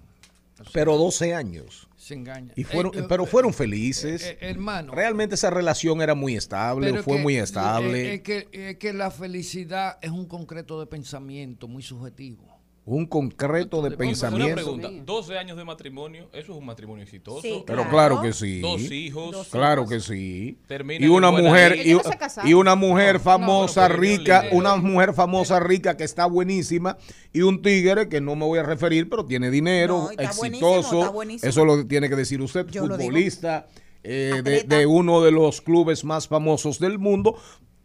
O 0.60 0.64
sea, 0.64 0.72
Pero 0.74 0.98
12 0.98 1.34
años. 1.36 1.88
se 1.98 2.16
engañan. 2.16 2.52
Y 2.56 2.64
fueron, 2.64 2.92
Eh, 2.98 3.06
pero 3.08 3.26
fueron 3.26 3.54
felices. 3.54 4.24
eh, 4.24 4.32
eh, 4.42 4.50
hermano. 4.50 4.94
Realmente 4.94 5.36
esa 5.36 5.50
relación 5.52 6.02
era 6.02 6.16
muy 6.16 6.36
estable, 6.36 6.90
pero 6.92 7.04
fue 7.04 7.18
que- 7.18 7.24
muy 7.24 7.36
eh, 7.38 7.42
estable. 7.44 8.16
Es 8.16 8.22
que, 8.22 8.48
es 8.52 8.78
que 8.78 8.92
la 8.94 9.12
felicidad 9.12 9.98
es 10.02 10.10
un 10.12 10.26
concreto 10.26 10.80
de 10.80 10.88
pensamiento 10.88 11.68
muy 11.68 11.84
subjetivo. 11.84 12.57
Un 12.88 13.06
concreto 13.06 13.82
de 13.82 13.90
Una 13.90 13.90
Una 13.90 13.98
pensamiento. 13.98 14.56
pregunta, 14.56 14.90
12 15.06 15.38
años 15.38 15.58
de 15.58 15.66
matrimonio, 15.66 16.30
eso 16.32 16.54
es 16.54 16.58
un 16.58 16.66
matrimonio 16.66 17.04
exitoso. 17.04 17.42
Sí, 17.42 17.62
Pero 17.66 17.80
Claro. 17.84 17.90
claro 17.92 18.22
que 18.22 18.32
sí. 18.32 18.62
Dos 18.62 18.82
hijos. 18.90 19.50
Claro 19.52 19.86
que 19.86 20.00
sí. 20.00 20.58
Termina 20.68 21.06
Y 21.06 21.10
una 21.10 21.30
mujer 21.30 21.76
y, 21.86 21.94
no 21.94 22.60
una 22.60 22.76
mujer 22.76 23.20
famosa 23.20 23.90
rica, 23.90 24.46
una 24.54 24.78
mujer 24.78 25.14
famosa 25.14 25.60
rica 25.60 25.98
que 25.98 26.06
está 26.06 26.28
buenísima 26.28 26.98
y 27.34 27.42
un 27.42 27.62
tigre 27.62 28.08
que 28.08 28.22
no 28.22 28.38
me 28.38 28.46
voy 28.46 28.60
a 28.60 28.64
referir, 28.64 29.10
pero 29.10 29.26
tiene 29.26 29.52
dinero, 29.52 30.04
No, 30.04 30.12
está 30.12 30.32
buenísimo, 30.38 30.70
exitoso. 30.70 31.00
está 31.00 31.12
buenísimo. 31.12 31.50
Eso 31.50 31.66
lo 31.66 31.86
tiene 31.86 32.08
que 32.08 32.16
decir 32.16 32.42
usted, 32.42 32.68
Yo 32.68 32.86
futbolista 32.88 33.68
eh, 34.04 34.64
de 34.66 34.86
uno 34.86 35.22
de 35.22 35.32
los 35.32 35.60
clubes 35.60 36.06
más 36.06 36.30
famosos 36.30 36.80
del 36.80 37.00
mundo. 37.00 37.36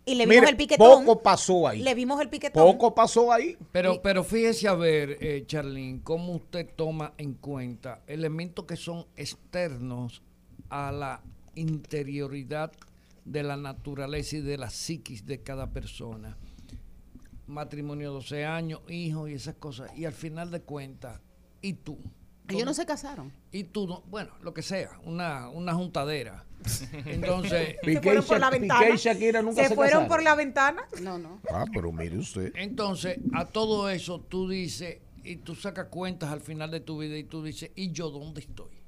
Y 0.04 0.16
le 0.16 0.24
vimos 0.26 0.40
Mire, 0.40 0.50
el 0.50 0.56
piquetón. 0.56 1.04
Poco 1.04 1.22
pasó 1.22 1.68
ahí. 1.68 1.80
Le 1.80 1.94
vimos 1.94 2.20
el 2.20 2.28
piquetón. 2.28 2.64
Poco 2.64 2.94
pasó 2.94 3.32
ahí. 3.32 3.56
Pero, 3.70 4.02
pero 4.02 4.24
fíjese 4.24 4.66
a 4.66 4.74
ver, 4.74 5.18
eh, 5.20 5.44
Charlene, 5.46 6.00
cómo 6.02 6.34
usted 6.34 6.68
toma 6.74 7.14
en 7.18 7.34
cuenta 7.34 8.02
elementos 8.06 8.64
que 8.64 8.76
son 8.76 9.06
externos 9.16 10.22
a 10.70 10.90
la 10.90 11.22
interioridad 11.54 12.72
de 13.24 13.42
la 13.44 13.56
naturaleza 13.56 14.36
y 14.36 14.40
de 14.40 14.58
la 14.58 14.70
psiquis 14.70 15.24
de 15.24 15.40
cada 15.42 15.70
persona. 15.70 16.36
Matrimonio 17.46 18.12
12 18.12 18.44
años, 18.44 18.80
hijos 18.88 19.30
y 19.30 19.34
esas 19.34 19.54
cosas. 19.56 19.96
Y 19.96 20.04
al 20.04 20.12
final 20.12 20.50
de 20.50 20.62
cuentas, 20.62 21.20
¿y 21.60 21.74
tú? 21.74 21.98
Ellos 22.48 22.64
no 22.66 22.74
se 22.74 22.84
casaron. 22.86 23.32
Y 23.50 23.64
tú, 23.64 23.86
no- 23.86 24.02
bueno, 24.08 24.32
lo 24.42 24.52
que 24.52 24.62
sea, 24.62 24.98
una, 25.04 25.48
una 25.48 25.74
juntadera. 25.74 26.44
Entonces, 27.06 27.76
Se 27.84 28.00
fueron 28.00 28.24
por 28.24 28.38
la 28.40 28.50
Piqué 28.50 28.56
y 28.56 28.68
ventana. 28.68 28.96
Shakira 28.96 29.42
nunca 29.42 29.62
se, 29.62 29.68
se 29.68 29.74
fueron 29.74 29.90
casaron. 30.04 30.08
por 30.08 30.22
la 30.22 30.34
ventana. 30.34 30.82
No, 31.00 31.18
no. 31.18 31.40
Ah, 31.52 31.64
pero 31.72 31.92
mire 31.92 32.18
usted. 32.18 32.52
Entonces, 32.56 33.18
a 33.32 33.44
todo 33.46 33.88
eso 33.88 34.20
tú 34.20 34.48
dices, 34.48 34.98
y 35.24 35.36
tú 35.36 35.54
sacas 35.54 35.86
cuentas 35.86 36.30
al 36.30 36.40
final 36.40 36.70
de 36.70 36.80
tu 36.80 36.98
vida 36.98 37.16
y 37.16 37.24
tú 37.24 37.42
dices, 37.42 37.70
¿y 37.74 37.92
yo 37.92 38.10
dónde 38.10 38.40
estoy? 38.40 38.81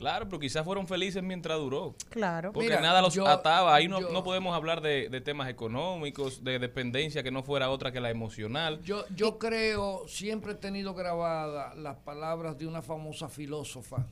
Claro, 0.00 0.26
pero 0.30 0.40
quizás 0.40 0.64
fueron 0.64 0.88
felices 0.88 1.22
mientras 1.22 1.58
duró. 1.58 1.94
Claro. 2.08 2.52
Porque 2.52 2.70
Mira, 2.70 2.80
nada 2.80 3.02
los 3.02 3.12
yo- 3.12 3.26
ataba. 3.26 3.74
Ahí 3.74 3.86
no, 3.86 4.00
yo- 4.00 4.10
no 4.12 4.24
podemos 4.24 4.56
hablar 4.56 4.80
de, 4.80 5.10
de 5.10 5.20
temas 5.20 5.50
económicos, 5.50 6.42
de 6.42 6.58
dependencia 6.58 7.22
que 7.22 7.30
no 7.30 7.42
fuera 7.42 7.68
otra 7.68 7.92
que 7.92 8.00
la 8.00 8.08
emocional. 8.08 8.80
Yo, 8.82 9.04
yo 9.14 9.38
creo, 9.38 10.08
siempre 10.08 10.52
he 10.52 10.54
tenido 10.54 10.94
grabadas 10.94 11.76
las 11.76 11.98
palabras 11.98 12.56
de 12.56 12.66
una 12.66 12.80
famosa 12.80 13.28
filósofa 13.28 14.06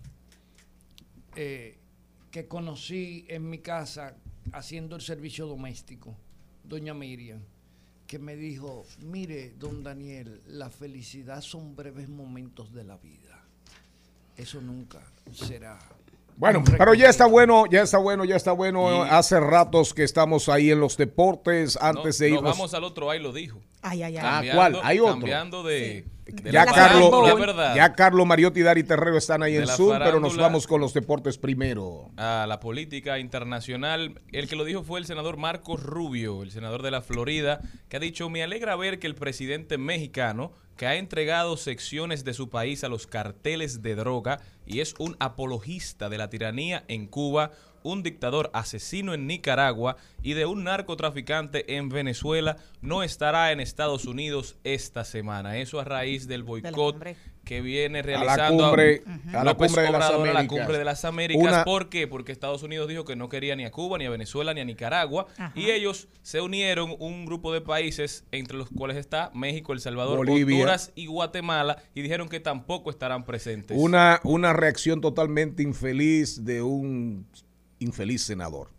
eh, 1.36 1.78
que 2.30 2.47
conocí 2.47 3.24
en 3.28 3.49
mi 3.49 3.59
casa 3.59 4.14
haciendo 4.53 4.95
el 4.97 5.03
servicio 5.03 5.47
doméstico, 5.47 6.14
doña 6.64 6.93
Miriam, 6.95 7.41
que 8.07 8.18
me 8.18 8.36
dijo, 8.36 8.84
mire, 9.01 9.51
don 9.59 9.82
Daniel, 9.82 10.43
la 10.47 10.70
felicidad 10.70 11.41
son 11.41 11.74
breves 11.76 12.09
momentos 12.09 12.72
de 12.72 12.84
la 12.84 12.97
vida. 12.99 13.27
Eso 14.39 14.61
nunca 14.61 15.01
será. 15.32 15.78
Bueno, 16.36 16.62
pero 16.64 16.95
ya 16.95 17.09
está 17.09 17.26
bueno, 17.26 17.66
ya 17.66 17.82
está 17.82 17.99
bueno, 17.99 18.24
ya 18.24 18.36
está 18.36 18.53
bueno. 18.53 19.05
Y- 19.05 19.09
Hace 19.11 19.41
ratos 19.41 19.93
que 19.93 20.05
estamos 20.05 20.49
ahí 20.49 20.70
en 20.70 20.78
los 20.80 20.97
deportes. 20.97 21.76
No, 21.80 21.86
Antes 21.89 22.18
de 22.18 22.30
nos 22.30 22.39
irnos. 22.39 22.57
vamos 22.57 22.74
al 22.74 22.84
otro, 22.84 23.11
ahí 23.11 23.18
lo 23.20 23.32
dijo. 23.32 23.59
Ay, 23.82 24.05
ay, 24.05 24.16
ay. 24.16 24.22
Ah, 24.24 24.43
¿cuál? 24.55 24.78
Hay 24.84 25.01
otro. 25.01 25.14
Cambiando 25.14 25.62
de, 25.64 26.05
de 26.28 26.52
ya 26.52 26.66
Carlos, 26.66 27.10
ya, 27.26 27.34
¿verdad? 27.34 27.74
ya 27.74 27.92
Carlos 27.94 28.26
Mariotti 28.26 28.60
y 28.60 28.62
Dari 28.62 28.84
Terrero 28.84 29.16
están 29.16 29.42
ahí 29.42 29.54
De 29.54 29.60
en 29.60 29.66
Zoom, 29.68 29.98
pero 29.98 30.20
nos 30.20 30.36
vamos 30.36 30.66
con 30.66 30.80
los 30.80 30.94
deportes 30.94 31.38
primero. 31.38 32.10
a 32.16 32.46
la 32.48 32.60
política 32.60 33.18
internacional. 33.18 34.20
El 34.32 34.48
que 34.48 34.56
lo 34.56 34.64
dijo 34.64 34.82
fue 34.82 35.00
el 35.00 35.06
senador 35.06 35.36
Marcos 35.36 35.82
Rubio, 35.82 36.42
el 36.42 36.50
senador 36.50 36.82
de 36.82 36.90
la 36.90 37.02
Florida, 37.02 37.60
que 37.88 37.96
ha 37.96 38.00
dicho, 38.00 38.28
me 38.28 38.42
alegra 38.42 38.76
ver 38.76 38.98
que 38.98 39.06
el 39.06 39.14
presidente 39.14 39.78
mexicano, 39.78 40.52
que 40.76 40.86
ha 40.86 40.96
entregado 40.96 41.56
secciones 41.56 42.24
de 42.24 42.34
su 42.34 42.50
país 42.50 42.84
a 42.84 42.88
los 42.88 43.06
carteles 43.06 43.82
de 43.82 43.96
droga 43.96 44.40
y 44.64 44.80
es 44.80 44.94
un 44.98 45.16
apologista 45.18 46.08
de 46.08 46.18
la 46.18 46.30
tiranía 46.30 46.84
en 46.88 47.06
Cuba, 47.06 47.50
un 47.82 48.02
dictador 48.02 48.50
asesino 48.52 49.14
en 49.14 49.26
Nicaragua 49.26 49.96
y 50.22 50.34
de 50.34 50.46
un 50.46 50.64
narcotraficante 50.64 51.76
en 51.76 51.88
Venezuela, 51.88 52.56
no 52.80 53.02
estará 53.02 53.52
en 53.52 53.60
Estados 53.60 54.04
Unidos 54.06 54.56
esta 54.64 55.04
semana. 55.04 55.58
Eso 55.58 55.80
a 55.80 55.84
raíz 55.84 56.26
del 56.28 56.42
boicot 56.42 56.96
que 57.44 57.62
viene 57.62 58.00
A 58.00 58.02
la 58.02 58.06
realizando 58.06 58.64
cumbre, 58.64 59.02
a 59.32 59.42
la 59.42 59.54
cumbre 59.54 59.82
de 59.82 59.90
las 59.90 60.10
la 60.10 60.16
Américas. 60.16 60.46
cumbre 60.48 60.78
de 60.78 60.84
las 60.84 61.04
Américas. 61.06 61.42
Una- 61.42 61.64
¿Por 61.64 61.88
qué? 61.88 62.06
Porque 62.06 62.30
Estados 62.30 62.62
Unidos 62.62 62.88
dijo 62.88 63.06
que 63.06 63.16
no 63.16 63.30
quería 63.30 63.56
ni 63.56 63.64
a 63.64 63.70
Cuba, 63.70 63.96
ni 63.96 64.04
a 64.04 64.10
Venezuela, 64.10 64.52
ni 64.52 64.60
a 64.60 64.66
Nicaragua. 64.66 65.26
Ajá. 65.38 65.52
Y 65.54 65.70
ellos 65.70 66.08
se 66.20 66.42
unieron, 66.42 66.94
un 66.98 67.24
grupo 67.24 67.50
de 67.54 67.62
países, 67.62 68.24
entre 68.32 68.58
los 68.58 68.68
cuales 68.68 68.98
está 68.98 69.30
México, 69.32 69.72
El 69.72 69.80
Salvador, 69.80 70.18
Bolivia. 70.18 70.56
Honduras 70.56 70.92
y 70.94 71.06
Guatemala, 71.06 71.78
y 71.94 72.02
dijeron 72.02 72.28
que 72.28 72.38
tampoco 72.40 72.90
estarán 72.90 73.24
presentes. 73.24 73.78
Una, 73.80 74.20
una 74.24 74.52
reacción 74.52 75.00
totalmente 75.00 75.62
infeliz 75.62 76.44
de 76.44 76.60
un 76.60 77.26
infeliz 77.78 78.22
senador. 78.22 78.70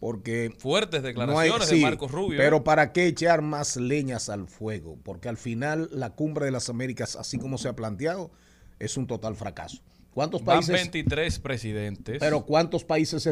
Porque 0.00 0.54
Fuertes 0.58 1.02
no 1.02 1.08
hay, 1.08 1.14
declaraciones 1.14 1.68
sí, 1.68 1.76
de 1.76 1.82
Marcos 1.82 2.10
Rubio. 2.10 2.38
pero 2.38 2.58
¿eh? 2.58 2.60
¿para 2.60 2.92
qué 2.92 3.06
echar 3.06 3.42
más 3.42 3.76
leñas 3.76 4.28
al 4.28 4.48
fuego? 4.48 4.98
Porque 5.02 5.28
al 5.28 5.36
final 5.36 5.88
la 5.92 6.10
cumbre 6.10 6.46
de 6.46 6.50
las 6.50 6.68
Américas, 6.68 7.16
así 7.16 7.38
como 7.38 7.58
se 7.58 7.68
ha 7.68 7.76
planteado, 7.76 8.30
es 8.78 8.96
un 8.96 9.06
total 9.06 9.36
fracaso. 9.36 9.78
¿Cuántos 10.12 10.44
Van 10.44 10.56
países? 10.56 10.74
23 10.74 11.38
presidentes. 11.40 12.18
Pero 12.20 12.46
¿cuántos 12.46 12.84
países 12.84 13.26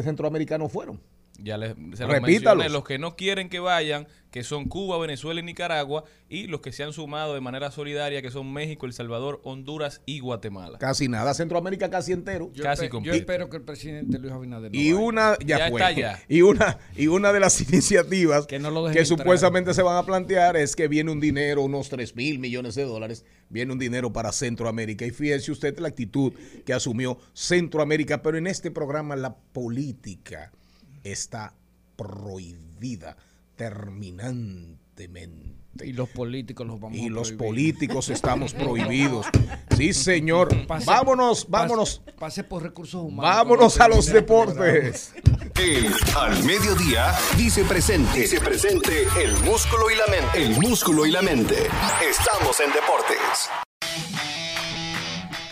no 0.59 0.69
fueron? 0.69 1.01
Ya 1.39 1.57
les, 1.57 1.73
se 1.73 1.79
los 1.79 1.99
Repítalos. 2.11 2.23
mencioné, 2.23 2.69
los 2.69 2.83
que 2.85 2.97
no 2.97 3.15
quieren 3.15 3.49
que 3.49 3.59
vayan, 3.59 4.07
que 4.31 4.43
son 4.43 4.65
Cuba, 4.69 4.97
Venezuela 4.97 5.39
y 5.39 5.43
Nicaragua, 5.43 6.03
y 6.29 6.47
los 6.47 6.61
que 6.61 6.71
se 6.71 6.83
han 6.83 6.93
sumado 6.93 7.33
de 7.33 7.41
manera 7.41 7.71
solidaria, 7.71 8.21
que 8.21 8.31
son 8.31 8.51
México, 8.53 8.85
El 8.85 8.93
Salvador, 8.93 9.41
Honduras 9.43 10.01
y 10.05 10.19
Guatemala. 10.19 10.77
Casi 10.77 11.07
nada, 11.07 11.33
Centroamérica 11.33 11.89
casi 11.89 12.11
entero. 12.13 12.51
Yo, 12.53 12.63
Casi 12.63 12.83
espe- 12.83 12.85
yo 12.85 12.89
completo. 12.91 13.17
espero 13.17 13.49
que 13.49 13.57
el 13.57 13.63
presidente 13.63 14.17
Luis 14.19 14.33
Abinader 14.33 14.71
no 14.71 14.79
Y 14.79 14.91
vaya. 14.93 15.05
una, 15.05 15.37
ya, 15.45 15.57
Ya 15.59 15.69
fue. 15.69 15.81
está 15.81 15.91
ya. 15.91 16.21
Y 16.27 16.41
una, 16.41 16.77
y 16.95 17.07
una 17.07 17.31
de 17.33 17.39
las 17.39 17.59
iniciativas 17.69 18.45
Que 18.47 18.55
que, 18.55 18.59
no 18.59 18.71
lo 18.71 19.05
supuestamente 19.05 19.73
se 19.73 19.81
van 19.81 19.97
a 19.97 20.03
plantear 20.05 20.55
es 20.57 20.75
que 20.75 20.87
viene 20.87 21.11
un 21.11 21.19
dinero, 21.19 21.61
unos 21.63 21.89
3 21.89 22.15
mil 22.15 22.39
millones 22.39 22.75
de 22.75 22.83
dólares, 22.83 23.25
viene 23.49 23.71
un 23.73 23.79
dinero 23.79 24.11
para 24.13 24.31
Centroamérica. 24.31 25.05
Y 25.05 25.11
fíjese 25.11 25.51
usted 25.51 25.77
la 25.79 25.87
actitud 25.89 26.33
que 26.65 26.73
asumió 26.73 27.17
Centroamérica, 27.33 28.21
pero 28.21 28.37
en 28.37 28.47
este 28.47 28.71
programa 28.71 29.15
la 29.15 29.35
política 29.35 30.51
está 31.05 31.53
prohibida 31.95 33.15
terminantemente. 33.55 35.55
Y 35.83 35.91
los 35.91 36.07
políticos 36.09 36.65
los 36.65 36.79
vamos 36.79 36.97
Y 36.97 37.07
a 37.07 37.09
los 37.09 37.31
políticos 37.33 38.09
estamos 38.09 38.53
prohibidos. 38.53 39.25
Sí, 39.75 39.91
señor. 39.93 40.65
Pase- 40.67 40.85
Vámonos, 40.85 41.45
pase- 41.45 41.51
vámonos. 41.51 42.01
Pase 42.17 42.43
por 42.45 42.63
recursos 42.63 43.01
humanos. 43.01 43.35
Vámonos 43.35 43.79
a 43.79 43.87
los 43.89 44.05
deportes. 44.05 45.13
El 45.59 45.93
Al 46.17 46.43
Mediodía 46.43 47.13
dice 47.37 47.63
presente. 47.65 48.21
Dice 48.21 48.39
presente 48.39 49.03
el 49.21 49.33
músculo 49.43 49.89
y 49.91 49.95
la 49.95 50.07
mente. 50.07 50.43
El 50.43 50.59
músculo 50.61 51.05
y 51.05 51.11
la 51.11 51.21
mente. 51.21 51.55
Estamos 52.09 52.59
en 52.61 52.71
deportes. 52.71 53.49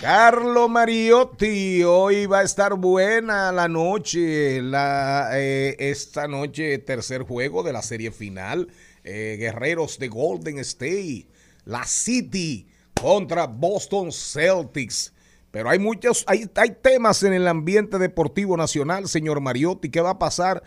Carlo 0.03 0.67
Mariotti, 0.67 1.81
hoy 1.81 2.25
va 2.25 2.39
a 2.39 2.43
estar 2.43 2.75
buena 2.75 3.53
la 3.53 3.69
noche, 3.69 4.61
la, 4.61 5.29
eh, 5.39 5.77
esta 5.79 6.27
noche 6.27 6.77
tercer 6.79 7.21
juego 7.21 7.63
de 7.63 7.71
la 7.71 7.81
serie 7.81 8.11
final, 8.11 8.67
eh, 9.05 9.37
Guerreros 9.39 9.99
de 9.99 10.09
Golden 10.09 10.59
State, 10.59 11.27
la 11.63 11.85
City 11.85 12.67
contra 13.01 13.47
Boston 13.47 14.11
Celtics. 14.11 15.13
Pero 15.51 15.69
hay 15.69 15.79
muchos, 15.79 16.25
hay, 16.27 16.49
hay 16.53 16.71
temas 16.81 17.23
en 17.23 17.31
el 17.31 17.47
ambiente 17.47 17.97
deportivo 17.97 18.57
nacional, 18.57 19.07
señor 19.07 19.39
Mariotti. 19.39 19.89
¿Qué 19.89 20.01
va 20.01 20.09
a 20.09 20.19
pasar? 20.19 20.63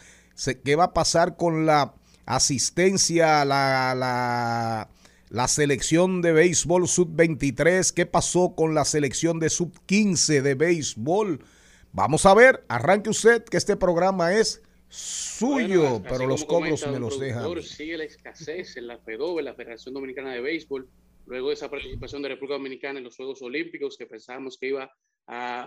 ¿Qué 0.64 0.76
va 0.76 0.84
a 0.84 0.94
pasar 0.94 1.36
con 1.36 1.66
la 1.66 1.92
asistencia, 2.24 3.44
la, 3.44 3.94
la, 3.94 4.88
la 5.36 5.48
selección 5.48 6.22
de 6.22 6.32
béisbol 6.32 6.88
sub-23? 6.88 7.92
¿Qué 7.92 8.06
pasó 8.06 8.54
con 8.56 8.74
la 8.74 8.86
selección 8.86 9.38
de 9.38 9.50
sub-15 9.50 10.40
de 10.40 10.54
béisbol? 10.54 11.44
Vamos 11.92 12.24
a 12.24 12.34
ver, 12.34 12.64
arranque 12.68 13.10
usted, 13.10 13.44
que 13.44 13.58
este 13.58 13.76
programa 13.76 14.34
es 14.34 14.62
suyo, 14.88 15.82
Bueno, 15.82 16.02
pero 16.08 16.26
los 16.26 16.42
cobros 16.46 16.80
comenta 16.80 16.90
me 16.90 17.00
los 17.00 17.20
dejan. 17.20 17.62
Sigue 17.62 17.98
la 17.98 18.04
escasez 18.04 18.78
en 18.78 18.86
la 18.86 18.98
la 19.04 19.54
Federación 19.54 19.92
Dominicana 19.92 20.32
de 20.32 20.40
Béisbol, 20.40 20.88
luego 21.26 21.48
de 21.48 21.54
esa 21.54 21.68
participación 21.68 22.22
de 22.22 22.30
República 22.30 22.54
Dominicana 22.54 22.98
en 22.98 23.04
los 23.04 23.14
Juegos 23.14 23.42
Olímpicos, 23.42 23.98
que 23.98 24.06
pensábamos 24.06 24.56
que 24.56 24.68
iba 24.68 24.90
a, 25.26 25.64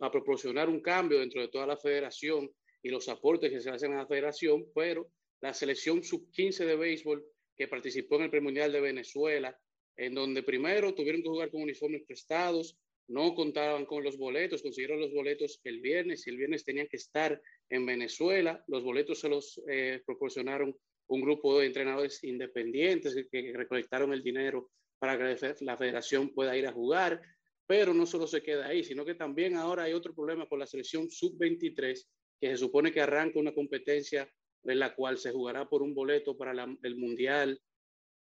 a 0.00 0.10
proporcionar 0.10 0.70
un 0.70 0.80
cambio 0.80 1.20
dentro 1.20 1.42
de 1.42 1.48
toda 1.48 1.66
la 1.66 1.76
federación 1.76 2.50
y 2.82 2.88
los 2.88 3.10
aportes 3.10 3.50
que 3.50 3.60
se 3.60 3.68
hacen 3.68 3.92
a 3.92 3.98
la 3.98 4.06
federación, 4.06 4.64
pero 4.74 5.06
la 5.42 5.52
selección 5.52 6.02
sub-15 6.02 6.64
de 6.64 6.76
béisbol 6.76 7.22
participó 7.68 8.16
en 8.16 8.22
el 8.22 8.30
premundial 8.30 8.72
de 8.72 8.80
Venezuela, 8.80 9.58
en 9.96 10.14
donde 10.14 10.42
primero 10.42 10.94
tuvieron 10.94 11.22
que 11.22 11.28
jugar 11.28 11.50
con 11.50 11.62
uniformes 11.62 12.02
prestados, 12.06 12.78
no 13.08 13.34
contaban 13.34 13.84
con 13.84 14.02
los 14.02 14.16
boletos, 14.16 14.62
consiguieron 14.62 15.00
los 15.00 15.12
boletos 15.12 15.60
el 15.64 15.80
viernes 15.80 16.26
y 16.26 16.30
el 16.30 16.36
viernes 16.36 16.64
tenían 16.64 16.86
que 16.86 16.96
estar 16.96 17.40
en 17.68 17.84
Venezuela. 17.84 18.64
Los 18.68 18.82
boletos 18.82 19.20
se 19.20 19.28
los 19.28 19.60
eh, 19.68 20.02
proporcionaron 20.06 20.74
un 21.08 21.20
grupo 21.20 21.58
de 21.58 21.66
entrenadores 21.66 22.22
independientes 22.24 23.14
que, 23.30 23.52
recolectaron 23.54 24.12
el 24.12 24.22
dinero 24.22 24.70
para 24.98 25.18
que 25.18 25.56
la 25.60 25.76
federación 25.76 26.32
pueda 26.32 26.56
ir 26.56 26.66
a 26.66 26.72
jugar. 26.72 27.20
Pero 27.66 27.92
no 27.92 28.06
solo 28.06 28.26
se 28.26 28.42
queda 28.42 28.66
ahí, 28.66 28.82
sino 28.82 29.04
que 29.04 29.14
también 29.14 29.56
ahora 29.56 29.84
hay 29.84 29.92
otro 29.92 30.14
problema 30.14 30.48
con 30.48 30.58
la 30.58 30.66
selección 30.66 31.10
sub-23, 31.10 32.06
que 32.40 32.48
se 32.48 32.56
supone 32.56 32.92
que 32.92 33.00
arranca 33.00 33.38
una 33.38 33.52
competencia 33.52 34.28
en 34.64 34.78
la 34.78 34.94
cual 34.94 35.18
se 35.18 35.32
jugará 35.32 35.68
por 35.68 35.82
un 35.82 35.94
boleto 35.94 36.36
para 36.36 36.52
el 36.82 36.96
Mundial, 36.96 37.60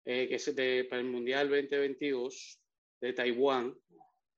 eh, 0.05 0.29
que 0.29 0.37
es 0.37 0.55
para 0.89 1.01
el 1.01 1.09
Mundial 1.09 1.49
2022 1.49 2.61
de 3.01 3.13
Taiwán, 3.13 3.75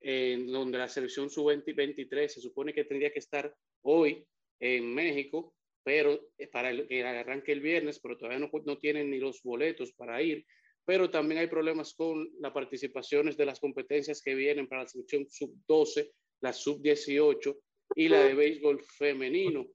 en 0.01 0.51
donde 0.51 0.79
la 0.79 0.89
selección 0.89 1.29
sub-23 1.29 2.29
se 2.29 2.41
supone 2.41 2.73
que 2.73 2.85
tendría 2.85 3.13
que 3.13 3.19
estar 3.19 3.53
hoy 3.83 4.25
en 4.61 4.95
México, 4.95 5.55
pero 5.83 6.29
eh, 6.39 6.47
para 6.49 6.71
el, 6.71 6.87
que 6.87 7.03
arranque 7.03 7.53
el 7.53 7.61
viernes, 7.61 7.99
pero 7.99 8.17
todavía 8.17 8.39
no, 8.39 8.51
no 8.65 8.79
tienen 8.79 9.11
ni 9.11 9.19
los 9.19 9.43
boletos 9.43 9.93
para 9.93 10.23
ir. 10.23 10.45
Pero 10.85 11.11
también 11.11 11.41
hay 11.41 11.49
problemas 11.49 11.95
con 11.95 12.31
las 12.41 12.53
participaciones 12.53 13.37
de 13.37 13.47
las 13.47 13.61
competencias 13.61 14.23
que 14.23 14.35
vienen 14.35 14.69
para 14.69 14.83
la 14.83 14.89
selección 14.89 15.29
sub-12, 15.29 16.11
la 16.41 16.53
sub-18 16.53 17.59
y 17.95 18.09
la 18.09 18.25
de 18.25 18.35
béisbol 18.35 18.83
femenino, 18.83 19.67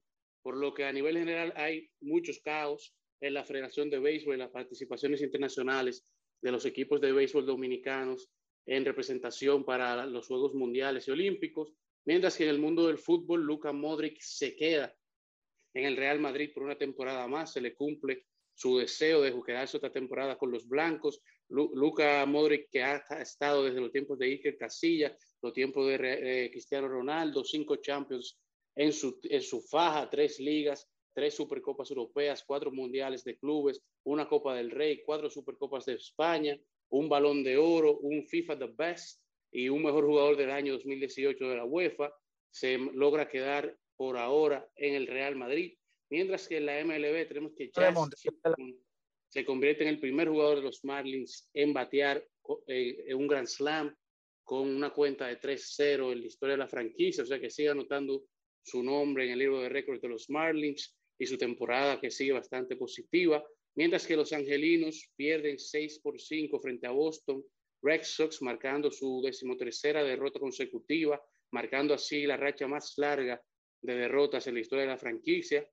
por 0.44 0.58
lo 0.58 0.74
que 0.74 0.84
a 0.84 0.92
nivel 0.92 1.16
general 1.16 1.54
hay 1.56 1.88
muchos 2.00 2.38
caos 2.40 2.94
en 3.20 3.32
la 3.32 3.44
Federación 3.44 3.88
de 3.88 3.98
Béisbol 3.98 4.34
y 4.34 4.38
las 4.38 4.50
participaciones 4.50 5.22
internacionales 5.22 6.06
de 6.42 6.52
los 6.52 6.66
equipos 6.66 7.00
de 7.00 7.12
béisbol 7.12 7.46
dominicanos 7.46 8.30
en 8.66 8.84
representación 8.84 9.64
para 9.64 10.04
los 10.04 10.26
Juegos 10.26 10.52
Mundiales 10.54 11.08
y 11.08 11.12
Olímpicos, 11.12 11.72
mientras 12.04 12.36
que 12.36 12.44
en 12.44 12.50
el 12.50 12.58
mundo 12.58 12.86
del 12.86 12.98
fútbol 12.98 13.42
Luka 13.42 13.72
Modric 13.72 14.20
se 14.20 14.54
queda 14.54 14.94
en 15.72 15.86
el 15.86 15.96
Real 15.96 16.20
Madrid 16.20 16.50
por 16.52 16.62
una 16.64 16.76
temporada 16.76 17.26
más, 17.26 17.54
se 17.54 17.62
le 17.62 17.74
cumple 17.74 18.26
su 18.54 18.76
deseo 18.78 19.22
de 19.22 19.34
quedarse 19.44 19.78
otra 19.78 19.90
temporada 19.90 20.36
con 20.36 20.50
los 20.50 20.68
blancos. 20.68 21.22
Lu- 21.48 21.72
Luka 21.74 22.24
Modric, 22.26 22.68
que 22.70 22.82
ha 22.82 23.02
estado 23.20 23.64
desde 23.64 23.80
los 23.80 23.90
tiempos 23.90 24.18
de 24.18 24.26
Iker 24.26 24.56
Casilla, 24.58 25.16
los 25.42 25.52
tiempos 25.54 25.86
de 25.88 25.96
eh, 26.44 26.50
Cristiano 26.50 26.88
Ronaldo, 26.88 27.42
cinco 27.42 27.76
Champions 27.76 28.38
en 28.76 28.92
su, 28.92 29.18
en 29.24 29.42
su 29.42 29.60
faja, 29.60 30.08
tres 30.10 30.40
ligas, 30.40 30.88
tres 31.14 31.34
Supercopas 31.34 31.90
Europeas, 31.90 32.44
cuatro 32.44 32.72
Mundiales 32.72 33.24
de 33.24 33.38
Clubes, 33.38 33.82
una 34.04 34.28
Copa 34.28 34.54
del 34.54 34.70
Rey, 34.70 35.02
cuatro 35.04 35.30
Supercopas 35.30 35.84
de 35.86 35.94
España, 35.94 36.58
un 36.90 37.08
Balón 37.08 37.42
de 37.42 37.56
Oro, 37.56 37.98
un 37.98 38.26
FIFA 38.26 38.58
The 38.58 38.72
Best 38.76 39.22
y 39.52 39.68
un 39.68 39.82
mejor 39.82 40.04
jugador 40.04 40.36
del 40.36 40.50
año 40.50 40.74
2018 40.74 41.48
de 41.48 41.56
la 41.56 41.64
UEFA. 41.64 42.12
Se 42.50 42.78
logra 42.78 43.28
quedar 43.28 43.76
por 43.96 44.16
ahora 44.16 44.68
en 44.76 44.94
el 44.94 45.06
Real 45.06 45.36
Madrid, 45.36 45.76
mientras 46.10 46.48
que 46.48 46.58
en 46.58 46.66
la 46.66 46.84
MLB 46.84 47.28
tenemos 47.28 47.52
que 47.56 47.70
Jazz 47.70 47.96
se 49.28 49.44
convierte 49.44 49.82
en 49.82 49.88
el 49.88 49.98
primer 49.98 50.28
jugador 50.28 50.58
de 50.58 50.62
los 50.62 50.84
Marlins 50.84 51.50
en 51.52 51.72
batear 51.72 52.24
eh, 52.68 53.04
en 53.08 53.16
un 53.16 53.26
Grand 53.26 53.48
Slam 53.48 53.92
con 54.44 54.68
una 54.68 54.90
cuenta 54.90 55.26
de 55.26 55.40
3-0 55.40 56.12
en 56.12 56.20
la 56.20 56.26
historia 56.26 56.52
de 56.52 56.58
la 56.58 56.68
franquicia, 56.68 57.24
o 57.24 57.26
sea 57.26 57.40
que 57.40 57.50
sigue 57.50 57.70
anotando 57.70 58.26
su 58.64 58.82
nombre 58.82 59.26
en 59.26 59.32
el 59.32 59.38
libro 59.38 59.60
de 59.60 59.68
récords 59.68 60.00
de 60.00 60.08
los 60.08 60.28
Marlins 60.30 60.96
y 61.18 61.26
su 61.26 61.38
temporada 61.38 62.00
que 62.00 62.10
sigue 62.10 62.32
bastante 62.32 62.76
positiva, 62.76 63.44
mientras 63.76 64.06
que 64.06 64.16
los 64.16 64.32
Angelinos 64.32 65.12
pierden 65.16 65.58
6 65.58 66.00
por 66.00 66.20
5 66.20 66.58
frente 66.60 66.86
a 66.86 66.90
Boston, 66.90 67.44
Red 67.82 68.02
Sox 68.02 68.40
marcando 68.40 68.90
su 68.90 69.20
decimotercera 69.22 70.02
derrota 70.02 70.40
consecutiva, 70.40 71.22
marcando 71.52 71.92
así 71.94 72.24
la 72.24 72.38
racha 72.38 72.66
más 72.66 72.94
larga 72.96 73.40
de 73.82 73.94
derrotas 73.94 74.46
en 74.46 74.54
la 74.54 74.60
historia 74.60 74.84
de 74.84 74.90
la 74.90 74.98
franquicia. 74.98 75.68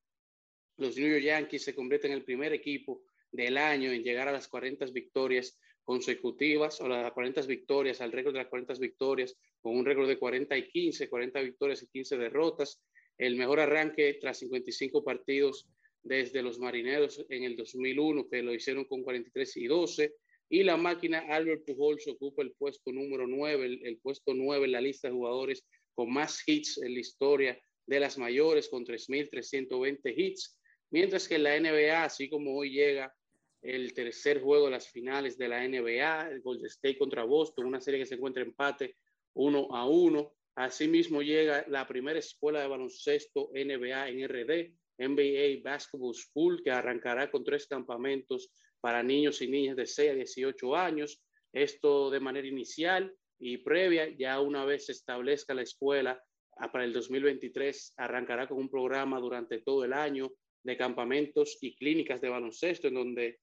Los 0.77 0.97
New 0.97 1.09
York 1.09 1.23
Yankees 1.23 1.63
se 1.63 1.73
convierten 1.73 2.11
en 2.11 2.17
el 2.17 2.25
primer 2.25 2.51
equipo 2.51 3.03
del 3.31 3.57
año 3.57 3.91
en 3.91 4.03
llegar 4.03 4.27
a 4.27 4.33
las 4.33 4.49
40 4.49 4.85
victorias 4.87 5.57
consecutivas 5.83 6.79
o 6.81 6.87
las 6.87 7.11
40 7.11 7.41
victorias, 7.43 8.01
al 8.01 8.11
récord 8.11 8.33
de 8.33 8.39
las 8.39 8.47
40 8.47 8.73
victorias, 8.75 9.35
con 9.61 9.75
un 9.75 9.85
récord 9.85 10.07
de 10.07 10.17
40 10.17 10.57
y 10.57 10.69
15, 10.69 11.09
40 11.09 11.41
victorias 11.41 11.83
y 11.83 11.87
15 11.87 12.17
derrotas. 12.17 12.81
El 13.17 13.35
mejor 13.35 13.59
arranque 13.59 14.17
tras 14.19 14.39
55 14.39 15.03
partidos 15.03 15.67
desde 16.03 16.41
los 16.41 16.59
Marineros 16.59 17.23
en 17.29 17.43
el 17.43 17.55
2001, 17.55 18.27
que 18.29 18.41
lo 18.41 18.53
hicieron 18.53 18.85
con 18.85 19.03
43 19.03 19.57
y 19.57 19.67
12. 19.67 20.15
Y 20.49 20.63
la 20.63 20.75
máquina 20.77 21.19
Albert 21.29 21.65
Pujols 21.65 22.07
ocupa 22.07 22.41
el 22.41 22.51
puesto 22.53 22.91
número 22.91 23.27
9, 23.27 23.65
el, 23.65 23.85
el 23.85 23.97
puesto 23.99 24.33
9 24.33 24.65
en 24.65 24.71
la 24.71 24.81
lista 24.81 25.07
de 25.07 25.13
jugadores 25.13 25.65
con 25.93 26.11
más 26.11 26.41
hits 26.47 26.77
en 26.79 26.93
la 26.93 26.99
historia 26.99 27.61
de 27.85 27.99
las 27.99 28.17
mayores, 28.17 28.69
con 28.69 28.85
3.320 28.85 30.13
hits. 30.15 30.57
Mientras 30.89 31.27
que 31.27 31.37
la 31.37 31.59
NBA, 31.59 32.03
así 32.03 32.29
como 32.29 32.55
hoy 32.55 32.71
llega 32.71 33.13
el 33.61 33.93
tercer 33.93 34.41
juego 34.41 34.65
de 34.65 34.71
las 34.71 34.87
finales 34.89 35.37
de 35.37 35.47
la 35.47 35.67
NBA, 35.67 36.29
el 36.31 36.41
Golden 36.41 36.65
State 36.65 36.97
contra 36.97 37.23
Boston, 37.23 37.65
una 37.65 37.81
serie 37.81 37.99
que 37.99 38.05
se 38.05 38.15
encuentra 38.15 38.43
empate 38.43 38.95
uno 39.33 39.67
a 39.71 39.87
uno. 39.87 40.33
Asimismo 40.55 41.21
llega 41.21 41.65
la 41.67 41.87
primera 41.87 42.19
escuela 42.19 42.61
de 42.61 42.67
baloncesto 42.67 43.51
NBA 43.53 44.09
en 44.09 44.27
RD, 44.27 44.73
NBA 44.97 45.61
Basketball 45.63 46.13
School, 46.13 46.61
que 46.63 46.71
arrancará 46.71 47.29
con 47.29 47.43
tres 47.43 47.67
campamentos 47.67 48.51
para 48.79 49.03
niños 49.03 49.41
y 49.41 49.47
niñas 49.47 49.75
de 49.75 49.85
6 49.85 50.11
a 50.11 50.15
18 50.15 50.75
años. 50.75 51.23
Esto 51.53 52.09
de 52.09 52.19
manera 52.19 52.47
inicial 52.47 53.13
y 53.39 53.57
previa, 53.57 54.09
ya 54.17 54.39
una 54.39 54.65
vez 54.65 54.87
se 54.87 54.91
establezca 54.91 55.53
la 55.53 55.63
escuela, 55.63 56.21
ah, 56.57 56.71
para 56.71 56.83
el 56.83 56.93
2023 56.93 57.93
arrancará 57.97 58.47
con 58.47 58.57
un 58.57 58.69
programa 58.69 59.19
durante 59.19 59.59
todo 59.61 59.83
el 59.83 59.93
año 59.93 60.31
de 60.63 60.77
campamentos 60.77 61.57
y 61.61 61.75
clínicas 61.75 62.21
de 62.21 62.29
baloncesto 62.29 62.87
en 62.87 62.93
donde 62.93 63.39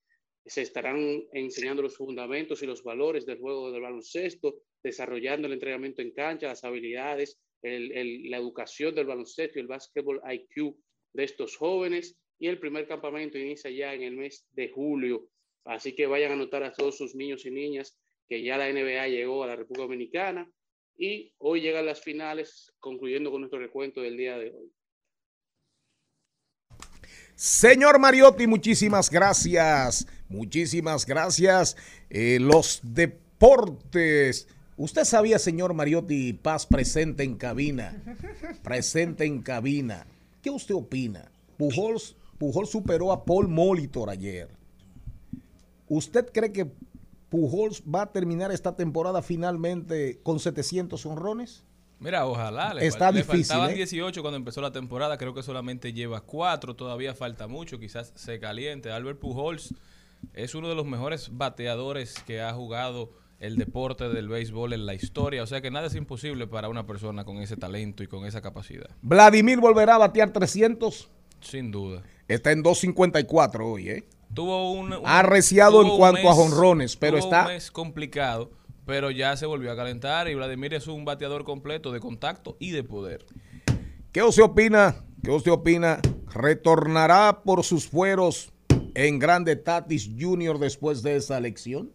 se 0.49 0.62
estarán 0.62 1.24
enseñando 1.32 1.82
los 1.82 1.96
fundamentos 1.96 2.62
y 2.62 2.66
los 2.66 2.82
valores 2.82 3.26
del 3.26 3.38
juego 3.38 3.70
del 3.70 3.82
baloncesto, 3.82 4.62
desarrollando 4.82 5.46
el 5.46 5.53
entrenamiento 5.53 6.01
en 6.01 6.12
cancha, 6.12 6.49
las 6.49 6.64
habilidades, 6.64 7.38
la 7.62 8.36
educación 8.36 8.94
del 8.94 9.07
baloncesto 9.07 9.59
y 9.59 9.62
el 9.62 9.68
básquetbol 9.68 10.22
IQ 10.24 10.74
de 11.12 11.24
estos 11.24 11.57
jóvenes. 11.57 12.16
Y 12.38 12.46
el 12.46 12.59
primer 12.59 12.86
campamento 12.86 13.36
inicia 13.36 13.70
ya 13.70 13.92
en 13.92 14.03
el 14.03 14.16
mes 14.16 14.46
de 14.53 14.70
julio. 14.70 15.28
Así 15.64 15.94
que 15.94 16.07
vayan 16.07 16.30
a 16.30 16.34
anotar 16.34 16.62
a 16.62 16.72
todos 16.72 16.96
sus 16.96 17.14
niños 17.14 17.44
y 17.44 17.51
niñas 17.51 17.99
que 18.28 18.42
ya 18.42 18.57
la 18.57 18.72
NBA 18.72 19.09
llegó 19.09 19.44
a 19.44 19.49
la 19.49 19.57
República 19.57 19.82
Dominicana 19.82 20.51
y 20.96 21.32
hoy 21.38 21.61
llegan 21.61 21.86
las 21.86 22.01
finales, 22.01 22.72
concluyendo 22.78 23.30
con 23.30 23.40
nuestro 23.40 23.59
recuento 23.59 24.01
del 24.01 24.16
día 24.16 24.38
de 24.38 24.51
hoy. 24.51 24.72
Señor 27.34 27.99
Mariotti, 28.01 28.46
muchísimas 28.46 29.11
gracias. 29.11 30.07
Muchísimas 30.29 31.07
gracias. 31.07 31.76
Eh, 32.11 32.39
los 32.41 32.81
deportes. 32.83 34.49
Usted 34.76 35.05
sabía, 35.05 35.39
señor 35.39 35.74
Mariotti 35.74 36.33
Paz, 36.35 36.66
presente 36.66 37.24
en 37.24 37.37
cabina. 37.37 38.01
Presente 38.62 39.24
en 39.24 39.43
cabina. 39.43 40.07
¿Qué 40.43 40.51
usted 40.51 40.74
opina? 40.74 41.31
Pujols, 41.57 42.14
Pujols 42.39 42.70
superó 42.70 43.11
a 43.11 43.24
Paul 43.24 43.49
Molitor 43.49 44.09
ayer. 44.11 44.49
¿Usted 45.89 46.31
cree 46.33 46.53
que 46.53 46.70
Pujols 47.31 47.83
va 47.83 48.03
a 48.03 48.12
terminar 48.12 48.53
esta 48.53 48.76
temporada 48.76 49.22
finalmente 49.22 50.20
con 50.22 50.39
700 50.39 51.05
honrones? 51.07 51.64
Mira, 51.99 52.26
ojalá. 52.26 52.74
Le, 52.74 52.87
Está 52.87 53.09
fal- 53.11 53.14
le 53.14 53.22
difícil, 53.22 53.47
faltaban 53.47 53.70
¿eh? 53.72 53.74
18 53.74 54.20
cuando 54.22 54.37
empezó 54.37 54.61
la 54.61 54.70
temporada. 54.70 55.18
Creo 55.18 55.35
que 55.35 55.43
solamente 55.43 55.93
lleva 55.93 56.20
4. 56.20 56.76
Todavía 56.76 57.14
falta 57.14 57.49
mucho. 57.49 57.81
Quizás 57.81 58.12
se 58.14 58.39
caliente. 58.39 58.93
Albert 58.93 59.18
Pujols 59.18 59.74
es 60.34 60.54
uno 60.54 60.68
de 60.68 60.74
los 60.74 60.86
mejores 60.86 61.30
bateadores 61.36 62.14
que 62.26 62.40
ha 62.40 62.52
jugado 62.52 63.10
el 63.40 63.56
deporte 63.56 64.08
del 64.08 64.28
béisbol 64.28 64.72
en 64.72 64.84
la 64.86 64.94
historia. 64.94 65.42
O 65.42 65.46
sea 65.46 65.60
que 65.60 65.70
nada 65.70 65.86
es 65.86 65.94
imposible 65.94 66.46
para 66.46 66.68
una 66.68 66.86
persona 66.86 67.24
con 67.24 67.38
ese 67.38 67.56
talento 67.56 68.02
y 68.02 68.06
con 68.08 68.26
esa 68.26 68.40
capacidad. 68.40 68.88
Vladimir 69.02 69.60
volverá 69.60 69.94
a 69.94 69.98
batear 69.98 70.32
300. 70.32 71.08
Sin 71.40 71.70
duda. 71.70 72.02
Está 72.26 72.50
en 72.52 72.62
254 72.62 73.66
hoy, 73.66 73.88
¿eh? 73.90 74.08
Tuvo 74.34 74.72
un, 74.72 74.92
un- 74.92 75.06
Ha 75.06 75.20
arreciado 75.20 75.82
en 75.82 75.96
cuanto 75.96 76.28
a 76.28 76.34
jonrones, 76.34 76.96
pero 76.96 77.18
tuvo 77.18 77.26
está- 77.28 77.42
un 77.42 77.48
mes 77.52 77.70
complicado, 77.70 78.50
pero 78.84 79.10
ya 79.12 79.36
se 79.36 79.46
volvió 79.46 79.70
a 79.72 79.76
calentar 79.76 80.28
y 80.28 80.34
Vladimir 80.34 80.74
es 80.74 80.86
un 80.88 81.04
bateador 81.04 81.44
completo 81.44 81.92
de 81.92 82.00
contacto 82.00 82.56
y 82.58 82.72
de 82.72 82.82
poder. 82.82 83.24
¿Qué 84.12 84.22
usted 84.22 84.42
opina? 84.42 85.04
¿Qué 85.22 85.30
usted 85.30 85.52
opina? 85.52 86.00
¿Retornará 86.32 87.42
por 87.44 87.62
sus 87.64 87.88
fueros 87.88 88.52
en 88.94 89.18
Grande 89.18 89.56
Tatis 89.56 90.10
Jr. 90.18 90.58
después 90.58 91.02
de 91.02 91.16
esa 91.16 91.40
lección? 91.40 91.92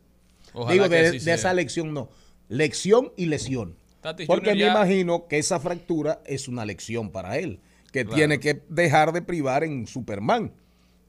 Ojalá 0.53 0.73
Digo, 0.73 0.89
de, 0.89 1.15
esa 1.17 1.53
lección 1.53 1.93
no. 1.93 2.09
Lección 2.49 3.11
y 3.17 3.25
lesión. 3.25 3.75
Tatis 4.01 4.27
Porque 4.27 4.49
Jr. 4.51 4.55
me 4.55 4.59
ya- 4.65 4.71
imagino 4.71 5.27
que 5.27 5.37
esa 5.39 5.59
fractura 5.59 6.21
es 6.25 6.47
una 6.47 6.65
lección 6.65 7.09
para 7.11 7.37
él, 7.37 7.59
que 7.91 8.03
Claro. 8.03 8.15
tiene 8.17 8.39
que 8.39 8.61
dejar 8.69 9.13
de 9.13 9.21
privar 9.21 9.63
en 9.63 9.87
Superman, 9.87 10.51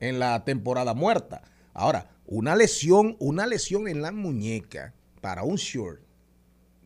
en 0.00 0.18
la 0.18 0.44
temporada 0.44 0.94
muerta. 0.94 1.42
Ahora, 1.72 2.08
una 2.26 2.54
lesión, 2.56 3.16
una 3.18 3.46
lesión 3.46 3.88
en 3.88 4.00
la 4.00 4.12
muñeca 4.12 4.94
para 5.20 5.42
un 5.42 5.56
short, 5.56 6.00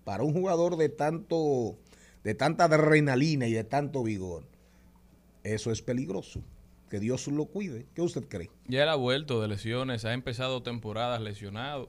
para 0.05 0.23
un 0.23 0.33
jugador 0.33 0.77
de 0.77 0.89
tanto, 0.89 1.77
de 2.25 2.35
tanta 2.35 2.65
adrenalina 2.65 3.47
y 3.47 3.53
de 3.53 3.65
tanto 3.65 4.03
vigor, 4.03 4.45
eso 5.45 5.71
es 5.71 5.83
peligroso. 5.83 6.41
Que 6.91 7.01
Dios 7.01 7.27
lo 7.29 7.47
cuide. 7.47 7.87
¿Qué 7.95 8.03
usted 8.03 8.25
cree? 8.29 8.51
Ya 8.67 8.83
él 8.83 8.89
ha 8.89 8.95
vuelto 8.95 9.41
de 9.41 9.49
lesiones, 9.49 10.05
ha 10.05 10.15
empezado 10.15 10.63
temporadas 10.63 11.21
lesionado 11.21 11.89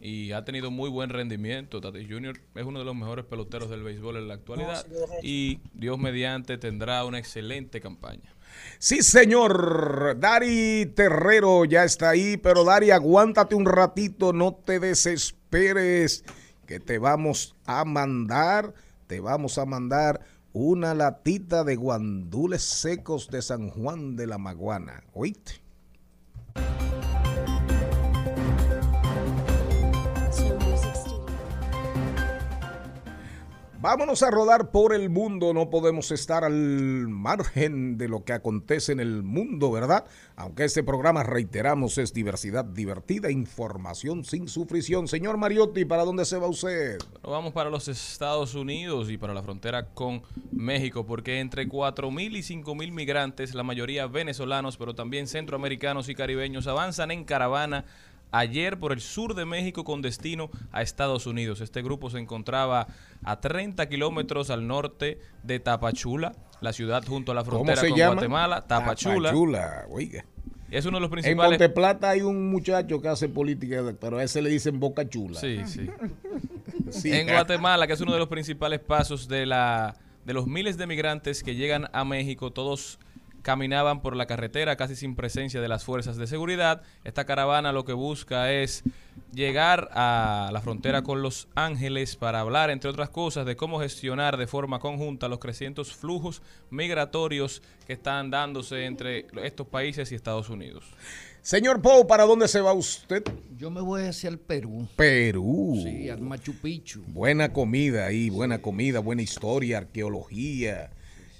y 0.00 0.32
ha 0.32 0.44
tenido 0.44 0.70
muy 0.70 0.88
buen 0.88 1.10
rendimiento. 1.10 1.80
Tatis 1.80 2.08
Jr. 2.08 2.40
es 2.54 2.64
uno 2.64 2.78
de 2.78 2.84
los 2.84 2.94
mejores 2.94 3.24
peloteros 3.24 3.68
del 3.68 3.82
béisbol 3.82 4.16
en 4.16 4.28
la 4.28 4.34
actualidad 4.34 4.86
y 5.22 5.60
Dios 5.74 5.98
mediante 5.98 6.56
tendrá 6.56 7.04
una 7.04 7.18
excelente 7.18 7.80
campaña. 7.80 8.34
Sí, 8.78 9.02
señor. 9.02 10.16
Dari 10.18 10.86
Terrero 10.94 11.64
ya 11.64 11.84
está 11.84 12.10
ahí, 12.10 12.36
pero 12.36 12.64
Dari, 12.64 12.90
aguántate 12.90 13.54
un 13.54 13.66
ratito, 13.66 14.32
no 14.32 14.54
te 14.54 14.80
desesperes, 14.80 16.24
que 16.66 16.80
te 16.80 16.98
vamos 16.98 17.54
a 17.66 17.84
mandar, 17.84 18.74
te 19.06 19.20
vamos 19.20 19.58
a 19.58 19.66
mandar 19.66 20.20
una 20.60 20.92
latita 20.92 21.62
de 21.62 21.76
guandules 21.76 22.62
secos 22.62 23.28
de 23.28 23.42
San 23.42 23.70
Juan 23.70 24.16
de 24.16 24.26
la 24.26 24.38
Maguana. 24.38 25.04
¿Oíste? 25.12 25.67
Vámonos 33.80 34.24
a 34.24 34.30
rodar 34.32 34.72
por 34.72 34.92
el 34.92 35.08
mundo, 35.08 35.54
no 35.54 35.70
podemos 35.70 36.10
estar 36.10 36.42
al 36.42 36.52
margen 37.06 37.96
de 37.96 38.08
lo 38.08 38.24
que 38.24 38.32
acontece 38.32 38.90
en 38.90 38.98
el 38.98 39.22
mundo, 39.22 39.70
¿verdad? 39.70 40.04
Aunque 40.34 40.64
este 40.64 40.82
programa, 40.82 41.22
reiteramos, 41.22 41.96
es 41.98 42.12
diversidad 42.12 42.64
divertida, 42.64 43.30
información 43.30 44.24
sin 44.24 44.48
sufrición. 44.48 45.06
Señor 45.06 45.36
Mariotti, 45.36 45.84
¿para 45.84 46.04
dónde 46.04 46.24
se 46.24 46.38
va 46.38 46.48
usted? 46.48 46.98
Bueno, 47.22 47.30
vamos 47.30 47.52
para 47.52 47.70
los 47.70 47.86
Estados 47.86 48.56
Unidos 48.56 49.10
y 49.10 49.16
para 49.16 49.32
la 49.32 49.44
frontera 49.44 49.86
con 49.94 50.22
México, 50.50 51.06
porque 51.06 51.38
entre 51.38 51.68
4.000 51.68 52.36
y 52.36 52.40
5.000 52.40 52.90
migrantes, 52.90 53.54
la 53.54 53.62
mayoría 53.62 54.08
venezolanos, 54.08 54.76
pero 54.76 54.96
también 54.96 55.28
centroamericanos 55.28 56.08
y 56.08 56.16
caribeños, 56.16 56.66
avanzan 56.66 57.12
en 57.12 57.22
caravana 57.22 57.84
ayer 58.30 58.78
por 58.78 58.92
el 58.92 59.00
sur 59.00 59.34
de 59.34 59.44
México 59.44 59.84
con 59.84 60.02
destino 60.02 60.50
a 60.72 60.82
Estados 60.82 61.26
Unidos. 61.26 61.60
Este 61.60 61.82
grupo 61.82 62.10
se 62.10 62.18
encontraba 62.18 62.86
a 63.24 63.40
30 63.40 63.88
kilómetros 63.88 64.50
al 64.50 64.66
norte 64.66 65.20
de 65.42 65.60
Tapachula, 65.60 66.34
la 66.60 66.72
ciudad 66.72 67.04
junto 67.06 67.32
a 67.32 67.34
la 67.34 67.44
¿Cómo 67.44 67.64
frontera 67.64 67.88
con 67.88 67.98
llama? 67.98 68.14
Guatemala, 68.14 68.66
Tapachula. 68.66 69.30
Tapachula, 69.30 69.86
oiga. 69.90 70.24
Es 70.70 70.84
uno 70.84 70.98
de 70.98 71.00
los 71.00 71.08
En 71.08 71.12
principales... 71.12 71.58
Monteplata 71.58 72.10
hay 72.10 72.20
un 72.20 72.50
muchacho 72.50 73.00
que 73.00 73.08
hace 73.08 73.28
política, 73.28 73.82
pero 73.98 74.18
a 74.18 74.24
ese 74.24 74.42
le 74.42 74.50
dicen 74.50 74.78
Boca 74.78 75.08
Chula. 75.08 75.40
Sí, 75.40 75.60
sí. 75.66 75.88
Sí. 76.90 77.12
En 77.12 77.26
Guatemala, 77.26 77.86
que 77.86 77.92
es 77.92 78.00
uno 78.00 78.14
de 78.14 78.18
los 78.18 78.28
principales 78.28 78.80
pasos 78.80 79.28
de 79.28 79.44
la 79.44 79.94
de 80.24 80.32
los 80.32 80.46
miles 80.46 80.78
de 80.78 80.86
migrantes 80.86 81.42
que 81.42 81.54
llegan 81.54 81.90
a 81.92 82.04
México, 82.04 82.50
todos 82.50 82.98
caminaban 83.42 84.02
por 84.02 84.16
la 84.16 84.26
carretera 84.26 84.76
casi 84.76 84.96
sin 84.96 85.14
presencia 85.14 85.60
de 85.60 85.68
las 85.68 85.84
fuerzas 85.84 86.16
de 86.16 86.26
seguridad. 86.26 86.82
Esta 87.04 87.24
caravana 87.24 87.72
lo 87.72 87.84
que 87.84 87.92
busca 87.92 88.52
es 88.52 88.82
llegar 89.32 89.88
a 89.92 90.50
la 90.52 90.60
frontera 90.60 91.02
con 91.02 91.22
Los 91.22 91.48
Ángeles 91.54 92.16
para 92.16 92.40
hablar, 92.40 92.70
entre 92.70 92.90
otras 92.90 93.10
cosas, 93.10 93.46
de 93.46 93.56
cómo 93.56 93.80
gestionar 93.80 94.36
de 94.36 94.46
forma 94.46 94.78
conjunta 94.78 95.28
los 95.28 95.38
crecientes 95.38 95.92
flujos 95.92 96.42
migratorios 96.70 97.62
que 97.86 97.94
están 97.94 98.30
dándose 98.30 98.84
entre 98.84 99.26
estos 99.42 99.66
países 99.66 100.12
y 100.12 100.14
Estados 100.14 100.48
Unidos. 100.48 100.84
Señor 101.42 101.80
Pou, 101.80 102.06
¿para 102.06 102.24
dónde 102.24 102.46
se 102.48 102.60
va 102.60 102.72
usted? 102.74 103.22
Yo 103.56 103.70
me 103.70 103.80
voy 103.80 104.02
hacia 104.02 104.28
el 104.28 104.38
Perú. 104.38 104.86
Perú. 104.96 105.80
Sí, 105.82 106.10
al 106.10 106.20
Machu 106.20 106.52
Picchu. 106.54 107.02
Buena 107.06 107.52
comida 107.52 108.06
ahí, 108.06 108.28
buena 108.28 108.58
comida, 108.60 108.98
buena 108.98 109.22
historia, 109.22 109.78
arqueología, 109.78 110.90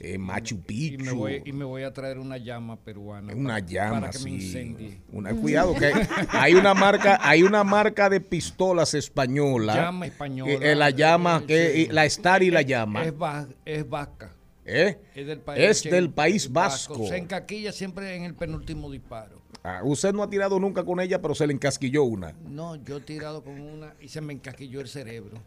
eh, 0.01 0.19
Machu 0.19 0.57
Y 0.57 0.59
Picchu. 0.59 1.05
me, 1.05 1.13
voy, 1.13 1.43
y 1.45 1.53
me 1.53 1.65
voy 1.65 1.83
a 1.83 1.93
traer 1.93 2.19
una 2.19 2.37
llama 2.37 2.77
peruana. 2.77 3.33
Una 3.35 3.55
para- 3.55 3.67
llama, 3.67 4.01
Para 4.01 4.11
que 4.13 4.19
me 4.19 4.25
sí. 4.25 4.31
incendie. 4.47 5.01
Una, 5.13 5.35
cuidado, 5.35 5.75
que 5.75 5.93
hay 6.31 6.55
una 6.55 6.75
marca, 6.75 7.19
hay 7.23 7.43
una 7.43 7.65
marca 7.65 8.09
de 8.09 8.21
pistolas 8.21 8.95
española. 8.95 9.75
Llama 9.75 10.07
española. 10.07 10.59
que, 10.59 10.73
eh, 10.73 10.75
la 10.77 10.91
llama, 10.91 11.45
que, 11.47 11.83
eh, 11.83 11.89
la 11.91 12.05
Star 12.07 12.43
y 12.43 12.51
la 12.51 12.63
llama. 12.63 13.05
Es, 13.05 13.13
va- 13.13 13.49
es 13.65 13.89
vasca. 13.89 14.33
¿eh? 14.65 14.99
Es 15.15 15.27
del 15.27 15.43
Es 15.57 15.83
che- 15.83 15.91
del 15.91 16.11
país 16.11 16.53
vasco. 16.53 17.07
Se 17.09 17.17
encaquilla 17.17 17.73
siempre 17.73 18.15
en 18.15 18.25
el 18.25 18.35
penúltimo 18.35 18.91
disparo. 18.91 19.39
Ah, 19.65 19.81
usted 19.83 20.13
no 20.13 20.23
ha 20.23 20.31
tirado 20.31 20.61
nunca 20.61 20.85
con 20.85 21.01
ella, 21.01 21.21
pero 21.21 21.35
se 21.35 21.47
le 21.47 21.53
encasquilló 21.53 22.05
una. 22.05 22.33
No, 22.49 22.77
yo 22.77 22.99
he 22.99 23.01
tirado 23.01 23.43
con 23.43 23.61
una 23.61 23.95
y 24.01 24.09
se 24.09 24.21
me 24.21 24.33
encasquilló 24.33 24.81
el 24.81 24.89
cerebro. 24.89 25.39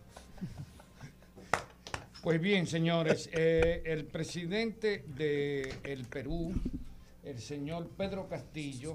Pues 2.22 2.40
bien, 2.40 2.68
señores, 2.68 3.32
eh, 3.34 3.82
el 3.84 4.06
presidente 4.06 5.04
de 5.08 5.74
el 5.84 6.06
Perú, 6.06 6.54
el 7.24 7.40
señor 7.40 7.90
Pedro 7.98 8.30
Castillo, 8.30 8.94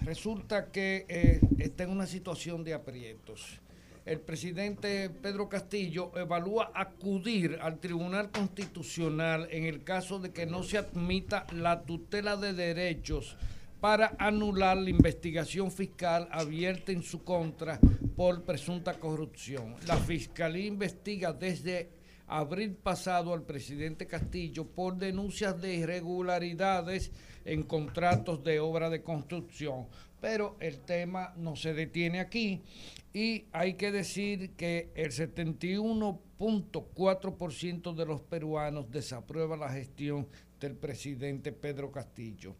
resulta 0.00 0.72
que 0.72 1.04
eh, 1.10 1.40
está 1.58 1.84
en 1.84 1.90
una 1.90 2.06
situación 2.06 2.64
de 2.64 2.72
aprietos. 2.72 3.60
El 4.06 4.20
presidente 4.20 5.10
Pedro 5.10 5.50
Castillo 5.50 6.10
evalúa 6.16 6.72
acudir 6.74 7.58
al 7.60 7.78
Tribunal 7.80 8.30
Constitucional 8.30 9.46
en 9.50 9.64
el 9.64 9.84
caso 9.84 10.18
de 10.18 10.32
que 10.32 10.46
no 10.46 10.62
se 10.62 10.78
admita 10.78 11.46
la 11.52 11.82
tutela 11.82 12.38
de 12.38 12.54
derechos 12.54 13.36
para 13.78 14.16
anular 14.18 14.78
la 14.78 14.88
investigación 14.88 15.70
fiscal 15.70 16.28
abierta 16.32 16.92
en 16.92 17.02
su 17.02 17.24
contra 17.24 17.78
por 18.16 18.42
presunta 18.44 18.94
corrupción. 18.94 19.76
La 19.86 19.98
Fiscalía 19.98 20.64
investiga 20.64 21.34
desde 21.34 22.00
abril 22.26 22.74
pasado 22.74 23.34
al 23.34 23.42
presidente 23.42 24.06
Castillo 24.06 24.66
por 24.66 24.96
denuncias 24.96 25.60
de 25.60 25.74
irregularidades 25.74 27.12
en 27.44 27.64
contratos 27.64 28.44
de 28.44 28.60
obra 28.60 28.88
de 28.90 29.02
construcción. 29.02 29.88
Pero 30.20 30.56
el 30.60 30.78
tema 30.80 31.32
no 31.36 31.56
se 31.56 31.74
detiene 31.74 32.20
aquí 32.20 32.62
y 33.12 33.46
hay 33.52 33.74
que 33.74 33.90
decir 33.90 34.52
que 34.52 34.92
el 34.94 35.10
71.4% 35.10 37.94
de 37.94 38.06
los 38.06 38.22
peruanos 38.22 38.88
desaprueba 38.90 39.56
la 39.56 39.70
gestión 39.70 40.28
del 40.60 40.76
presidente 40.76 41.50
Pedro 41.52 41.90
Castillo. 41.90 42.54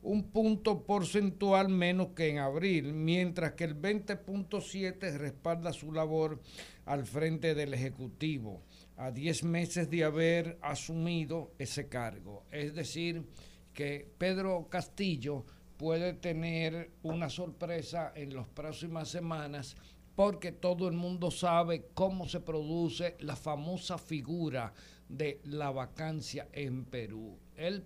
Un 0.00 0.30
punto 0.30 0.84
porcentual 0.84 1.68
menos 1.68 2.10
que 2.14 2.28
en 2.28 2.38
abril, 2.38 2.94
mientras 2.94 3.54
que 3.54 3.64
el 3.64 3.74
20.7 3.78 5.18
respalda 5.18 5.72
su 5.72 5.90
labor 5.92 6.40
al 6.86 7.04
frente 7.04 7.56
del 7.56 7.74
Ejecutivo, 7.74 8.62
a 8.98 9.10
10 9.10 9.44
meses 9.44 9.88
de 9.88 10.04
haber 10.04 10.58
asumido 10.60 11.52
ese 11.58 11.88
cargo. 11.88 12.44
Es 12.50 12.74
decir, 12.74 13.24
que 13.72 14.08
Pedro 14.18 14.68
Castillo 14.68 15.44
puede 15.76 16.12
tener 16.14 16.90
una 17.04 17.30
sorpresa 17.30 18.12
en 18.16 18.34
las 18.34 18.48
próximas 18.48 19.08
semanas 19.08 19.76
porque 20.16 20.50
todo 20.50 20.88
el 20.88 20.94
mundo 20.94 21.30
sabe 21.30 21.86
cómo 21.94 22.26
se 22.28 22.40
produce 22.40 23.16
la 23.20 23.36
famosa 23.36 23.98
figura 23.98 24.72
de 25.08 25.40
la 25.44 25.70
vacancia 25.70 26.48
en 26.52 26.84
Perú. 26.84 27.38
El 27.56 27.84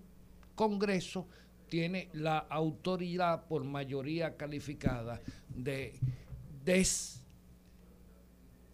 Congreso 0.55 1.29
tiene 1.69 2.09
la 2.15 2.39
autoridad 2.39 3.47
por 3.47 3.65
mayoría 3.65 4.37
calificada 4.39 5.21
de 5.55 5.93
des- 6.65 7.23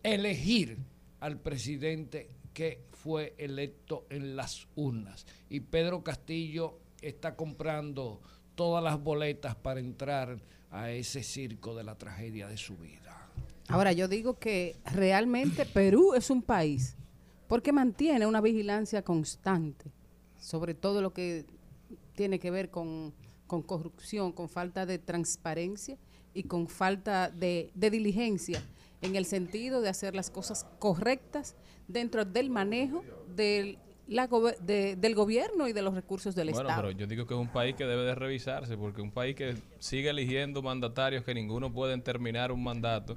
elegir 0.04 0.78
al 1.20 1.38
presidente 1.38 2.30
que 2.52 2.84
fue 2.92 3.34
electo 3.38 4.06
en 4.10 4.36
las 4.36 4.66
urnas. 4.74 5.26
Y 5.48 5.60
Pedro 5.60 6.02
Castillo 6.02 6.78
está 7.00 7.36
comprando 7.36 8.20
todas 8.54 8.82
las 8.82 9.00
boletas 9.00 9.54
para 9.54 9.80
entrar 9.80 10.40
a 10.70 10.90
ese 10.90 11.22
circo 11.22 11.74
de 11.74 11.84
la 11.84 11.96
tragedia 11.96 12.48
de 12.48 12.56
su 12.56 12.76
vida. 12.76 13.30
Ahora, 13.68 13.92
yo 13.92 14.08
digo 14.08 14.38
que 14.38 14.76
realmente 14.84 15.66
Perú 15.66 16.14
es 16.14 16.30
un 16.30 16.42
país 16.42 16.96
porque 17.46 17.72
mantiene 17.72 18.26
una 18.26 18.40
vigilancia 18.40 19.02
constante 19.02 19.92
sobre 20.40 20.74
todo 20.74 21.02
lo 21.02 21.12
que 21.12 21.46
tiene 22.14 22.38
que 22.38 22.50
ver 22.50 22.70
con, 22.70 23.12
con 23.46 23.62
corrupción, 23.62 24.32
con 24.32 24.48
falta 24.48 24.86
de 24.86 24.98
transparencia 24.98 25.96
y 26.34 26.44
con 26.44 26.68
falta 26.68 27.30
de, 27.30 27.70
de 27.74 27.90
diligencia 27.90 28.62
en 29.02 29.16
el 29.16 29.24
sentido 29.24 29.80
de 29.80 29.88
hacer 29.88 30.14
las 30.14 30.30
cosas 30.30 30.66
correctas 30.78 31.56
dentro 31.86 32.24
del 32.24 32.50
manejo 32.50 33.04
del, 33.34 33.78
la 34.06 34.28
de- 34.60 34.96
del 34.96 35.14
gobierno 35.14 35.68
y 35.68 35.72
de 35.72 35.82
los 35.82 35.94
recursos 35.94 36.34
del 36.34 36.50
Bueno, 36.50 36.68
Estado. 36.68 36.82
pero 36.88 36.98
yo 36.98 37.06
digo 37.06 37.26
que 37.26 37.34
es 37.34 37.40
un 37.40 37.48
país 37.52 37.74
que 37.76 37.84
debe 37.84 38.02
de 38.02 38.14
revisarse, 38.14 38.76
porque 38.76 39.00
un 39.00 39.10
país 39.12 39.36
que 39.36 39.54
sigue 39.78 40.10
eligiendo 40.10 40.62
mandatarios 40.62 41.24
que 41.24 41.34
ninguno 41.34 41.72
puede 41.72 41.96
terminar 41.98 42.50
un 42.52 42.62
mandato. 42.62 43.16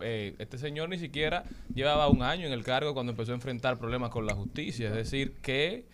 Eh, 0.00 0.34
este 0.38 0.58
señor 0.58 0.88
ni 0.88 0.98
siquiera 0.98 1.44
llevaba 1.74 2.08
un 2.08 2.22
año 2.22 2.46
en 2.46 2.52
el 2.52 2.62
cargo 2.64 2.94
cuando 2.94 3.12
empezó 3.12 3.32
a 3.32 3.36
enfrentar 3.36 3.78
problemas 3.78 4.10
con 4.10 4.26
la 4.26 4.34
justicia. 4.34 4.88
Es 4.88 4.94
decir, 4.94 5.36
¿qué 5.40 5.86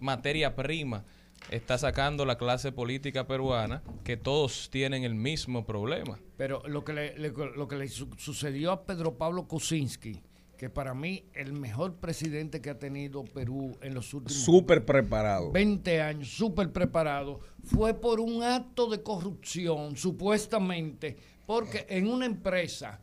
materia 0.00 0.54
prima 0.56 1.04
está 1.50 1.76
sacando 1.78 2.24
la 2.24 2.38
clase 2.38 2.72
política 2.72 3.26
peruana 3.26 3.82
que 4.04 4.16
todos 4.16 4.70
tienen 4.70 5.04
el 5.04 5.14
mismo 5.14 5.64
problema? 5.66 6.18
Pero 6.36 6.62
lo 6.66 6.84
que 6.84 6.92
le, 6.92 7.18
le- 7.18 7.30
lo 7.30 7.68
que 7.68 7.76
le 7.76 7.88
su- 7.88 8.10
sucedió 8.16 8.72
a 8.72 8.84
Pedro 8.84 9.14
Pablo 9.18 9.46
Kuczynski, 9.46 10.20
que 10.56 10.70
para 10.70 10.94
mí 10.94 11.24
el 11.34 11.52
mejor 11.52 11.94
presidente 11.96 12.60
que 12.60 12.70
ha 12.70 12.78
tenido 12.78 13.24
Perú 13.24 13.76
en 13.82 13.94
los 13.94 14.14
últimos 14.14 14.42
Súper 14.44 14.84
preparado. 14.84 15.50
20 15.50 16.00
años, 16.00 16.28
súper 16.28 16.70
preparado, 16.72 17.40
fue 17.64 17.94
por 17.94 18.20
un 18.20 18.42
acto 18.42 18.88
de 18.88 19.02
corrupción, 19.02 19.96
supuestamente, 19.96 21.16
porque 21.46 21.84
en 21.88 22.06
una 22.08 22.26
empresa, 22.26 23.00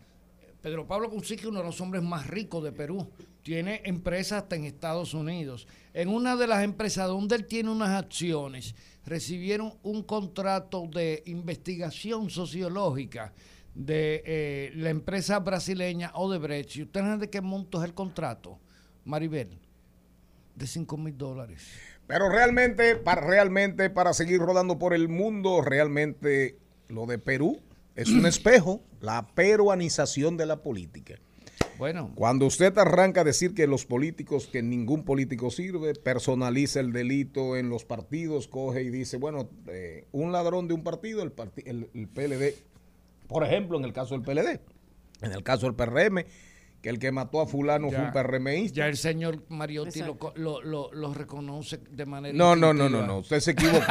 Pedro 0.61 0.87
Pablo 0.87 1.09
Kuczynski 1.09 1.45
es 1.45 1.51
uno 1.51 1.59
de 1.59 1.65
los 1.65 1.79
hombres 1.81 2.01
más 2.01 2.27
ricos 2.27 2.63
de 2.63 2.71
Perú, 2.71 3.09
tiene 3.43 3.81
empresas 3.85 4.43
hasta 4.43 4.55
en 4.55 4.65
Estados 4.65 5.13
Unidos. 5.13 5.67
En 5.93 6.09
una 6.09 6.35
de 6.35 6.47
las 6.47 6.63
empresas 6.63 7.07
donde 7.07 7.35
él 7.35 7.45
tiene 7.45 7.71
unas 7.71 7.89
acciones, 7.89 8.75
recibieron 9.05 9.73
un 9.83 10.03
contrato 10.03 10.87
de 10.87 11.23
investigación 11.25 12.29
sociológica 12.29 13.33
de 13.73 14.21
eh, 14.25 14.71
la 14.75 14.89
empresa 14.89 15.39
brasileña 15.39 16.11
Odebrecht. 16.13 16.75
¿Y 16.75 16.83
ustedes 16.83 17.05
saben 17.05 17.19
de 17.19 17.29
qué 17.29 17.41
monto 17.41 17.79
es 17.79 17.85
el 17.85 17.93
contrato, 17.93 18.59
Maribel? 19.05 19.49
De 20.55 20.67
5 20.67 20.97
mil 20.97 21.17
dólares. 21.17 21.67
Pero 22.05 22.29
realmente, 22.29 22.95
para, 22.95 23.21
realmente, 23.21 23.89
para 23.89 24.13
seguir 24.13 24.39
rodando 24.39 24.77
por 24.77 24.93
el 24.93 25.07
mundo, 25.07 25.61
realmente 25.61 26.57
lo 26.87 27.05
de 27.05 27.17
Perú 27.17 27.61
es 27.95 28.09
un 28.09 28.25
espejo, 28.27 28.81
la 28.99 29.27
peruanización 29.27 30.37
de 30.37 30.45
la 30.45 30.61
política. 30.61 31.15
Bueno, 31.79 32.11
Cuando 32.13 32.45
usted 32.45 32.77
arranca 32.77 33.21
a 33.21 33.23
decir 33.23 33.55
que 33.55 33.65
los 33.65 33.85
políticos, 33.85 34.47
que 34.51 34.61
ningún 34.61 35.03
político 35.05 35.49
sirve, 35.49 35.95
personaliza 35.95 36.79
el 36.81 36.91
delito 36.91 37.55
en 37.57 37.69
los 37.69 37.85
partidos, 37.85 38.47
coge 38.47 38.83
y 38.83 38.89
dice, 38.89 39.17
bueno, 39.17 39.49
eh, 39.67 40.05
un 40.11 40.31
ladrón 40.31 40.67
de 40.67 40.75
un 40.75 40.83
partido, 40.83 41.23
el, 41.23 41.31
parti- 41.31 41.63
el, 41.65 41.89
el 41.93 42.07
PLD, 42.07 42.53
por 43.27 43.43
ejemplo, 43.43 43.77
en 43.77 43.85
el 43.85 43.93
caso 43.93 44.13
del 44.19 44.23
PLD, 44.23 44.59
en 45.21 45.31
el 45.31 45.41
caso 45.43 45.65
del 45.65 45.75
PRM, 45.75 46.25
que 46.81 46.87
el 46.89 46.97
que 46.97 47.11
mató 47.11 47.41
a 47.41 47.45
fulano 47.45 47.89
fue 47.89 47.99
un 48.05 48.11
PRMista. 48.13 48.75
Ya 48.77 48.87
el 48.87 48.95
señor 48.95 49.43
Mariotti 49.49 49.99
lo, 49.99 50.17
co- 50.17 50.31
lo, 50.37 50.61
lo- 50.61 50.89
lo 50.93 51.13
reconoce 51.13 51.77
de 51.91 52.05
manera 52.05 52.37
No, 52.37 52.55
no, 52.55 52.73
no, 52.73 52.87
no, 52.87 53.05
no, 53.05 53.17
usted 53.17 53.41
se 53.41 53.51
equivocó. 53.51 53.81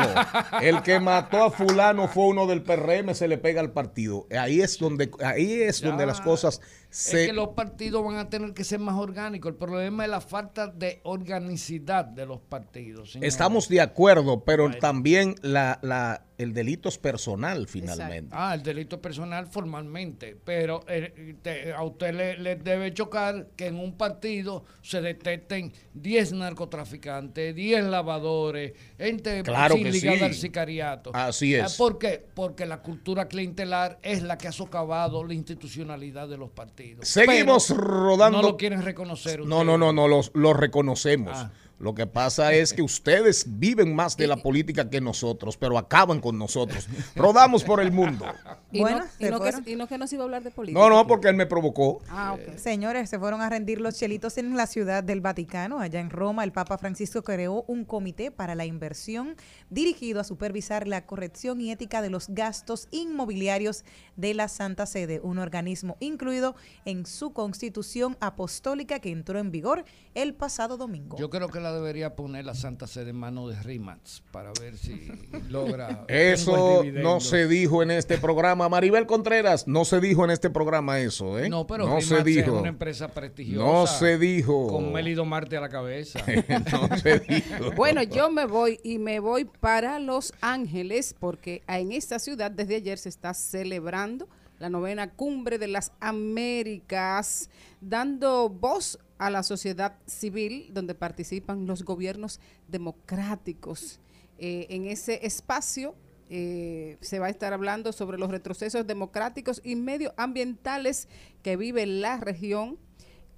El 0.62 0.80
que 0.82 0.98
mató 0.98 1.44
a 1.44 1.50
fulano 1.50 2.08
fue 2.08 2.24
uno 2.28 2.46
del 2.46 2.62
PRM, 2.62 3.14
se 3.14 3.28
le 3.28 3.36
pega 3.36 3.60
al 3.60 3.72
partido. 3.72 4.26
Ahí 4.30 4.62
es 4.62 4.78
donde, 4.78 5.10
ahí 5.22 5.60
es 5.60 5.82
donde 5.82 6.06
las 6.06 6.22
cosas 6.22 6.62
se... 6.90 7.22
Es 7.22 7.26
que 7.28 7.32
los 7.34 7.48
partidos 7.48 8.04
van 8.04 8.16
a 8.16 8.28
tener 8.30 8.54
que 8.54 8.64
ser 8.64 8.78
más 8.78 8.96
orgánicos. 8.96 9.50
El 9.52 9.56
problema 9.56 10.04
es 10.04 10.10
la 10.10 10.20
falta 10.20 10.66
de 10.68 11.00
organicidad 11.04 12.04
de 12.04 12.26
los 12.26 12.40
partidos. 12.40 13.16
Estamos 13.20 13.68
de 13.68 13.80
acuerdo, 13.80 14.44
pero 14.44 14.70
también 14.78 15.34
la, 15.42 15.78
la, 15.82 16.24
el 16.38 16.52
delito 16.54 16.88
es 16.88 16.98
personal 16.98 17.66
finalmente. 17.66 18.34
Ah, 18.36 18.54
el 18.54 18.62
delito 18.62 19.00
personal 19.02 19.46
formalmente, 19.46 20.36
pero 20.44 20.80
eh, 20.88 21.36
te- 21.42 21.72
a 21.72 21.82
usted 21.82 22.14
le, 22.14 22.38
le 22.38 22.56
debe 22.56 22.92
chocar 22.94 23.48
que 23.56 23.66
en 23.66 23.76
un 23.78 23.96
partido 23.96 24.64
se 24.82 25.00
detecten 25.00 25.72
10 25.94 26.32
narcotraficantes, 26.34 27.54
10 27.54 27.84
lavadores, 27.84 28.72
gente 28.98 29.42
Claro 29.42 29.74
sin 29.74 29.84
que 29.84 29.92
ligada 29.92 30.18
sí. 30.18 30.24
al 30.24 30.34
sicariato. 30.34 31.10
Así 31.14 31.54
es. 31.54 31.62
Ah, 31.74 31.74
¿Por 31.76 31.98
qué? 31.98 32.24
Porque 32.34 32.66
la 32.66 32.82
cultura 32.82 33.28
clientelar 33.28 33.98
es 34.02 34.22
la 34.22 34.38
que 34.38 34.48
ha 34.48 34.52
socavado 34.52 35.24
la 35.24 35.34
institucionalidad 35.34 36.28
de 36.28 36.38
los 36.38 36.50
partidos. 36.50 36.77
Seguimos 37.02 37.68
Pero 37.68 37.80
rodando. 37.80 38.42
No 38.42 38.48
lo 38.48 38.56
quieren 38.56 38.82
reconocer. 38.82 39.40
No, 39.40 39.44
ustedes. 39.58 39.66
no, 39.66 39.78
no, 39.78 39.92
no, 39.92 40.08
los, 40.08 40.30
los 40.34 40.56
reconocemos. 40.56 41.32
Ah. 41.34 41.50
Lo 41.78 41.94
que 41.94 42.06
pasa 42.06 42.52
es 42.52 42.72
que 42.72 42.82
ustedes 42.82 43.44
viven 43.46 43.94
más 43.94 44.16
de 44.16 44.26
la 44.26 44.36
política 44.42 44.90
que 44.90 45.00
nosotros, 45.00 45.56
pero 45.56 45.78
acaban 45.78 46.20
con 46.20 46.36
nosotros. 46.36 46.88
Rodamos 47.14 47.62
por 47.62 47.80
el 47.80 47.92
mundo. 47.92 48.26
Y, 48.72 48.80
Bueno, 48.80 48.98
no, 48.98 49.26
y, 49.26 49.30
no 49.30 49.40
que, 49.40 49.70
y 49.72 49.76
no 49.76 49.86
que 49.86 49.96
nos 49.96 50.12
iba 50.12 50.22
a 50.22 50.24
hablar 50.24 50.42
de 50.42 50.50
política. 50.50 50.78
No, 50.78 50.90
no, 50.90 51.06
porque 51.06 51.28
él 51.28 51.36
me 51.36 51.46
provocó. 51.46 52.02
Ah, 52.08 52.34
ok. 52.34 52.56
Señores, 52.56 53.08
se 53.08 53.18
fueron 53.18 53.40
a 53.40 53.48
rendir 53.48 53.80
los 53.80 53.96
chelitos 53.96 54.38
en 54.38 54.56
la 54.56 54.66
ciudad 54.66 55.04
del 55.04 55.20
Vaticano. 55.20 55.78
Allá 55.78 56.00
en 56.00 56.10
Roma, 56.10 56.44
el 56.44 56.52
Papa 56.52 56.78
Francisco 56.78 57.22
creó 57.22 57.64
un 57.68 57.84
comité 57.84 58.30
para 58.30 58.54
la 58.54 58.64
inversión 58.64 59.36
dirigido 59.70 60.20
a 60.20 60.24
supervisar 60.24 60.88
la 60.88 61.06
corrección 61.06 61.60
y 61.60 61.70
ética 61.70 62.02
de 62.02 62.10
los 62.10 62.28
gastos 62.28 62.88
inmobiliarios 62.90 63.84
de 64.16 64.34
la 64.34 64.48
Santa 64.48 64.86
Sede, 64.86 65.20
un 65.22 65.38
organismo 65.38 65.96
incluido 66.00 66.56
en 66.84 67.06
su 67.06 67.32
constitución 67.32 68.16
apostólica 68.20 68.98
que 68.98 69.10
entró 69.10 69.38
en 69.38 69.50
vigor 69.50 69.84
el 70.14 70.34
pasado 70.34 70.76
domingo. 70.76 71.16
Yo 71.16 71.30
creo 71.30 71.48
que 71.48 71.60
la 71.60 71.67
debería 71.72 72.14
poner 72.16 72.44
la 72.44 72.54
Santa 72.54 72.86
Sede 72.86 73.10
en 73.10 73.16
manos 73.16 73.50
de 73.54 73.62
Rimax 73.62 74.22
para 74.30 74.52
ver 74.60 74.76
si 74.76 75.10
logra. 75.48 76.04
Eso 76.08 76.82
no 76.84 77.20
se 77.20 77.46
dijo 77.46 77.82
en 77.82 77.90
este 77.90 78.18
programa. 78.18 78.68
Maribel 78.68 79.06
Contreras, 79.06 79.66
no 79.68 79.84
se 79.84 80.00
dijo 80.00 80.24
en 80.24 80.30
este 80.30 80.50
programa 80.50 80.98
eso, 81.00 81.38
¿eh? 81.38 81.48
No, 81.48 81.66
pero 81.66 81.84
no 81.84 81.96
Rimax 81.96 82.06
se 82.06 82.18
es 82.18 82.24
dijo. 82.24 82.58
una 82.58 82.68
empresa 82.68 83.08
prestigiosa. 83.08 83.64
No 83.64 83.86
se 83.86 84.18
dijo. 84.18 84.68
Con 84.68 84.92
Melido 84.92 85.24
Marte 85.24 85.56
a 85.56 85.60
la 85.60 85.68
cabeza. 85.68 86.20
no 86.72 86.96
se 86.96 87.18
dijo. 87.20 87.70
Bueno, 87.76 88.02
yo 88.02 88.30
me 88.30 88.46
voy 88.46 88.80
y 88.82 88.98
me 88.98 89.20
voy 89.20 89.44
para 89.44 89.98
Los 89.98 90.32
Ángeles 90.40 91.14
porque 91.18 91.62
en 91.68 91.92
esta 91.92 92.18
ciudad 92.18 92.50
desde 92.50 92.76
ayer 92.76 92.98
se 92.98 93.08
está 93.08 93.34
celebrando 93.34 94.28
la 94.58 94.68
novena 94.68 95.10
cumbre 95.10 95.58
de 95.58 95.68
las 95.68 95.92
Américas, 96.00 97.48
dando 97.80 98.48
voz 98.48 98.98
a 99.18 99.30
la 99.30 99.42
sociedad 99.42 99.98
civil 100.06 100.70
donde 100.72 100.94
participan 100.94 101.66
los 101.66 101.84
gobiernos 101.84 102.40
democráticos. 102.68 104.00
Eh, 104.38 104.66
en 104.70 104.86
ese 104.86 105.26
espacio 105.26 105.94
eh, 106.30 106.98
se 107.00 107.18
va 107.18 107.26
a 107.26 107.30
estar 107.30 107.52
hablando 107.52 107.92
sobre 107.92 108.18
los 108.18 108.30
retrocesos 108.30 108.86
democráticos 108.86 109.60
y 109.64 109.76
medioambientales 109.76 111.08
que 111.42 111.56
vive 111.56 111.86
la 111.86 112.18
región 112.18 112.78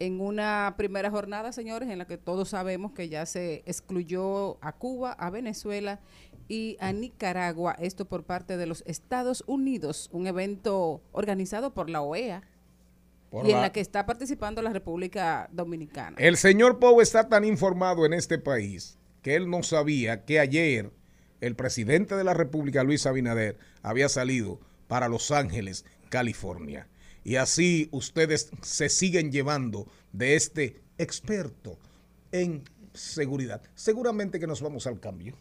en 0.01 0.21
una 0.21 0.75
primera 0.77 1.11
jornada, 1.11 1.53
señores, 1.53 1.91
en 1.91 1.99
la 1.99 2.07
que 2.07 2.17
todos 2.17 2.49
sabemos 2.49 2.93
que 2.93 3.09
ya 3.09 3.27
se 3.27 3.63
excluyó 3.67 4.59
a 4.65 4.73
Cuba, 4.73 5.13
a 5.13 5.31
Venezuela 5.31 6.01
y 6.49 6.77
a 6.81 6.93
Nicaragua, 6.93 7.77
esto 7.79 8.07
por 8.07 8.25
parte 8.25 8.57
de 8.57 8.67
los 8.67 8.83
Estados 8.87 9.45
Unidos, 9.47 10.09
un 10.11 10.27
evento 10.27 11.03
organizado 11.13 11.75
por 11.75 11.91
la 11.91 12.01
OEA 12.01 12.43
Por 13.31 13.47
y 13.47 13.51
en 13.51 13.57
la- 13.57 13.63
la 13.63 13.73
que 13.73 13.81
está 13.81 14.07
participando 14.07 14.61
la 14.61 14.73
República 14.73 15.49
Dominicana. 15.53 16.17
El 16.19 16.37
señor 16.37 16.79
Pou 16.79 17.01
está 17.01 17.29
tan 17.29 17.45
informado 17.45 18.05
en 18.05 18.13
este 18.13 18.39
país 18.39 18.99
que 19.23 19.37
él 19.37 19.49
no 19.49 19.63
sabía 19.63 20.25
que 20.25 20.41
ayer 20.41 20.91
el 21.41 21.55
presidente 21.57 22.17
de 22.17 22.25
la 22.25 22.35
República, 22.35 22.83
Luis 22.85 23.07
Abinader, 23.07 23.57
había 23.83 24.09
salido 24.09 24.61
para 24.89 25.09
Los 25.09 25.31
Ángeles, 25.31 25.85
California. 26.09 26.89
Y 27.23 27.37
así 27.37 27.89
ustedes 27.93 28.51
se 28.63 28.89
siguen 28.89 29.31
llevando 29.31 29.87
de 30.13 30.35
este 30.37 30.81
experto 30.99 31.79
en 32.33 32.65
seguridad. 32.95 33.63
Seguramente 33.75 34.41
que 34.41 34.47
nos 34.47 34.61
vamos 34.61 34.87
al 34.87 34.99
cambio. 35.01 35.37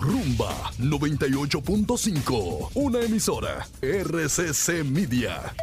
Rumba 0.00 0.70
98.5. 0.78 2.70
Una 2.74 3.00
emisora. 3.02 3.66
RCC 3.82 4.82
Media. 4.84 5.54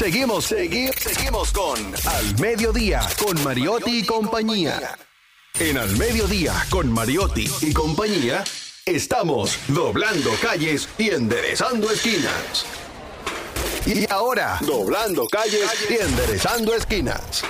Seguimos, 0.00 0.46
seguimos, 0.46 0.94
seguimos 0.96 1.52
con 1.52 1.76
Al 2.06 2.40
Mediodía, 2.40 3.02
con 3.22 3.44
Mariotti 3.44 3.98
y 3.98 4.06
compañía. 4.06 4.96
En 5.58 5.76
Al 5.76 5.94
Mediodía, 5.98 6.54
con 6.70 6.90
Mariotti 6.90 7.46
y 7.60 7.74
compañía, 7.74 8.42
estamos 8.86 9.58
doblando 9.68 10.30
calles 10.40 10.88
y 10.96 11.10
enderezando 11.10 11.90
esquinas. 11.90 12.64
Y 13.84 14.10
ahora, 14.10 14.56
doblando 14.62 15.26
calles 15.26 15.68
y 15.90 16.02
enderezando 16.02 16.74
esquinas. 16.74 17.44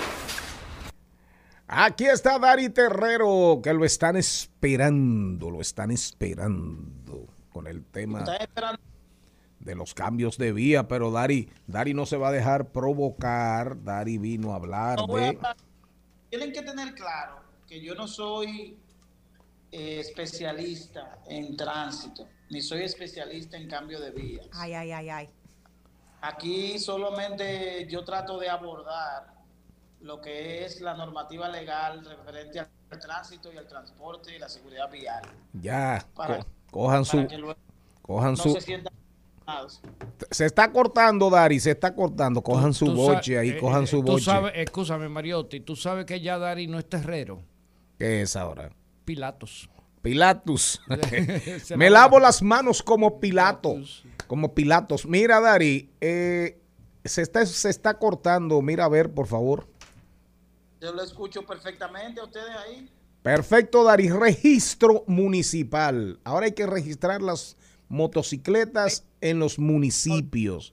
Aquí 1.69 2.07
está 2.07 2.41
Dari 2.41 2.71
Terrero, 2.71 3.61
que 3.63 3.73
lo 3.73 3.85
están 3.85 4.17
esperando, 4.17 5.53
lo 5.53 5.61
están 5.61 5.93
esperando 5.93 7.29
con 7.49 7.69
el 7.69 7.85
tema 7.85 8.25
de 9.61 9.75
los 9.75 9.95
cambios 9.95 10.39
de 10.39 10.53
vía, 10.53 10.89
pero 10.89 11.11
Dari, 11.11 11.49
Dari 11.67 11.95
no 11.95 12.07
se 12.07 12.17
va 12.17 12.29
a 12.29 12.33
dejar 12.33 12.73
provocar, 12.73 13.83
Dari 13.85 14.19
vino 14.19 14.53
a 14.53 14.57
hablar 14.57 14.99
No 14.99 15.07
voy 15.07 15.21
a 15.23 15.25
de... 15.25 15.37
hablar- 15.37 15.57
Tienen 16.31 16.53
que 16.53 16.63
tener 16.63 16.95
claro 16.95 17.41
que 17.67 17.81
yo 17.81 17.95
no 17.95 18.09
soy 18.09 18.79
eh, 19.71 20.01
especialista 20.01 21.19
en 21.29 21.57
tránsito, 21.57 22.27
ni 22.51 22.61
soy 22.63 22.83
especialista 22.83 23.57
en 23.57 23.69
cambio 23.69 24.01
de 24.01 24.11
vías. 24.11 24.47
Ay, 24.53 24.73
ay, 24.75 24.93
ay, 24.93 25.09
ay. 25.11 25.29
Aquí 26.23 26.79
solamente 26.79 27.87
yo 27.89 28.05
trato 28.05 28.39
de 28.39 28.49
abordar 28.49 29.35
lo 30.01 30.21
que 30.21 30.65
es 30.65 30.81
la 30.81 30.95
normativa 30.95 31.49
legal 31.49 32.05
referente 32.05 32.61
al 32.61 32.99
tránsito 32.99 33.53
y 33.53 33.57
al 33.59 33.67
transporte 33.69 34.35
y 34.35 34.39
la 34.39 34.49
seguridad 34.49 34.91
vial. 34.91 35.23
Ya, 35.53 36.05
Para- 36.15 36.39
co- 36.39 36.47
cojan 36.71 37.05
para 37.05 37.23
su... 37.23 37.29
que 37.29 37.39
luego 37.39 37.59
Cojan 38.03 38.31
no 38.33 38.37
su... 38.37 38.51
se 38.53 38.61
sientan 38.61 38.93
presionados. 38.93 39.10
Se 40.31 40.47
está 40.47 40.71
cortando, 40.73 41.31
Dari, 41.31 41.59
se 41.61 41.71
está 41.73 41.95
cortando. 41.95 42.43
Cojan 42.43 42.73
su 42.75 42.87
Tú 42.87 42.95
boche 42.95 43.39
ahí, 43.39 43.51
eh, 43.51 43.59
cojan 43.59 43.85
eh, 43.85 43.87
su 43.87 43.99
tú 44.05 44.13
boche. 44.13 44.25
sabes, 44.25 44.53
escúchame, 44.57 45.09
Mariotti, 45.09 45.61
tú 45.61 45.77
sabes 45.77 46.05
que 46.07 46.21
ya 46.21 46.39
Dari 46.39 46.67
no 46.67 46.79
es 46.79 46.89
terrero. 46.89 47.43
¿Qué 47.99 48.23
es 48.23 48.37
ahora? 48.37 48.71
Pilatos. 49.05 49.69
Pilatus. 50.03 50.81
Se 51.65 51.77
Me 51.77 51.91
la- 51.91 52.01
lavo 52.01 52.19
las 52.21 52.43
manos 52.43 52.83
como 52.83 53.21
Pilato. 53.21 53.77
Como 54.27 54.55
Pilatos. 54.55 55.07
Mira, 55.07 55.41
Dari, 55.41 55.91
eh, 56.01 56.61
se, 57.05 57.23
está, 57.23 57.45
se 57.45 57.69
está 57.71 57.99
cortando. 57.99 58.61
Mira, 58.63 58.85
a 58.85 58.89
ver, 58.89 59.13
por 59.13 59.27
favor. 59.27 59.67
Yo 60.81 60.93
lo 60.95 61.03
escucho 61.03 61.45
perfectamente 61.45 62.21
a 62.21 62.25
ustedes 62.25 62.57
ahí. 62.67 62.89
Perfecto, 63.23 63.85
Dari. 63.85 64.09
Registro 64.09 65.05
municipal. 65.07 66.19
Ahora 66.25 66.47
hay 66.47 66.53
que 66.53 66.67
registrar 66.67 67.21
las 67.21 67.57
motocicletas 67.91 69.05
en 69.20 69.38
los 69.38 69.59
municipios. 69.59 70.72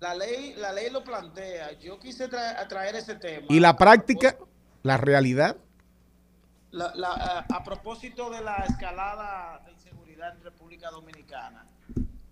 La 0.00 0.14
ley, 0.14 0.54
la 0.56 0.72
ley 0.72 0.90
lo 0.90 1.04
plantea. 1.04 1.78
Yo 1.78 1.98
quise 2.00 2.28
tra- 2.28 2.66
traer 2.68 2.96
ese 2.96 3.14
tema. 3.14 3.46
Y 3.48 3.60
la 3.60 3.76
práctica, 3.76 4.36
la 4.82 4.96
realidad. 4.96 5.56
La- 6.72 6.94
la- 6.94 7.12
a, 7.12 7.38
a 7.56 7.62
propósito 7.64 8.28
de 8.30 8.40
la 8.42 8.56
escalada 8.68 9.62
de 9.64 9.72
inseguridad 9.72 10.34
en 10.36 10.42
República 10.42 10.90
Dominicana, 10.90 11.66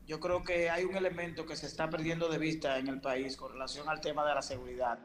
yo 0.06 0.20
creo 0.20 0.42
que 0.42 0.68
hay 0.68 0.84
un 0.84 0.96
elemento 0.96 1.46
que 1.46 1.56
se 1.56 1.66
está 1.66 1.88
perdiendo 1.88 2.28
de 2.28 2.38
vista 2.38 2.78
en 2.78 2.88
el 2.88 3.00
país 3.00 3.36
con 3.36 3.52
relación 3.52 3.88
al 3.88 4.00
tema 4.00 4.26
de 4.26 4.34
la 4.34 4.42
seguridad, 4.42 4.98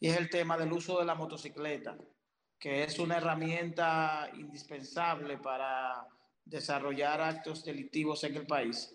y 0.00 0.08
es 0.08 0.16
el 0.16 0.30
tema 0.30 0.56
del 0.56 0.72
uso 0.72 0.98
de 0.98 1.04
la 1.04 1.14
motocicleta, 1.14 1.96
que 2.58 2.84
es 2.84 2.98
una 2.98 3.18
herramienta 3.18 4.30
indispensable 4.34 5.36
para 5.36 6.06
desarrollar 6.46 7.20
actos 7.20 7.64
delictivos 7.64 8.24
en 8.24 8.36
el 8.36 8.46
país 8.46 8.94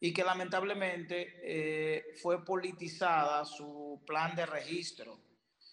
y 0.00 0.12
que 0.12 0.24
lamentablemente 0.24 1.40
eh, 1.42 2.14
fue 2.20 2.44
politizada 2.44 3.44
su 3.44 4.02
plan 4.06 4.34
de 4.34 4.46
registro. 4.46 5.20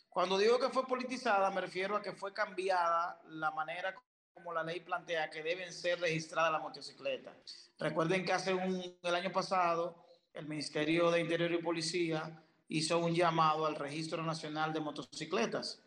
Cuando 0.09 0.37
digo 0.37 0.59
que 0.59 0.69
fue 0.69 0.85
politizada, 0.85 1.49
me 1.51 1.61
refiero 1.61 1.95
a 1.95 2.01
que 2.01 2.11
fue 2.11 2.33
cambiada 2.33 3.19
la 3.29 3.51
manera 3.51 3.95
como 4.33 4.53
la 4.53 4.63
ley 4.63 4.81
plantea 4.81 5.29
que 5.29 5.41
deben 5.41 5.71
ser 5.71 5.99
registradas 5.99 6.51
las 6.51 6.61
motocicletas. 6.61 7.71
Recuerden 7.79 8.25
que 8.25 8.33
hace 8.33 8.53
un, 8.53 8.97
el 9.01 9.15
año 9.15 9.31
pasado 9.31 10.05
el 10.33 10.47
Ministerio 10.47 11.09
de 11.09 11.21
Interior 11.21 11.51
y 11.53 11.61
Policía 11.61 12.43
hizo 12.67 12.99
un 12.99 13.15
llamado 13.15 13.65
al 13.65 13.75
Registro 13.75 14.21
Nacional 14.23 14.73
de 14.73 14.81
Motocicletas 14.81 15.81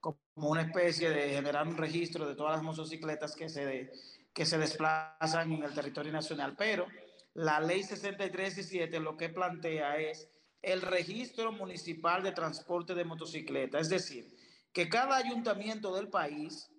como 0.00 0.18
una 0.34 0.62
especie 0.62 1.10
de 1.10 1.34
generar 1.34 1.68
un 1.68 1.76
registro 1.76 2.26
de 2.26 2.34
todas 2.34 2.54
las 2.54 2.62
motocicletas 2.62 3.36
que 3.36 3.50
se, 3.50 3.92
que 4.32 4.46
se 4.46 4.58
desplazan 4.58 5.52
en 5.52 5.62
el 5.62 5.74
territorio 5.74 6.12
nacional. 6.12 6.54
Pero 6.56 6.86
la 7.34 7.60
ley 7.60 7.82
63 7.82 8.58
y 8.58 8.62
7 8.62 9.00
lo 9.00 9.16
que 9.16 9.28
plantea 9.28 9.96
es 9.98 10.28
el 10.62 10.82
registro 10.82 11.52
municipal 11.52 12.22
de 12.22 12.32
transporte 12.32 12.94
de 12.94 13.04
motocicletas. 13.04 13.82
Es 13.82 13.88
decir, 13.88 14.36
que 14.72 14.88
cada 14.88 15.16
ayuntamiento 15.16 15.94
del 15.94 16.08
país 16.08 16.70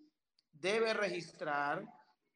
debe 0.52 0.94
registrar 0.94 1.84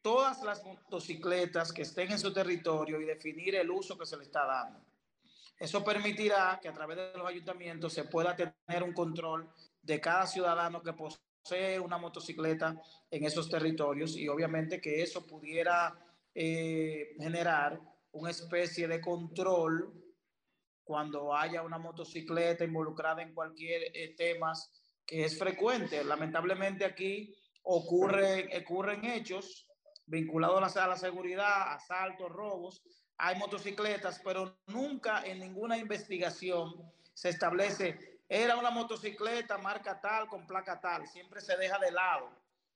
todas 0.01 0.41
las 0.43 0.63
motocicletas 0.63 1.72
que 1.72 1.84
estén 1.84 2.11
en 2.11 2.20
su 2.20 2.32
territorio 2.34 3.01
y 3.01 3.05
definir 3.05 3.55
el 3.55 3.72
uso 3.72 3.97
que 3.97 4.05
se 4.05 4.18
le 4.18 4.24
está 4.24 4.45
dando. 4.45 4.84
Eso 5.57 5.84
permitirá 5.84 6.59
que 6.61 6.68
a 6.68 6.74
través 6.74 6.97
de 6.97 7.18
los 7.18 7.28
ayuntamientos 7.28 7.93
se 7.93 8.03
pueda 8.03 8.36
tener 8.36 8.84
un 8.84 8.93
control 8.93 9.49
de 9.82 10.01
cada 10.01 10.28
ciudadano 10.28 10.82
que 10.82 10.93
posee 10.93 11.20
una 11.83 11.97
motocicleta 11.97 12.81
en 13.11 13.23
esos 13.23 13.49
territorios 13.49 14.17
y 14.17 14.27
obviamente 14.27 14.81
que 14.81 15.03
eso 15.03 15.27
pudiera 15.27 15.95
eh, 16.33 17.15
generar 17.19 17.79
una 18.13 18.31
especie 18.31 18.87
de 18.87 18.99
control 18.99 19.93
cuando 20.83 21.35
haya 21.35 21.61
una 21.61 21.77
motocicleta 21.77 22.63
involucrada 22.63 23.21
en 23.21 23.33
cualquier 23.33 23.83
eh, 23.93 24.15
temas 24.17 24.71
que 25.05 25.25
es 25.25 25.37
frecuente. 25.37 26.03
Lamentablemente 26.03 26.83
aquí 26.83 27.35
ocurren, 27.63 28.49
hechos 29.03 29.67
vinculados 30.07 30.75
a 30.75 30.79
la, 30.79 30.85
a 30.85 30.87
la 30.89 30.97
seguridad, 30.97 31.73
asaltos, 31.73 32.31
robos. 32.31 32.81
Hay 33.17 33.37
motocicletas, 33.37 34.19
pero 34.23 34.57
nunca 34.67 35.23
en 35.25 35.39
ninguna 35.39 35.77
investigación 35.77 36.91
se 37.13 37.29
establece, 37.29 38.14
era 38.28 38.57
una 38.57 38.71
motocicleta 38.71 39.57
marca 39.57 39.99
tal 40.01 40.28
con 40.28 40.47
placa 40.47 40.80
tal. 40.80 41.07
Siempre 41.07 41.41
se 41.41 41.57
deja 41.57 41.78
de 41.80 41.91
lado 41.91 42.30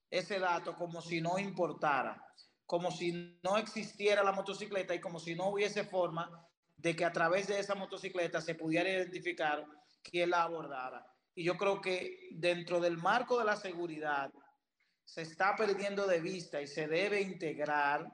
ese 0.09 0.39
dato 0.39 0.75
como 0.75 1.01
si 1.01 1.21
no 1.21 1.37
importara, 1.37 2.23
como 2.65 2.91
si 2.91 3.39
no 3.43 3.57
existiera 3.57 4.23
la 4.23 4.31
motocicleta 4.31 4.93
y 4.93 4.99
como 4.99 5.19
si 5.19 5.35
no 5.35 5.49
hubiese 5.49 5.83
forma 5.83 6.47
de 6.77 6.95
que 6.95 7.05
a 7.05 7.11
través 7.11 7.47
de 7.47 7.59
esa 7.59 7.75
motocicleta 7.75 8.41
se 8.41 8.55
pudiera 8.55 8.89
identificar 8.89 9.65
quién 10.03 10.29
la 10.29 10.43
abordara. 10.43 11.05
Y 11.35 11.43
yo 11.43 11.57
creo 11.57 11.81
que 11.81 12.29
dentro 12.31 12.79
del 12.79 12.97
marco 12.97 13.37
de 13.37 13.45
la 13.45 13.55
seguridad 13.55 14.31
se 15.03 15.23
está 15.23 15.55
perdiendo 15.55 16.05
de 16.07 16.19
vista 16.19 16.61
y 16.61 16.67
se 16.67 16.87
debe 16.87 17.21
integrar 17.21 18.09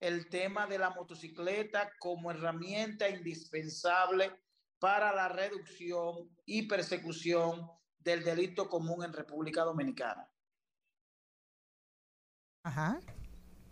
el 0.00 0.28
tema 0.28 0.66
de 0.66 0.78
la 0.78 0.90
motocicleta 0.90 1.90
como 1.98 2.30
herramienta 2.30 3.08
indispensable 3.08 4.32
para 4.78 5.14
la 5.14 5.28
reducción 5.28 6.28
y 6.44 6.62
persecución 6.62 7.70
del 8.00 8.22
delito 8.24 8.68
común 8.68 9.04
en 9.04 9.12
República 9.12 9.62
Dominicana. 9.64 10.28
Ajá. 12.62 13.00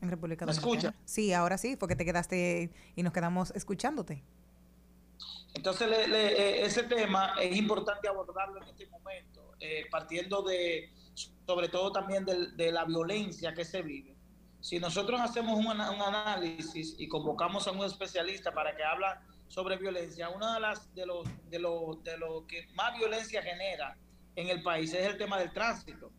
En 0.01 0.11
República 0.11 0.45
¿Me 0.47 0.53
Dominicana. 0.53 0.89
escucha? 0.91 1.03
Sí, 1.05 1.33
ahora 1.33 1.59
sí, 1.59 1.77
porque 1.77 1.97
te 1.97 2.05
quedaste 2.05 2.71
y 2.95 3.03
nos 3.03 3.13
quedamos 3.13 3.51
escuchándote. 3.53 4.23
Entonces, 5.55 5.89
le- 5.89 6.09
le- 6.09 6.33
eh, 6.33 6.65
ese 6.67 6.83
tema 6.83 7.35
es 7.41 7.57
importante 7.57 8.09
abordarlo 8.09 8.61
en 8.63 8.69
este 8.69 8.87
momento, 8.89 9.53
eh, 9.61 9.87
partiendo 9.91 10.43
de, 10.43 10.93
sobre 11.47 11.69
todo 11.69 11.93
también 11.93 12.25
del- 12.25 12.57
de, 12.57 12.73
la 12.73 12.85
violencia 12.85 13.55
que 13.55 13.65
se 13.65 13.83
vive. 13.83 14.17
Si 14.61 14.79
nosotros 14.81 15.21
hacemos 15.21 15.59
un, 15.59 15.67
un 15.67 15.77
análisis 15.79 16.97
y 16.99 17.07
convocamos 17.09 17.69
a 17.69 17.73
un 17.73 17.85
especialista 17.85 18.53
para 18.53 18.75
que 18.77 18.83
habla 18.83 19.23
sobre 19.49 19.77
violencia, 19.77 20.29
una 20.29 20.55
de 20.55 20.61
las 20.61 20.95
de 20.95 21.07
los 21.07 21.29
de 21.51 21.59
lo, 21.59 22.01
de 22.03 22.19
lo 22.19 22.47
que 22.47 22.67
más 22.75 22.97
violencia 22.99 23.43
genera 23.43 23.97
en 24.37 24.49
el 24.49 24.63
país 24.63 24.93
es 24.93 25.07
el 25.07 25.17
tema 25.17 25.39
del 25.39 25.53
tránsito. 25.53 26.11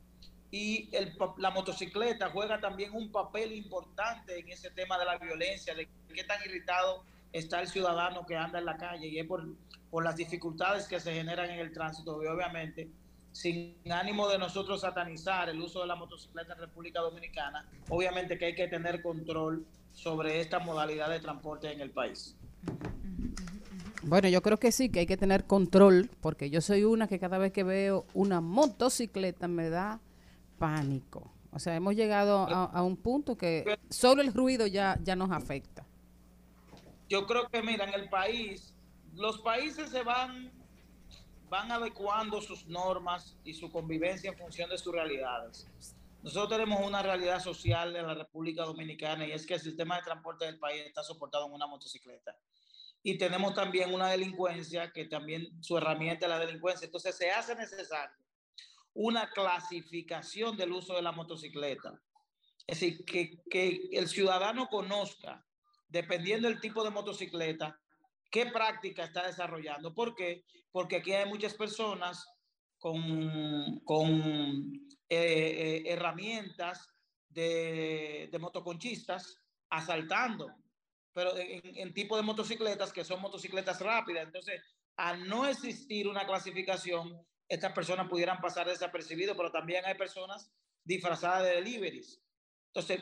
Y 0.51 0.89
el, 0.95 1.17
la 1.38 1.49
motocicleta 1.49 2.30
juega 2.30 2.61
también 2.61 2.93
un 2.93 3.11
papel 3.11 3.51
importante 3.51 4.39
en 4.39 4.49
ese 4.49 4.69
tema 4.71 4.97
de 4.97 5.05
la 5.05 5.17
violencia, 5.17 5.76
de 5.76 5.89
qué 6.13 6.23
tan 6.23 6.41
irritado 6.45 7.03
está 7.34 7.59
el 7.59 7.67
ciudadano 7.67 8.26
que 8.26 8.38
anda 8.38 8.59
en 8.59 8.65
la 8.65 8.78
calle 8.78 9.07
y 9.07 9.19
es 9.19 9.28
por, 9.28 9.43
por 9.89 10.03
las 10.03 10.15
dificultades 10.15 10.88
que 10.88 10.99
se 10.99 11.13
generan 11.13 11.49
en 11.49 11.59
el 11.59 11.73
tránsito 11.73 12.23
y 12.23 12.28
obviamente 12.28 12.89
sin 13.36 13.76
ánimo 13.91 14.30
de 14.30 14.38
nosotros 14.38 14.80
satanizar 14.80 15.49
el 15.49 15.59
uso 15.59 15.82
de 15.82 15.88
la 15.88 15.95
motocicleta 15.95 16.53
en 16.53 16.59
República 16.59 17.01
Dominicana, 17.01 17.65
obviamente 17.89 18.38
que 18.38 18.45
hay 18.45 18.55
que 18.55 18.69
tener 18.69 19.01
control 19.01 19.65
sobre 19.91 20.39
esta 20.39 20.59
modalidad 20.59 21.09
de 21.09 21.19
transporte 21.19 21.69
en 21.69 21.82
el 21.82 21.91
país. 21.91 22.38
Bueno, 24.03 24.30
yo 24.30 24.41
creo 24.43 24.57
que 24.57 24.72
sí, 24.72 24.89
que 24.89 24.99
hay 24.99 25.05
que 25.07 25.18
tener 25.18 25.45
control, 25.45 26.11
porque 26.22 26.51
yo 26.51 26.61
soy 26.61 26.84
una 26.84 27.07
que 27.07 27.20
cada 27.20 27.39
vez 27.39 27.51
que 27.51 27.63
veo 27.63 28.05
una 28.13 28.39
motocicleta 28.39 29.47
me 29.47 29.70
da 29.70 29.99
pánico. 30.59 31.32
O 31.51 31.57
sea, 31.59 31.76
hemos 31.76 31.95
llegado 31.95 32.47
a, 32.49 32.84
un 32.84 32.97
punto 32.97 33.38
que 33.38 33.80
solo 33.89 34.22
el 34.22 34.34
ruido 34.34 34.68
ya, 34.68 34.99
ya 35.01 35.16
nos 35.16 35.32
afecta. 35.32 35.86
Yo 37.09 37.26
creo 37.26 37.47
que, 37.49 37.63
mira, 37.63 37.86
en 37.86 37.93
el 37.93 38.09
país, 38.09 38.76
los 39.13 39.39
países 39.39 39.89
se 39.89 40.03
van, 40.03 40.51
van 41.49 41.72
adecuando 41.72 42.41
sus 42.41 42.68
normas 42.68 43.38
y 43.43 43.53
su 43.53 43.72
convivencia 43.72 44.30
en 44.32 44.38
función 44.38 44.70
de 44.70 44.78
sus 44.78 44.93
realidades. 44.93 45.68
Nosotros 46.22 46.49
tenemos 46.49 46.86
una 46.86 47.01
realidad 47.01 47.39
social 47.39 47.95
en 47.95 48.05
la 48.05 48.16
República 48.16 48.63
Dominicana 48.63 49.26
y 49.26 49.32
es 49.32 49.45
que 49.45 49.53
el 49.53 49.59
sistema 49.61 49.97
de 49.97 50.03
transporte 50.03 50.45
del 50.45 50.59
país 50.59 50.84
está 50.86 51.03
soportado 51.03 51.47
en 51.47 51.53
una 51.53 51.68
motocicleta. 51.68 52.36
Y 53.08 53.20
tenemos 53.20 53.53
también 53.53 53.93
una 53.93 54.10
delincuencia 54.10 54.91
que 54.91 55.06
también 55.06 55.62
su 55.62 55.78
herramienta 55.78 56.26
es 56.26 56.30
la 56.32 56.39
delincuencia. 56.39 56.88
Entonces 56.88 57.16
se 57.16 57.30
hace 57.30 57.53
necesario 57.53 58.18
una 58.95 59.30
clasificación 59.30 60.58
del 60.58 60.72
uso 60.72 60.95
de 60.95 61.03
la 61.03 61.12
motocicleta. 61.12 62.01
Es 62.66 62.80
decir, 62.80 63.06
que, 63.06 63.43
que 63.47 63.89
el 63.91 64.08
ciudadano 64.08 64.66
conozca, 64.70 65.45
dependiendo 65.88 66.47
del 66.47 66.60
tipo 66.60 66.84
de 66.84 66.89
motocicleta, 66.89 67.80
qué 68.32 68.47
práctica 68.47 69.03
está 69.03 69.28
desarrollando. 69.28 69.93
¿Por 69.93 70.16
qué? 70.16 70.43
Porque 70.72 70.95
aquí 70.95 71.14
hay 71.14 71.30
muchas 71.30 71.53
personas 71.53 72.28
con, 72.80 73.82
con 73.82 74.74
eh, 75.10 75.20
eh, 75.20 75.84
herramientas 75.86 76.89
de, 77.30 78.30
de 78.32 78.39
motoconchistas 78.39 79.43
asaltando, 79.70 80.56
pero 81.16 81.36
en, 81.38 81.61
en 81.63 81.93
tipo 81.93 82.18
de 82.18 82.24
motocicletas 82.24 82.91
que 82.91 83.05
son 83.05 83.22
motocicletas 83.22 83.80
rápidas. 83.80 84.26
Entonces, 84.26 84.61
al 84.97 85.28
no 85.28 85.47
existir 85.47 86.09
una 86.09 86.28
clasificación, 86.28 87.26
estas 87.47 87.72
personas 87.72 88.09
pudieran 88.09 88.41
pasar 88.41 88.68
desapercibido, 88.68 89.36
pero 89.38 89.49
también 89.49 89.86
hay 89.86 89.95
personas 89.95 90.51
disfrazadas 90.84 91.43
de 91.43 91.55
deliveries. 91.55 92.22
Entonces, 92.74 93.01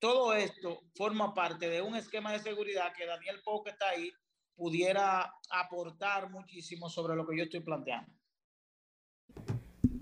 todo 0.00 0.34
esto 0.34 0.82
forma 0.96 1.32
parte 1.32 1.68
de 1.68 1.80
un 1.80 1.94
esquema 1.94 2.32
de 2.32 2.40
seguridad 2.40 2.92
que 2.92 3.06
Daniel 3.06 3.40
Pau, 3.44 3.62
que 3.62 3.70
está 3.70 3.90
ahí, 3.90 4.12
pudiera 4.56 5.32
aportar 5.50 6.30
muchísimo 6.30 6.90
sobre 6.90 7.14
lo 7.14 7.26
que 7.26 7.36
yo 7.36 7.44
estoy 7.44 7.60
planteando. 7.60 8.12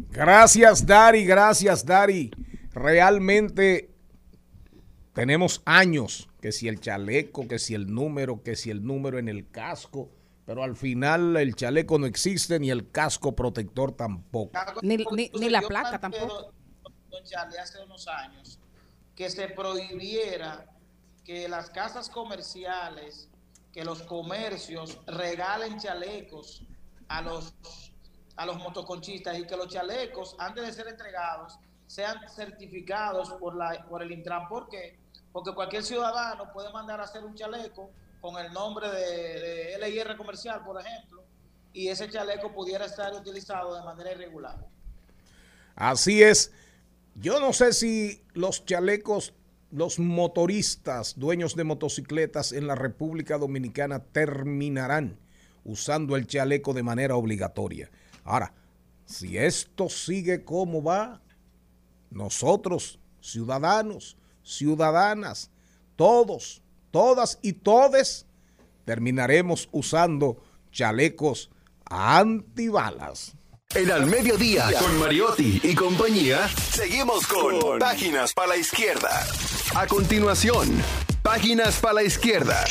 Gracias, 0.08 0.86
Dari, 0.86 1.24
gracias, 1.24 1.84
Dari. 1.84 2.30
Realmente 2.72 3.91
tenemos 5.12 5.62
años, 5.64 6.28
que 6.40 6.52
si 6.52 6.68
el 6.68 6.80
chaleco, 6.80 7.46
que 7.46 7.58
si 7.58 7.74
el 7.74 7.92
número, 7.92 8.42
que 8.42 8.56
si 8.56 8.70
el 8.70 8.84
número 8.84 9.18
en 9.18 9.28
el 9.28 9.50
casco, 9.50 10.10
pero 10.46 10.64
al 10.64 10.74
final 10.76 11.36
el 11.36 11.54
chaleco 11.54 11.98
no 11.98 12.06
existe 12.06 12.58
ni 12.58 12.70
el 12.70 12.90
casco 12.90 13.34
protector 13.34 13.92
tampoco. 13.92 14.58
Ni, 14.82 14.96
ni, 14.96 15.30
ni 15.38 15.50
la 15.50 15.60
Yo 15.60 15.68
placa 15.68 16.00
tampoco. 16.00 16.52
Don 17.10 17.24
Charlie, 17.24 17.58
hace 17.58 17.82
unos 17.84 18.08
años, 18.08 18.58
que 19.14 19.28
se 19.28 19.48
prohibiera 19.48 20.66
que 21.24 21.48
las 21.48 21.70
casas 21.70 22.08
comerciales, 22.08 23.28
que 23.72 23.84
los 23.84 24.02
comercios 24.02 24.98
regalen 25.06 25.78
chalecos 25.78 26.64
a 27.08 27.22
los, 27.22 27.54
a 28.36 28.46
los 28.46 28.56
motoconchistas 28.56 29.38
y 29.38 29.46
que 29.46 29.56
los 29.56 29.68
chalecos, 29.68 30.34
antes 30.38 30.66
de 30.66 30.72
ser 30.72 30.88
entregados, 30.88 31.58
sean 31.86 32.18
certificados 32.28 33.30
por, 33.34 33.54
la, 33.54 33.86
por 33.88 34.02
el 34.02 34.10
Intran. 34.10 34.48
¿Por 34.48 34.68
qué? 34.68 34.98
Porque 35.32 35.54
cualquier 35.54 35.82
ciudadano 35.82 36.52
puede 36.52 36.72
mandar 36.72 37.00
a 37.00 37.04
hacer 37.04 37.24
un 37.24 37.34
chaleco 37.34 37.90
con 38.20 38.36
el 38.38 38.52
nombre 38.52 38.90
de, 38.90 39.78
de 39.78 39.90
LIR 39.90 40.16
comercial, 40.16 40.62
por 40.64 40.80
ejemplo, 40.80 41.24
y 41.72 41.88
ese 41.88 42.08
chaleco 42.08 42.52
pudiera 42.52 42.84
estar 42.84 43.12
utilizado 43.14 43.74
de 43.74 43.82
manera 43.82 44.12
irregular. 44.12 44.66
Así 45.74 46.22
es. 46.22 46.52
Yo 47.14 47.40
no 47.40 47.52
sé 47.52 47.72
si 47.72 48.22
los 48.34 48.64
chalecos, 48.64 49.34
los 49.70 49.98
motoristas, 49.98 51.18
dueños 51.18 51.56
de 51.56 51.64
motocicletas 51.64 52.52
en 52.52 52.66
la 52.66 52.74
República 52.74 53.38
Dominicana 53.38 54.00
terminarán 54.00 55.18
usando 55.64 56.16
el 56.16 56.26
chaleco 56.26 56.72
de 56.72 56.82
manera 56.82 57.16
obligatoria. 57.16 57.90
Ahora, 58.24 58.52
si 59.04 59.36
esto 59.36 59.88
sigue 59.88 60.44
como 60.44 60.82
va, 60.82 61.20
nosotros, 62.10 62.98
ciudadanos, 63.20 64.16
ciudadanas, 64.42 65.50
todos, 65.96 66.62
todas 66.90 67.38
y 67.42 67.52
todes, 67.54 68.26
terminaremos 68.84 69.68
usando 69.72 70.42
chalecos 70.70 71.50
antibalas. 71.84 73.34
En 73.74 73.90
Al 73.90 74.06
Mediodía, 74.06 74.66
con 74.78 74.98
Mariotti 74.98 75.60
y 75.62 75.74
compañía, 75.74 76.46
seguimos 76.48 77.26
con 77.26 77.78
Páginas 77.78 78.34
para 78.34 78.48
la 78.48 78.56
Izquierda. 78.58 79.26
A 79.74 79.86
continuación, 79.86 80.68
Páginas 81.22 81.80
para 81.80 81.94
la 81.94 82.02
Izquierda. 82.02 82.62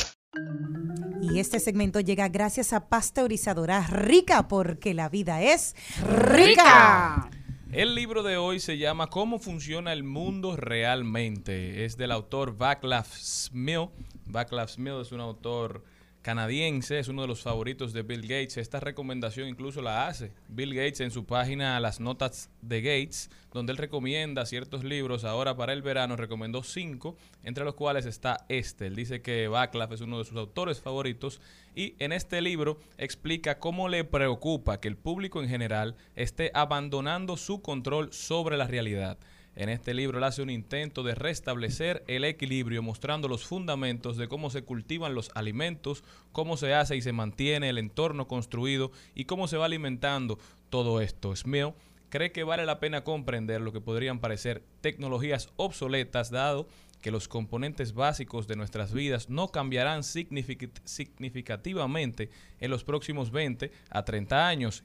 Y 1.20 1.40
este 1.40 1.58
segmento 1.58 1.98
llega 1.98 2.28
gracias 2.28 2.72
a 2.72 2.88
Pasteurizadora 2.88 3.84
Rica, 3.88 4.46
porque 4.46 4.94
la 4.94 5.08
vida 5.08 5.42
es 5.42 5.74
rica. 6.06 7.30
El 7.72 7.94
libro 7.94 8.22
de 8.22 8.36
hoy 8.36 8.60
se 8.60 8.76
llama 8.76 9.06
¿Cómo 9.06 9.38
funciona 9.38 9.94
el 9.94 10.04
mundo 10.04 10.56
realmente? 10.58 11.86
Es 11.86 11.96
del 11.96 12.12
autor 12.12 12.58
Václav 12.58 13.06
Smil. 13.06 13.88
Václav 14.26 14.68
Smil 14.68 15.00
es 15.00 15.10
un 15.10 15.20
autor 15.20 15.82
canadiense, 16.22 16.98
es 16.98 17.08
uno 17.08 17.22
de 17.22 17.28
los 17.28 17.42
favoritos 17.42 17.92
de 17.92 18.02
Bill 18.02 18.22
Gates. 18.22 18.56
Esta 18.56 18.80
recomendación 18.80 19.48
incluso 19.48 19.82
la 19.82 20.06
hace 20.06 20.32
Bill 20.48 20.74
Gates 20.74 21.00
en 21.00 21.10
su 21.10 21.26
página 21.26 21.78
Las 21.80 22.00
Notas 22.00 22.48
de 22.62 22.80
Gates, 22.80 23.28
donde 23.52 23.72
él 23.72 23.78
recomienda 23.78 24.46
ciertos 24.46 24.84
libros. 24.84 25.24
Ahora 25.24 25.56
para 25.56 25.72
el 25.72 25.82
verano 25.82 26.16
recomendó 26.16 26.62
cinco, 26.62 27.16
entre 27.42 27.64
los 27.64 27.74
cuales 27.74 28.06
está 28.06 28.46
este. 28.48 28.86
Él 28.86 28.94
dice 28.94 29.20
que 29.20 29.48
Václav 29.48 29.92
es 29.92 30.00
uno 30.00 30.18
de 30.18 30.24
sus 30.24 30.38
autores 30.38 30.80
favoritos 30.80 31.40
y 31.74 31.96
en 31.98 32.12
este 32.12 32.40
libro 32.40 32.78
explica 32.98 33.58
cómo 33.58 33.88
le 33.88 34.04
preocupa 34.04 34.80
que 34.80 34.88
el 34.88 34.96
público 34.96 35.42
en 35.42 35.48
general 35.48 35.96
esté 36.14 36.52
abandonando 36.54 37.36
su 37.36 37.60
control 37.60 38.12
sobre 38.12 38.56
la 38.56 38.68
realidad. 38.68 39.18
En 39.54 39.68
este 39.68 39.92
libro 39.92 40.18
él 40.18 40.24
hace 40.24 40.40
un 40.42 40.48
intento 40.50 41.02
de 41.02 41.14
restablecer 41.14 42.04
el 42.06 42.24
equilibrio 42.24 42.82
mostrando 42.82 43.28
los 43.28 43.44
fundamentos 43.44 44.16
de 44.16 44.26
cómo 44.26 44.48
se 44.48 44.62
cultivan 44.62 45.14
los 45.14 45.30
alimentos, 45.34 46.04
cómo 46.32 46.56
se 46.56 46.72
hace 46.72 46.96
y 46.96 47.02
se 47.02 47.12
mantiene 47.12 47.68
el 47.68 47.78
entorno 47.78 48.26
construido 48.26 48.92
y 49.14 49.26
cómo 49.26 49.48
se 49.48 49.58
va 49.58 49.66
alimentando 49.66 50.38
todo 50.70 51.02
esto. 51.02 51.36
Smith 51.36 51.74
cree 52.08 52.32
que 52.32 52.44
vale 52.44 52.64
la 52.64 52.80
pena 52.80 53.04
comprender 53.04 53.60
lo 53.60 53.72
que 53.72 53.80
podrían 53.80 54.20
parecer 54.20 54.62
tecnologías 54.80 55.50
obsoletas 55.56 56.30
dado 56.30 56.66
que 57.02 57.10
los 57.10 57.26
componentes 57.28 57.94
básicos 57.94 58.46
de 58.46 58.54
nuestras 58.56 58.92
vidas 58.94 59.28
no 59.28 59.48
cambiarán 59.48 60.00
signific- 60.02 60.80
significativamente 60.84 62.30
en 62.60 62.70
los 62.70 62.84
próximos 62.84 63.30
20 63.32 63.72
a 63.90 64.04
30 64.04 64.46
años. 64.48 64.84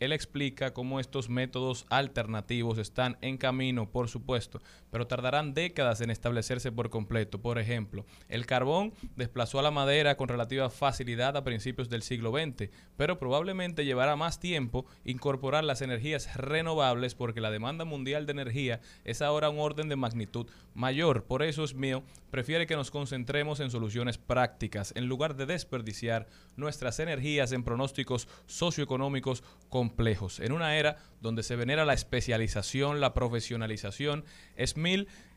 Él 0.00 0.12
explica 0.12 0.72
cómo 0.72 1.00
estos 1.00 1.28
métodos 1.28 1.86
alternativos 1.90 2.78
están 2.78 3.18
en 3.20 3.36
camino, 3.36 3.90
por 3.90 4.08
supuesto, 4.08 4.60
pero 4.90 5.06
tardarán 5.06 5.54
décadas 5.54 6.00
en 6.00 6.10
establecerse 6.10 6.72
por 6.72 6.90
completo. 6.90 7.40
Por 7.40 7.58
ejemplo, 7.58 8.04
el 8.28 8.46
carbón 8.46 8.92
desplazó 9.16 9.58
a 9.58 9.62
la 9.62 9.70
madera 9.70 10.16
con 10.16 10.28
relativa 10.28 10.70
facilidad 10.70 11.36
a 11.36 11.44
principios 11.44 11.88
del 11.88 12.02
siglo 12.02 12.32
XX, 12.32 12.70
pero 12.96 13.18
probablemente 13.18 13.84
llevará 13.84 14.16
más 14.16 14.40
tiempo 14.40 14.86
incorporar 15.04 15.64
las 15.64 15.82
energías 15.82 16.36
renovables 16.36 17.14
porque 17.14 17.40
la 17.40 17.50
demanda 17.50 17.84
mundial 17.84 18.26
de 18.26 18.32
energía 18.32 18.80
es 19.04 19.22
ahora 19.22 19.50
un 19.50 19.58
orden 19.58 19.88
de 19.88 19.96
magnitud 19.96 20.46
mayor. 20.74 21.24
Por 21.24 21.42
eso 21.42 21.64
es 21.64 21.74
mío, 21.74 22.02
prefiere 22.30 22.66
que 22.66 22.76
nos 22.76 22.90
concentremos 22.90 23.60
en 23.60 23.70
soluciones 23.70 24.18
prácticas 24.18 24.92
en 24.96 25.06
lugar 25.06 25.36
de 25.36 25.46
desperdiciar 25.46 26.28
nuestras 26.56 26.98
energías 27.00 27.52
en 27.52 27.64
pronósticos 27.64 28.28
socioeconómicos 28.46 29.42
complejos. 29.68 30.40
En 30.40 30.52
una 30.52 30.76
era 30.76 30.96
donde 31.20 31.42
se 31.42 31.56
venera 31.56 31.84
la 31.84 31.94
especialización, 31.94 33.00
la 33.00 33.14
profesionalización, 33.14 34.24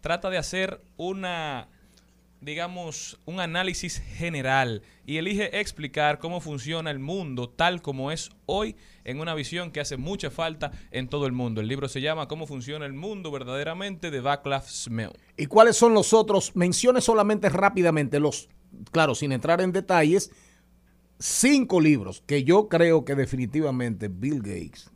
Trata 0.02 0.30
de 0.30 0.38
hacer 0.38 0.82
una 0.98 1.68
digamos, 2.42 3.20
un 3.26 3.40
análisis 3.40 4.00
general 4.00 4.82
y 5.06 5.18
elige 5.18 5.60
explicar 5.60 6.18
cómo 6.18 6.42
funciona 6.42 6.90
el 6.90 6.98
mundo 6.98 7.50
tal 7.50 7.84
como 7.84 8.12
es 8.12 8.32
hoy 8.48 8.76
en 9.04 9.20
una 9.20 9.36
visión 9.36 9.72
que 9.72 9.80
hace 9.80 9.96
mucha 9.96 10.32
falta 10.32 10.72
en 10.90 11.08
todo 11.08 11.28
el 11.28 11.34
mundo. 11.34 11.62
El 11.62 11.68
libro 11.68 11.88
se 11.88 12.02
llama 12.02 12.28
Cómo 12.28 12.48
funciona 12.48 12.88
el 12.88 12.94
mundo 12.94 13.32
verdaderamente 13.32 14.10
de 14.10 14.22
Václav 14.22 14.68
Smell. 14.68 15.12
¿Y 15.38 15.46
cuáles 15.46 15.78
son 15.78 15.94
los 15.94 16.14
otros? 16.14 16.56
Mencione 16.56 17.00
solamente 17.00 17.48
rápidamente 17.48 18.20
los, 18.20 18.50
claro, 18.92 19.14
sin 19.14 19.32
entrar 19.32 19.62
en 19.62 19.72
detalles, 19.72 20.32
cinco 21.20 21.80
libros 21.80 22.24
que 22.26 22.44
yo 22.44 22.70
creo 22.70 23.06
que 23.06 23.14
definitivamente 23.14 24.08
Bill 24.08 24.42
Gates 24.42 24.90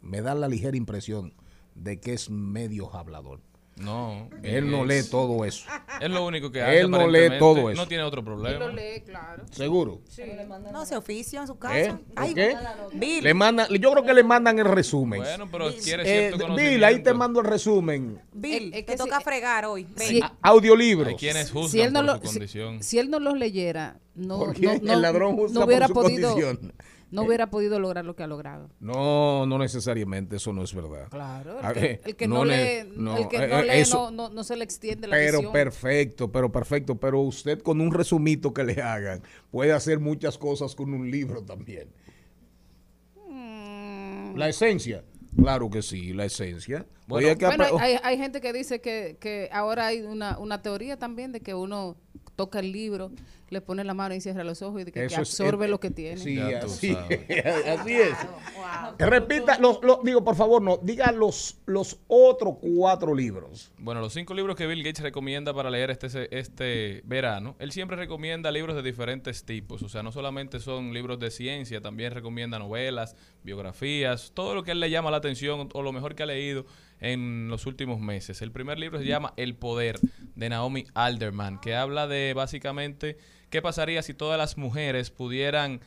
me 0.00 0.22
da 0.22 0.34
la 0.34 0.48
ligera 0.48 0.76
impresión 0.76 1.34
de 1.74 2.00
que 2.00 2.14
es 2.14 2.30
medio 2.30 2.94
hablador. 2.94 3.40
No. 3.76 4.28
Él 4.42 4.70
no 4.70 4.84
lee 4.84 5.02
todo 5.10 5.44
eso. 5.44 5.64
Es 6.00 6.10
lo 6.10 6.24
único 6.26 6.52
que 6.52 6.62
hace. 6.62 6.80
Él 6.80 6.90
no 6.90 7.08
lee 7.08 7.38
todo 7.38 7.70
eso. 7.70 7.80
No 7.80 7.88
tiene 7.88 8.04
otro 8.04 8.22
problema. 8.22 8.58
Lo 8.66 8.72
lee, 8.72 9.00
claro. 9.04 9.44
¿Seguro? 9.50 10.00
No, 10.70 10.84
se 10.86 10.96
oficia 10.96 11.40
en 11.40 11.46
su 11.46 11.58
casa. 11.58 11.76
¿Eh? 11.78 11.94
Ay, 12.14 12.34
¿Qué? 12.34 12.54
Bill. 12.92 13.24
Le 13.24 13.34
mandan, 13.34 13.68
yo 13.68 13.90
creo 13.92 14.04
que 14.04 14.14
le 14.14 14.22
mandan 14.22 14.58
el 14.58 14.66
resumen. 14.66 15.20
Bueno, 15.22 15.48
pero 15.50 15.70
quiere 15.82 16.02
Eh, 16.02 16.28
cierto 16.28 16.54
Bill, 16.54 16.84
ahí 16.84 17.02
te 17.02 17.14
mando 17.14 17.40
el 17.40 17.46
resumen. 17.46 18.20
Bill, 18.32 18.72
Es- 18.74 18.80
es 18.80 18.86
te 18.86 18.92
que 18.92 18.96
toca 18.98 19.18
si- 19.18 19.24
fregar 19.24 19.64
hoy. 19.64 19.86
Si- 19.96 20.20
A- 20.20 20.32
Audiolibros. 20.42 21.08
Hay 21.08 21.16
quienes 21.16 21.50
juzgan 21.50 21.70
si 21.70 21.80
él 21.80 21.92
no 21.92 22.00
por 22.00 22.06
lo, 22.06 22.14
su 22.16 22.20
condición. 22.22 22.82
si 22.82 22.98
él 22.98 23.10
no 23.10 23.18
los 23.20 23.36
leyera, 23.38 23.98
no, 24.14 24.38
¿Por 24.38 24.54
qué? 24.54 24.66
no, 24.66 24.74
no- 24.82 24.92
El 24.92 25.02
ladrón 25.02 25.34
juzga 25.36 25.54
no 25.54 25.60
por 25.60 25.68
hubiera 25.68 25.88
su 25.88 25.94
podido, 25.94 26.30
condición. 26.32 26.72
No 27.12 27.22
hubiera 27.22 27.50
podido 27.50 27.78
lograr 27.78 28.04
lo 28.04 28.16
que 28.16 28.22
ha 28.22 28.26
logrado. 28.26 28.70
No, 28.80 29.46
no 29.46 29.58
necesariamente, 29.58 30.36
eso 30.36 30.52
no 30.52 30.62
es 30.64 30.74
verdad. 30.74 31.08
Claro, 31.10 31.60
el 31.60 31.72
que, 31.74 32.00
el 32.04 32.16
que 32.16 32.26
no, 32.26 32.36
no 32.38 32.44
lee, 32.46 32.56
le- 32.56 32.84
no, 32.96 33.16
el 33.18 33.28
que 33.28 33.36
eh, 33.36 33.48
no 33.48 33.58
eh, 33.60 33.62
lee 33.64 33.70
eso- 33.80 34.10
no, 34.10 34.28
no, 34.30 34.42
se 34.44 34.56
le 34.56 34.64
extiende 34.64 35.06
la 35.06 35.16
Pero 35.16 35.38
visión. 35.38 35.52
perfecto, 35.52 36.32
pero 36.32 36.50
perfecto. 36.50 36.96
Pero 36.98 37.20
usted 37.20 37.60
con 37.62 37.80
un 37.80 37.92
resumito 37.92 38.52
que 38.52 38.64
le 38.64 38.82
hagan 38.82 39.22
puede 39.50 39.72
hacer 39.72 40.00
muchas 40.00 40.36
cosas 40.38 40.74
con 40.74 40.92
un 40.92 41.10
libro 41.10 41.42
también. 41.44 41.88
Mm. 43.28 44.36
La 44.36 44.48
esencia. 44.48 45.04
Claro 45.36 45.70
que 45.70 45.80
sí, 45.82 46.12
la 46.12 46.26
esencia. 46.26 46.86
Bueno, 47.06 47.26
Oye, 47.26 47.30
hay 47.30 47.36
que 47.36 47.46
Bueno, 47.46 47.78
hay, 47.80 47.96
hay 48.02 48.18
gente 48.18 48.40
que 48.40 48.52
dice 48.52 48.80
que, 48.80 49.16
que 49.18 49.48
ahora 49.52 49.86
hay 49.86 50.02
una, 50.02 50.38
una 50.38 50.60
teoría 50.62 50.98
también 50.98 51.32
de 51.32 51.40
que 51.40 51.54
uno 51.54 51.96
toca 52.44 52.58
el 52.60 52.72
libro, 52.72 53.10
le 53.50 53.60
pone 53.60 53.84
la 53.84 53.94
mano 53.94 54.14
y 54.14 54.20
cierra 54.20 54.42
los 54.44 54.62
ojos 54.62 54.80
y 54.80 54.84
de 54.84 54.92
que, 54.92 55.00
que 55.00 55.06
Eso 55.06 55.20
es- 55.22 55.28
absorbe 55.40 55.68
lo 55.68 55.78
que 55.78 55.90
tiene. 55.90 56.16
Sí, 56.16 56.40
así, 56.40 56.96
así 57.68 57.92
es. 57.94 58.14
Repita, 58.98 59.58
los, 59.58 59.80
los- 59.82 60.02
digo, 60.02 60.24
por 60.24 60.36
favor, 60.36 60.62
no, 60.62 60.78
diga 60.82 61.12
los, 61.12 61.58
los 61.66 61.98
otros 62.08 62.56
cuatro 62.60 63.14
libros. 63.14 63.72
Bueno, 63.78 64.00
los 64.00 64.12
cinco 64.12 64.34
libros 64.34 64.56
que 64.56 64.66
Bill 64.66 64.82
Gates 64.82 65.02
recomienda 65.02 65.52
para 65.54 65.70
leer 65.70 65.90
este, 65.90 66.08
se- 66.08 66.28
este 66.36 67.02
verano, 67.04 67.56
él 67.58 67.72
siempre 67.72 67.96
recomienda 67.96 68.50
libros 68.50 68.74
de 68.76 68.82
diferentes 68.82 69.44
tipos. 69.44 69.82
O 69.82 69.88
sea, 69.88 70.02
no 70.02 70.12
solamente 70.12 70.60
son 70.60 70.92
libros 70.92 71.18
de 71.18 71.30
ciencia, 71.30 71.80
también 71.80 72.12
recomienda 72.12 72.58
novelas, 72.58 73.16
biografías, 73.42 74.32
todo 74.34 74.54
lo 74.54 74.62
que 74.62 74.70
a 74.70 74.74
él 74.74 74.80
le 74.80 74.90
llama 74.90 75.10
la 75.10 75.18
atención 75.18 75.68
o 75.72 75.82
lo 75.82 75.92
mejor 75.92 76.14
que 76.14 76.22
ha 76.22 76.26
leído 76.26 76.64
en 77.02 77.48
los 77.48 77.66
últimos 77.66 78.00
meses. 78.00 78.40
El 78.40 78.52
primer 78.52 78.78
libro 78.78 78.98
se 78.98 79.04
llama 79.04 79.34
El 79.36 79.54
Poder 79.56 79.98
de 80.34 80.48
Naomi 80.48 80.86
Alderman, 80.94 81.60
que 81.60 81.74
habla 81.74 82.06
de 82.06 82.32
básicamente 82.34 83.18
qué 83.50 83.60
pasaría 83.60 84.02
si 84.02 84.14
todas 84.14 84.38
las 84.38 84.56
mujeres 84.56 85.10
pudieran 85.10 85.80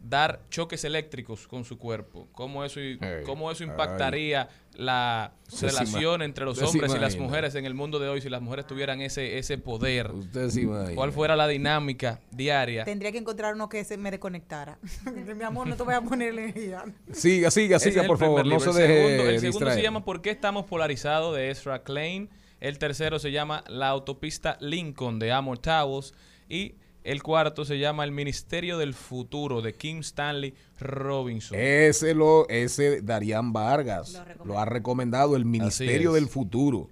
dar 0.00 0.40
choques 0.48 0.84
eléctricos 0.84 1.46
con 1.46 1.64
su 1.64 1.78
cuerpo, 1.78 2.28
cómo 2.32 2.64
eso, 2.64 2.80
cómo 3.26 3.50
eso 3.50 3.64
impactaría 3.64 4.48
la 4.74 5.34
Usted 5.50 5.68
relación 5.68 6.22
entre 6.22 6.44
los 6.44 6.56
usted 6.56 6.68
hombres 6.68 6.94
y 6.94 6.98
las 6.98 7.16
mujeres 7.16 7.54
en 7.54 7.66
el 7.66 7.74
mundo 7.74 7.98
de 7.98 8.08
hoy 8.08 8.20
si 8.22 8.30
las 8.30 8.40
mujeres 8.40 8.66
tuvieran 8.66 9.00
ese 9.02 9.38
ese 9.38 9.58
poder. 9.58 10.10
Usted 10.10 10.48
se 10.48 10.62
imagina. 10.62 10.94
¿Cuál 10.94 11.12
fuera 11.12 11.36
la 11.36 11.46
dinámica 11.46 12.20
diaria? 12.30 12.84
Tendría 12.84 13.12
que 13.12 13.18
encontrar 13.18 13.54
uno 13.54 13.68
que 13.68 13.84
se 13.84 13.98
me 13.98 14.10
desconectara. 14.10 14.78
Mi 15.36 15.44
amor, 15.44 15.66
no 15.66 15.76
te 15.76 15.82
voy 15.82 15.94
a 15.94 16.00
poner 16.00 16.32
energía. 16.32 16.84
Siga, 17.12 17.50
siga, 17.50 17.78
siga, 17.78 18.02
es 18.02 18.08
por 18.08 18.18
favor, 18.18 18.46
no 18.46 18.58
se 18.58 18.70
el 18.70 18.76
deje 18.76 19.02
segundo, 19.02 19.30
el 19.30 19.40
segundo 19.40 19.70
se 19.70 19.82
llama 19.82 20.04
¿Por 20.04 20.22
qué 20.22 20.30
estamos 20.30 20.64
polarizados? 20.64 21.36
de 21.36 21.50
Ezra 21.50 21.82
Klein. 21.82 22.30
El 22.60 22.78
tercero 22.78 23.18
se 23.18 23.32
llama 23.32 23.64
La 23.68 23.88
autopista 23.88 24.56
Lincoln 24.60 25.18
de 25.18 25.32
Amor 25.32 25.58
Towles. 25.58 26.14
Y 26.48 26.74
el 27.04 27.22
cuarto 27.22 27.64
se 27.64 27.78
llama 27.78 28.04
El 28.04 28.12
Ministerio 28.12 28.78
del 28.78 28.94
Futuro 28.94 29.62
de 29.62 29.74
Kim 29.74 30.00
Stanley 30.00 30.54
Robinson. 30.78 31.58
Ese 31.58 32.14
lo, 32.14 32.48
ese 32.48 33.02
Darían 33.02 33.52
Vargas 33.52 34.22
lo, 34.44 34.58
ha 34.58 34.64
recomendado 34.64 35.36
el 35.36 35.44
Ministerio 35.44 36.12
del 36.12 36.28
Futuro. 36.28 36.88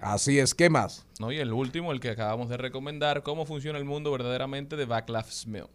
Así 0.00 0.38
es, 0.38 0.54
¿qué 0.54 0.70
más? 0.70 1.06
¿no? 1.18 1.30
Y 1.30 1.38
el 1.38 1.52
último, 1.52 1.92
el 1.92 2.00
que 2.00 2.10
acabamos 2.10 2.48
de 2.48 2.56
recomendar, 2.56 3.22
Cómo 3.22 3.44
funciona 3.44 3.78
el 3.78 3.84
mundo 3.84 4.10
verdaderamente 4.10 4.76
de 4.76 4.86
Václav 4.86 5.30
Smil. 5.30 5.66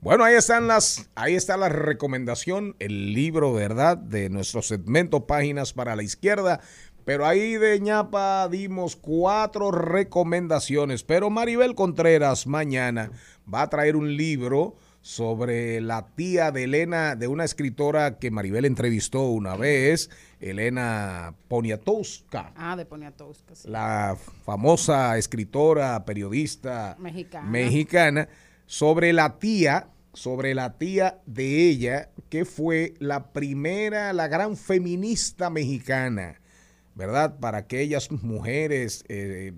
Bueno, 0.00 0.24
ahí 0.24 0.34
están 0.34 0.66
las, 0.66 1.10
ahí 1.14 1.34
está 1.34 1.58
la 1.58 1.68
recomendación, 1.68 2.74
el 2.78 3.12
libro, 3.12 3.52
¿verdad? 3.52 3.98
De 3.98 4.30
nuestro 4.30 4.62
segmento 4.62 5.26
Páginas 5.26 5.74
para 5.74 5.94
la 5.94 6.02
Izquierda. 6.02 6.60
Pero 7.04 7.26
ahí 7.26 7.56
de 7.56 7.80
ñapa 7.80 8.48
dimos 8.48 8.96
cuatro 8.96 9.70
recomendaciones. 9.70 11.02
Pero 11.02 11.30
Maribel 11.30 11.74
Contreras 11.74 12.46
mañana 12.46 13.10
va 13.52 13.62
a 13.62 13.70
traer 13.70 13.96
un 13.96 14.16
libro 14.16 14.76
sobre 15.02 15.80
la 15.80 16.06
tía 16.14 16.50
de 16.50 16.64
Elena, 16.64 17.16
de 17.16 17.26
una 17.26 17.44
escritora 17.44 18.18
que 18.18 18.30
Maribel 18.30 18.64
entrevistó 18.64 19.22
una 19.22 19.56
vez, 19.56 20.10
Elena 20.40 21.34
Poniatowska. 21.48 22.52
Ah, 22.54 22.76
de 22.76 22.84
Poniatowska, 22.84 23.54
sí. 23.54 23.68
la 23.68 24.16
famosa 24.44 25.16
escritora, 25.16 26.04
periodista 26.04 26.96
Mexicana. 26.98 27.48
mexicana, 27.48 28.28
sobre 28.66 29.12
la 29.12 29.38
tía, 29.38 29.88
sobre 30.12 30.54
la 30.54 30.76
tía 30.76 31.20
de 31.24 31.68
ella, 31.68 32.10
que 32.28 32.44
fue 32.44 32.94
la 32.98 33.32
primera, 33.32 34.12
la 34.12 34.28
gran 34.28 34.56
feminista 34.56 35.48
mexicana, 35.48 36.39
¿verdad? 37.00 37.38
Para 37.40 37.56
aquellas 37.56 38.10
mujeres 38.10 39.04
eh, 39.08 39.54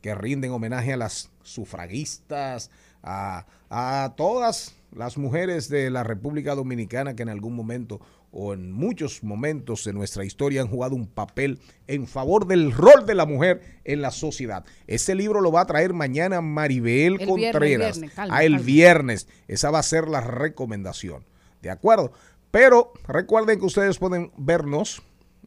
que 0.00 0.14
rinden 0.14 0.52
homenaje 0.52 0.92
a 0.92 0.96
las 0.96 1.32
sufragistas, 1.42 2.70
a, 3.02 3.46
a 3.68 4.14
todas 4.16 4.76
las 4.92 5.18
mujeres 5.18 5.68
de 5.68 5.90
la 5.90 6.04
República 6.04 6.54
Dominicana 6.54 7.16
que 7.16 7.24
en 7.24 7.30
algún 7.30 7.56
momento 7.56 8.00
o 8.30 8.54
en 8.54 8.70
muchos 8.70 9.24
momentos 9.24 9.82
de 9.84 9.92
nuestra 9.92 10.24
historia 10.24 10.60
han 10.60 10.68
jugado 10.68 10.94
un 10.94 11.08
papel 11.08 11.58
en 11.88 12.06
favor 12.06 12.46
del 12.46 12.70
rol 12.70 13.06
de 13.06 13.16
la 13.16 13.26
mujer 13.26 13.60
en 13.82 14.00
la 14.00 14.12
sociedad. 14.12 14.64
Este 14.86 15.16
libro 15.16 15.40
lo 15.40 15.50
va 15.50 15.62
a 15.62 15.66
traer 15.66 15.92
mañana 15.94 16.40
Maribel 16.40 17.20
El 17.20 17.26
Contreras. 17.28 17.98
viernes, 17.98 18.14
calma, 18.14 18.36
ah, 18.36 18.44
el 18.44 18.52
calma. 18.52 18.66
viernes. 18.66 19.28
Esa 19.48 19.72
va 19.72 19.80
a 19.80 19.82
ser 19.82 20.06
la 20.06 20.20
recomendación. 20.20 21.24
¿De 21.60 21.70
acuerdo? 21.70 22.12
Pero 22.52 22.92
recuerden 23.08 23.58
que 23.58 23.66
ustedes 23.66 23.98
pueden 23.98 24.30
vernos, 24.36 25.02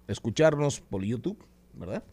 escucharnos 0.07 0.81
por 0.81 1.03
YouTube, 1.03 1.43
¿verdad? 1.73 2.03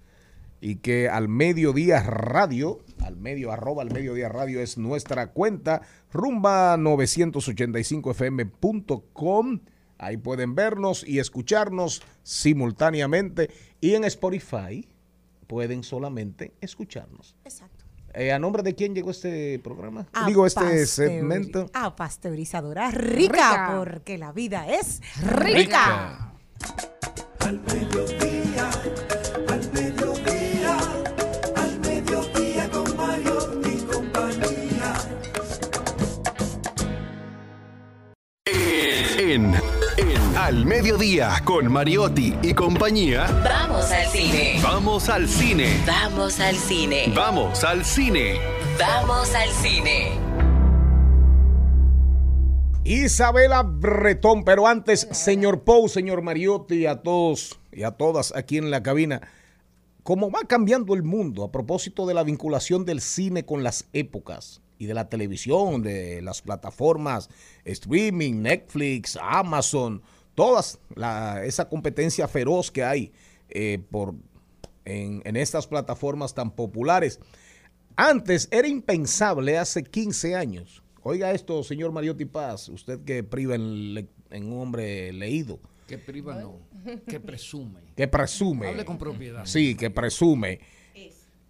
Y 0.61 0.76
que 0.76 1.09
al 1.09 1.28
mediodía 1.28 2.01
radio, 2.03 2.78
al 3.03 3.16
medio 3.16 3.51
arroba 3.53 3.82
al 3.82 3.92
mediodía 3.92 4.28
radio 4.28 4.61
es 4.61 4.78
nuestra 4.78 5.32
cuenta, 5.32 5.82
rumba 6.12 6.76
985fm.com. 6.78 9.61
Ahí 9.99 10.16
pueden 10.16 10.55
vernos 10.55 11.07
y 11.07 11.18
escucharnos 11.18 12.03
simultáneamente. 12.22 13.51
Y 13.80 13.95
en 13.95 14.05
Spotify 14.05 14.88
pueden 15.47 15.82
solamente 15.82 16.53
escucharnos. 16.61 17.36
Exacto. 17.45 17.84
Eh, 18.14 18.32
¿A 18.32 18.38
nombre 18.38 18.62
de 18.62 18.74
quién 18.74 18.95
llegó 18.95 19.11
este 19.11 19.59
programa? 19.59 20.07
A 20.12 20.26
Digo, 20.26 20.47
este 20.47 20.86
segmento. 20.86 21.68
A 21.74 21.97
pasteurizadora 21.97 22.90
rica, 22.90 23.16
Rica. 23.16 23.74
porque 23.76 24.18
la 24.18 24.32
vida 24.32 24.68
es 24.68 25.01
Rica. 25.20 25.53
rica. 25.53 26.32
Al 27.45 27.61
mediodía, 27.61 28.70
al 29.49 29.70
mediodía, 29.72 30.78
al 31.57 31.78
mediodía 31.80 32.70
con 32.70 32.97
Mario 32.97 33.61
y 33.66 33.76
compañía. 33.82 34.95
En, 39.18 39.54
en 39.99 40.37
Al 40.38 40.64
Mediodía 40.64 41.42
con 41.45 41.71
Mariotti 41.71 42.34
y 42.42 42.54
compañía. 42.54 43.26
Vamos 43.45 43.91
al 43.91 44.07
cine. 44.07 44.61
Vamos 44.62 45.08
al 45.11 45.29
cine. 45.29 45.83
Vamos 45.87 46.41
al 46.41 46.57
cine. 46.57 47.12
Vamos 47.14 47.62
al 47.62 47.84
cine. 47.84 48.41
Vamos 48.79 49.34
al 49.34 49.50
cine. 49.50 50.24
Isabela 52.85 53.63
Bretón, 53.63 54.45
pero 54.45 54.67
antes, 54.67 55.09
señor 55.13 55.63
Pou, 55.65 55.89
señor 55.89 56.21
Mariotti, 56.23 56.85
a 56.87 57.03
todos 57.03 57.59
y 57.73 57.83
a 57.83 57.93
todas 57.93 58.35
aquí 58.37 58.59
en 58.59 58.71
la 58.71 58.83
cabina, 58.83 59.23
¿cómo 60.03 60.31
va 60.31 60.41
cambiando 60.47 60.93
el 60.95 61.03
mundo 61.03 61.45
a 61.45 61.51
propósito 61.53 62.05
de 62.07 62.13
la 62.15 62.23
vinculación 62.25 62.85
del 62.85 63.01
cine 63.01 63.47
con 63.47 63.63
las 63.63 63.87
épocas 63.95 64.61
y 64.79 64.85
de 64.87 64.93
la 64.95 65.09
televisión, 65.09 65.83
de 65.83 66.21
las 66.21 66.43
plataformas 66.43 67.31
streaming, 67.65 68.43
Netflix, 68.43 69.19
Amazon, 69.23 70.03
todas, 70.35 70.79
la- 70.95 71.43
esa 71.45 71.69
competencia 71.71 72.29
feroz 72.29 72.71
que 72.71 72.85
hay 72.85 73.13
eh, 73.49 73.79
por, 73.91 74.15
en, 74.85 75.23
en 75.25 75.37
estas 75.37 75.67
plataformas 75.67 76.35
tan 76.35 76.51
populares? 76.51 77.19
Antes 77.97 78.47
era 78.51 78.69
impensable, 78.69 79.57
hace 79.57 79.85
15 79.85 80.35
años. 80.37 80.83
Oiga 81.07 81.31
esto, 81.33 81.63
señor 81.63 81.93
Mariotti 81.93 82.25
Paz, 82.25 82.68
usted 82.71 83.01
que 83.05 83.22
priva 83.22 83.55
en, 83.55 83.95
le- 83.95 84.09
en 84.31 84.51
un 84.53 84.61
hombre 84.63 85.13
leído, 85.13 85.61
Que 85.87 85.99
priva 85.99 86.35
no, 86.37 86.59
que 87.07 87.21
presume. 87.21 87.81
que 87.97 88.09
presume. 88.09 88.68
Hable 88.68 88.85
con 88.87 88.97
propiedad. 88.99 89.45
Sí, 89.45 89.75
que 89.76 89.91
presume. 89.91 90.61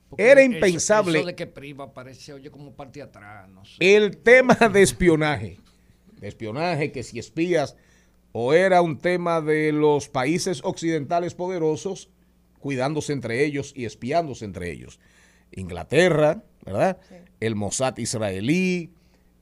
Porque 0.08 0.30
Era 0.30 0.42
impensable 0.42 1.18
Eso 1.18 1.26
de 1.28 1.34
que 1.34 1.46
priva 1.46 1.92
parece, 1.94 2.32
oye, 2.34 2.50
como 2.50 2.72
parte 2.74 2.98
de 2.98 3.04
atrás. 3.04 3.48
No 3.48 3.64
sé. 3.64 3.76
el 3.96 4.16
tema 4.18 4.54
de 4.72 4.82
espionaje. 4.82 5.58
De 6.20 6.28
espionaje, 6.28 6.92
que 6.92 7.02
si 7.02 7.18
espías, 7.18 7.76
o 8.32 8.52
era 8.52 8.82
un 8.82 8.98
tema 8.98 9.40
de 9.40 9.72
los 9.72 10.08
países 10.08 10.60
occidentales 10.64 11.34
poderosos 11.34 12.10
cuidándose 12.58 13.12
entre 13.12 13.44
ellos 13.44 13.72
y 13.76 13.84
espiándose 13.84 14.44
entre 14.44 14.70
ellos. 14.70 14.98
Inglaterra, 15.52 16.42
¿verdad? 16.64 16.98
El 17.40 17.54
Mossad 17.56 17.96
israelí, 17.98 18.90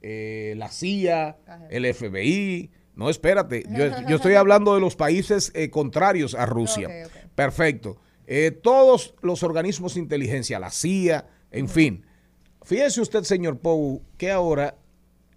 eh, 0.02 0.54
la 0.56 0.68
CIA, 0.68 1.38
el 1.70 1.92
FBI. 1.94 2.70
No, 2.94 3.08
espérate, 3.08 3.64
yo, 3.70 3.86
yo 4.08 4.16
estoy 4.16 4.34
hablando 4.34 4.74
de 4.74 4.80
los 4.80 4.96
países 4.96 5.50
eh, 5.54 5.70
contrarios 5.70 6.34
a 6.34 6.44
Rusia. 6.46 6.88
Perfecto. 7.34 7.96
Eh, 8.26 8.50
todos 8.50 9.14
los 9.22 9.42
organismos 9.42 9.94
de 9.94 10.00
inteligencia, 10.00 10.58
la 10.58 10.70
CIA, 10.70 11.26
en 11.50 11.68
fin. 11.68 12.04
Fíjese 12.64 13.00
usted, 13.00 13.22
señor 13.24 13.58
Pou, 13.58 14.02
que 14.16 14.30
ahora 14.30 14.76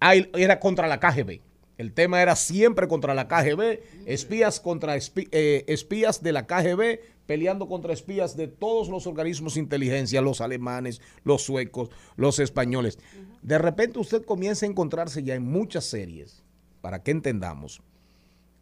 hay- 0.00 0.30
era 0.34 0.60
contra 0.60 0.86
la 0.86 1.00
KGB. 1.00 1.40
El 1.78 1.92
tema 1.92 2.22
era 2.22 2.36
siempre 2.36 2.88
contra 2.88 3.14
la 3.14 3.28
KGB, 3.28 3.80
espías 4.06 4.60
contra 4.60 4.96
eh, 4.96 5.64
espías 5.68 6.22
de 6.22 6.32
la 6.32 6.46
KGB 6.46 7.00
peleando 7.26 7.68
contra 7.68 7.92
espías 7.92 8.36
de 8.36 8.48
todos 8.48 8.88
los 8.88 9.06
organismos 9.06 9.54
de 9.54 9.60
inteligencia, 9.60 10.22
los 10.22 10.40
alemanes, 10.40 11.02
los 11.24 11.42
suecos, 11.42 11.90
los 12.16 12.38
españoles. 12.38 12.98
De 13.42 13.58
repente 13.58 13.98
usted 13.98 14.24
comienza 14.24 14.64
a 14.64 14.68
encontrarse 14.68 15.22
ya 15.22 15.34
en 15.34 15.44
muchas 15.44 15.84
series, 15.84 16.44
para 16.80 17.02
que 17.02 17.10
entendamos, 17.10 17.82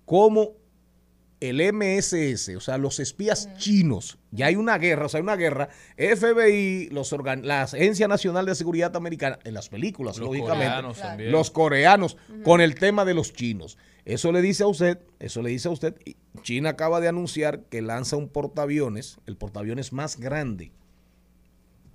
cómo 0.07 0.55
el 1.51 1.61
MSS, 1.73 2.57
o 2.57 2.61
sea, 2.61 2.79
los 2.79 3.01
espías 3.01 3.55
chinos, 3.57 4.19
ya 4.31 4.47
hay 4.47 4.57
una 4.57 4.79
guerra, 4.79 5.07
o 5.07 5.09
sea, 5.09 5.19
hay 5.19 5.23
una 5.23 5.37
guerra, 5.37 5.69
FBI, 5.97 6.89
los 6.91 7.13
organ- 7.13 7.43
la 7.45 7.63
Agencia 7.63 8.09
Nacional 8.09 8.47
de 8.47 8.55
Seguridad 8.55 8.95
Americana, 8.97 9.39
en 9.45 9.55
las 9.55 9.69
películas, 9.69 10.17
Los 10.19 10.27
lógicamente, 10.29 10.65
coreanos 10.67 10.99
también. 11.01 11.33
los 11.33 11.51
coreanos, 11.51 12.17
con 12.45 12.61
el 12.61 12.75
tema 12.75 13.05
de 13.05 13.15
los 13.15 13.33
chinos. 13.33 13.79
Eso 14.05 14.33
le 14.33 14.43
dice 14.43 14.63
a 14.65 14.67
usted, 14.67 14.99
eso 15.19 15.43
le 15.43 15.51
dice 15.51 15.69
a 15.69 15.71
usted, 15.71 15.95
China 16.43 16.71
acaba 16.71 17.01
de 17.01 17.09
anunciar 17.09 17.63
que 17.71 17.81
lanza 17.83 18.17
un 18.17 18.29
portaaviones, 18.29 19.19
el 19.27 19.37
portaaviones 19.37 19.93
más 19.93 20.19
grande, 20.19 20.73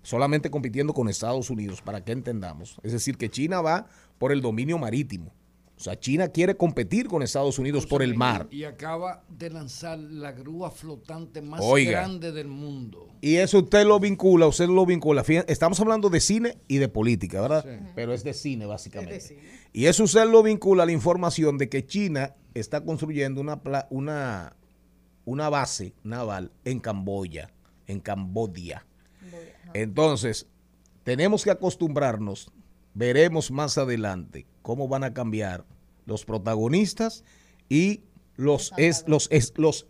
solamente 0.01 0.49
compitiendo 0.49 0.93
con 0.93 1.09
Estados 1.09 1.49
Unidos, 1.49 1.81
para 1.81 2.03
que 2.03 2.11
entendamos. 2.11 2.77
Es 2.83 2.91
decir, 2.93 3.17
que 3.17 3.29
China 3.29 3.61
va 3.61 3.87
por 4.17 4.31
el 4.31 4.41
dominio 4.41 4.77
marítimo. 4.77 5.33
O 5.79 5.81
sea, 5.81 5.97
China 5.97 6.27
quiere 6.27 6.57
competir 6.57 7.07
con 7.07 7.23
Estados 7.23 7.57
Unidos 7.57 7.85
por 7.85 8.03
el 8.03 8.13
mar. 8.13 8.49
Y 8.51 8.65
acaba 8.65 9.23
de 9.29 9.49
lanzar 9.49 9.97
la 9.97 10.33
grúa 10.33 10.71
flotante 10.71 11.41
más 11.41 11.61
Oiga. 11.63 11.91
grande 11.91 12.33
del 12.33 12.49
mundo. 12.49 13.07
Y 13.21 13.37
eso 13.37 13.59
usted 13.59 13.85
lo 13.85 13.97
vincula, 13.97 14.47
usted 14.47 14.67
lo 14.67 14.85
vincula. 14.85 15.23
Estamos 15.47 15.79
hablando 15.79 16.09
de 16.09 16.19
cine 16.19 16.57
y 16.67 16.79
de 16.79 16.89
política, 16.89 17.39
¿verdad? 17.39 17.63
Sí. 17.63 17.91
Pero 17.95 18.13
es 18.13 18.25
de 18.25 18.33
cine, 18.33 18.65
básicamente. 18.65 19.39
Y 19.71 19.85
eso 19.85 20.03
usted 20.03 20.25
lo 20.29 20.43
vincula 20.43 20.83
a 20.83 20.85
la 20.85 20.91
información 20.91 21.57
de 21.57 21.69
que 21.69 21.85
China 21.85 22.35
está 22.53 22.83
construyendo 22.83 23.39
una, 23.39 23.61
una, 23.89 24.57
una 25.23 25.47
base 25.47 25.93
naval 26.03 26.51
en 26.65 26.81
Camboya, 26.81 27.53
en 27.87 28.01
Cambodia. 28.01 28.85
Entonces, 29.73 30.45
tenemos 31.05 31.45
que 31.45 31.51
acostumbrarnos, 31.51 32.51
veremos 32.99 33.49
más 33.49 33.77
adelante 33.77 34.45
cómo 34.61 34.89
van 34.89 35.05
a 35.05 35.13
cambiar 35.13 35.65
los 36.05 36.25
protagonistas 36.25 37.23
y 37.69 38.01
los, 38.35 38.73
es, 38.77 39.05
los, 39.07 39.29
es- 39.31 39.53
los 39.55 39.87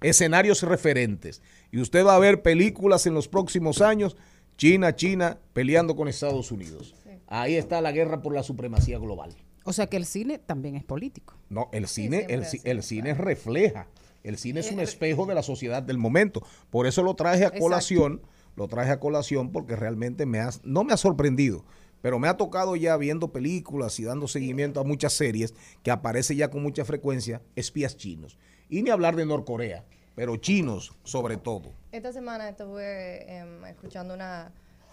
escenarios 0.00 0.62
referentes. 0.62 1.42
Y 1.72 1.80
usted 1.80 2.06
va 2.06 2.14
a 2.14 2.18
ver 2.20 2.42
películas 2.42 3.06
en 3.06 3.14
los 3.14 3.26
próximos 3.28 3.80
años, 3.82 4.16
China, 4.56 4.94
China 4.94 5.38
peleando 5.52 5.96
con 5.96 6.06
Estados 6.08 6.52
Unidos. 6.52 6.94
Ahí 7.26 7.56
está 7.56 7.80
la 7.80 7.90
guerra 7.92 8.22
por 8.22 8.32
la 8.34 8.42
supremacía 8.44 8.98
global. 8.98 9.34
O 9.64 9.72
sea 9.72 9.86
que 9.88 9.96
el 9.96 10.06
cine 10.06 10.38
también 10.38 10.76
es 10.76 10.84
político. 10.84 11.34
No, 11.48 11.68
el 11.72 11.88
cine, 11.88 12.26
el, 12.28 12.42
ci- 12.44 12.60
el 12.64 12.82
cine 12.82 13.14
refleja. 13.14 13.88
El 14.22 14.38
cine 14.38 14.60
es 14.60 14.70
un 14.70 14.78
espejo 14.80 15.26
de 15.26 15.34
la 15.34 15.42
sociedad 15.42 15.82
del 15.82 15.98
momento. 15.98 16.44
Por 16.70 16.86
eso 16.86 17.02
lo 17.02 17.14
traje 17.14 17.42
a 17.42 17.46
Exacto. 17.46 17.60
colación, 17.60 18.22
lo 18.54 18.68
traje 18.68 18.92
a 18.92 19.00
colación 19.00 19.50
porque 19.50 19.74
realmente 19.74 20.26
me 20.26 20.38
ha, 20.40 20.50
no 20.62 20.84
me 20.84 20.92
ha 20.92 20.96
sorprendido, 20.96 21.64
pero 22.02 22.18
me 22.18 22.28
ha 22.28 22.36
tocado 22.36 22.76
ya 22.76 22.96
viendo 22.98 23.32
películas 23.32 23.98
y 24.00 24.04
dando 24.04 24.28
seguimiento 24.28 24.80
a 24.80 24.84
muchas 24.84 25.14
series 25.14 25.54
que 25.82 25.90
aparece 25.90 26.36
ya 26.36 26.50
con 26.50 26.62
mucha 26.62 26.84
frecuencia 26.84 27.40
espías 27.56 27.96
chinos. 27.96 28.36
Y 28.68 28.82
ni 28.82 28.90
hablar 28.90 29.16
de 29.16 29.24
Norcorea, 29.24 29.84
pero 30.14 30.36
chinos 30.36 30.92
sobre 31.04 31.36
todo. 31.38 31.72
Esta 31.92 32.12
semana 32.12 32.48
estuve 32.48 33.32
em, 33.38 33.64
escuchando 33.66 34.12
una 34.14 34.50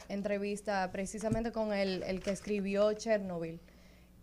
entrevista 0.08 0.92
precisamente 0.92 1.52
con 1.52 1.74
el, 1.74 2.04
el 2.04 2.20
que 2.22 2.32
escribió 2.32 2.92
Chernobyl 2.94 3.60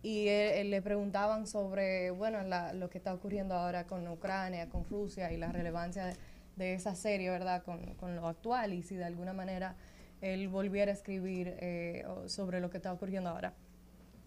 y 0.03 0.27
él 0.27 0.69
le 0.69 0.81
preguntaban 0.81 1.47
sobre, 1.47 2.11
bueno, 2.11 2.41
la- 2.43 2.73
lo 2.73 2.89
que 2.89 2.97
está 2.97 3.13
ocurriendo 3.13 3.55
ahora 3.55 3.85
con 3.87 4.07
Ucrania, 4.07 4.69
con 4.69 4.85
Rusia 4.89 5.31
y 5.31 5.37
la 5.37 5.51
relevancia 5.51 6.05
de, 6.05 6.15
de 6.55 6.73
esa 6.73 6.93
serie, 6.95 7.29
¿verdad?, 7.29 7.63
con, 7.63 7.79
con 7.95 8.15
lo 8.15 8.27
actual 8.27 8.73
y 8.73 8.83
si 8.83 8.95
de 8.95 9.05
alguna 9.05 9.33
manera 9.33 9.75
él 10.21 10.47
volviera 10.47 10.91
a 10.91 10.93
escribir 10.93 11.55
eh, 11.59 12.05
sobre 12.27 12.59
lo 12.59 12.69
que 12.69 12.77
está 12.77 12.91
ocurriendo 12.93 13.29
ahora. 13.29 13.53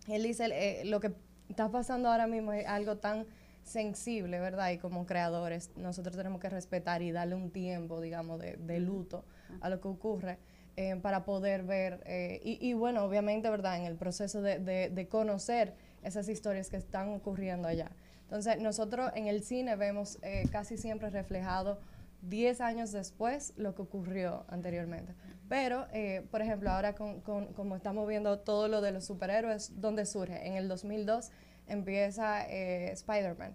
Él 0.09 0.23
dice, 0.23 0.47
eh, 0.53 0.85
lo 0.85 1.01
que 1.01 1.13
está 1.49 1.69
pasando 1.71 2.09
ahora 2.11 2.27
mismo 2.27 2.53
es 2.53 2.67
algo 2.67 2.97
tan 2.99 3.27
sensible, 3.63 4.41
¿verdad? 4.41 4.71
Y 4.71 4.79
como 4.79 5.07
creadores, 5.07 5.71
nosotros 5.77 6.17
tenemos 6.17 6.41
que 6.41 6.49
respetar 6.49 7.03
y 7.03 7.13
darle 7.13 7.35
un 7.35 7.51
tiempo, 7.51 8.01
digamos, 8.01 8.41
de, 8.41 8.57
de 8.57 8.81
luto 8.81 9.25
a 9.61 9.69
lo 9.69 9.81
que 9.81 9.89
ocurre 9.89 10.39
eh, 10.77 10.97
para 10.97 11.25
poder 11.25 11.65
ver, 11.65 12.01
eh, 12.07 12.41
y, 12.43 12.59
y 12.67 12.73
bueno, 12.73 13.05
obviamente, 13.05 13.51
¿verdad? 13.51 13.77
En 13.79 13.85
el 13.85 13.97
proceso 13.97 14.41
de, 14.41 14.59
de- 14.59 14.89
de 14.89 15.09
conocer 15.09 15.75
esas 16.03 16.29
historias 16.29 16.71
que 16.71 16.77
están 16.79 17.09
ocurriendo 17.11 17.69
allá. 17.69 17.91
Entonces, 18.23 18.61
nosotros 18.61 19.11
en 19.15 19.27
el 19.27 19.43
cine 19.43 19.77
vemos 19.77 20.19
eh, 20.23 20.45
casi 20.51 20.79
siempre 20.79 21.11
reflejado 21.11 21.81
10 22.23 22.61
años 22.61 22.93
después 22.93 23.53
lo 23.57 23.75
que 23.75 23.83
ocurrió 23.83 24.45
anteriormente. 24.49 25.15
Pero, 25.49 25.87
eh, 25.93 26.27
por 26.31 26.43
ejemplo, 26.43 26.71
ahora 26.71 26.95
con, 26.95 27.21
con- 27.23 27.53
como 27.55 27.77
estamos 27.77 28.07
viendo 28.09 28.39
todo 28.41 28.69
lo 28.69 28.81
de 28.81 28.93
los 28.93 29.05
superhéroes, 29.05 29.81
¿dónde 29.81 30.07
surge? 30.07 30.47
En 30.47 30.55
el 30.55 30.69
2002 30.69 31.31
empieza 31.67 32.47
eh, 32.49 32.93
Spider-Man. 32.93 33.55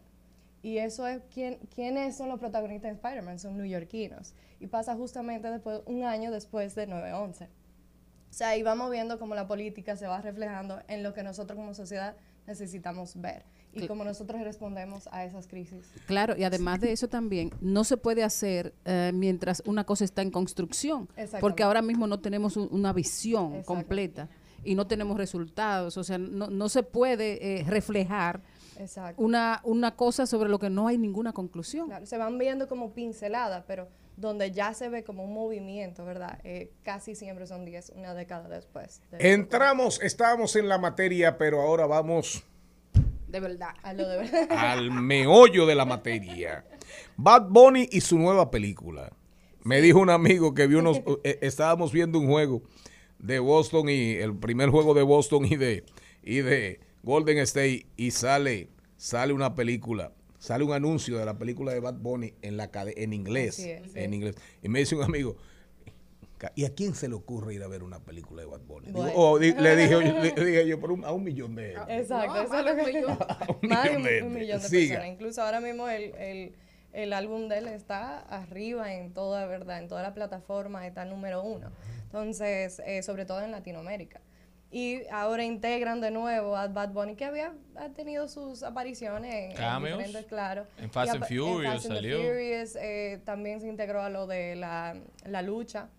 Y 0.61 0.79
eso 0.79 1.05
es, 1.07 1.21
¿quién, 1.33 1.59
¿quiénes 1.73 2.17
son 2.17 2.27
los 2.29 2.39
protagonistas 2.39 2.89
de 2.89 2.95
Spider-Man? 2.95 3.39
Son 3.39 3.55
neoyorquinos. 3.57 4.33
Y 4.59 4.67
pasa 4.67 4.95
justamente 4.95 5.49
después, 5.51 5.81
un 5.85 6.03
año 6.03 6.31
después 6.31 6.73
de 6.75 6.87
9-11. 6.87 7.45
O 7.45 8.33
sea, 8.37 8.49
ahí 8.49 8.63
vamos 8.63 8.91
viendo 8.91 9.19
cómo 9.19 9.35
la 9.35 9.47
política 9.47 9.95
se 9.95 10.07
va 10.07 10.21
reflejando 10.21 10.81
en 10.87 11.03
lo 11.03 11.13
que 11.13 11.23
nosotros 11.23 11.55
como 11.57 11.73
sociedad 11.73 12.15
necesitamos 12.47 13.19
ver 13.21 13.45
y 13.75 13.87
cómo 13.87 14.03
nosotros 14.03 14.41
respondemos 14.41 15.07
a 15.11 15.25
esas 15.25 15.47
crisis. 15.47 15.91
Claro, 16.07 16.35
y 16.37 16.43
además 16.43 16.79
de 16.79 16.91
eso 16.91 17.07
también, 17.07 17.51
no 17.61 17.83
se 17.83 17.97
puede 17.97 18.23
hacer 18.23 18.73
eh, 18.85 19.11
mientras 19.13 19.61
una 19.65 19.83
cosa 19.83 20.05
está 20.05 20.21
en 20.21 20.31
construcción, 20.31 21.07
porque 21.41 21.63
ahora 21.63 21.81
mismo 21.81 22.07
no 22.07 22.19
tenemos 22.19 22.57
un- 22.57 22.69
una 22.71 22.93
visión 22.93 23.61
completa 23.63 24.29
y 24.63 24.75
no 24.75 24.87
tenemos 24.87 25.17
resultados, 25.17 25.97
o 25.97 26.03
sea, 26.03 26.17
no, 26.17 26.47
no 26.47 26.69
se 26.69 26.81
puede 26.83 27.59
eh, 27.59 27.63
reflejar 27.67 28.41
Exacto. 28.79 29.21
una, 29.21 29.61
una 29.63 29.95
cosa 29.95 30.25
sobre 30.25 30.49
lo 30.49 30.57
que 30.59 30.69
no 30.69 30.87
hay 30.87 30.97
ninguna 30.97 31.33
conclusión. 31.33 31.87
Claro, 31.87 32.05
se 32.05 32.17
van 32.17 32.37
viendo 32.37 32.67
como 32.67 32.91
pinceladas, 32.93 33.63
pero 33.67 33.87
donde 34.17 34.51
ya 34.51 34.73
se 34.73 34.87
ve 34.89 35.03
como 35.03 35.23
un 35.25 35.33
movimiento, 35.33 36.03
¿verdad? 36.05 36.39
Eh, 36.45 36.71
casi 36.83 37.15
siempre 37.15 37.45
son 37.47 37.65
10, 37.65 37.91
una 37.95 38.13
década 38.13 38.47
después. 38.47 39.01
de- 39.11 39.33
Entramos, 39.33 40.01
estábamos 40.01 40.55
en 40.55 40.67
la 40.69 40.77
materia, 40.77 41.37
pero 41.37 41.61
ahora 41.61 41.85
vamos 41.85 42.43
De 43.27 43.39
verdad. 43.39 43.75
A 43.83 43.93
lo 43.93 44.07
de 44.07 44.17
verdad. 44.17 44.47
al 44.57 44.91
meollo 44.91 45.65
de 45.65 45.75
la 45.75 45.85
materia. 45.85 46.65
Bad 47.17 47.49
Bunny 47.49 47.87
y 47.91 48.01
su 48.01 48.17
nueva 48.17 48.51
película. 48.51 49.11
Me 49.63 49.81
dijo 49.81 49.99
un 49.99 50.09
amigo 50.09 50.53
que 50.53 50.67
vio 50.67 50.79
unos, 50.79 51.01
eh, 51.23 51.39
estábamos 51.41 51.91
viendo 51.91 52.19
un 52.19 52.27
juego 52.27 52.61
de 53.19 53.39
Boston 53.39 53.89
y 53.89 54.13
el 54.13 54.35
primer 54.35 54.69
juego 54.69 54.93
de 54.93 55.01
Boston 55.01 55.45
y 55.45 55.55
de 55.55 55.83
y 56.21 56.37
de 56.37 56.79
Golden 57.03 57.39
State 57.39 57.87
y 57.97 58.11
sale 58.11 58.69
sale 58.97 59.33
una 59.33 59.55
película, 59.55 60.13
sale 60.39 60.63
un 60.63 60.73
anuncio 60.73 61.17
de 61.17 61.25
la 61.25 61.37
película 61.37 61.73
de 61.73 61.79
Bad 61.79 61.95
Bunny 61.95 62.33
en 62.41 62.57
la 62.57 62.69
en 62.73 63.13
inglés, 63.13 63.55
sí. 63.55 63.71
en 63.93 64.13
inglés. 64.13 64.35
Y 64.63 64.69
me 64.69 64.79
dice 64.79 64.95
un 64.95 65.03
amigo, 65.03 65.37
¿y 66.55 66.65
a 66.65 66.73
quién 66.75 66.93
se 66.95 67.07
le 67.07 67.15
ocurre 67.15 67.53
ir 67.53 67.63
a 67.63 67.67
ver 67.67 67.81
una 67.83 67.99
película 67.99 68.41
de 68.41 68.47
Bad 68.47 68.61
Bunny? 68.61 68.87
Digo, 68.87 68.99
Bueno. 69.01 69.13
oh, 69.17 69.39
di- 69.39 69.53
le 69.53 69.75
dije, 69.75 69.95
oye, 69.95 70.33
le 70.35 70.45
dije 70.45 70.67
yo, 70.67 70.79
por 70.79 70.91
un- 70.91 71.05
a 71.05 71.11
un 71.11 71.23
millón 71.23 71.55
de 71.55 71.71
euros. 71.73 71.87
Exacto, 71.89 72.33
No, 72.35 72.41
eso 72.41 72.57
es 72.59 72.65
lo 72.65 72.75
de 72.75 72.81
un 72.81 72.85
que 72.85 72.93
millón. 72.93 73.17
más 73.63 73.83
de 73.83 74.23
un, 74.23 74.33
millón 74.33 74.61
de 74.61 74.67
Siga. 74.67 74.95
personas. 74.95 75.13
Incluso 75.13 75.41
ahora 75.41 75.59
mismo 75.61 75.87
el, 75.89 76.13
el, 76.15 76.55
el 76.93 77.13
álbum 77.13 77.47
de 77.47 77.57
él 77.59 77.67
está 77.67 78.19
arriba 78.19 78.93
en 78.93 79.13
toda 79.13 79.45
verdad, 79.47 79.79
en 79.79 79.87
toda 79.87 80.01
la 80.03 80.13
plataforma, 80.13 80.85
está 80.87 81.05
número 81.05 81.41
uno. 81.43 81.71
Entonces, 82.03 82.81
eh, 82.85 83.03
sobre 83.03 83.25
todo 83.25 83.41
en 83.41 83.51
Latinoamérica. 83.51 84.21
Y 84.71 85.01
ahora 85.09 85.43
integran 85.45 86.01
de 86.01 86.11
nuevo 86.11 86.57
a 86.57 86.67
Bad 86.67 86.89
Bunny, 86.89 87.15
que 87.15 87.23
había 87.23 87.53
ha 87.77 87.89
tenido 87.89 88.27
sus 88.27 88.61
apariciones 88.63 89.33
en, 89.33 89.51
en 89.51 89.55
Cameos. 89.57 89.97
diferentes, 89.99 90.25
claro. 90.27 90.67
En 90.77 90.89
Fast 90.89 91.13
and 91.13 91.21
Fast 91.23 91.87
salió. 91.87 92.17
Furious, 92.17 92.75
eh, 92.75 93.21
también 93.23 93.61
se 93.61 93.67
integró 93.67 94.01
a 94.01 94.09
lo 94.09 94.27
de 94.27 94.55
la, 94.55 94.95
la 95.25 95.41
lucha. 95.43 95.89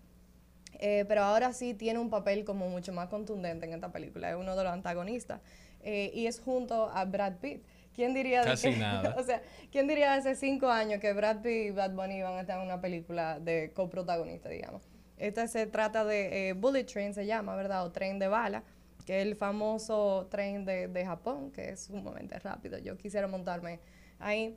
Eh, 0.79 1.05
pero 1.07 1.23
ahora 1.23 1.53
sí 1.53 1.73
tiene 1.73 1.99
un 1.99 2.09
papel 2.09 2.45
como 2.45 2.69
mucho 2.69 2.93
más 2.93 3.09
contundente 3.09 3.65
en 3.65 3.73
esta 3.73 3.91
película. 3.91 4.29
Es 4.29 4.35
uno 4.35 4.55
de 4.55 4.63
los 4.63 4.71
antagonistas. 4.71 5.41
Eh, 5.81 6.11
y 6.13 6.27
es 6.27 6.39
junto 6.39 6.89
a 6.89 7.05
Brad 7.05 7.37
Pitt. 7.37 7.63
¿Quién 7.93 8.13
diría 8.13 8.41
de 8.41 8.47
Casi 8.51 8.71
que- 8.71 8.77
nada. 8.77 9.15
o 9.19 9.23
sea, 9.23 9.41
¿quién 9.71 9.87
diría 9.87 10.13
hace 10.13 10.35
cinco 10.35 10.67
años 10.69 10.99
que 10.99 11.13
Brad 11.13 11.37
Pitt 11.41 11.67
y 11.67 11.71
Bad 11.71 11.91
Bunny 11.93 12.17
iban 12.17 12.33
a 12.37 12.41
estar 12.41 12.59
en 12.59 12.65
una 12.65 12.79
película 12.79 13.39
de 13.39 13.71
coprotagonista, 13.73 14.49
digamos? 14.49 14.83
Esta 15.17 15.47
se 15.47 15.65
trata 15.65 16.05
de 16.05 16.49
eh, 16.49 16.53
Bullet 16.53 16.83
Train, 16.83 17.13
se 17.15 17.25
llama, 17.25 17.55
¿verdad? 17.55 17.83
O 17.85 17.91
tren 17.91 18.19
de 18.19 18.27
bala, 18.27 18.63
que 19.07 19.17
es 19.19 19.25
el 19.25 19.35
famoso 19.35 20.27
tren 20.29 20.63
de, 20.63 20.87
de 20.89 21.05
Japón, 21.07 21.49
que 21.51 21.69
es 21.69 21.85
sumamente 21.85 22.37
rápido. 22.37 22.77
Yo 22.77 22.97
quisiera 22.97 23.25
montarme 23.27 23.79
ahí. 24.19 24.55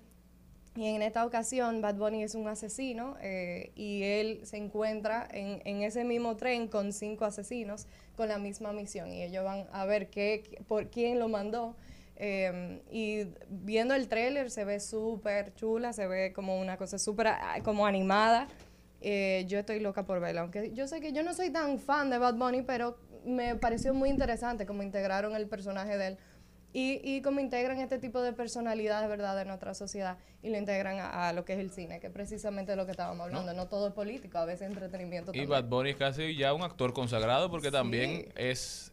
Y 0.76 0.86
en 0.86 1.02
esta 1.02 1.26
ocasión, 1.26 1.80
Bad 1.80 1.96
Bunny 1.96 2.22
es 2.22 2.34
un 2.34 2.46
asesino 2.46 3.16
eh, 3.20 3.72
y 3.74 4.04
él 4.04 4.40
se 4.44 4.56
encuentra 4.56 5.26
en, 5.32 5.60
en 5.64 5.82
ese 5.82 6.04
mismo 6.04 6.36
tren 6.36 6.68
con 6.68 6.92
cinco 6.92 7.24
asesinos 7.24 7.86
con 8.16 8.28
la 8.28 8.38
misma 8.38 8.72
misión. 8.72 9.12
Y 9.12 9.22
ellos 9.22 9.44
van 9.44 9.66
a 9.72 9.84
ver 9.84 10.10
qué, 10.10 10.62
por 10.68 10.88
quién 10.88 11.18
lo 11.18 11.28
mandó. 11.28 11.74
Eh, 12.22 12.82
y 12.90 13.26
viendo 13.48 13.94
el 13.94 14.06
tráiler 14.06 14.50
se 14.50 14.66
ve 14.66 14.78
súper 14.78 15.54
chula, 15.54 15.94
se 15.94 16.06
ve 16.06 16.34
como 16.34 16.60
una 16.60 16.76
cosa 16.76 16.98
súper 16.98 17.28
ah, 17.28 17.58
como 17.64 17.86
animada. 17.86 18.46
Eh, 19.00 19.46
yo 19.48 19.58
estoy 19.58 19.80
loca 19.80 20.04
por 20.04 20.20
verla, 20.20 20.42
aunque 20.42 20.72
yo 20.74 20.86
sé 20.86 21.00
que 21.00 21.14
yo 21.14 21.22
no 21.22 21.32
soy 21.32 21.48
tan 21.48 21.78
fan 21.78 22.10
de 22.10 22.18
Bad 22.18 22.34
Bunny, 22.34 22.60
pero 22.60 22.98
me 23.24 23.56
pareció 23.56 23.94
muy 23.94 24.10
interesante 24.10 24.66
cómo 24.66 24.82
integraron 24.82 25.34
el 25.34 25.48
personaje 25.48 25.96
de 25.96 26.06
él 26.08 26.18
y, 26.72 27.00
y 27.02 27.20
cómo 27.22 27.40
integran 27.40 27.78
este 27.78 27.98
tipo 27.98 28.20
de 28.22 28.32
personalidades, 28.32 29.08
¿verdad?, 29.08 29.36
de 29.36 29.44
nuestra 29.44 29.74
sociedad 29.74 30.18
y 30.42 30.50
lo 30.50 30.56
integran 30.58 30.98
a, 30.98 31.28
a 31.28 31.32
lo 31.32 31.44
que 31.44 31.54
es 31.54 31.58
el 31.58 31.70
cine, 31.70 32.00
que 32.00 32.06
es 32.08 32.12
precisamente 32.12 32.76
lo 32.76 32.84
que 32.86 32.92
estábamos 32.92 33.26
hablando. 33.26 33.52
No, 33.54 33.66
todo 33.68 33.88
es 33.88 33.92
político, 33.94 34.38
a 34.38 34.44
veces 34.44 34.68
entretenimiento 34.68 35.30
Y 35.32 35.38
también. 35.38 35.48
Bad 35.48 35.64
Bunny 35.64 35.90
es 35.90 35.96
casi 35.96 36.36
ya 36.36 36.54
un 36.54 36.62
actor 36.62 36.92
consagrado 36.92 37.50
porque 37.50 37.70
también 37.70 38.28
es, 38.36 38.92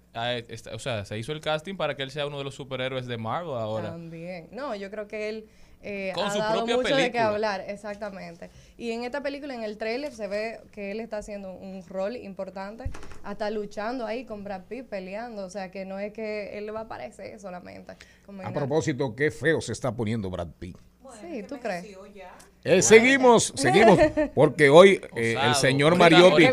está- 0.50 0.76
o 0.76 0.80
sea, 0.80 1.06
se 1.06 1.18
hizo 1.20 1.32
el 1.32 1.40
casting 1.42 1.76
para 1.76 1.96
que 1.96 2.04
él 2.04 2.12
sea 2.12 2.26
uno 2.26 2.38
de 2.40 2.44
los 2.44 2.56
superhéroes 2.56 3.06
de 3.06 3.18
Marvel 3.18 3.54
ahora. 3.56 3.92
También. 3.92 4.48
No, 4.52 4.76
yo 4.76 4.90
creo 4.90 5.08
que 5.08 5.30
él 5.30 5.46
eh, 5.82 6.12
Con 6.16 6.26
ha 6.26 6.32
su 6.32 6.40
dado 6.40 6.66
mucho 6.66 6.96
de 6.96 7.12
qué 7.12 7.20
hablar, 7.20 7.64
exactamente. 7.68 8.50
Y 8.78 8.92
en 8.92 9.04
esta 9.04 9.22
película, 9.22 9.54
en 9.54 9.64
el 9.64 9.78
tráiler, 9.78 10.14
se 10.14 10.28
ve 10.28 10.60
que 10.72 10.92
él 10.92 11.00
está 11.00 11.18
haciendo 11.18 11.54
un 11.54 11.86
rol 11.88 12.16
importante, 12.16 12.90
hasta 13.24 13.50
luchando 13.50 14.06
ahí 14.06 14.26
con 14.26 14.44
Brad 14.44 14.64
Pitt, 14.64 14.88
peleando, 14.88 15.46
o 15.46 15.50
sea, 15.50 15.72
que 15.72 15.86
no 15.86 16.00
es 16.00 16.14
que 16.14 16.58
él 16.58 16.74
va 16.76 16.82
a 16.82 16.84
aparecer 16.84 17.40
solamente. 17.40 17.94
A 18.44 18.52
propósito, 18.52 19.16
qué 19.16 19.32
feo 19.32 19.62
se 19.62 19.74
está 19.74 19.96
poniendo 19.96 20.30
Brad 20.30 20.50
Pitt. 20.60 20.78
Sí, 21.22 21.44
¿tú 21.44 21.58
crees? 21.58 21.86
Eh, 22.70 22.82
seguimos, 22.82 23.54
seguimos, 23.56 23.98
porque 24.36 24.70
hoy 24.70 25.00
eh, 25.16 25.36
el 25.42 25.56
señor 25.56 25.96
Mariotti, 25.96 26.44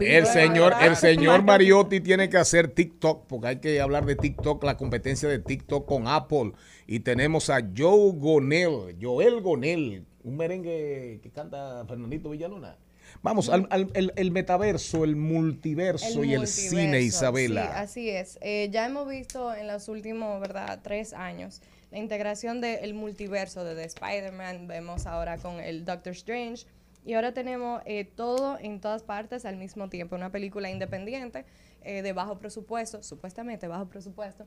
el 0.00 0.26
señor, 0.26 0.74
el 0.80 0.96
señor 0.96 1.42
Mariotti. 1.42 2.00
Tiene 2.00 2.28
que 2.28 2.36
hacer 2.36 2.68
TikTok, 2.68 3.26
porque 3.26 3.46
hay 3.48 3.56
que 3.56 3.80
hablar 3.80 4.06
de 4.06 4.16
TikTok, 4.16 4.62
la 4.64 4.76
competencia 4.76 5.28
de 5.28 5.38
TikTok 5.38 5.86
con 5.86 6.06
Apple. 6.06 6.52
Y 6.86 7.00
tenemos 7.00 7.50
a 7.50 7.60
Joe 7.76 8.12
Gonel, 8.14 8.96
Joel 9.00 9.40
Gonel, 9.40 10.04
un 10.24 10.36
merengue 10.36 11.20
que 11.22 11.30
canta 11.30 11.84
Fernandito 11.86 12.30
Villalona. 12.30 12.76
Vamos, 13.22 13.48
al, 13.48 13.66
al- 13.70 13.90
el, 13.94 14.12
el 14.14 14.30
metaverso, 14.30 15.02
el 15.04 15.16
multiverso 15.16 16.22
y 16.24 16.34
el 16.34 16.46
cine, 16.46 17.00
Isabela. 17.00 17.64
Sí, 17.64 17.70
así 17.74 18.10
es. 18.10 18.38
Eh, 18.40 18.68
ya 18.70 18.86
hemos 18.86 19.08
visto 19.08 19.52
en 19.54 19.66
los 19.66 19.88
últimos, 19.88 20.40
¿verdad?, 20.40 20.78
tres 20.82 21.12
años 21.12 21.60
la 21.90 21.98
integración 21.98 22.60
del 22.60 22.94
multiverso 22.94 23.64
de 23.64 23.84
Spider-Man. 23.84 24.66
Vemos 24.66 25.06
ahora 25.06 25.38
con 25.38 25.60
el 25.60 25.84
Doctor 25.84 26.12
Strange. 26.12 26.66
Y 27.04 27.14
ahora 27.14 27.32
tenemos 27.32 27.82
eh, 27.86 28.04
todo 28.04 28.58
en 28.60 28.80
todas 28.80 29.02
partes 29.02 29.44
al 29.44 29.56
mismo 29.56 29.88
tiempo. 29.88 30.16
Una 30.16 30.30
película 30.30 30.70
independiente, 30.70 31.46
eh, 31.82 32.02
de 32.02 32.12
bajo 32.12 32.38
presupuesto, 32.38 33.02
supuestamente 33.02 33.68
bajo 33.68 33.88
presupuesto. 33.88 34.46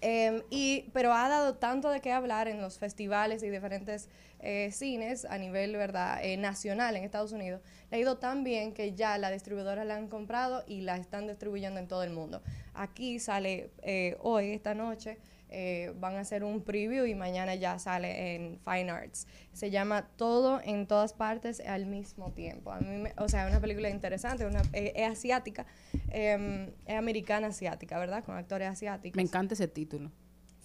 Em, 0.00 0.42
y, 0.50 0.90
pero 0.92 1.12
ha 1.12 1.28
dado 1.28 1.54
tanto 1.54 1.90
de 1.90 2.00
qué 2.00 2.12
hablar 2.12 2.46
en 2.46 2.60
los 2.60 2.78
festivales 2.78 3.42
y 3.42 3.50
diferentes 3.50 4.08
eh, 4.40 4.70
cines 4.70 5.24
a 5.24 5.38
nivel 5.38 5.74
verdad 5.76 6.22
eh, 6.22 6.36
nacional 6.36 6.96
en 6.96 7.04
Estados 7.04 7.32
Unidos. 7.32 7.60
Le 7.90 7.96
ha 7.96 8.00
ido 8.00 8.18
tan 8.18 8.44
bien 8.44 8.72
que 8.74 8.94
ya 8.94 9.18
la 9.18 9.30
distribuidora 9.30 9.84
la 9.84 9.96
han 9.96 10.08
comprado 10.08 10.62
y 10.66 10.82
la 10.82 10.96
están 10.96 11.26
distribuyendo 11.26 11.80
en 11.80 11.88
todo 11.88 12.04
el 12.04 12.10
mundo. 12.10 12.42
Aquí 12.74 13.18
sale 13.18 13.70
eh, 13.82 14.16
hoy, 14.20 14.52
esta 14.52 14.74
noche, 14.74 15.18
eh, 15.50 15.92
van 15.98 16.16
a 16.16 16.20
hacer 16.20 16.44
un 16.44 16.62
preview 16.62 17.06
y 17.06 17.14
mañana 17.14 17.54
ya 17.54 17.78
sale 17.78 18.34
en 18.34 18.58
Fine 18.64 18.90
Arts. 18.90 19.26
Se 19.52 19.70
llama 19.70 20.08
Todo 20.16 20.60
en 20.62 20.86
todas 20.86 21.12
partes 21.12 21.60
al 21.60 21.86
mismo 21.86 22.32
tiempo. 22.32 22.72
A 22.72 22.80
mí 22.80 22.96
me- 22.96 23.14
o 23.18 23.28
sea, 23.28 23.44
es 23.46 23.50
una 23.50 23.60
película 23.60 23.88
interesante, 23.90 24.44
una, 24.46 24.62
eh, 24.72 24.92
es 24.96 25.10
asiática, 25.10 25.66
em, 26.10 26.70
es 26.86 26.94
americana 26.96 27.48
asiática, 27.48 27.98
¿verdad? 27.98 28.24
Con 28.24 28.36
actores 28.36 28.68
asiáticos. 28.68 29.16
Me 29.16 29.22
encanta 29.22 29.54
ese 29.54 29.68
título. 29.68 30.10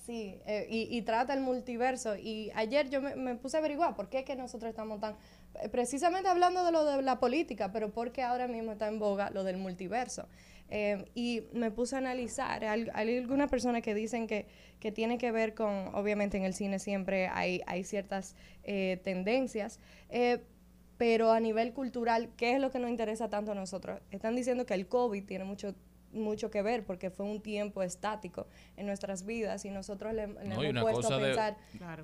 Sí, 0.06 0.38
eh, 0.46 0.68
y, 0.70 0.98
y 0.98 1.02
trata 1.04 1.34
el 1.34 1.40
multiverso. 1.40 2.18
Y 2.18 2.52
ayer 2.56 2.90
yo 2.90 3.02
me, 3.02 3.16
me 3.16 3.36
puse 3.36 3.56
a 3.56 3.60
averiguar 3.62 3.96
por 3.96 4.10
qué 4.10 4.20
es 4.20 4.26
que 4.26 4.36
nosotros 4.36 4.70
estamos 4.70 5.00
tan, 5.00 5.16
eh, 5.62 5.70
precisamente 5.70 6.28
hablando 6.28 6.66
de 6.66 6.74
lo 6.74 6.84
de 6.84 7.02
la 7.02 7.22
política, 7.22 7.72
pero 7.72 7.90
porque 7.94 8.22
ahora 8.22 8.50
mismo 8.50 8.74
está 8.74 8.90
en 8.90 9.00
boga 9.00 9.30
lo 9.30 9.46
del 9.46 9.56
multiverso. 9.56 10.28
Eh, 10.76 11.06
y 11.14 11.44
me 11.54 11.70
puse 11.70 11.94
a 11.94 12.00
analizar, 12.00 12.66
hay, 12.66 12.88
hay 12.96 13.18
algunas 13.20 13.48
personas 13.48 13.84
que 13.84 13.94
dicen 13.94 14.26
que, 14.26 14.48
que 14.80 14.92
tiene 14.92 15.20
que 15.20 15.32
ver 15.32 15.54
con, 15.54 15.94
obviamente 15.94 16.36
en 16.38 16.46
el 16.46 16.56
cine 16.56 16.80
siempre 16.80 17.28
hay, 17.28 17.62
hay 17.68 17.84
ciertas 17.84 18.36
eh, 18.64 19.00
tendencias, 19.04 19.80
eh, 20.10 20.40
pero 20.98 21.32
a 21.32 21.40
nivel 21.40 21.74
cultural, 21.74 22.32
¿qué 22.38 22.54
es 22.54 22.60
lo 22.60 22.72
que 22.72 22.80
nos 22.80 22.90
interesa 22.90 23.30
tanto 23.30 23.52
a 23.52 23.56
nosotros? 23.56 24.02
Están 24.10 24.36
diciendo 24.36 24.66
que 24.66 24.74
el 24.74 24.88
COVID 24.88 25.24
tiene 25.24 25.44
mucho 25.44 25.76
mucho 26.14 26.50
que 26.52 26.62
ver 26.62 26.86
porque 26.86 27.10
fue 27.10 27.26
un 27.26 27.42
tiempo 27.42 27.84
estático 27.84 28.48
en 28.78 28.86
nuestras 28.86 29.26
vidas 29.26 29.66
y 29.66 29.70
nosotros 29.70 30.14
le, 30.14 30.28
le 30.28 30.34
No, 30.34 30.64
y 30.64 30.68
hemos 30.68 30.70
una 30.70 30.82
puesto 30.82 31.02
cosa 31.02 31.16
a 31.16 31.18
de- 31.18 31.26
pensar 31.26 31.58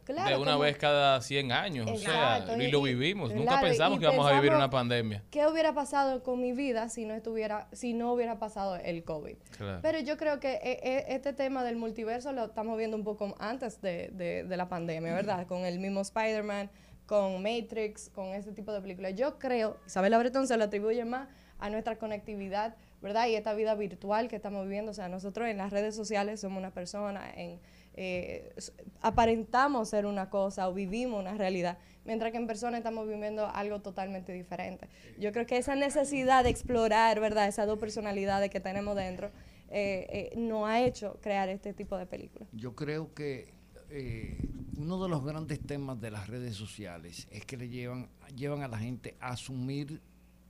de 0.05 0.35
una 0.35 0.51
como- 0.53 0.59
vez 0.59 0.77
cada 0.77 1.21
100 1.21 1.51
años, 1.51 1.89
o 1.89 1.95
sea, 1.97 2.45
y, 2.57 2.63
y- 2.63 2.71
lo 2.71 2.81
vivimos. 2.81 3.33
Nunca 3.33 3.61
pensamos 3.61 3.99
que 3.99 4.05
íbamos 4.05 4.29
a 4.29 4.33
vivir 4.35 4.53
una 4.53 4.69
pandemia. 4.69 5.23
¿Qué 5.31 5.45
hubiera 5.47 5.73
pasado 5.73 6.23
con 6.23 6.41
mi 6.41 6.51
vida 6.51 6.89
si 6.89 7.05
no 7.05 7.13
estuviera, 7.13 7.67
si 7.71 7.93
no 7.93 8.13
hubiera 8.13 8.39
pasado 8.39 8.75
el 8.77 9.03
COVID? 9.03 9.37
Claro. 9.57 9.79
Pero 9.81 9.99
yo 9.99 10.17
creo 10.17 10.39
que 10.39 10.59
eh, 10.63 11.05
este 11.09 11.33
tema 11.33 11.63
del 11.63 11.75
multiverso 11.75 12.31
lo 12.33 12.45
estamos 12.45 12.77
viendo 12.77 12.97
un 12.97 13.03
poco 13.03 13.35
antes 13.39 13.81
de, 13.81 14.09
de- 14.13 14.43
de 14.43 14.57
la 14.57 14.67
pandemia, 14.69 15.13
¿verdad? 15.13 15.47
Con 15.47 15.65
el 15.65 15.79
mismo 15.79 16.01
Spider-Man, 16.01 16.69
con 17.05 17.41
Matrix, 17.41 18.09
con 18.09 18.27
ese 18.33 18.51
tipo 18.51 18.71
de 18.71 18.81
películas. 18.81 19.15
Yo 19.15 19.39
creo, 19.39 19.77
Isabela 19.87 20.17
Bretón 20.19 20.47
se 20.47 20.57
lo 20.57 20.65
atribuye 20.65 21.05
más 21.05 21.27
a 21.57 21.69
nuestra 21.69 21.97
conectividad, 21.97 22.75
¿verdad? 23.01 23.27
Y 23.27 23.35
esta 23.35 23.53
vida 23.53 23.75
virtual 23.75 24.27
que 24.27 24.35
estamos 24.35 24.63
viviendo. 24.63 24.91
O 24.91 24.93
sea, 24.93 25.09
nosotros 25.09 25.47
en 25.47 25.57
las 25.57 25.71
redes 25.71 25.95
sociales 25.95 26.39
somos 26.41 26.59
una 26.59 26.71
persona, 26.71 27.29
en, 27.35 27.59
eh, 27.93 28.53
aparentamos 29.01 29.89
ser 29.89 30.05
una 30.05 30.29
cosa 30.29 30.69
o 30.69 30.73
vivimos 30.73 31.19
una 31.19 31.35
realidad, 31.35 31.77
mientras 32.05 32.31
que 32.31 32.37
en 32.37 32.47
persona 32.47 32.77
estamos 32.77 33.07
viviendo 33.07 33.47
algo 33.47 33.81
totalmente 33.81 34.33
diferente. 34.33 34.87
Yo 35.17 35.31
creo 35.31 35.45
que 35.45 35.57
esa 35.57 35.75
necesidad 35.75 36.43
de 36.43 36.49
explorar, 36.49 37.19
¿verdad? 37.19 37.47
Esas 37.47 37.67
dos 37.67 37.79
personalidades 37.79 38.49
que 38.49 38.59
tenemos 38.59 38.95
dentro, 38.95 39.31
eh, 39.71 40.31
eh, 40.33 40.37
nos 40.37 40.67
ha 40.67 40.81
hecho 40.81 41.19
crear 41.21 41.47
este 41.49 41.73
tipo 41.73 41.97
de 41.97 42.05
películas. 42.05 42.49
Yo 42.53 42.75
creo 42.75 43.13
que 43.13 43.53
eh, 43.89 44.37
uno 44.77 45.01
de 45.01 45.09
los 45.09 45.23
grandes 45.23 45.59
temas 45.59 45.99
de 45.99 46.11
las 46.11 46.27
redes 46.27 46.55
sociales 46.55 47.27
es 47.31 47.45
que 47.45 47.57
le 47.57 47.69
llevan, 47.69 48.09
llevan 48.35 48.63
a 48.63 48.67
la 48.67 48.79
gente 48.79 49.15
a 49.19 49.29
asumir 49.29 50.01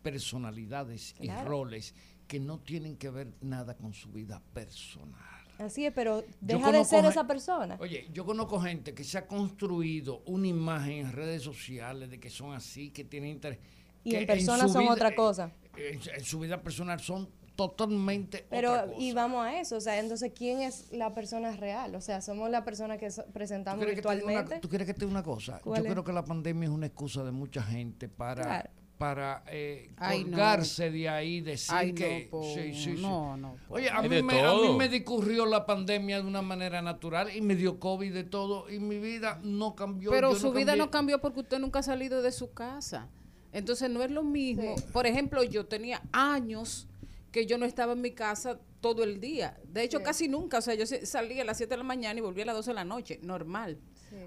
personalidades 0.01 1.15
y 1.19 1.29
roles 1.45 1.93
que 2.29 2.39
no 2.39 2.59
tienen 2.59 2.95
que 2.95 3.09
ver 3.09 3.33
nada 3.41 3.75
con 3.75 3.91
su 3.93 4.09
vida 4.11 4.39
personal. 4.53 5.19
Así 5.57 5.85
es, 5.85 5.91
pero 5.91 6.23
deja 6.39 6.71
de 6.71 6.85
ser 6.85 7.03
esa 7.05 7.25
persona. 7.27 7.75
Oye, 7.81 8.07
yo 8.13 8.23
conozco 8.23 8.61
gente 8.61 8.93
que 8.93 9.03
se 9.03 9.17
ha 9.17 9.25
construido 9.27 10.21
una 10.25 10.47
imagen 10.47 10.99
en 11.07 11.11
redes 11.11 11.41
sociales 11.41 12.09
de 12.09 12.19
que 12.19 12.29
son 12.29 12.53
así, 12.53 12.91
que 12.91 13.03
tienen 13.03 13.31
interés. 13.31 13.59
Y 14.03 14.15
en 14.15 14.27
persona 14.27 14.67
su 14.67 14.73
son 14.73 14.83
vida- 14.83 14.93
otra 14.93 15.15
cosa. 15.15 15.51
En, 15.75 15.99
en 16.15 16.23
su 16.23 16.39
vida 16.39 16.61
personal 16.61 16.99
son 17.01 17.27
totalmente 17.55 18.45
Pero, 18.49 18.71
otra 18.71 18.85
cosa. 18.85 19.01
y 19.01 19.11
vamos 19.11 19.45
a 19.45 19.59
eso, 19.59 19.75
o 19.75 19.81
sea, 19.81 19.99
entonces, 19.99 20.31
¿quién 20.33 20.61
es 20.61 20.93
la 20.93 21.13
persona 21.13 21.51
real? 21.57 21.93
O 21.95 21.99
sea, 21.99 22.21
somos 22.21 22.49
la 22.49 22.63
persona 22.63 22.97
que 22.97 23.11
so- 23.11 23.23
¿Tú 23.23 23.31
presentamos 23.33 23.83
quieres, 23.83 24.01
que 24.01 24.07
una, 24.07 24.15
virtualmente. 24.15 24.59
¿Tú 24.59 24.69
quieres 24.69 24.85
que 24.87 24.93
te 24.93 24.99
diga 25.01 25.11
una 25.11 25.23
cosa? 25.23 25.59
Yo 25.65 25.73
creo 25.73 26.03
que 26.05 26.13
la 26.13 26.23
pandemia 26.23 26.65
es 26.69 26.73
una 26.73 26.85
excusa 26.85 27.23
de 27.25 27.31
mucha 27.31 27.61
gente 27.63 28.07
para, 28.07 28.43
Claro. 28.43 28.69
Para 28.99 29.45
eh, 29.47 29.89
Ay, 29.95 30.25
no. 30.25 30.31
colgarse 30.31 30.91
de 30.91 31.07
ahí, 31.07 31.39
decir 31.39 31.73
Ay, 31.73 31.93
no, 31.93 31.95
que... 31.95 32.27
po, 32.29 32.43
sí, 32.43 32.73
sí, 32.73 32.97
sí. 32.97 33.01
no, 33.01 33.37
no, 33.37 33.55
po. 33.65 33.75
Oye, 33.75 33.89
a 33.89 34.01
mí, 34.01 34.09
me, 34.21 34.41
a 34.41 34.53
mí 34.53 34.75
me 34.77 34.89
discurrió 34.89 35.45
la 35.45 35.65
pandemia 35.65 36.21
de 36.21 36.27
una 36.27 36.41
manera 36.41 36.81
natural 36.81 37.33
y 37.33 37.39
me 37.39 37.55
dio 37.55 37.79
COVID 37.79 38.13
de 38.13 38.25
todo 38.25 38.69
y 38.69 38.77
mi 38.79 38.99
vida 38.99 39.39
no 39.41 39.73
cambió. 39.73 40.11
Pero 40.11 40.33
yo 40.33 40.39
su 40.39 40.51
vida 40.51 40.75
no 40.75 40.91
cambió 40.91 41.21
porque 41.21 41.39
usted 41.39 41.59
nunca 41.59 41.79
ha 41.79 41.83
salido 41.83 42.21
de 42.21 42.33
su 42.33 42.51
casa. 42.51 43.07
Entonces 43.53 43.89
no 43.89 44.03
es 44.03 44.11
lo 44.11 44.21
mismo. 44.21 44.75
Por 44.91 45.07
ejemplo, 45.07 45.43
yo 45.43 45.65
tenía 45.65 46.01
años 46.11 46.89
que 47.31 47.45
yo 47.45 47.57
no 47.57 47.65
estaba 47.65 47.93
en 47.93 48.01
mi 48.01 48.11
casa 48.11 48.59
todo 48.81 49.05
el 49.05 49.21
día. 49.21 49.57
De 49.71 49.81
hecho, 49.81 50.03
casi 50.03 50.27
nunca. 50.27 50.57
O 50.57 50.61
sea, 50.61 50.75
yo 50.75 50.85
salía 50.85 51.43
a 51.43 51.45
las 51.45 51.55
7 51.55 51.69
de 51.71 51.77
la 51.77 51.83
mañana 51.83 52.19
y 52.19 52.21
volvía 52.21 52.43
a 52.43 52.47
las 52.47 52.55
12 52.57 52.71
de 52.71 52.75
la 52.75 52.85
noche. 52.85 53.19
Normal. 53.23 53.77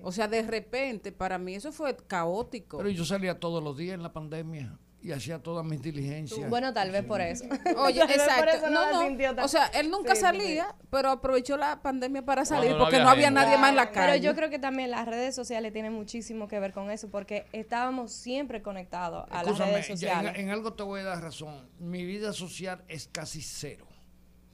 O 0.02 0.12
sea, 0.12 0.28
de 0.28 0.42
repente, 0.42 1.12
para 1.12 1.38
mí 1.38 1.54
eso 1.54 1.72
fue 1.72 1.96
caótico. 1.96 2.78
Pero 2.78 2.90
yo 2.90 3.04
salía 3.04 3.38
todos 3.38 3.62
los 3.62 3.76
días 3.76 3.94
en 3.94 4.02
la 4.02 4.12
pandemia 4.12 4.78
y 5.04 5.10
hacía 5.10 5.40
todas 5.42 5.64
mis 5.64 5.82
diligencias. 5.82 6.48
Bueno, 6.48 6.72
tal 6.72 6.92
vez 6.92 7.04
por 7.04 7.20
eso. 7.20 7.44
Oye, 7.78 8.00
exacto. 8.02 8.50
eso 8.50 8.70
No, 8.70 9.09
no. 9.10 9.44
O 9.44 9.48
sea, 9.48 9.66
él 9.66 9.90
nunca 9.90 10.14
Sí, 10.14 10.20
sí, 10.20 10.26
salía, 10.26 10.76
pero 10.90 11.10
aprovechó 11.10 11.56
la 11.56 11.82
pandemia 11.82 12.24
para 12.24 12.44
salir 12.44 12.70
no 12.70 12.78
porque 12.78 12.96
había 12.96 13.04
no 13.04 13.10
había 13.10 13.24
gente. 13.26 13.40
nadie 13.40 13.59
más 13.59 13.70
en 13.70 13.76
la 13.76 13.90
Pero 13.90 14.06
calle. 14.06 14.20
yo 14.20 14.34
creo 14.36 14.48
que 14.48 14.60
también 14.60 14.92
las 14.92 15.06
redes 15.06 15.34
sociales 15.34 15.72
tienen 15.72 15.92
muchísimo 15.92 16.46
que 16.46 16.60
ver 16.60 16.72
con 16.72 16.90
eso, 16.92 17.10
porque 17.10 17.46
estábamos 17.52 18.12
siempre 18.12 18.62
conectados 18.62 19.26
a 19.30 19.42
las 19.42 19.59
redes 19.59 19.86
sociales. 19.88 20.34
en, 20.36 20.42
en 20.42 20.50
algo 20.50 20.74
te 20.74 20.84
voy 20.84 21.00
a 21.00 21.04
dar 21.04 21.20
razón. 21.20 21.68
Mi 21.80 22.04
vida 22.04 22.32
social 22.32 22.84
es 22.86 23.09
casi 23.09 23.42
cero. 23.42 23.86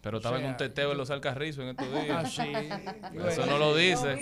Pero 0.01 0.19
estaba 0.19 0.37
O 0.37 0.41
en 0.41 0.47
un 0.47 0.57
teteo 0.57 0.93
en 0.93 0.99
los 0.99 1.11
Alcarrizos 1.11 1.65
en 1.65 1.71
estos 1.71 1.91
días. 1.93 2.09
Ah, 2.11 2.25
sí. 2.27 2.53
Eso 3.29 3.47
no 3.47 3.59
lo 3.59 3.75
dice. 3.75 4.17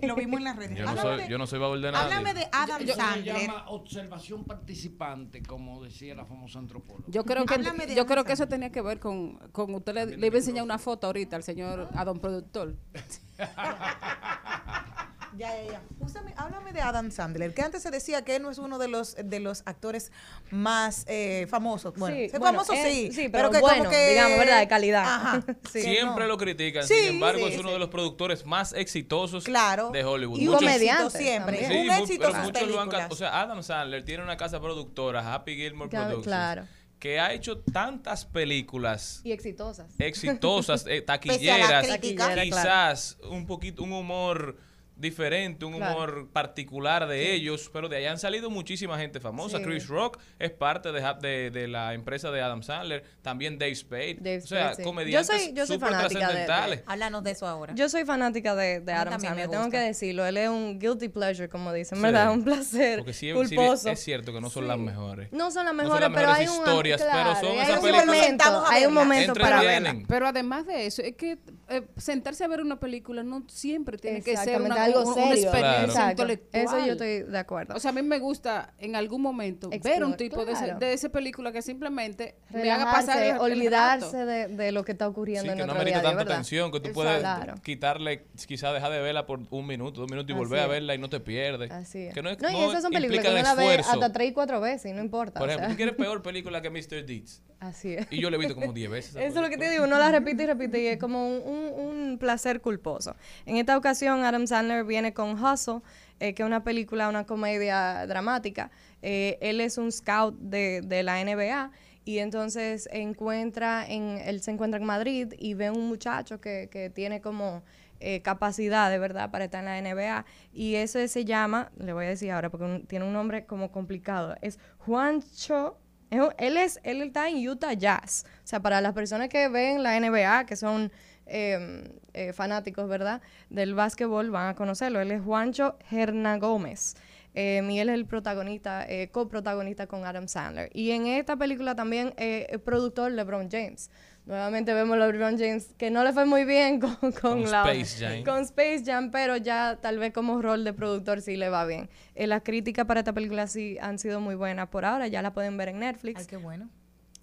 Sí. 0.00 0.06
Lo 0.06 0.16
vimos 0.16 0.38
en 0.38 0.44
las 0.44 0.56
redes. 0.56 0.78
Yo 0.78 0.84
no 0.84 0.90
Háblame 0.90 1.20
soy, 1.22 1.30
yo 1.30 1.38
no 1.38 1.46
soy 1.46 1.58
babel 1.58 1.82
de 1.82 1.92
nadie. 1.92 2.14
Háblame 2.14 2.34
de 2.34 2.48
Adam 2.50 2.86
se 2.86 2.94
Sandler. 2.94 3.36
llama 3.36 3.68
observación 3.68 4.44
participante, 4.44 5.42
como 5.42 5.82
decía 5.82 6.14
la 6.14 6.24
famosa 6.24 6.58
antropóloga. 6.58 7.04
Yo 7.08 7.24
creo 7.24 7.44
que 7.44 7.94
yo 7.94 8.06
creo 8.06 8.24
que 8.24 8.32
eso 8.32 8.48
tenía 8.48 8.70
que 8.72 8.80
ver 8.80 8.98
con, 9.00 9.36
con 9.52 9.74
usted 9.74 9.92
le, 9.94 10.16
le 10.16 10.26
iba 10.26 10.36
a 10.36 10.38
enseñar 10.38 10.64
una 10.64 10.78
foto 10.78 11.06
ahorita 11.08 11.36
al 11.36 11.42
señor 11.42 11.88
a 11.94 12.04
don 12.04 12.18
productor. 12.18 12.74
Ya, 15.36 15.48
ya, 15.64 15.72
ya. 15.72 15.82
Úsame- 16.00 16.34
háblame 16.36 16.72
de 16.72 16.80
Adam 16.80 17.10
Sandler, 17.10 17.54
que 17.54 17.62
antes 17.62 17.82
se 17.82 17.90
decía 17.90 18.22
que 18.24 18.36
él 18.36 18.42
no 18.42 18.50
es 18.50 18.58
uno 18.58 18.78
de 18.78 18.88
los 18.88 19.14
de 19.22 19.38
los 19.40 19.62
actores 19.66 20.10
más 20.50 21.04
eh, 21.08 21.46
famosos. 21.48 21.94
Bueno, 21.96 22.16
Sí, 22.16 22.22
es 22.24 22.32
bueno, 22.38 22.64
famoso 22.64 22.72
sí, 22.88 23.10
sí, 23.12 23.28
pero, 23.28 23.48
pero 23.48 23.50
que 23.50 23.60
como 23.60 23.74
bueno, 23.74 23.90
que 23.90 24.08
digamos, 24.10 24.38
¿verdad? 24.38 24.58
De 24.60 24.68
calidad. 24.68 25.04
Ajá. 25.04 25.44
Sí. 25.72 25.82
Siempre 25.82 26.24
no. 26.24 26.28
lo 26.30 26.38
critican, 26.38 26.86
Sí, 26.86 26.94
sin 26.94 27.08
embargo 27.14 27.46
sí, 27.46 27.52
es 27.54 27.58
uno 27.60 27.68
sí. 27.68 27.72
de 27.74 27.78
los 27.78 27.88
productores 27.90 28.44
más 28.44 28.72
exitosos 28.72 29.44
Claro. 29.44 29.90
de 29.90 30.04
Hollywood. 30.04 30.38
Y 30.40 30.48
un 30.48 30.54
Muchos- 30.54 30.68
éxito 30.70 31.10
siempre. 31.10 31.58
Sí, 31.66 31.76
un 31.76 31.90
éxito 31.90 32.28
pero 32.32 32.42
muchos 32.44 32.68
lo 32.68 32.80
han. 32.80 33.12
O 33.12 33.14
sea, 33.16 33.40
Adam 33.40 33.62
Sandler 33.62 34.04
tiene 34.04 34.22
una 34.24 34.36
casa 34.36 34.60
productora, 34.60 35.32
Happy 35.34 35.54
Gilmore 35.54 35.90
Claro, 35.90 36.06
Productions, 36.06 36.26
claro. 36.26 36.66
que 36.98 37.20
ha 37.20 37.32
hecho 37.32 37.58
tantas 37.60 38.24
películas 38.26 39.20
Y 39.24 39.32
exitosas. 39.32 39.86
exitosas, 39.98 40.84
eh, 40.88 41.02
Pese 41.02 41.50
a 41.50 41.58
la 41.58 41.66
taquilleras, 41.68 41.86
crítica. 41.86 42.34
Quizás 42.42 43.18
un 43.30 43.46
poquito, 43.46 43.82
un 43.84 43.92
humor 43.92 44.56
diferente, 45.00 45.64
un 45.64 45.76
Claro. 45.76 45.94
humor 45.96 46.28
particular 46.32 47.06
de 47.08 47.32
ellos, 47.34 47.70
pero 47.72 47.88
de 47.88 47.96
ahí 47.96 48.06
han 48.06 48.18
salido 48.18 48.50
muchísima 48.50 48.98
gente 48.98 49.20
famosa. 49.20 49.58
Sí. 49.58 49.64
Chris 49.64 49.88
Rock 49.88 50.18
es 50.38 50.50
parte 50.50 50.92
de, 50.92 51.00
de, 51.20 51.50
de 51.50 51.68
la 51.68 51.94
empresa 51.94 52.30
de 52.30 52.40
Adam 52.42 52.62
Sandler, 52.62 53.02
también 53.22 53.58
Dave 53.58 53.74
Spade, 53.74 54.16
Dave 54.20 54.38
o 54.38 54.46
sea, 54.46 54.74
sí. 54.74 54.82
comediantes 54.82 55.28
Yo 55.28 55.38
soy- 55.38 55.52
yo 55.54 55.66
soy 55.66 55.76
súper 55.76 55.90
fanática 55.92 56.32
de-. 56.32 56.82
Háblanos 56.86 57.22
de 57.24 57.30
eso 57.30 57.46
ahora. 57.46 57.74
Yo 57.74 57.88
soy 57.88 58.04
fanática 58.04 58.54
de, 58.54 58.82
Adam 58.92 59.20
Sandler, 59.20 59.48
tengo 59.48 59.70
que 59.70 59.78
decirlo. 59.78 60.26
Él 60.26 60.36
es 60.36 60.48
un 60.48 60.78
guilty 60.78 61.08
pleasure, 61.08 61.48
como 61.48 61.72
dicen, 61.72 61.96
Sí. 61.98 62.02
¿verdad? 62.02 62.32
Un 62.32 62.44
placer 62.44 62.98
Porque 62.98 63.12
sí, 63.12 63.20
sí 63.20 63.26
bien- 63.32 63.36
culposo. 63.46 63.88
es 63.90 64.00
cierto 64.00 64.32
que 64.32 64.40
no 64.40 64.50
son 64.50 64.68
las 64.68 64.78
mejores. 64.78 65.32
No 65.32 65.50
son 65.50 65.64
las 65.64 65.74
No 65.74 65.82
son 65.82 65.88
mejores, 65.92 66.08
las 66.10 66.18
pero 66.18 66.32
hay 66.32 66.46
un 66.46 66.54
historias, 66.54 67.00
pero 67.00 67.12
claro, 67.12 67.40
son 67.40 67.54
y 67.54 67.58
hay 67.58 67.64
esas 67.64 67.76
un 67.76 67.82
películas- 67.82 68.06
momento, 68.06 68.64
hay 68.68 68.84
un 68.84 68.94
momento 68.94 69.32
para 69.34 69.62
verla. 69.62 69.96
Pero 70.06 70.26
además 70.26 70.66
de 70.66 70.86
eso, 70.86 71.02
es 71.02 71.14
que 71.16 71.38
eh, 71.68 71.82
sentarse 71.96 72.44
a 72.44 72.48
ver 72.48 72.60
una 72.60 72.78
película 72.80 73.22
no 73.22 73.44
siempre 73.48 73.96
tiene 73.96 74.22
que 74.22 74.36
ser 74.36 74.60
una, 74.60 74.66
Exactamente, 74.68 74.89
algo 74.98 75.10
un- 75.10 75.18
una 75.18 75.26
serio. 75.28 75.42
experiencia 75.44 75.84
Exacto. 75.84 76.22
intelectual. 76.22 76.64
Eso 76.64 76.86
yo 76.86 76.92
estoy 76.92 77.22
de 77.22 77.38
acuerdo. 77.38 77.74
O 77.74 77.80
sea, 77.80 77.90
a 77.90 77.94
mí 77.94 78.02
me 78.02 78.18
gusta 78.18 78.74
en 78.78 78.96
algún 78.96 79.22
momento 79.22 79.70
ver 79.82 80.04
un 80.04 80.16
tipo 80.16 80.44
de, 80.44 80.52
claro. 80.52 80.78
de 80.78 80.92
esa 80.92 81.08
película 81.08 81.52
que 81.52 81.62
simplemente 81.62 82.36
me 82.50 82.70
haga 82.70 82.84
Relajarse, 82.84 83.06
pasar 83.06 83.22
el, 83.22 83.38
olvidarse 83.38 84.16
de, 84.24 84.48
de 84.48 84.72
lo 84.72 84.84
que 84.84 84.92
está 84.92 85.08
ocurriendo 85.08 85.44
Sí, 85.44 85.48
en 85.50 85.54
que 85.54 85.60
no 85.60 85.66
nuestro 85.66 85.80
amerita 85.82 85.98
día 86.00 86.08
a 86.08 86.10
día, 86.10 86.10
tanta 86.18 86.24
¿verdad? 86.24 86.36
tensión, 86.36 86.70
que 86.72 86.80
tú 86.80 86.88
Exacto. 86.88 86.94
puedes 87.02 87.20
Claro. 87.20 87.54
quitarle, 87.62 88.24
quizás 88.46 88.72
dejar 88.74 88.92
de 88.92 89.00
verla 89.00 89.26
por 89.26 89.40
un 89.50 89.66
minuto, 89.66 90.00
dos 90.00 90.10
minutos 90.10 90.30
y 90.30 90.32
Así 90.32 90.38
volver 90.38 90.60
a 90.60 90.66
verla 90.66 90.94
y 90.94 90.98
no 90.98 91.08
te 91.08 91.20
pierdes. 91.20 91.70
Así 91.70 92.04
es. 92.04 92.14
Que 92.14 92.22
no, 92.22 92.30
es- 92.30 92.38
No, 92.40 92.50
y 92.50 92.52
no 92.52 92.70
esas 92.70 92.82
son 92.82 92.92
películas 92.92 93.24
que 93.24 93.30
uno 93.30 93.42
la 93.42 93.54
ve 93.54 93.74
hasta 93.78 94.12
tres 94.12 94.28
y 94.30 94.32
cuatro 94.32 94.60
veces 94.60 94.90
y 94.90 94.94
no 94.94 95.00
importa. 95.02 95.38
Por 95.40 95.48
o 95.48 95.52
ejemplo, 95.52 95.66
sea. 95.68 95.72
¿tú 95.72 95.76
quieres 95.76 95.94
peor 95.96 96.22
película 96.22 96.60
que 96.62 96.70
Mr. 96.70 97.04
Deeds? 97.06 97.42
Así 97.60 97.92
es. 97.94 98.06
Y 98.10 98.20
yo 98.22 98.30
la 98.30 98.36
he 98.36 98.38
visto 98.38 98.54
como 98.54 98.72
10 98.72 98.90
veces. 98.90 99.14
Eso 99.16 99.26
es 99.26 99.34
lo 99.34 99.48
que 99.50 99.58
te 99.58 99.70
digo, 99.70 99.84
uno 99.84 99.98
la 99.98 100.10
repite 100.10 100.44
y 100.44 100.46
repite 100.46 100.82
y 100.82 100.86
es 100.86 100.98
como 100.98 101.28
un, 101.28 101.42
un- 101.46 101.86
un 102.10 102.18
placer 102.18 102.60
culposo. 102.62 103.14
En 103.46 103.56
esta 103.58 103.76
ocasión, 103.76 104.24
Adam 104.24 104.46
Sandler 104.46 104.79
viene 104.84 105.12
con 105.12 105.42
Hustle, 105.42 105.80
eh, 106.20 106.34
que 106.34 106.42
es 106.42 106.46
una 106.46 106.62
película, 106.62 107.08
una 107.08 107.24
comedia 107.24 108.06
dramática. 108.06 108.70
Eh, 109.02 109.38
él 109.40 109.60
es 109.60 109.78
un 109.78 109.90
scout 109.90 110.38
de, 110.38 111.02
la 111.02 111.24
NBA 111.24 111.70
y 112.04 112.18
entonces 112.18 112.88
encuentra 112.92 113.86
en, 113.86 114.18
él 114.24 114.42
se 114.42 114.50
encuentra 114.50 114.78
en 114.78 114.86
Madrid 114.86 115.32
y 115.38 115.54
ve 115.54 115.70
un 115.70 115.88
muchacho 115.88 116.40
que, 116.40 116.92
tiene 116.94 117.22
como 117.22 117.62
eh, 118.00 118.20
capacidad 118.22 118.90
de 118.90 118.98
verdad 118.98 119.30
para 119.30 119.44
estar 119.44 119.64
en 119.64 119.84
la 119.84 119.94
NBA 119.94 120.26
y 120.52 120.74
ese 120.74 121.08
se 121.08 121.24
llama, 121.24 121.70
le 121.78 121.92
voy 121.92 122.06
a 122.06 122.08
decir 122.08 122.30
ahora 122.30 122.50
porque 122.50 122.84
tiene 122.86 123.06
un 123.06 123.12
nombre 123.12 123.46
como 123.46 123.72
complicado, 123.72 124.36
es 124.42 124.58
Juancho 124.78 125.78
Él, 126.10 126.56
es, 126.56 126.80
él 126.82 127.02
está 127.02 127.28
en 127.28 127.48
Utah 127.48 127.74
Jazz. 127.74 128.24
O 128.44 128.46
sea, 128.46 128.60
para 128.60 128.80
las 128.80 128.92
personas 128.92 129.28
que 129.28 129.48
ven 129.48 129.82
la 129.82 129.98
NBA, 129.98 130.44
que 130.44 130.56
son 130.56 130.90
eh, 131.30 131.84
eh, 132.12 132.32
fanáticos, 132.32 132.88
¿verdad? 132.88 133.22
Del 133.48 133.74
básquetbol, 133.74 134.30
van 134.30 134.48
a 134.48 134.54
conocerlo. 134.54 135.00
Él 135.00 135.10
es 135.12 135.22
Juancho 135.22 135.76
Hernán 135.90 136.40
Gómez. 136.40 136.96
Eh, 137.34 137.62
y 137.68 137.78
él 137.78 137.88
es 137.88 137.94
el 137.94 138.06
protagonista, 138.06 138.84
eh, 138.88 139.08
coprotagonista 139.10 139.86
con 139.86 140.04
Adam 140.04 140.26
Sandler. 140.26 140.70
Y 140.74 140.90
en 140.90 141.06
esta 141.06 141.36
película 141.36 141.74
también 141.74 142.12
eh, 142.16 142.46
es 142.50 142.58
productor 142.58 143.12
LeBron 143.12 143.48
James. 143.50 143.90
Nuevamente 144.26 144.74
vemos 144.74 144.96
a 144.96 145.06
LeBron 145.06 145.38
James 145.38 145.74
que 145.78 145.90
no 145.90 146.04
le 146.04 146.12
fue 146.12 146.24
muy 146.24 146.44
bien 146.44 146.78
con, 146.80 146.94
con, 146.96 147.12
Con 147.12 147.50
la, 147.50 147.62
Space 147.72 148.04
Jam. 148.04 148.24
con 148.24 148.40
Space 148.42 148.82
Jam, 148.84 149.10
pero 149.10 149.36
ya 149.36 149.78
tal 149.80 149.98
vez 149.98 150.12
como 150.12 150.40
rol 150.42 150.64
de 150.64 150.72
productor 150.72 151.20
sí 151.20 151.36
le 151.36 151.48
va 151.48 151.64
bien. 151.64 151.88
Eh, 152.14 152.26
las 152.26 152.42
críticas 152.42 152.84
para 152.84 153.00
esta 153.00 153.12
película 153.12 153.46
sí 153.46 153.78
han 153.80 153.98
sido 153.98 154.20
muy 154.20 154.34
buenas 154.34 154.68
por 154.68 154.84
ahora, 154.84 155.06
ya 155.06 155.22
la 155.22 155.32
pueden 155.32 155.56
ver 155.56 155.68
en 155.68 155.78
Netflix. 155.80 156.20
Ay, 156.20 156.26
qué 156.26 156.36
bueno. 156.36 156.68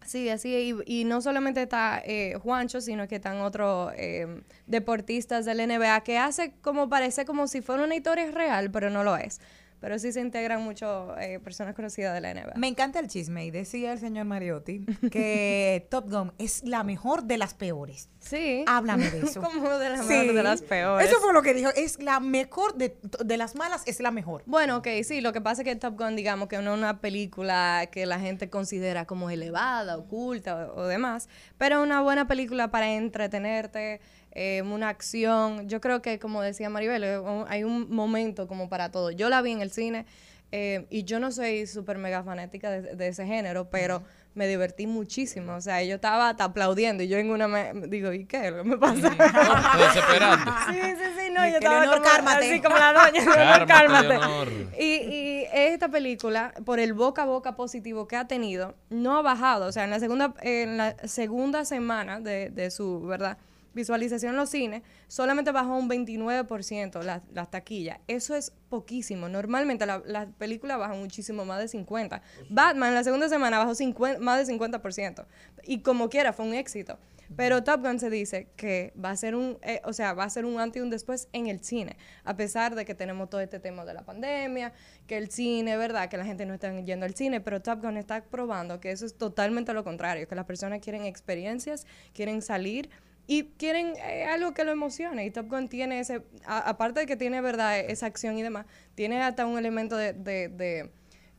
Sí, 0.08 0.30
así, 0.30 0.74
y, 0.86 1.04
no 1.04 1.20
solamente 1.20 1.62
está 1.64 2.02
eh, 2.06 2.36
Juancho, 2.42 2.80
sino 2.80 3.10
que 3.10 3.16
están 3.16 3.42
otros 3.42 3.92
eh, 3.98 4.42
deportistas 4.66 5.44
del 5.44 5.58
NBA 5.68 6.00
que 6.06 6.18
hace 6.18 6.54
como 6.62 6.88
parece 6.88 7.26
como 7.26 7.50
si 7.50 7.62
fuera 7.62 7.84
una 7.84 7.94
historia 7.94 8.32
real, 8.32 8.72
pero 8.72 8.90
no 8.90 9.04
lo 9.04 9.18
es. 9.18 9.42
Pero 9.80 10.00
sí 10.00 10.12
se 10.12 10.22
integran 10.22 10.64
mucho 10.64 11.16
eh, 11.20 11.40
personas 11.40 11.76
conocidas 11.76 12.14
de 12.14 12.22
la 12.22 12.34
NBA. 12.34 12.54
Me 12.56 12.68
encanta 12.68 13.00
el 13.00 13.08
chisme 13.08 13.46
y 13.46 13.52
decía 13.52 13.94
el 13.94 14.00
señor 14.00 14.26
Mariotti 14.26 14.86
que 15.12 15.88
Top 15.92 16.10
Gun 16.10 16.34
es 16.40 16.64
la 16.64 16.84
mejor 16.84 17.24
de 17.24 17.38
las 17.38 17.54
peores. 17.54 18.10
Sí. 18.20 18.66
Háblame 18.68 19.10
de 19.10 19.20
eso. 19.20 19.42
Como 19.44 19.70
de 19.78 19.90
la 19.90 20.04
mejor 20.04 20.34
de 20.34 20.44
las 20.44 20.62
peores. 20.62 21.08
Eso 21.08 21.20
fue 21.20 21.32
lo 21.32 21.42
que 21.42 21.54
dijo. 21.54 21.70
Es 21.76 22.02
la 22.02 22.20
mejor 22.20 22.76
de, 22.76 22.98
de 23.24 23.38
las 23.38 23.56
malas, 23.56 23.84
es 23.86 24.00
la 24.00 24.12
mejor. 24.12 24.44
Bueno, 24.48 24.78
ok, 24.78 24.88
sí, 25.04 25.22
lo 25.22 25.32
que 25.32 25.42
pasa 25.42 25.62
es 25.62 25.68
que 25.68 25.76
Top 25.76 25.98
Gun, 25.98 26.16
digamos 26.16 26.48
que 26.48 26.58
no 26.58 26.74
es 26.74 26.78
una 26.78 27.00
película 27.00 27.88
que 27.92 28.06
la 28.06 28.20
gente 28.20 28.50
considera 28.50 29.06
como 29.06 29.30
elevada, 29.30 29.98
oculta 29.98 30.72
o, 30.74 30.82
o 30.82 30.88
demás, 30.88 31.30
pero 31.58 31.84
una 31.84 32.02
buena 32.02 32.28
película 32.28 32.72
para 32.72 32.94
entretenerte, 32.94 34.02
eh, 34.40 34.62
una 34.62 34.90
acción. 34.90 35.68
Yo 35.68 35.82
creo 35.82 36.04
que, 36.04 36.20
como 36.20 36.44
decía 36.44 36.70
Maribel, 36.70 37.04
eh, 37.04 37.20
hay 37.48 37.64
un 37.64 37.90
momento 37.90 38.48
como 38.48 38.70
para 38.70 38.92
todo. 38.92 39.10
Yo 39.10 39.30
la 39.30 39.42
vi 39.42 39.52
en 39.52 39.62
el 39.62 39.72
cine 39.72 40.06
eh, 40.52 40.86
y 40.92 41.06
yo 41.06 41.20
no 41.20 41.32
soy 41.32 41.66
súper 41.66 41.98
mega 41.98 42.22
fanática 42.24 42.70
de, 42.70 42.96
de 42.96 43.08
ese 43.08 43.26
género, 43.26 43.72
pero 43.72 44.04
me 44.36 44.48
divertí 44.48 44.86
muchísimo. 44.86 45.56
O 45.56 45.62
sea, 45.62 45.82
yo 45.82 45.96
estaba 45.96 46.30
hasta 46.30 46.44
aplaudiendo 46.44 47.02
y 47.02 47.08
yo 47.08 47.18
en 47.18 47.32
una 47.32 47.48
me 47.48 47.74
digo, 47.88 48.14
¿y 48.14 48.26
qué? 48.26 48.54
¿Qué 48.56 48.64
me 48.64 48.78
pasa? 48.78 49.10
Te 49.76 49.84
desesperaste. 49.84 50.52
Sí, 50.68 50.82
sí, 50.82 51.06
sí, 51.20 51.32
no, 51.34 51.42
yo 51.48 51.56
estaba 51.56 51.80
Leonor, 51.80 51.98
como, 51.98 52.08
cálmate. 52.08 52.52
así 52.52 52.62
como 52.62 52.78
la 52.78 52.94
doña, 52.94 53.22
Leonor, 53.24 53.66
Cálmate, 53.66 53.68
cálmate. 53.68 54.08
Leonor. 54.08 54.48
Y, 54.80 54.84
y 54.86 55.46
esta 55.52 55.90
película, 55.90 56.54
por 56.64 56.80
el 56.80 56.94
boca 56.94 57.24
a 57.24 57.26
boca 57.26 57.56
positivo 57.56 58.08
que 58.08 58.16
ha 58.16 58.28
tenido, 58.28 58.76
no 58.92 59.18
ha 59.18 59.24
bajado. 59.24 59.66
O 59.66 59.72
sea, 59.72 59.86
en 59.86 59.90
la 59.90 60.00
segunda, 60.00 60.36
en 60.42 60.78
la 60.78 60.96
segunda 61.08 61.66
semana 61.66 62.20
de, 62.20 62.52
de 62.52 62.70
su, 62.70 63.02
¿verdad? 63.02 63.40
Visualización 63.78 64.32
en 64.32 64.38
los 64.38 64.50
cines, 64.50 64.82
solamente 65.08 65.54
bajó 65.54 65.78
un 65.78 65.88
29% 65.90 67.02
las 67.04 67.22
las 67.34 67.50
taquillas. 67.50 68.00
Eso 68.08 68.36
es 68.36 68.52
poquísimo. 68.70 69.30
Normalmente 69.30 69.86
la- 69.86 70.04
las 70.06 70.28
películas 70.38 70.78
bajan 70.78 71.00
muchísimo 71.00 71.46
más 71.46 71.60
de 71.60 71.70
50. 71.70 72.22
Batman 72.50 72.94
la 72.94 73.04
segunda 73.06 73.30
semana 73.30 73.60
bajó 73.60 73.74
50 73.76 74.20
más 74.20 74.40
de 74.40 74.46
50%. 74.54 75.26
Y 75.64 75.80
como 75.82 76.10
quiera, 76.10 76.34
fue 76.34 76.46
un 76.46 76.54
éxito. 76.54 76.98
Pero 77.36 77.62
Top 77.62 77.82
Gun 77.82 78.00
se 78.00 78.10
dice 78.10 78.48
que 78.56 78.94
va 79.04 79.10
a 79.10 79.18
ser 79.18 79.36
un, 79.36 79.58
eh, 79.62 79.82
o 79.84 79.92
sea, 79.92 80.14
va 80.14 80.24
a 80.24 80.30
ser 80.30 80.46
un 80.46 80.62
antes 80.62 80.80
y 80.80 80.82
un 80.82 80.90
después 80.90 81.28
en 81.34 81.48
el 81.48 81.62
cine, 81.62 81.98
a 82.24 82.38
pesar 82.38 82.74
de 82.74 82.86
que 82.86 82.96
tenemos 82.96 83.30
todo 83.30 83.42
este 83.42 83.60
tema 83.60 83.84
de 83.84 83.94
la 83.94 84.04
pandemia, 84.06 84.72
que 85.08 85.18
el 85.18 85.30
cine, 85.30 85.76
verdad, 85.76 86.08
que 86.08 86.16
la 86.16 86.24
gente 86.24 86.46
no 86.46 86.54
está 86.54 86.72
yendo 86.80 87.06
al 87.06 87.16
cine, 87.16 87.42
pero 87.42 87.62
Top 87.62 87.82
Gun 87.84 87.98
está 87.98 88.24
probando 88.24 88.80
que 88.80 88.92
eso 88.92 89.06
es 89.06 89.18
totalmente 89.18 89.74
lo 89.74 89.84
contrario, 89.84 90.26
que 90.26 90.36
las 90.36 90.46
personas 90.46 90.80
quieren 90.80 91.04
experiencias, 91.04 91.86
quieren 92.14 92.42
salir 92.42 92.90
y 93.28 93.44
quieren 93.58 93.94
eh, 93.98 94.26
algo 94.26 94.54
que 94.54 94.64
lo 94.64 94.72
emocione. 94.72 95.26
Y 95.26 95.32
Top 95.32 95.48
Gun 95.50 95.70
tiene 95.70 96.00
ese, 96.00 96.22
a- 96.46 96.70
aparte 96.70 97.02
de 97.02 97.06
que 97.06 97.18
tiene, 97.18 97.42
verdad, 97.42 97.80
esa 97.80 98.06
acción 98.08 98.38
y 98.38 98.44
demás, 98.44 98.66
tiene 98.96 99.22
hasta 99.22 99.46
un 99.46 99.58
elemento 99.58 99.98
de, 99.98 100.14
de- 100.14 100.48
de, 100.50 100.90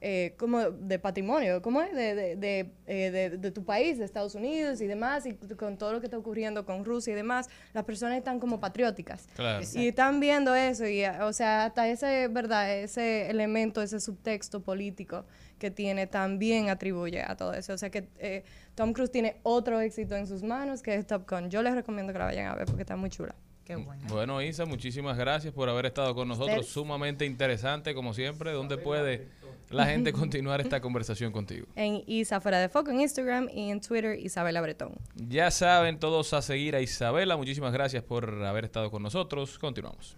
eh, 0.00 0.34
como 0.38 0.70
de 0.70 0.98
patrimonio, 0.98 1.60
¿cómo 1.60 1.82
es? 1.82 1.92
De, 1.94 2.14
de, 2.14 2.36
de, 2.36 2.70
eh, 2.86 3.10
de- 3.10 3.30
de 3.38 3.50
tu 3.50 3.64
país, 3.64 3.98
de 3.98 4.04
Estados 4.04 4.34
Unidos 4.34 4.80
y 4.80 4.86
demás, 4.86 5.26
y 5.26 5.34
con 5.56 5.76
todo 5.76 5.92
lo 5.92 6.00
que 6.00 6.06
está 6.06 6.16
ocurriendo 6.18 6.64
con 6.64 6.84
Rusia 6.84 7.12
y 7.12 7.16
demás, 7.16 7.48
las 7.72 7.84
personas 7.84 8.16
están 8.16 8.38
como 8.38 8.60
patrióticas. 8.60 9.26
Claro. 9.34 9.64
Y 9.74 9.88
están 9.88 10.20
viendo 10.20 10.54
eso, 10.54 10.86
y 10.86 11.02
eh, 11.02 11.22
o 11.22 11.32
sea, 11.32 11.64
hasta 11.66 11.88
ese, 11.88 12.28
¿verdad? 12.28 12.72
Ese 12.78 13.28
elemento, 13.30 13.82
ese 13.82 13.98
subtexto 14.00 14.60
político 14.62 15.24
que 15.58 15.72
tiene 15.72 16.06
también 16.06 16.68
atribuye 16.70 17.20
a 17.20 17.36
todo 17.36 17.52
eso. 17.52 17.72
O 17.72 17.78
sea 17.78 17.90
que 17.90 18.06
eh, 18.20 18.44
Tom 18.76 18.92
Cruise 18.92 19.10
tiene 19.10 19.38
otro 19.42 19.80
éxito 19.80 20.14
en 20.14 20.28
sus 20.28 20.44
manos 20.44 20.82
que 20.82 20.94
es 20.94 21.04
Top 21.06 21.28
Gun. 21.28 21.50
Yo 21.50 21.62
les 21.62 21.74
recomiendo 21.74 22.12
que 22.12 22.18
la 22.20 22.26
vayan 22.26 22.46
a 22.46 22.54
ver 22.54 22.66
porque 22.66 22.82
está 22.82 22.94
muy 22.94 23.10
chula. 23.10 23.34
Qué 23.64 23.76
bueno. 23.76 24.02
Bueno, 24.08 24.40
Isa, 24.40 24.64
muchísimas 24.64 25.18
gracias 25.18 25.52
por 25.52 25.68
haber 25.68 25.84
estado 25.86 26.14
con 26.14 26.26
nosotros. 26.28 26.56
Ustedes. 26.56 26.72
Sumamente 26.72 27.26
interesante, 27.26 27.92
como 27.92 28.14
siempre. 28.14 28.52
¿Dónde 28.52 28.78
puede 28.78 29.26
la 29.70 29.86
gente 29.90 30.12
continuar 30.12 30.60
esta 30.60 30.80
conversación 30.80 31.32
contigo? 31.32 31.66
En 31.76 32.02
Isa 32.06 32.40
Fuera 32.40 32.58
de 32.58 32.68
Foco 32.68 32.90
en 32.90 33.00
Instagram 33.00 33.48
y 33.52 33.70
en 33.70 33.80
Twitter 33.80 34.18
Isabela 34.18 34.60
Bretón. 34.60 34.92
Ya 35.14 35.50
saben 35.50 35.98
todos 35.98 36.32
a 36.32 36.42
seguir 36.42 36.76
a 36.76 36.80
Isabela. 36.80 37.36
Muchísimas 37.36 37.72
gracias 37.72 38.02
por 38.02 38.44
haber 38.44 38.64
estado 38.64 38.90
con 38.90 39.02
nosotros. 39.02 39.58
Continuamos. 39.58 40.16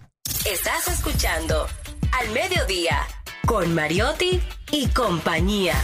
Estás 0.51 0.89
escuchando 0.89 1.66
Al 2.18 2.31
Mediodía 2.32 2.98
con 3.47 3.74
Mariotti 3.74 4.40
y 4.72 4.86
compañía. 4.89 5.74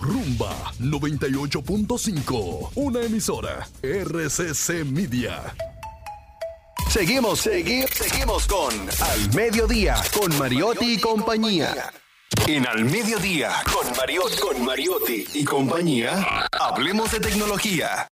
Rumba 0.00 0.72
98.5. 0.78 2.70
Una 2.76 3.02
emisora. 3.02 3.66
RCC 3.82 4.84
Media. 4.84 5.54
Seguimos, 6.88 7.40
seguimos, 7.40 7.90
seguimos 7.90 8.46
con 8.46 8.72
Al 8.72 9.34
Mediodía, 9.34 9.96
con 10.18 10.36
Mariotti 10.38 10.94
y 10.94 10.98
compañía. 10.98 11.92
En 12.46 12.66
Al 12.66 12.84
Mediodía, 12.84 13.50
con 13.72 13.96
Mariotti, 13.96 14.38
con 14.38 14.64
Mariotti 14.64 15.24
y 15.34 15.44
compañía, 15.44 16.46
hablemos 16.52 17.12
de 17.12 17.20
tecnología. 17.20 18.08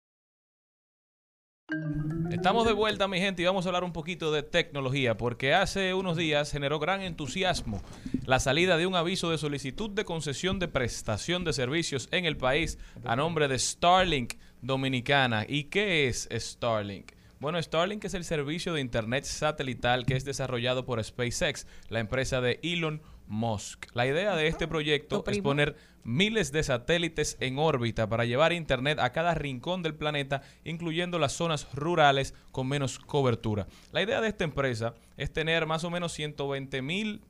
Estamos 2.31 2.65
de 2.65 2.73
vuelta, 2.73 3.07
mi 3.07 3.19
gente, 3.19 3.43
y 3.43 3.45
vamos 3.45 3.65
a 3.65 3.69
hablar 3.69 3.83
un 3.83 3.93
poquito 3.93 4.31
de 4.31 4.41
tecnología, 4.41 5.15
porque 5.15 5.53
hace 5.53 5.93
unos 5.93 6.17
días 6.17 6.51
generó 6.51 6.79
gran 6.79 7.01
entusiasmo 7.01 7.81
la 8.25 8.39
salida 8.39 8.77
de 8.77 8.87
un 8.87 8.95
aviso 8.95 9.29
de 9.29 9.37
solicitud 9.37 9.89
de 9.91 10.05
concesión 10.05 10.57
de 10.59 10.67
prestación 10.67 11.43
de 11.43 11.53
servicios 11.53 12.07
en 12.11 12.25
el 12.25 12.37
país 12.37 12.79
a 13.03 13.15
nombre 13.15 13.47
de 13.47 13.59
Starlink 13.59 14.35
Dominicana. 14.61 15.45
¿Y 15.47 15.65
qué 15.65 16.07
es 16.07 16.27
Starlink? 16.31 17.11
Bueno, 17.41 17.59
Starlink 17.59 18.05
es 18.05 18.13
el 18.13 18.23
servicio 18.23 18.71
de 18.71 18.81
Internet 18.81 19.23
satelital 19.23 20.05
que 20.05 20.15
es 20.15 20.23
desarrollado 20.23 20.85
por 20.85 21.03
SpaceX, 21.03 21.65
la 21.89 21.99
empresa 21.99 22.39
de 22.39 22.59
Elon 22.61 23.01
Musk. 23.25 23.87
La 23.95 24.05
idea 24.05 24.35
de 24.35 24.45
este 24.45 24.67
proyecto 24.67 25.23
es 25.25 25.39
poner 25.39 25.75
miles 26.03 26.51
de 26.51 26.61
satélites 26.61 27.37
en 27.39 27.57
órbita 27.57 28.07
para 28.07 28.25
llevar 28.25 28.53
Internet 28.53 28.99
a 28.99 29.11
cada 29.11 29.33
rincón 29.33 29.81
del 29.81 29.95
planeta, 29.95 30.43
incluyendo 30.65 31.17
las 31.17 31.33
zonas 31.33 31.67
rurales 31.73 32.35
con 32.51 32.67
menos 32.67 32.99
cobertura. 32.99 33.65
La 33.91 34.03
idea 34.03 34.21
de 34.21 34.27
esta 34.27 34.43
empresa 34.43 34.93
es 35.17 35.33
tener 35.33 35.65
más 35.65 35.83
o 35.83 35.89
menos 35.89 36.13
120 36.13 36.83
mil 36.83 37.21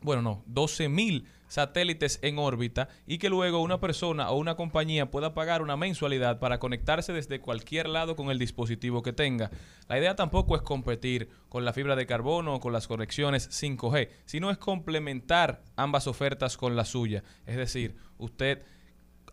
bueno, 0.00 0.22
no, 0.22 0.44
12 0.46 0.88
mil 0.88 1.26
satélites 1.48 2.18
en 2.22 2.38
órbita 2.38 2.88
y 3.06 3.18
que 3.18 3.28
luego 3.28 3.60
una 3.60 3.80
persona 3.80 4.30
o 4.30 4.36
una 4.36 4.56
compañía 4.56 5.10
pueda 5.10 5.34
pagar 5.34 5.62
una 5.62 5.76
mensualidad 5.76 6.38
para 6.38 6.58
conectarse 6.58 7.12
desde 7.12 7.40
cualquier 7.40 7.88
lado 7.88 8.16
con 8.16 8.30
el 8.30 8.38
dispositivo 8.38 9.02
que 9.02 9.12
tenga. 9.12 9.50
La 9.88 9.98
idea 9.98 10.16
tampoco 10.16 10.56
es 10.56 10.62
competir 10.62 11.28
con 11.48 11.64
la 11.64 11.72
fibra 11.72 11.96
de 11.96 12.06
carbono 12.06 12.56
o 12.56 12.60
con 12.60 12.72
las 12.72 12.88
conexiones 12.88 13.48
5G, 13.50 14.08
sino 14.24 14.50
es 14.50 14.58
complementar 14.58 15.62
ambas 15.76 16.06
ofertas 16.06 16.56
con 16.56 16.76
la 16.76 16.84
suya. 16.84 17.22
Es 17.46 17.56
decir, 17.56 17.96
usted 18.18 18.62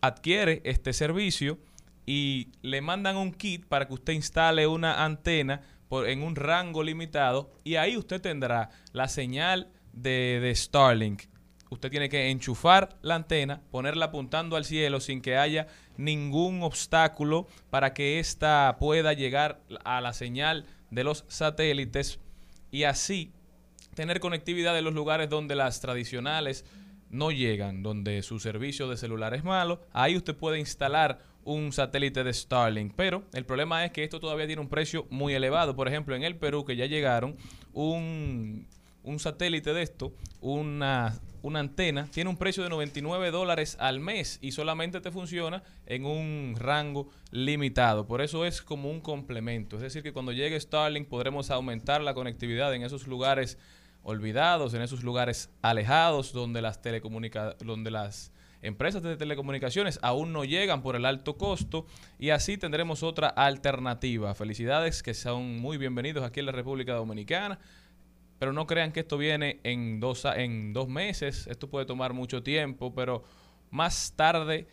adquiere 0.00 0.60
este 0.64 0.92
servicio 0.92 1.58
y 2.06 2.52
le 2.62 2.80
mandan 2.80 3.16
un 3.16 3.32
kit 3.32 3.66
para 3.66 3.88
que 3.88 3.94
usted 3.94 4.12
instale 4.12 4.66
una 4.66 5.04
antena 5.04 5.62
por, 5.88 6.08
en 6.08 6.22
un 6.22 6.36
rango 6.36 6.82
limitado 6.82 7.50
y 7.64 7.76
ahí 7.76 7.96
usted 7.96 8.20
tendrá 8.20 8.70
la 8.92 9.08
señal 9.08 9.70
de, 9.94 10.40
de 10.40 10.54
Starlink. 10.54 11.22
Usted 11.70 11.90
tiene 11.90 12.08
que 12.08 12.30
enchufar 12.30 12.96
la 13.02 13.16
antena, 13.16 13.62
ponerla 13.70 14.06
apuntando 14.06 14.56
al 14.56 14.64
cielo 14.64 15.00
sin 15.00 15.20
que 15.20 15.36
haya 15.36 15.66
ningún 15.96 16.62
obstáculo 16.62 17.48
para 17.70 17.94
que 17.94 18.18
ésta 18.20 18.76
pueda 18.78 19.12
llegar 19.12 19.60
a 19.84 20.00
la 20.00 20.12
señal 20.12 20.66
de 20.90 21.04
los 21.04 21.24
satélites 21.28 22.20
y 22.70 22.84
así 22.84 23.32
tener 23.94 24.20
conectividad 24.20 24.76
en 24.78 24.84
los 24.84 24.94
lugares 24.94 25.28
donde 25.30 25.54
las 25.54 25.80
tradicionales 25.80 26.64
no 27.10 27.30
llegan, 27.30 27.82
donde 27.82 28.22
su 28.22 28.40
servicio 28.40 28.88
de 28.88 28.96
celular 28.96 29.34
es 29.34 29.44
malo, 29.44 29.80
ahí 29.92 30.16
usted 30.16 30.34
puede 30.34 30.58
instalar 30.58 31.20
un 31.44 31.72
satélite 31.72 32.24
de 32.24 32.32
Starlink. 32.32 32.94
Pero 32.96 33.24
el 33.32 33.44
problema 33.44 33.84
es 33.84 33.92
que 33.92 34.02
esto 34.02 34.18
todavía 34.18 34.46
tiene 34.46 34.62
un 34.62 34.68
precio 34.68 35.06
muy 35.10 35.34
elevado. 35.34 35.76
Por 35.76 35.86
ejemplo, 35.88 36.16
en 36.16 36.24
el 36.24 36.36
Perú, 36.36 36.64
que 36.64 36.76
ya 36.76 36.86
llegaron, 36.86 37.36
un, 37.72 38.66
un 39.04 39.20
satélite 39.20 39.72
de 39.72 39.82
esto, 39.82 40.12
una, 40.40 41.20
una 41.42 41.60
antena, 41.60 42.08
tiene 42.10 42.30
un 42.30 42.36
precio 42.36 42.62
de 42.62 42.70
99 42.70 43.30
dólares 43.30 43.76
al 43.78 44.00
mes 44.00 44.38
y 44.42 44.52
solamente 44.52 45.00
te 45.00 45.12
funciona 45.12 45.62
en 45.86 46.06
un 46.06 46.56
rango 46.58 47.10
limitado. 47.30 48.06
Por 48.06 48.22
eso 48.22 48.44
es 48.44 48.62
como 48.62 48.90
un 48.90 49.00
complemento. 49.00 49.76
Es 49.76 49.82
decir, 49.82 50.02
que 50.02 50.12
cuando 50.12 50.32
llegue 50.32 50.58
Starlink 50.58 51.08
podremos 51.08 51.50
aumentar 51.50 52.00
la 52.00 52.14
conectividad 52.14 52.74
en 52.74 52.82
esos 52.82 53.06
lugares 53.06 53.58
olvidados, 54.02 54.74
en 54.74 54.82
esos 54.82 55.02
lugares 55.02 55.50
alejados 55.62 56.32
donde 56.32 56.62
las 56.62 56.80
donde 56.82 57.90
las 57.90 58.32
empresas 58.64 59.02
de 59.02 59.16
telecomunicaciones 59.16 59.98
aún 60.02 60.32
no 60.32 60.44
llegan 60.44 60.82
por 60.82 60.96
el 60.96 61.04
alto 61.04 61.36
costo 61.36 61.86
y 62.18 62.30
así 62.30 62.56
tendremos 62.56 63.02
otra 63.02 63.28
alternativa. 63.28 64.34
Felicidades 64.34 65.02
que 65.02 65.12
son 65.12 65.58
muy 65.58 65.76
bienvenidos 65.76 66.24
aquí 66.24 66.40
en 66.40 66.46
la 66.46 66.52
República 66.52 66.94
Dominicana. 66.94 67.58
Pero 68.38 68.52
no 68.52 68.66
crean 68.66 68.92
que 68.92 69.00
esto 69.00 69.16
viene 69.16 69.60
en 69.64 70.00
dos, 70.00 70.24
en 70.24 70.72
dos 70.72 70.88
meses, 70.88 71.46
esto 71.46 71.68
puede 71.68 71.86
tomar 71.86 72.12
mucho 72.12 72.42
tiempo, 72.42 72.94
pero 72.94 73.24
más 73.70 74.12
tarde 74.16 74.66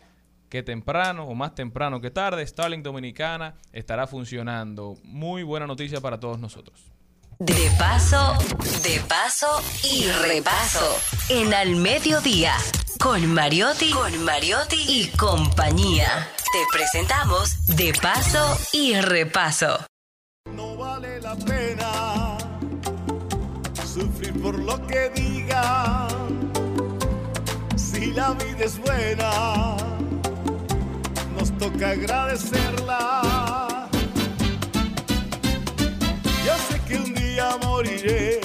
que 0.48 0.62
temprano 0.62 1.24
o 1.24 1.34
más 1.34 1.54
temprano 1.54 2.00
que 2.00 2.10
tarde, 2.10 2.46
Starlink 2.46 2.84
Dominicana 2.84 3.54
estará 3.72 4.06
funcionando. 4.06 4.96
Muy 5.02 5.42
buena 5.42 5.66
noticia 5.66 6.00
para 6.00 6.20
todos 6.20 6.38
nosotros. 6.38 6.92
De 7.38 7.70
paso, 7.78 8.34
de 8.82 9.00
paso 9.08 9.48
y 9.82 10.06
repaso. 10.26 10.96
En 11.30 11.54
Al 11.54 11.76
Mediodía, 11.76 12.54
con 13.00 13.32
Mariotti, 13.32 13.90
con 13.90 14.22
Mariotti 14.24 14.76
y 14.86 15.08
compañía. 15.16 16.28
Te 16.52 16.58
presentamos 16.70 17.64
De 17.74 17.94
paso 17.94 18.58
y 18.74 18.94
repaso. 19.00 19.86
No 20.54 20.76
vale 20.76 21.18
la 21.22 21.34
pena 21.34 21.71
por 24.42 24.58
lo 24.58 24.76
que 24.88 25.10
diga. 25.14 26.08
Si 27.76 28.12
la 28.12 28.32
vida 28.32 28.64
es 28.64 28.78
buena, 28.80 29.76
nos 31.38 31.56
toca 31.58 31.90
agradecerla. 31.90 33.88
Yo 36.44 36.54
sé 36.68 36.80
que 36.88 36.96
un 36.96 37.14
día 37.14 37.56
moriré, 37.62 38.40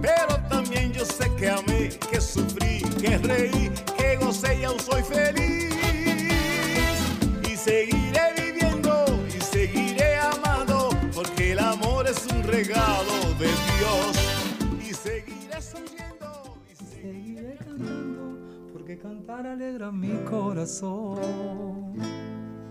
pero 0.00 0.36
también 0.48 0.92
yo 0.92 1.04
sé 1.04 1.30
que 1.36 1.50
amé, 1.50 1.90
que 2.10 2.20
sufrí, 2.20 2.80
que 3.00 3.18
reí, 3.18 3.70
que 3.98 4.16
gocé 4.16 4.60
y 4.60 4.64
aún 4.64 4.80
soy 4.80 5.02
feliz. 5.02 5.61
Cantar 19.26 19.46
alegra 19.46 19.92
mi 19.92 20.16
corazón. 20.24 21.94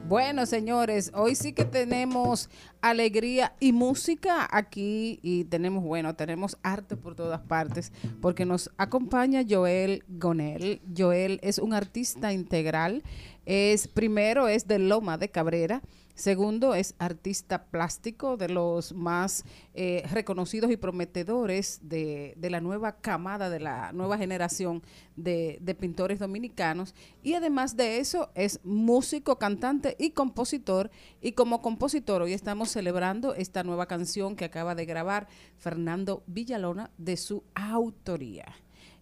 Bueno, 0.10 0.46
señores, 0.46 1.10
hoy 1.14 1.36
sí 1.36 1.54
que 1.54 1.64
tenemos 1.64 2.50
alegría 2.82 3.56
y 3.62 3.72
música 3.72 4.46
aquí 4.52 5.20
y 5.24 5.46
tenemos, 5.46 5.86
bueno, 5.86 6.16
tenemos 6.16 6.58
arte 6.64 6.98
por 6.98 7.16
todas 7.16 7.40
partes 7.40 7.94
porque 8.20 8.46
nos 8.46 8.70
acompaña 8.76 9.46
Joel 9.50 10.04
Gonel. 10.10 10.82
Joel 10.98 11.40
es 11.42 11.60
un 11.60 11.74
artista 11.74 12.34
integral. 12.34 13.04
Es 13.46 13.88
primero 13.88 14.48
es 14.48 14.68
de 14.68 14.80
Loma 14.80 15.18
de 15.18 15.30
Cabrera. 15.30 15.82
Segundo, 16.14 16.76
es 16.76 16.94
artista 17.00 17.64
plástico 17.66 18.38
de 18.38 18.50
los 18.50 18.94
más 18.94 19.44
eh, 19.74 20.04
reconocidos 20.12 20.70
y 20.70 20.78
prometedores 20.78 21.80
de, 21.82 22.36
de 22.38 22.50
la 22.50 22.62
nueva 22.62 22.98
camada, 22.98 23.50
de 23.50 23.60
la 23.60 23.92
nueva 23.94 24.18
generación 24.18 24.84
de, 25.16 25.58
de 25.62 25.74
pintores 25.74 26.20
dominicanos. 26.20 26.94
Y 27.24 27.34
además 27.34 27.76
de 27.78 27.98
eso, 27.98 28.30
es 28.36 28.60
músico, 28.64 29.40
cantante 29.40 29.96
y 29.98 30.12
compositor. 30.12 30.92
Y 31.22 31.32
como 31.32 31.62
compositor, 31.62 32.22
hoy 32.22 32.34
estamos 32.34 32.70
celebrando 32.70 33.34
esta 33.34 33.64
nueva 33.64 33.88
canción 33.88 34.36
que 34.36 34.46
acaba 34.46 34.76
de 34.76 34.86
grabar 34.86 35.28
Fernando 35.58 36.24
Villalona 36.28 36.92
de 36.98 37.18
su 37.18 37.44
autoría. 37.56 38.46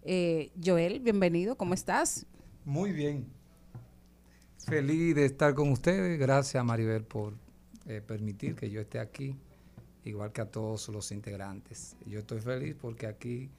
Eh, 0.02 0.52
Joel, 0.64 1.00
bienvenido, 1.00 1.56
¿cómo 1.56 1.74
estás? 1.74 2.24
Muy 2.64 2.92
bien. 2.92 3.39
Feliz 4.70 5.14
de 5.14 5.24
estar 5.24 5.54
con 5.54 5.70
ustedes. 5.70 6.18
Gracias, 6.18 6.64
Maribel, 6.64 7.02
por 7.02 7.34
eh, 7.86 8.00
permitir 8.06 8.54
que 8.54 8.70
yo 8.70 8.80
esté 8.80 8.98
aquí, 9.00 9.36
igual 10.04 10.32
que 10.32 10.40
a 10.40 10.46
todos 10.46 10.88
los 10.88 11.10
integrantes. 11.12 11.96
Yo 12.06 12.20
estoy 12.20 12.40
feliz 12.40 12.74
porque 12.80 13.06
aquí 13.06 13.50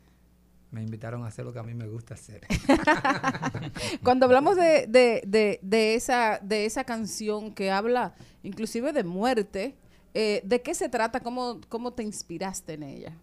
me 0.72 0.82
invitaron 0.82 1.24
a 1.24 1.28
hacer 1.28 1.44
lo 1.44 1.52
que 1.52 1.60
a 1.60 1.64
mí 1.64 1.74
me 1.74 1.88
gusta 1.88 2.14
hacer. 2.14 2.42
Cuando 4.04 4.26
hablamos 4.26 4.56
de, 4.56 4.88
de- 4.88 5.22
de- 5.28 5.60
de 5.62 5.96
esa, 5.96 6.40
de 6.42 6.66
esa 6.66 6.84
canción 6.86 7.54
que 7.54 7.72
habla 7.72 8.16
inclusive 8.44 8.94
de 8.94 9.04
muerte, 9.04 9.76
eh, 10.14 10.42
¿de 10.46 10.62
qué 10.62 10.74
se 10.74 10.88
trata? 10.90 11.20
¿Cómo, 11.20 11.60
¿Cómo 11.68 11.92
te 11.94 12.04
inspiraste 12.04 12.74
en 12.74 12.84
ella? 12.84 13.18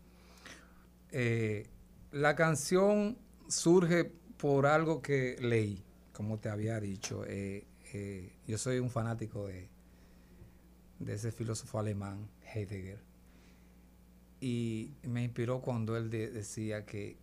Eh, 1.10 1.66
la 2.12 2.34
canción 2.36 3.16
surge 3.48 4.04
por 4.36 4.66
algo 4.66 5.00
que 5.00 5.36
leí, 5.40 5.82
como 6.12 6.38
te 6.38 6.48
había 6.50 6.78
dicho. 6.80 7.24
Eh, 7.26 7.64
yo 8.46 8.58
soy 8.58 8.78
un 8.78 8.90
fanático 8.90 9.46
de, 9.46 9.68
ese 11.06 11.32
filósofo 11.32 11.78
alemán, 11.78 12.28
Heidegger. 12.54 13.00
Y 14.40 14.92
me 15.02 15.24
inspiró 15.24 15.60
cuando 15.60 15.96
él 15.96 16.10
de- 16.10 16.30
decía 16.30 16.84
que, 16.84 17.16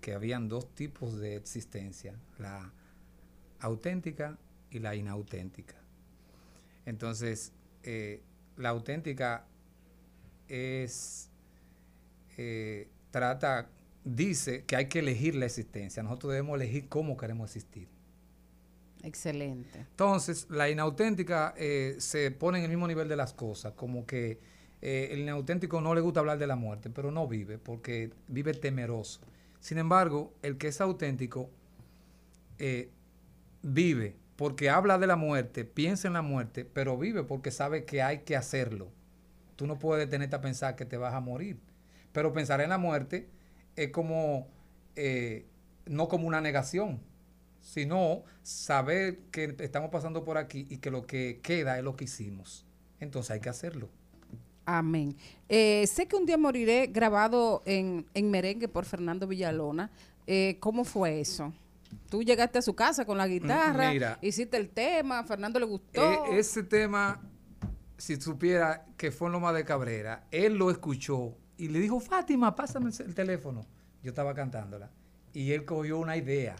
que 0.00 0.12
habían 0.12 0.48
dos 0.48 0.74
tipos 0.74 1.18
de 1.18 1.36
existencia, 1.36 2.14
la 2.38 2.72
auténtica 3.60 4.38
y 4.70 4.78
la 4.80 4.94
inauténtica. 4.94 5.76
Entonces, 6.84 7.52
eh, 7.82 8.22
la 8.56 8.70
auténtica 8.70 9.46
es 10.48 11.30
eh, 12.36 12.88
trata, 13.10 13.68
dice 14.04 14.64
que 14.64 14.76
hay 14.76 14.86
que 14.88 14.98
elegir 14.98 15.34
la 15.34 15.46
existencia. 15.46 16.02
Nosotros 16.02 16.32
debemos 16.32 16.56
elegir 16.56 16.88
cómo 16.88 17.16
queremos 17.16 17.56
existir. 17.56 17.88
Excelente. 19.02 19.80
Entonces, 19.80 20.46
la 20.50 20.68
inauténtica 20.68 21.54
eh, 21.56 21.96
se 21.98 22.30
pone 22.30 22.58
en 22.58 22.64
el 22.64 22.70
mismo 22.70 22.88
nivel 22.88 23.08
de 23.08 23.16
las 23.16 23.32
cosas, 23.32 23.72
como 23.74 24.06
que 24.06 24.38
eh, 24.82 25.08
el 25.12 25.20
inauténtico 25.20 25.80
no 25.80 25.94
le 25.94 26.00
gusta 26.00 26.20
hablar 26.20 26.38
de 26.38 26.46
la 26.46 26.56
muerte, 26.56 26.90
pero 26.90 27.10
no 27.10 27.26
vive, 27.26 27.58
porque 27.58 28.10
vive 28.28 28.52
temeroso. 28.54 29.20
Sin 29.60 29.78
embargo, 29.78 30.32
el 30.42 30.58
que 30.58 30.68
es 30.68 30.80
auténtico 30.80 31.50
eh, 32.58 32.90
vive, 33.62 34.14
porque 34.36 34.70
habla 34.70 34.98
de 34.98 35.06
la 35.06 35.16
muerte, 35.16 35.64
piensa 35.64 36.08
en 36.08 36.14
la 36.14 36.22
muerte, 36.22 36.64
pero 36.64 36.98
vive 36.98 37.24
porque 37.24 37.50
sabe 37.50 37.84
que 37.84 38.02
hay 38.02 38.18
que 38.18 38.36
hacerlo. 38.36 38.88
Tú 39.56 39.66
no 39.66 39.78
puedes 39.78 40.06
detenerte 40.06 40.36
a 40.36 40.40
pensar 40.40 40.76
que 40.76 40.84
te 40.84 40.96
vas 40.96 41.14
a 41.14 41.20
morir, 41.20 41.58
pero 42.12 42.32
pensar 42.32 42.60
en 42.60 42.70
la 42.70 42.78
muerte 42.78 43.28
es 43.76 43.90
como, 43.90 44.48
eh, 44.94 45.46
no 45.86 46.08
como 46.08 46.28
una 46.28 46.40
negación, 46.40 47.00
sino 47.66 48.22
saber 48.42 49.18
que 49.32 49.56
estamos 49.58 49.90
pasando 49.90 50.22
por 50.22 50.38
aquí 50.38 50.68
y 50.70 50.76
que 50.78 50.92
lo 50.92 51.04
que 51.04 51.40
queda 51.42 51.76
es 51.76 51.82
lo 51.82 51.96
que 51.96 52.04
hicimos. 52.04 52.64
Entonces 53.00 53.32
hay 53.32 53.40
que 53.40 53.48
hacerlo. 53.48 53.88
Amén. 54.64 55.16
Eh, 55.48 55.84
sé 55.88 56.06
que 56.06 56.14
un 56.14 56.26
día 56.26 56.38
moriré 56.38 56.86
grabado 56.86 57.62
en, 57.66 58.06
en 58.14 58.30
merengue 58.30 58.68
por 58.68 58.84
Fernando 58.84 59.26
Villalona. 59.26 59.90
Eh, 60.28 60.58
¿Cómo 60.60 60.84
fue 60.84 61.20
eso? 61.20 61.52
Tú 62.08 62.22
llegaste 62.22 62.58
a 62.60 62.62
su 62.62 62.74
casa 62.74 63.04
con 63.04 63.18
la 63.18 63.26
guitarra, 63.26 63.90
mira. 63.90 64.18
hiciste 64.22 64.56
el 64.56 64.68
tema, 64.68 65.18
a 65.18 65.24
Fernando 65.24 65.58
le 65.58 65.66
gustó. 65.66 66.02
Eh, 66.30 66.38
ese 66.38 66.62
tema, 66.62 67.20
si 67.96 68.14
supiera 68.20 68.86
que 68.96 69.10
fue 69.10 69.26
en 69.26 69.32
Loma 69.32 69.52
de 69.52 69.64
Cabrera, 69.64 70.24
él 70.30 70.54
lo 70.54 70.70
escuchó 70.70 71.36
y 71.58 71.66
le 71.66 71.80
dijo, 71.80 71.98
Fátima, 71.98 72.54
pásame 72.54 72.90
el 72.96 73.14
teléfono. 73.14 73.66
Yo 74.04 74.10
estaba 74.10 74.34
cantándola. 74.34 74.88
Y 75.32 75.50
él 75.50 75.64
cogió 75.64 75.98
una 75.98 76.16
idea. 76.16 76.54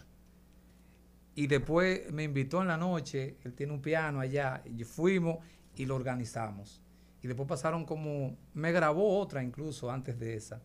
Y 1.36 1.46
después 1.46 2.10
me 2.12 2.24
invitó 2.24 2.62
en 2.62 2.68
la 2.68 2.76
noche, 2.76 3.36
él 3.44 3.52
tiene 3.52 3.72
un 3.72 3.80
piano 3.80 4.18
allá, 4.18 4.62
y 4.64 4.82
fuimos 4.82 5.38
y 5.76 5.84
lo 5.84 5.94
organizamos. 5.94 6.82
Y 7.22 7.28
después 7.28 7.48
pasaron 7.48 7.84
como, 7.84 8.36
me 8.54 8.72
grabó 8.72 9.18
otra 9.18 9.44
incluso 9.44 9.90
antes 9.90 10.18
de 10.18 10.34
esa, 10.34 10.60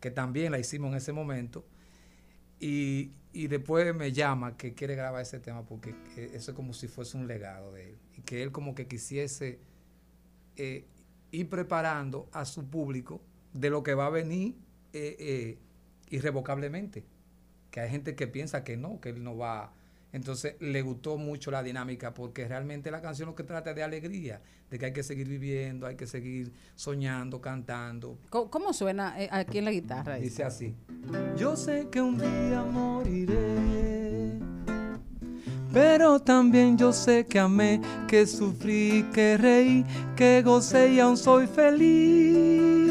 que 0.00 0.10
también 0.10 0.52
la 0.52 0.58
hicimos 0.58 0.92
en 0.92 0.96
ese 0.96 1.12
momento. 1.12 1.66
Y, 2.60 3.10
y 3.32 3.48
después 3.48 3.94
me 3.94 4.12
llama 4.12 4.56
que 4.56 4.74
quiere 4.74 4.94
grabar 4.94 5.20
ese 5.20 5.40
tema 5.40 5.66
porque 5.66 5.94
que 6.14 6.26
eso 6.36 6.52
es 6.52 6.56
como 6.56 6.72
si 6.72 6.86
fuese 6.86 7.16
un 7.16 7.26
legado 7.26 7.72
de 7.72 7.90
él. 7.90 7.98
Y 8.16 8.22
que 8.22 8.42
él 8.42 8.52
como 8.52 8.76
que 8.76 8.86
quisiese 8.86 9.58
eh, 10.56 10.86
ir 11.32 11.48
preparando 11.48 12.28
a 12.32 12.44
su 12.44 12.70
público 12.70 13.20
de 13.52 13.70
lo 13.70 13.82
que 13.82 13.94
va 13.94 14.06
a 14.06 14.10
venir 14.10 14.54
eh, 14.92 15.16
eh, 15.18 15.58
irrevocablemente. 16.10 17.04
Que 17.72 17.80
hay 17.80 17.90
gente 17.90 18.14
que 18.14 18.28
piensa 18.28 18.62
que 18.62 18.76
no, 18.76 19.00
que 19.00 19.08
él 19.08 19.24
no 19.24 19.36
va. 19.36 19.72
Entonces 20.14 20.54
le 20.60 20.80
gustó 20.80 21.18
mucho 21.18 21.50
la 21.50 21.60
dinámica 21.60 22.14
porque 22.14 22.46
realmente 22.46 22.88
la 22.92 23.02
canción 23.02 23.28
lo 23.28 23.34
que 23.34 23.42
trata 23.42 23.70
es 23.70 23.76
de 23.76 23.82
alegría, 23.82 24.40
de 24.70 24.78
que 24.78 24.86
hay 24.86 24.92
que 24.92 25.02
seguir 25.02 25.26
viviendo, 25.26 25.88
hay 25.88 25.96
que 25.96 26.06
seguir 26.06 26.52
soñando, 26.76 27.40
cantando. 27.40 28.16
¿Cómo, 28.30 28.48
cómo 28.48 28.72
suena 28.72 29.20
eh, 29.20 29.28
aquí 29.32 29.58
en 29.58 29.64
la 29.64 29.72
guitarra? 29.72 30.14
Dice 30.14 30.44
así. 30.44 30.72
Yo 31.36 31.56
sé 31.56 31.88
que 31.90 32.00
un 32.00 32.16
día 32.16 32.62
moriré, 32.62 34.38
pero 35.72 36.20
también 36.20 36.78
yo 36.78 36.92
sé 36.92 37.26
que 37.26 37.40
amé, 37.40 37.80
que 38.06 38.24
sufrí, 38.28 39.04
que 39.12 39.36
reí, 39.36 39.84
que 40.14 40.42
gocé 40.42 40.92
y 40.92 41.00
aún 41.00 41.16
soy 41.16 41.48
feliz. 41.48 42.86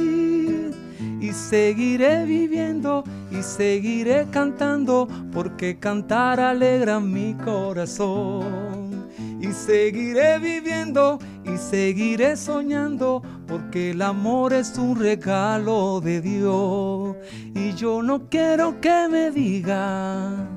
Y 1.21 1.31
seguiré 1.31 2.25
viviendo 2.25 3.05
seguiré 3.43 4.27
cantando, 4.31 5.07
porque 5.31 5.77
cantar 5.77 6.39
alegra 6.39 6.99
mi 6.99 7.35
corazón. 7.35 9.09
Y 9.39 9.51
seguiré 9.51 10.39
viviendo 10.39 11.19
y 11.43 11.57
seguiré 11.57 12.37
soñando, 12.37 13.21
porque 13.45 13.91
el 13.91 14.01
amor 14.01 14.53
es 14.53 14.77
un 14.77 14.97
regalo 14.97 15.99
de 16.01 16.21
Dios. 16.21 17.17
Y 17.53 17.73
yo 17.73 18.01
no 18.01 18.29
quiero 18.29 18.79
que 18.79 19.07
me 19.09 19.31
digan 19.31 20.49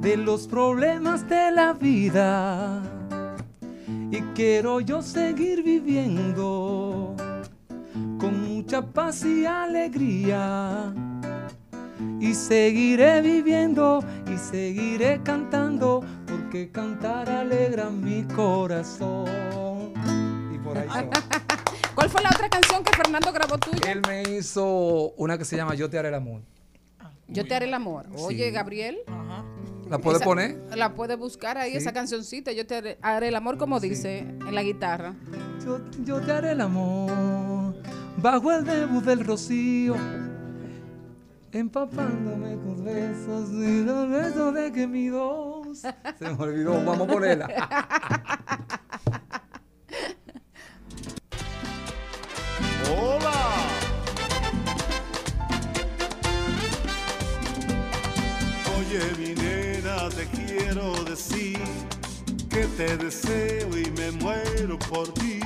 de 0.00 0.16
los 0.16 0.46
problemas 0.46 1.28
de 1.28 1.50
la 1.50 1.72
vida. 1.72 2.82
Y 4.10 4.20
quiero 4.34 4.80
yo 4.80 5.02
seguir 5.02 5.62
viviendo 5.62 7.14
con 8.18 8.48
mucha 8.48 8.82
paz 8.82 9.24
y 9.24 9.46
alegría. 9.46 10.92
Y 12.20 12.34
seguiré 12.34 13.22
viviendo 13.22 14.04
y 14.32 14.36
seguiré 14.36 15.20
cantando, 15.22 16.04
porque 16.26 16.70
cantar 16.70 17.28
alegra 17.30 17.88
mi 17.90 18.24
corazón. 18.24 19.24
Y 20.54 20.58
por 20.58 20.76
ahí 20.76 20.88
se 20.90 21.02
va. 21.06 21.10
¿Cuál 21.94 22.08
fue 22.10 22.22
la 22.22 22.28
otra 22.30 22.48
canción 22.48 22.84
que 22.84 22.92
Fernando 22.96 23.32
grabó 23.32 23.58
tuya? 23.58 23.90
Él 23.90 24.02
me 24.06 24.22
hizo 24.36 25.12
una 25.16 25.36
que 25.38 25.44
se 25.44 25.56
llama 25.56 25.74
Yo 25.74 25.88
te 25.90 25.98
haré 25.98 26.08
el 26.08 26.14
amor. 26.14 26.42
Yo 27.28 27.46
te 27.46 27.54
haré 27.54 27.66
el 27.66 27.74
amor. 27.74 28.06
Oye, 28.16 28.46
Sí. 28.46 28.50
Gabriel. 28.50 28.98
¿La 29.88 29.98
puede 29.98 30.16
esa- 30.18 30.24
poner? 30.24 30.60
La 30.76 30.94
puede 30.94 31.16
buscar 31.16 31.58
ahí, 31.58 31.72
Sí. 31.72 31.76
esa 31.78 31.92
cancioncita. 31.92 32.52
Yo 32.52 32.66
te 32.66 32.76
haré, 32.76 32.98
haré 33.02 33.28
el 33.28 33.34
amor, 33.36 33.56
como 33.58 33.80
dice 33.80 34.18
en 34.20 34.54
la 34.54 34.62
guitarra. 34.62 35.14
Yo, 35.64 35.80
yo 36.04 36.20
te 36.20 36.32
haré 36.32 36.52
el 36.52 36.60
amor 36.60 37.74
bajo 38.18 38.52
el 38.52 38.64
debut 38.64 39.04
del 39.04 39.24
rocío, 39.24 39.96
empapándome 41.52 42.56
con 42.56 42.84
besos 42.84 43.50
y 43.50 43.84
los 43.84 44.08
besos 44.08 44.54
de 44.54 44.72
que 44.72 44.86
mi 44.86 45.08
dos. 45.08 45.78
Se 45.78 45.92
me 46.20 46.42
olvidó, 46.42 46.84
vamos 46.84 47.08
a 47.08 47.12
ponerla. 47.12 47.48
¡Hola! 52.92 53.32
Oye, 58.78 59.00
mi 59.18 59.34
nena, 59.34 60.08
te 60.10 60.26
quiero 60.26 61.04
decir 61.04 61.58
que 62.48 62.66
te 62.76 62.96
deseo 62.96 63.76
y 63.76 63.90
me 63.92 64.10
muero 64.12 64.78
por 64.78 65.12
ti. 65.14 65.40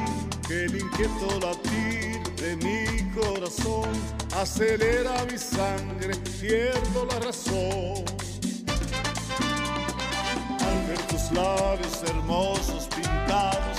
Que 0.47 0.65
el 0.67 0.77
inquieto 0.79 1.41
latir 1.41 2.14
de 2.45 2.57
mi 2.57 3.11
corazón 3.13 3.89
acelera 4.37 5.25
mi 5.31 5.39
sangre, 5.39 6.15
pierdo 6.41 7.07
la 7.11 7.19
razón. 7.21 8.05
Al 10.67 10.79
ver 10.87 11.01
tus 11.09 11.33
labios 11.33 12.03
hermosos 12.07 12.89
pintados 12.95 13.79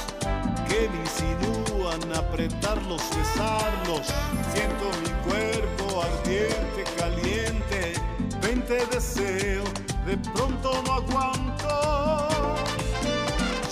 que 0.67 0.89
me 0.89 0.97
insinúan 1.07 2.01
apretarlos, 2.15 3.03
besarlos, 3.15 4.07
siento 4.53 4.85
mi 5.03 5.11
cuerpo 5.29 6.01
ardiente, 6.01 6.83
caliente, 6.97 7.93
ven 8.41 8.65
te 8.65 8.83
deseo, 8.87 9.63
de 10.07 10.17
pronto 10.33 10.81
no 10.87 10.93
aguanto. 10.93 12.27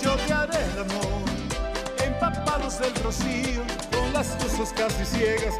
Yo 0.02 0.14
te 0.26 0.32
haré 0.32 0.58
el 0.72 0.78
amor, 0.82 1.33
del 2.64 2.94
rocío, 3.04 3.60
con 3.92 4.12
las 4.14 4.42
luces 4.42 4.72
casi 4.74 5.04
ciegas. 5.04 5.54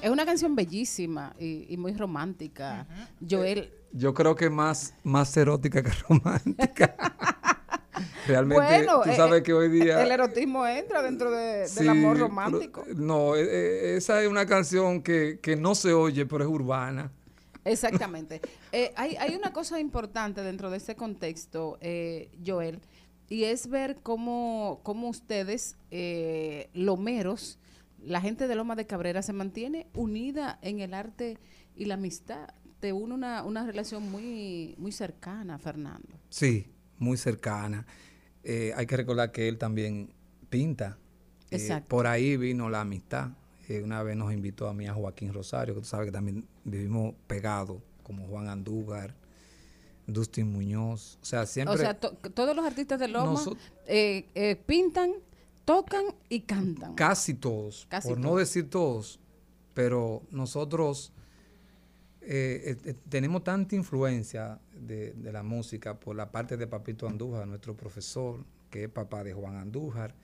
Es 0.00 0.08
una 0.10 0.24
canción 0.24 0.56
bellísima 0.56 1.34
y, 1.38 1.66
y 1.68 1.76
muy 1.76 1.92
romántica. 1.92 2.86
Joel, 3.28 3.70
Yo 3.92 4.14
creo 4.14 4.34
que 4.34 4.48
más, 4.48 4.94
más 5.04 5.36
erótica 5.36 5.82
que 5.82 5.90
romántica. 6.08 6.96
Realmente, 8.26 8.64
bueno, 8.64 9.02
tú 9.04 9.10
eh, 9.10 9.16
sabes 9.16 9.40
eh, 9.40 9.42
que 9.42 9.52
hoy 9.52 9.68
día... 9.68 10.02
el 10.02 10.10
erotismo 10.10 10.66
entra 10.66 11.02
dentro 11.02 11.30
de- 11.30 11.68
Sí, 11.68 11.80
del 11.80 11.90
amor 11.90 12.14
pero- 12.14 12.28
romántico. 12.28 12.84
no, 12.96 13.36
eh, 13.36 13.42
eh, 13.44 13.96
esa 13.98 14.20
es 14.22 14.28
una 14.28 14.46
canción 14.46 15.02
que, 15.02 15.38
que 15.42 15.54
no 15.54 15.74
se 15.74 15.92
oye, 15.92 16.24
pero 16.26 16.44
es 16.44 16.50
urbana. 16.50 17.12
Exactamente. 17.64 18.40
Eh, 18.72 18.92
hay, 18.96 19.16
hay 19.16 19.34
una 19.36 19.52
cosa 19.52 19.78
importante 19.80 20.40
dentro 20.42 20.70
de 20.70 20.78
ese 20.78 20.96
contexto, 20.96 21.78
eh, 21.80 22.30
Joel, 22.44 22.80
y 23.28 23.44
es 23.44 23.68
ver 23.68 23.98
cómo, 24.02 24.80
cómo 24.82 25.08
ustedes, 25.08 25.76
eh, 25.90 26.70
lomeros, 26.74 27.58
la 28.02 28.20
gente 28.20 28.46
de 28.46 28.54
Loma 28.54 28.76
de 28.76 28.86
Cabrera 28.86 29.22
se 29.22 29.32
mantiene 29.32 29.88
unida 29.94 30.58
en 30.62 30.80
el 30.80 30.94
arte 30.94 31.38
y 31.74 31.86
la 31.86 31.94
amistad. 31.94 32.48
Te 32.80 32.92
une 32.92 33.14
una, 33.14 33.42
una 33.42 33.66
relación 33.66 34.10
muy, 34.10 34.74
muy 34.78 34.92
cercana, 34.92 35.58
Fernando. 35.58 36.08
Sí, 36.28 36.70
muy 36.98 37.16
cercana. 37.16 37.86
Eh, 38.44 38.72
hay 38.76 38.86
que 38.86 38.96
recordar 38.96 39.32
que 39.32 39.48
él 39.48 39.58
también 39.58 40.10
pinta. 40.48 40.98
Eh, 41.50 41.56
Exacto. 41.56 41.88
por 41.88 42.06
ahí 42.06 42.36
vino 42.36 42.70
la 42.70 42.82
amistad. 42.82 43.30
Eh, 43.68 43.82
una 43.82 44.02
vez 44.02 44.16
nos 44.16 44.32
invitó 44.32 44.68
a 44.68 44.74
mí 44.74 44.86
a 44.86 44.94
Joaquín 44.94 45.32
Rosario, 45.32 45.74
que 45.74 45.80
tú 45.80 45.86
sabes 45.86 46.06
que 46.06 46.12
también 46.12 46.46
vivimos 46.64 47.14
pegados, 47.26 47.82
como 48.04 48.26
Juan 48.28 48.48
Andújar, 48.48 49.14
Dustin 50.06 50.52
Muñoz. 50.52 51.18
O 51.22 51.24
sea, 51.24 51.46
siempre... 51.46 51.74
O 51.74 51.78
sea, 51.78 51.94
to- 51.98 52.12
todos 52.34 52.54
los 52.54 52.64
artistas 52.64 52.98
de 53.00 53.08
Loma 53.08 53.40
eh, 53.86 54.26
eh, 54.34 54.56
pintan, 54.66 55.12
tocan 55.64 56.04
y 56.28 56.40
cantan. 56.40 56.94
Casi 56.94 57.34
todos, 57.34 57.86
Casi 57.88 58.08
por 58.08 58.18
no 58.18 58.36
decir 58.36 58.70
todos, 58.70 59.18
pero 59.74 60.22
nosotros 60.30 61.12
eh, 62.22 62.94
tenemos 63.08 63.44
tanta 63.44 63.76
influencia 63.76 64.58
de, 64.74 65.12
de 65.12 65.32
la 65.32 65.42
música 65.42 65.98
por 65.98 66.16
la 66.16 66.30
parte 66.30 66.56
de 66.56 66.66
Papito 66.66 67.06
Andújar, 67.08 67.46
nuestro 67.46 67.76
profesor, 67.76 68.44
que 68.70 68.84
es 68.84 68.88
papá 68.88 69.22
de 69.22 69.32
Juan 69.32 69.56
Andújar, 69.56 70.14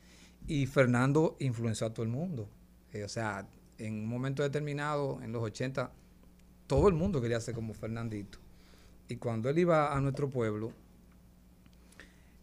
y 0.47 0.67
Fernando 0.67 1.37
influenció 1.39 1.87
a 1.87 1.95
todo 1.95 2.03
el 2.05 2.11
mundo. 2.11 2.49
O 3.05 3.09
sea, 3.09 3.47
en 3.79 3.95
un 3.95 4.07
momento 4.07 4.43
determinado, 4.43 5.21
en 5.23 5.33
los 5.33 5.43
80, 5.43 5.93
todo 6.67 6.89
el 6.89 6.95
mundo 6.95 7.21
quería 7.21 7.41
ser 7.41 7.55
como 7.55 7.73
Fernandito. 7.75 8.39
Y 9.09 9.17
cuando 9.17 9.49
él 9.49 9.59
iba 9.59 9.95
a 9.95 10.01
nuestro 10.01 10.31
pueblo, 10.31 10.73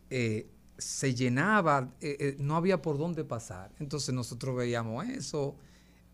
eh, 0.10 0.48
se 0.78 1.14
llenaba, 1.14 1.94
eh, 2.00 2.18
eh, 2.20 2.36
no 2.40 2.56
había 2.56 2.82
por 2.82 2.98
dónde 2.98 3.24
pasar. 3.24 3.72
Entonces 3.80 4.14
nosotros 4.14 4.56
veíamos 4.56 5.06
eso. 5.08 5.56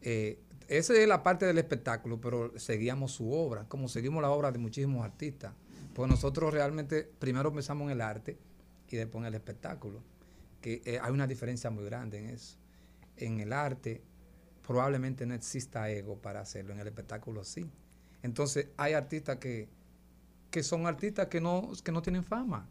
esa 0.01 0.93
es 0.93 1.07
la 1.07 1.23
parte 1.23 1.45
del 1.45 1.57
espectáculo, 1.57 2.19
pero 2.19 2.57
seguíamos 2.59 3.11
su 3.11 3.31
obra, 3.31 3.65
como 3.67 3.87
seguimos 3.87 4.21
la 4.21 4.31
obra 4.31 4.51
de 4.51 4.59
muchísimos 4.59 5.03
artistas. 5.03 5.53
Pues 5.93 6.09
nosotros 6.09 6.53
realmente 6.53 7.09
primero 7.19 7.53
pensamos 7.53 7.85
en 7.85 7.91
el 7.91 8.01
arte 8.01 8.37
y 8.89 8.95
después 8.95 9.21
en 9.21 9.27
el 9.27 9.35
espectáculo. 9.35 10.01
Que 10.61 10.99
hay 11.01 11.11
una 11.11 11.27
diferencia 11.27 11.69
muy 11.69 11.85
grande 11.85 12.19
en 12.19 12.29
eso. 12.29 12.57
En 13.17 13.39
el 13.39 13.53
arte 13.53 14.01
probablemente 14.65 15.25
no 15.25 15.35
exista 15.35 15.89
ego 15.89 16.17
para 16.17 16.41
hacerlo, 16.41 16.73
en 16.73 16.79
el 16.79 16.87
espectáculo 16.87 17.43
sí. 17.43 17.69
Entonces 18.23 18.69
hay 18.77 18.93
artistas 18.93 19.37
que, 19.37 19.69
que 20.55 20.63
son 20.63 20.87
artistas 20.87 21.27
que 21.27 21.41
no, 21.41 21.69
que 21.83 21.91
no 21.91 22.01
tienen 22.01 22.23
fama. 22.23 22.65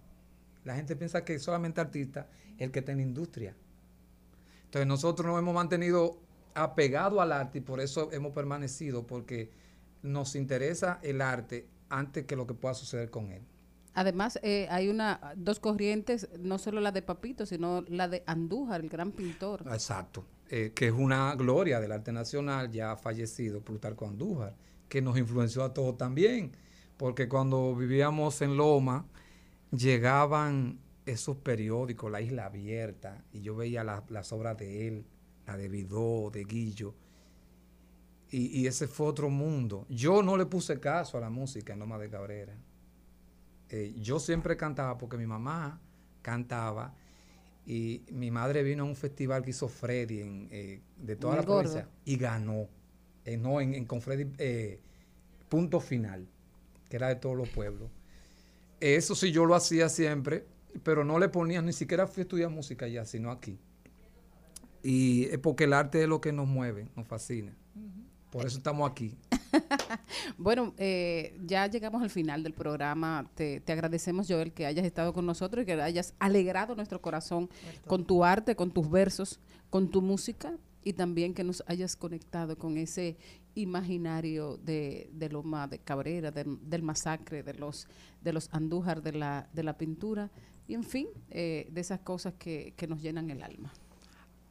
La 0.64 0.74
gente 0.74 0.96
piensa 0.96 1.22
que 1.22 1.38
solamente 1.38 1.82
artista 1.82 2.28
es 2.56 2.62
el 2.62 2.70
que 2.70 2.78
está 2.78 2.92
en 2.92 2.96
la 2.96 3.04
industria. 3.04 3.54
Entonces 4.64 4.86
nosotros 4.86 5.26
nos 5.26 5.38
hemos 5.38 5.54
mantenido 5.54 6.16
apegados 6.54 7.20
al 7.20 7.30
arte 7.30 7.58
y 7.58 7.60
por 7.60 7.80
eso 7.80 8.10
hemos 8.10 8.32
permanecido, 8.32 9.06
porque 9.06 9.50
nos 10.02 10.34
interesa 10.34 10.98
el 11.02 11.20
arte 11.20 11.68
antes 11.90 12.24
que 12.24 12.36
lo 12.36 12.46
que 12.46 12.54
pueda 12.54 12.72
suceder 12.72 13.10
con 13.10 13.30
él. 13.30 13.42
Además, 13.92 14.38
eh, 14.42 14.66
hay 14.70 14.88
una 14.88 15.34
dos 15.36 15.60
corrientes, 15.60 16.30
no 16.38 16.56
solo 16.56 16.80
la 16.80 16.90
de 16.90 17.02
Papito, 17.02 17.44
sino 17.44 17.84
la 17.88 18.08
de 18.08 18.22
Andújar, 18.26 18.80
el 18.80 18.88
gran 18.88 19.12
pintor. 19.12 19.62
Exacto. 19.70 20.24
Eh, 20.48 20.72
que 20.74 20.86
es 20.86 20.94
una 20.94 21.34
gloria 21.34 21.80
del 21.80 21.92
arte 21.92 22.12
nacional, 22.12 22.70
ya 22.70 22.96
fallecido 22.96 23.60
Plutarco 23.60 24.06
Andújar, 24.06 24.56
que 24.88 25.02
nos 25.02 25.18
influenció 25.18 25.64
a 25.64 25.74
todos 25.74 25.98
también, 25.98 26.52
porque 26.96 27.28
cuando 27.28 27.74
vivíamos 27.74 28.40
en 28.42 28.56
Loma, 28.56 29.06
llegaban 29.70 30.78
esos 31.06 31.36
periódicos, 31.36 32.10
La 32.10 32.20
Isla 32.20 32.46
Abierta, 32.46 33.24
y 33.32 33.42
yo 33.42 33.56
veía 33.56 33.84
la- 33.84 34.04
las 34.08 34.32
obras 34.32 34.56
de 34.56 34.88
él, 34.88 35.04
la 35.46 35.56
de 35.56 35.68
Vidó, 35.68 36.30
de 36.30 36.44
Guillo, 36.44 36.94
y, 38.30 38.60
y 38.60 38.66
ese 38.66 38.86
fue 38.88 39.06
otro 39.06 39.28
mundo. 39.30 39.86
Yo 39.88 40.22
no 40.22 40.36
le 40.36 40.46
puse 40.46 40.80
caso 40.80 41.18
a 41.18 41.20
la 41.20 41.30
música 41.30 41.72
en 41.72 41.78
Loma 41.80 41.98
de 41.98 42.08
Cabrera. 42.08 42.56
Eh, 43.68 43.94
yo 44.00 44.18
siempre 44.18 44.56
cantaba 44.56 44.96
porque 44.98 45.16
mi 45.16 45.26
mamá 45.26 45.80
cantaba 46.22 46.94
y 47.66 48.02
mi 48.10 48.30
madre 48.30 48.62
vino 48.62 48.84
a 48.84 48.86
un 48.86 48.96
festival 48.96 49.42
que 49.42 49.50
hizo 49.50 49.68
Freddy 49.68 50.20
en, 50.20 50.48
eh, 50.50 50.80
de 50.96 51.16
toda 51.16 51.36
la 51.36 51.42
Gordo. 51.42 51.62
provincia 51.62 51.88
y 52.04 52.16
ganó. 52.16 52.68
Eh, 53.24 53.36
no, 53.36 53.60
en, 53.60 53.74
en- 53.74 53.84
con 53.86 54.00
Freddy, 54.00 54.26
punto 55.48 55.80
final, 55.80 56.26
que 56.94 56.98
era 56.98 57.08
de 57.08 57.16
todos 57.16 57.36
los 57.36 57.48
pueblos. 57.48 57.90
Eso 58.78 59.16
sí 59.16 59.32
yo 59.32 59.46
lo 59.46 59.56
hacía 59.56 59.88
siempre, 59.88 60.46
pero 60.84 61.02
no 61.02 61.18
le 61.18 61.28
ponía, 61.28 61.60
ni 61.60 61.72
siquiera 61.72 62.06
fui 62.06 62.20
a 62.20 62.22
estudiar 62.22 62.50
música 62.50 62.86
allá, 62.86 63.04
sino 63.04 63.32
aquí. 63.32 63.58
Y 64.80 65.24
es 65.24 65.38
porque 65.38 65.64
el 65.64 65.72
arte 65.72 66.04
es 66.04 66.08
lo 66.08 66.20
que 66.20 66.32
nos 66.32 66.46
mueve, 66.46 66.86
nos 66.94 67.08
fascina. 67.08 67.52
Por 68.30 68.46
eso 68.46 68.58
estamos 68.58 68.88
aquí. 68.88 69.16
Bueno, 70.38 70.72
eh, 70.78 71.36
ya 71.44 71.66
llegamos 71.66 72.02
al 72.02 72.10
final 72.10 72.42
del 72.42 72.54
programa. 72.54 73.28
Te, 73.34 73.60
te 73.60 73.72
agradecemos, 73.72 74.26
Joel, 74.28 74.52
que 74.52 74.66
hayas 74.66 74.84
estado 74.84 75.12
con 75.12 75.26
nosotros 75.26 75.62
y 75.62 75.66
que 75.66 75.80
hayas 75.80 76.14
alegrado 76.18 76.74
nuestro 76.74 77.00
corazón 77.00 77.48
con 77.86 78.04
tu 78.04 78.24
arte, 78.24 78.56
con 78.56 78.70
tus 78.70 78.90
versos, 78.90 79.40
con 79.70 79.90
tu 79.90 80.00
música 80.00 80.56
y 80.84 80.92
también 80.92 81.34
que 81.34 81.42
nos 81.42 81.64
hayas 81.66 81.96
conectado 81.96 82.56
con 82.56 82.76
ese 82.76 83.16
imaginario 83.54 84.56
de, 84.58 85.10
de 85.12 85.28
Loma 85.28 85.66
de 85.68 85.78
Cabrera, 85.78 86.30
de- 86.30 86.58
del 86.62 86.82
masacre, 86.82 87.42
de 87.42 87.54
los, 87.54 87.86
de 88.22 88.32
los 88.32 88.48
Andújar, 88.52 89.02
de 89.02 89.12
la, 89.12 89.48
de 89.52 89.62
la 89.62 89.76
pintura 89.78 90.30
y, 90.66 90.74
en 90.74 90.84
fin, 90.84 91.08
eh, 91.30 91.68
de 91.70 91.80
esas 91.80 92.00
cosas 92.00 92.34
que, 92.38 92.74
que 92.76 92.86
nos 92.86 93.00
llenan 93.02 93.30
el 93.30 93.42
alma. 93.42 93.72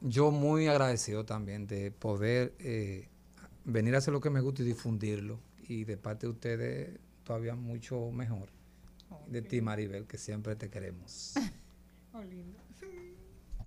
Yo 0.02 0.32
muy 0.32 0.68
agradecido 0.68 1.26
también 1.26 1.66
de 1.68 1.92
poder 1.92 2.54
eh, 2.60 3.08
venir 3.66 3.96
a 3.96 4.00
hacer 4.00 4.14
lo 4.14 4.20
que 4.22 4.30
me 4.30 4.42
gusta 4.42 4.62
y 4.62 4.66
difundirlo. 4.66 5.40
Y 5.68 5.86
de 5.86 5.96
parte 5.98 6.28
de 6.28 6.32
ustedes, 6.34 7.00
todavía 7.24 7.56
mucho 7.56 8.12
mejor. 8.12 8.50
De 9.28 9.42
ti, 9.42 9.62
Maribel, 9.62 10.06
que 10.06 10.18
siempre 10.18 10.56
te 10.56 10.70
queremos. 10.70 11.34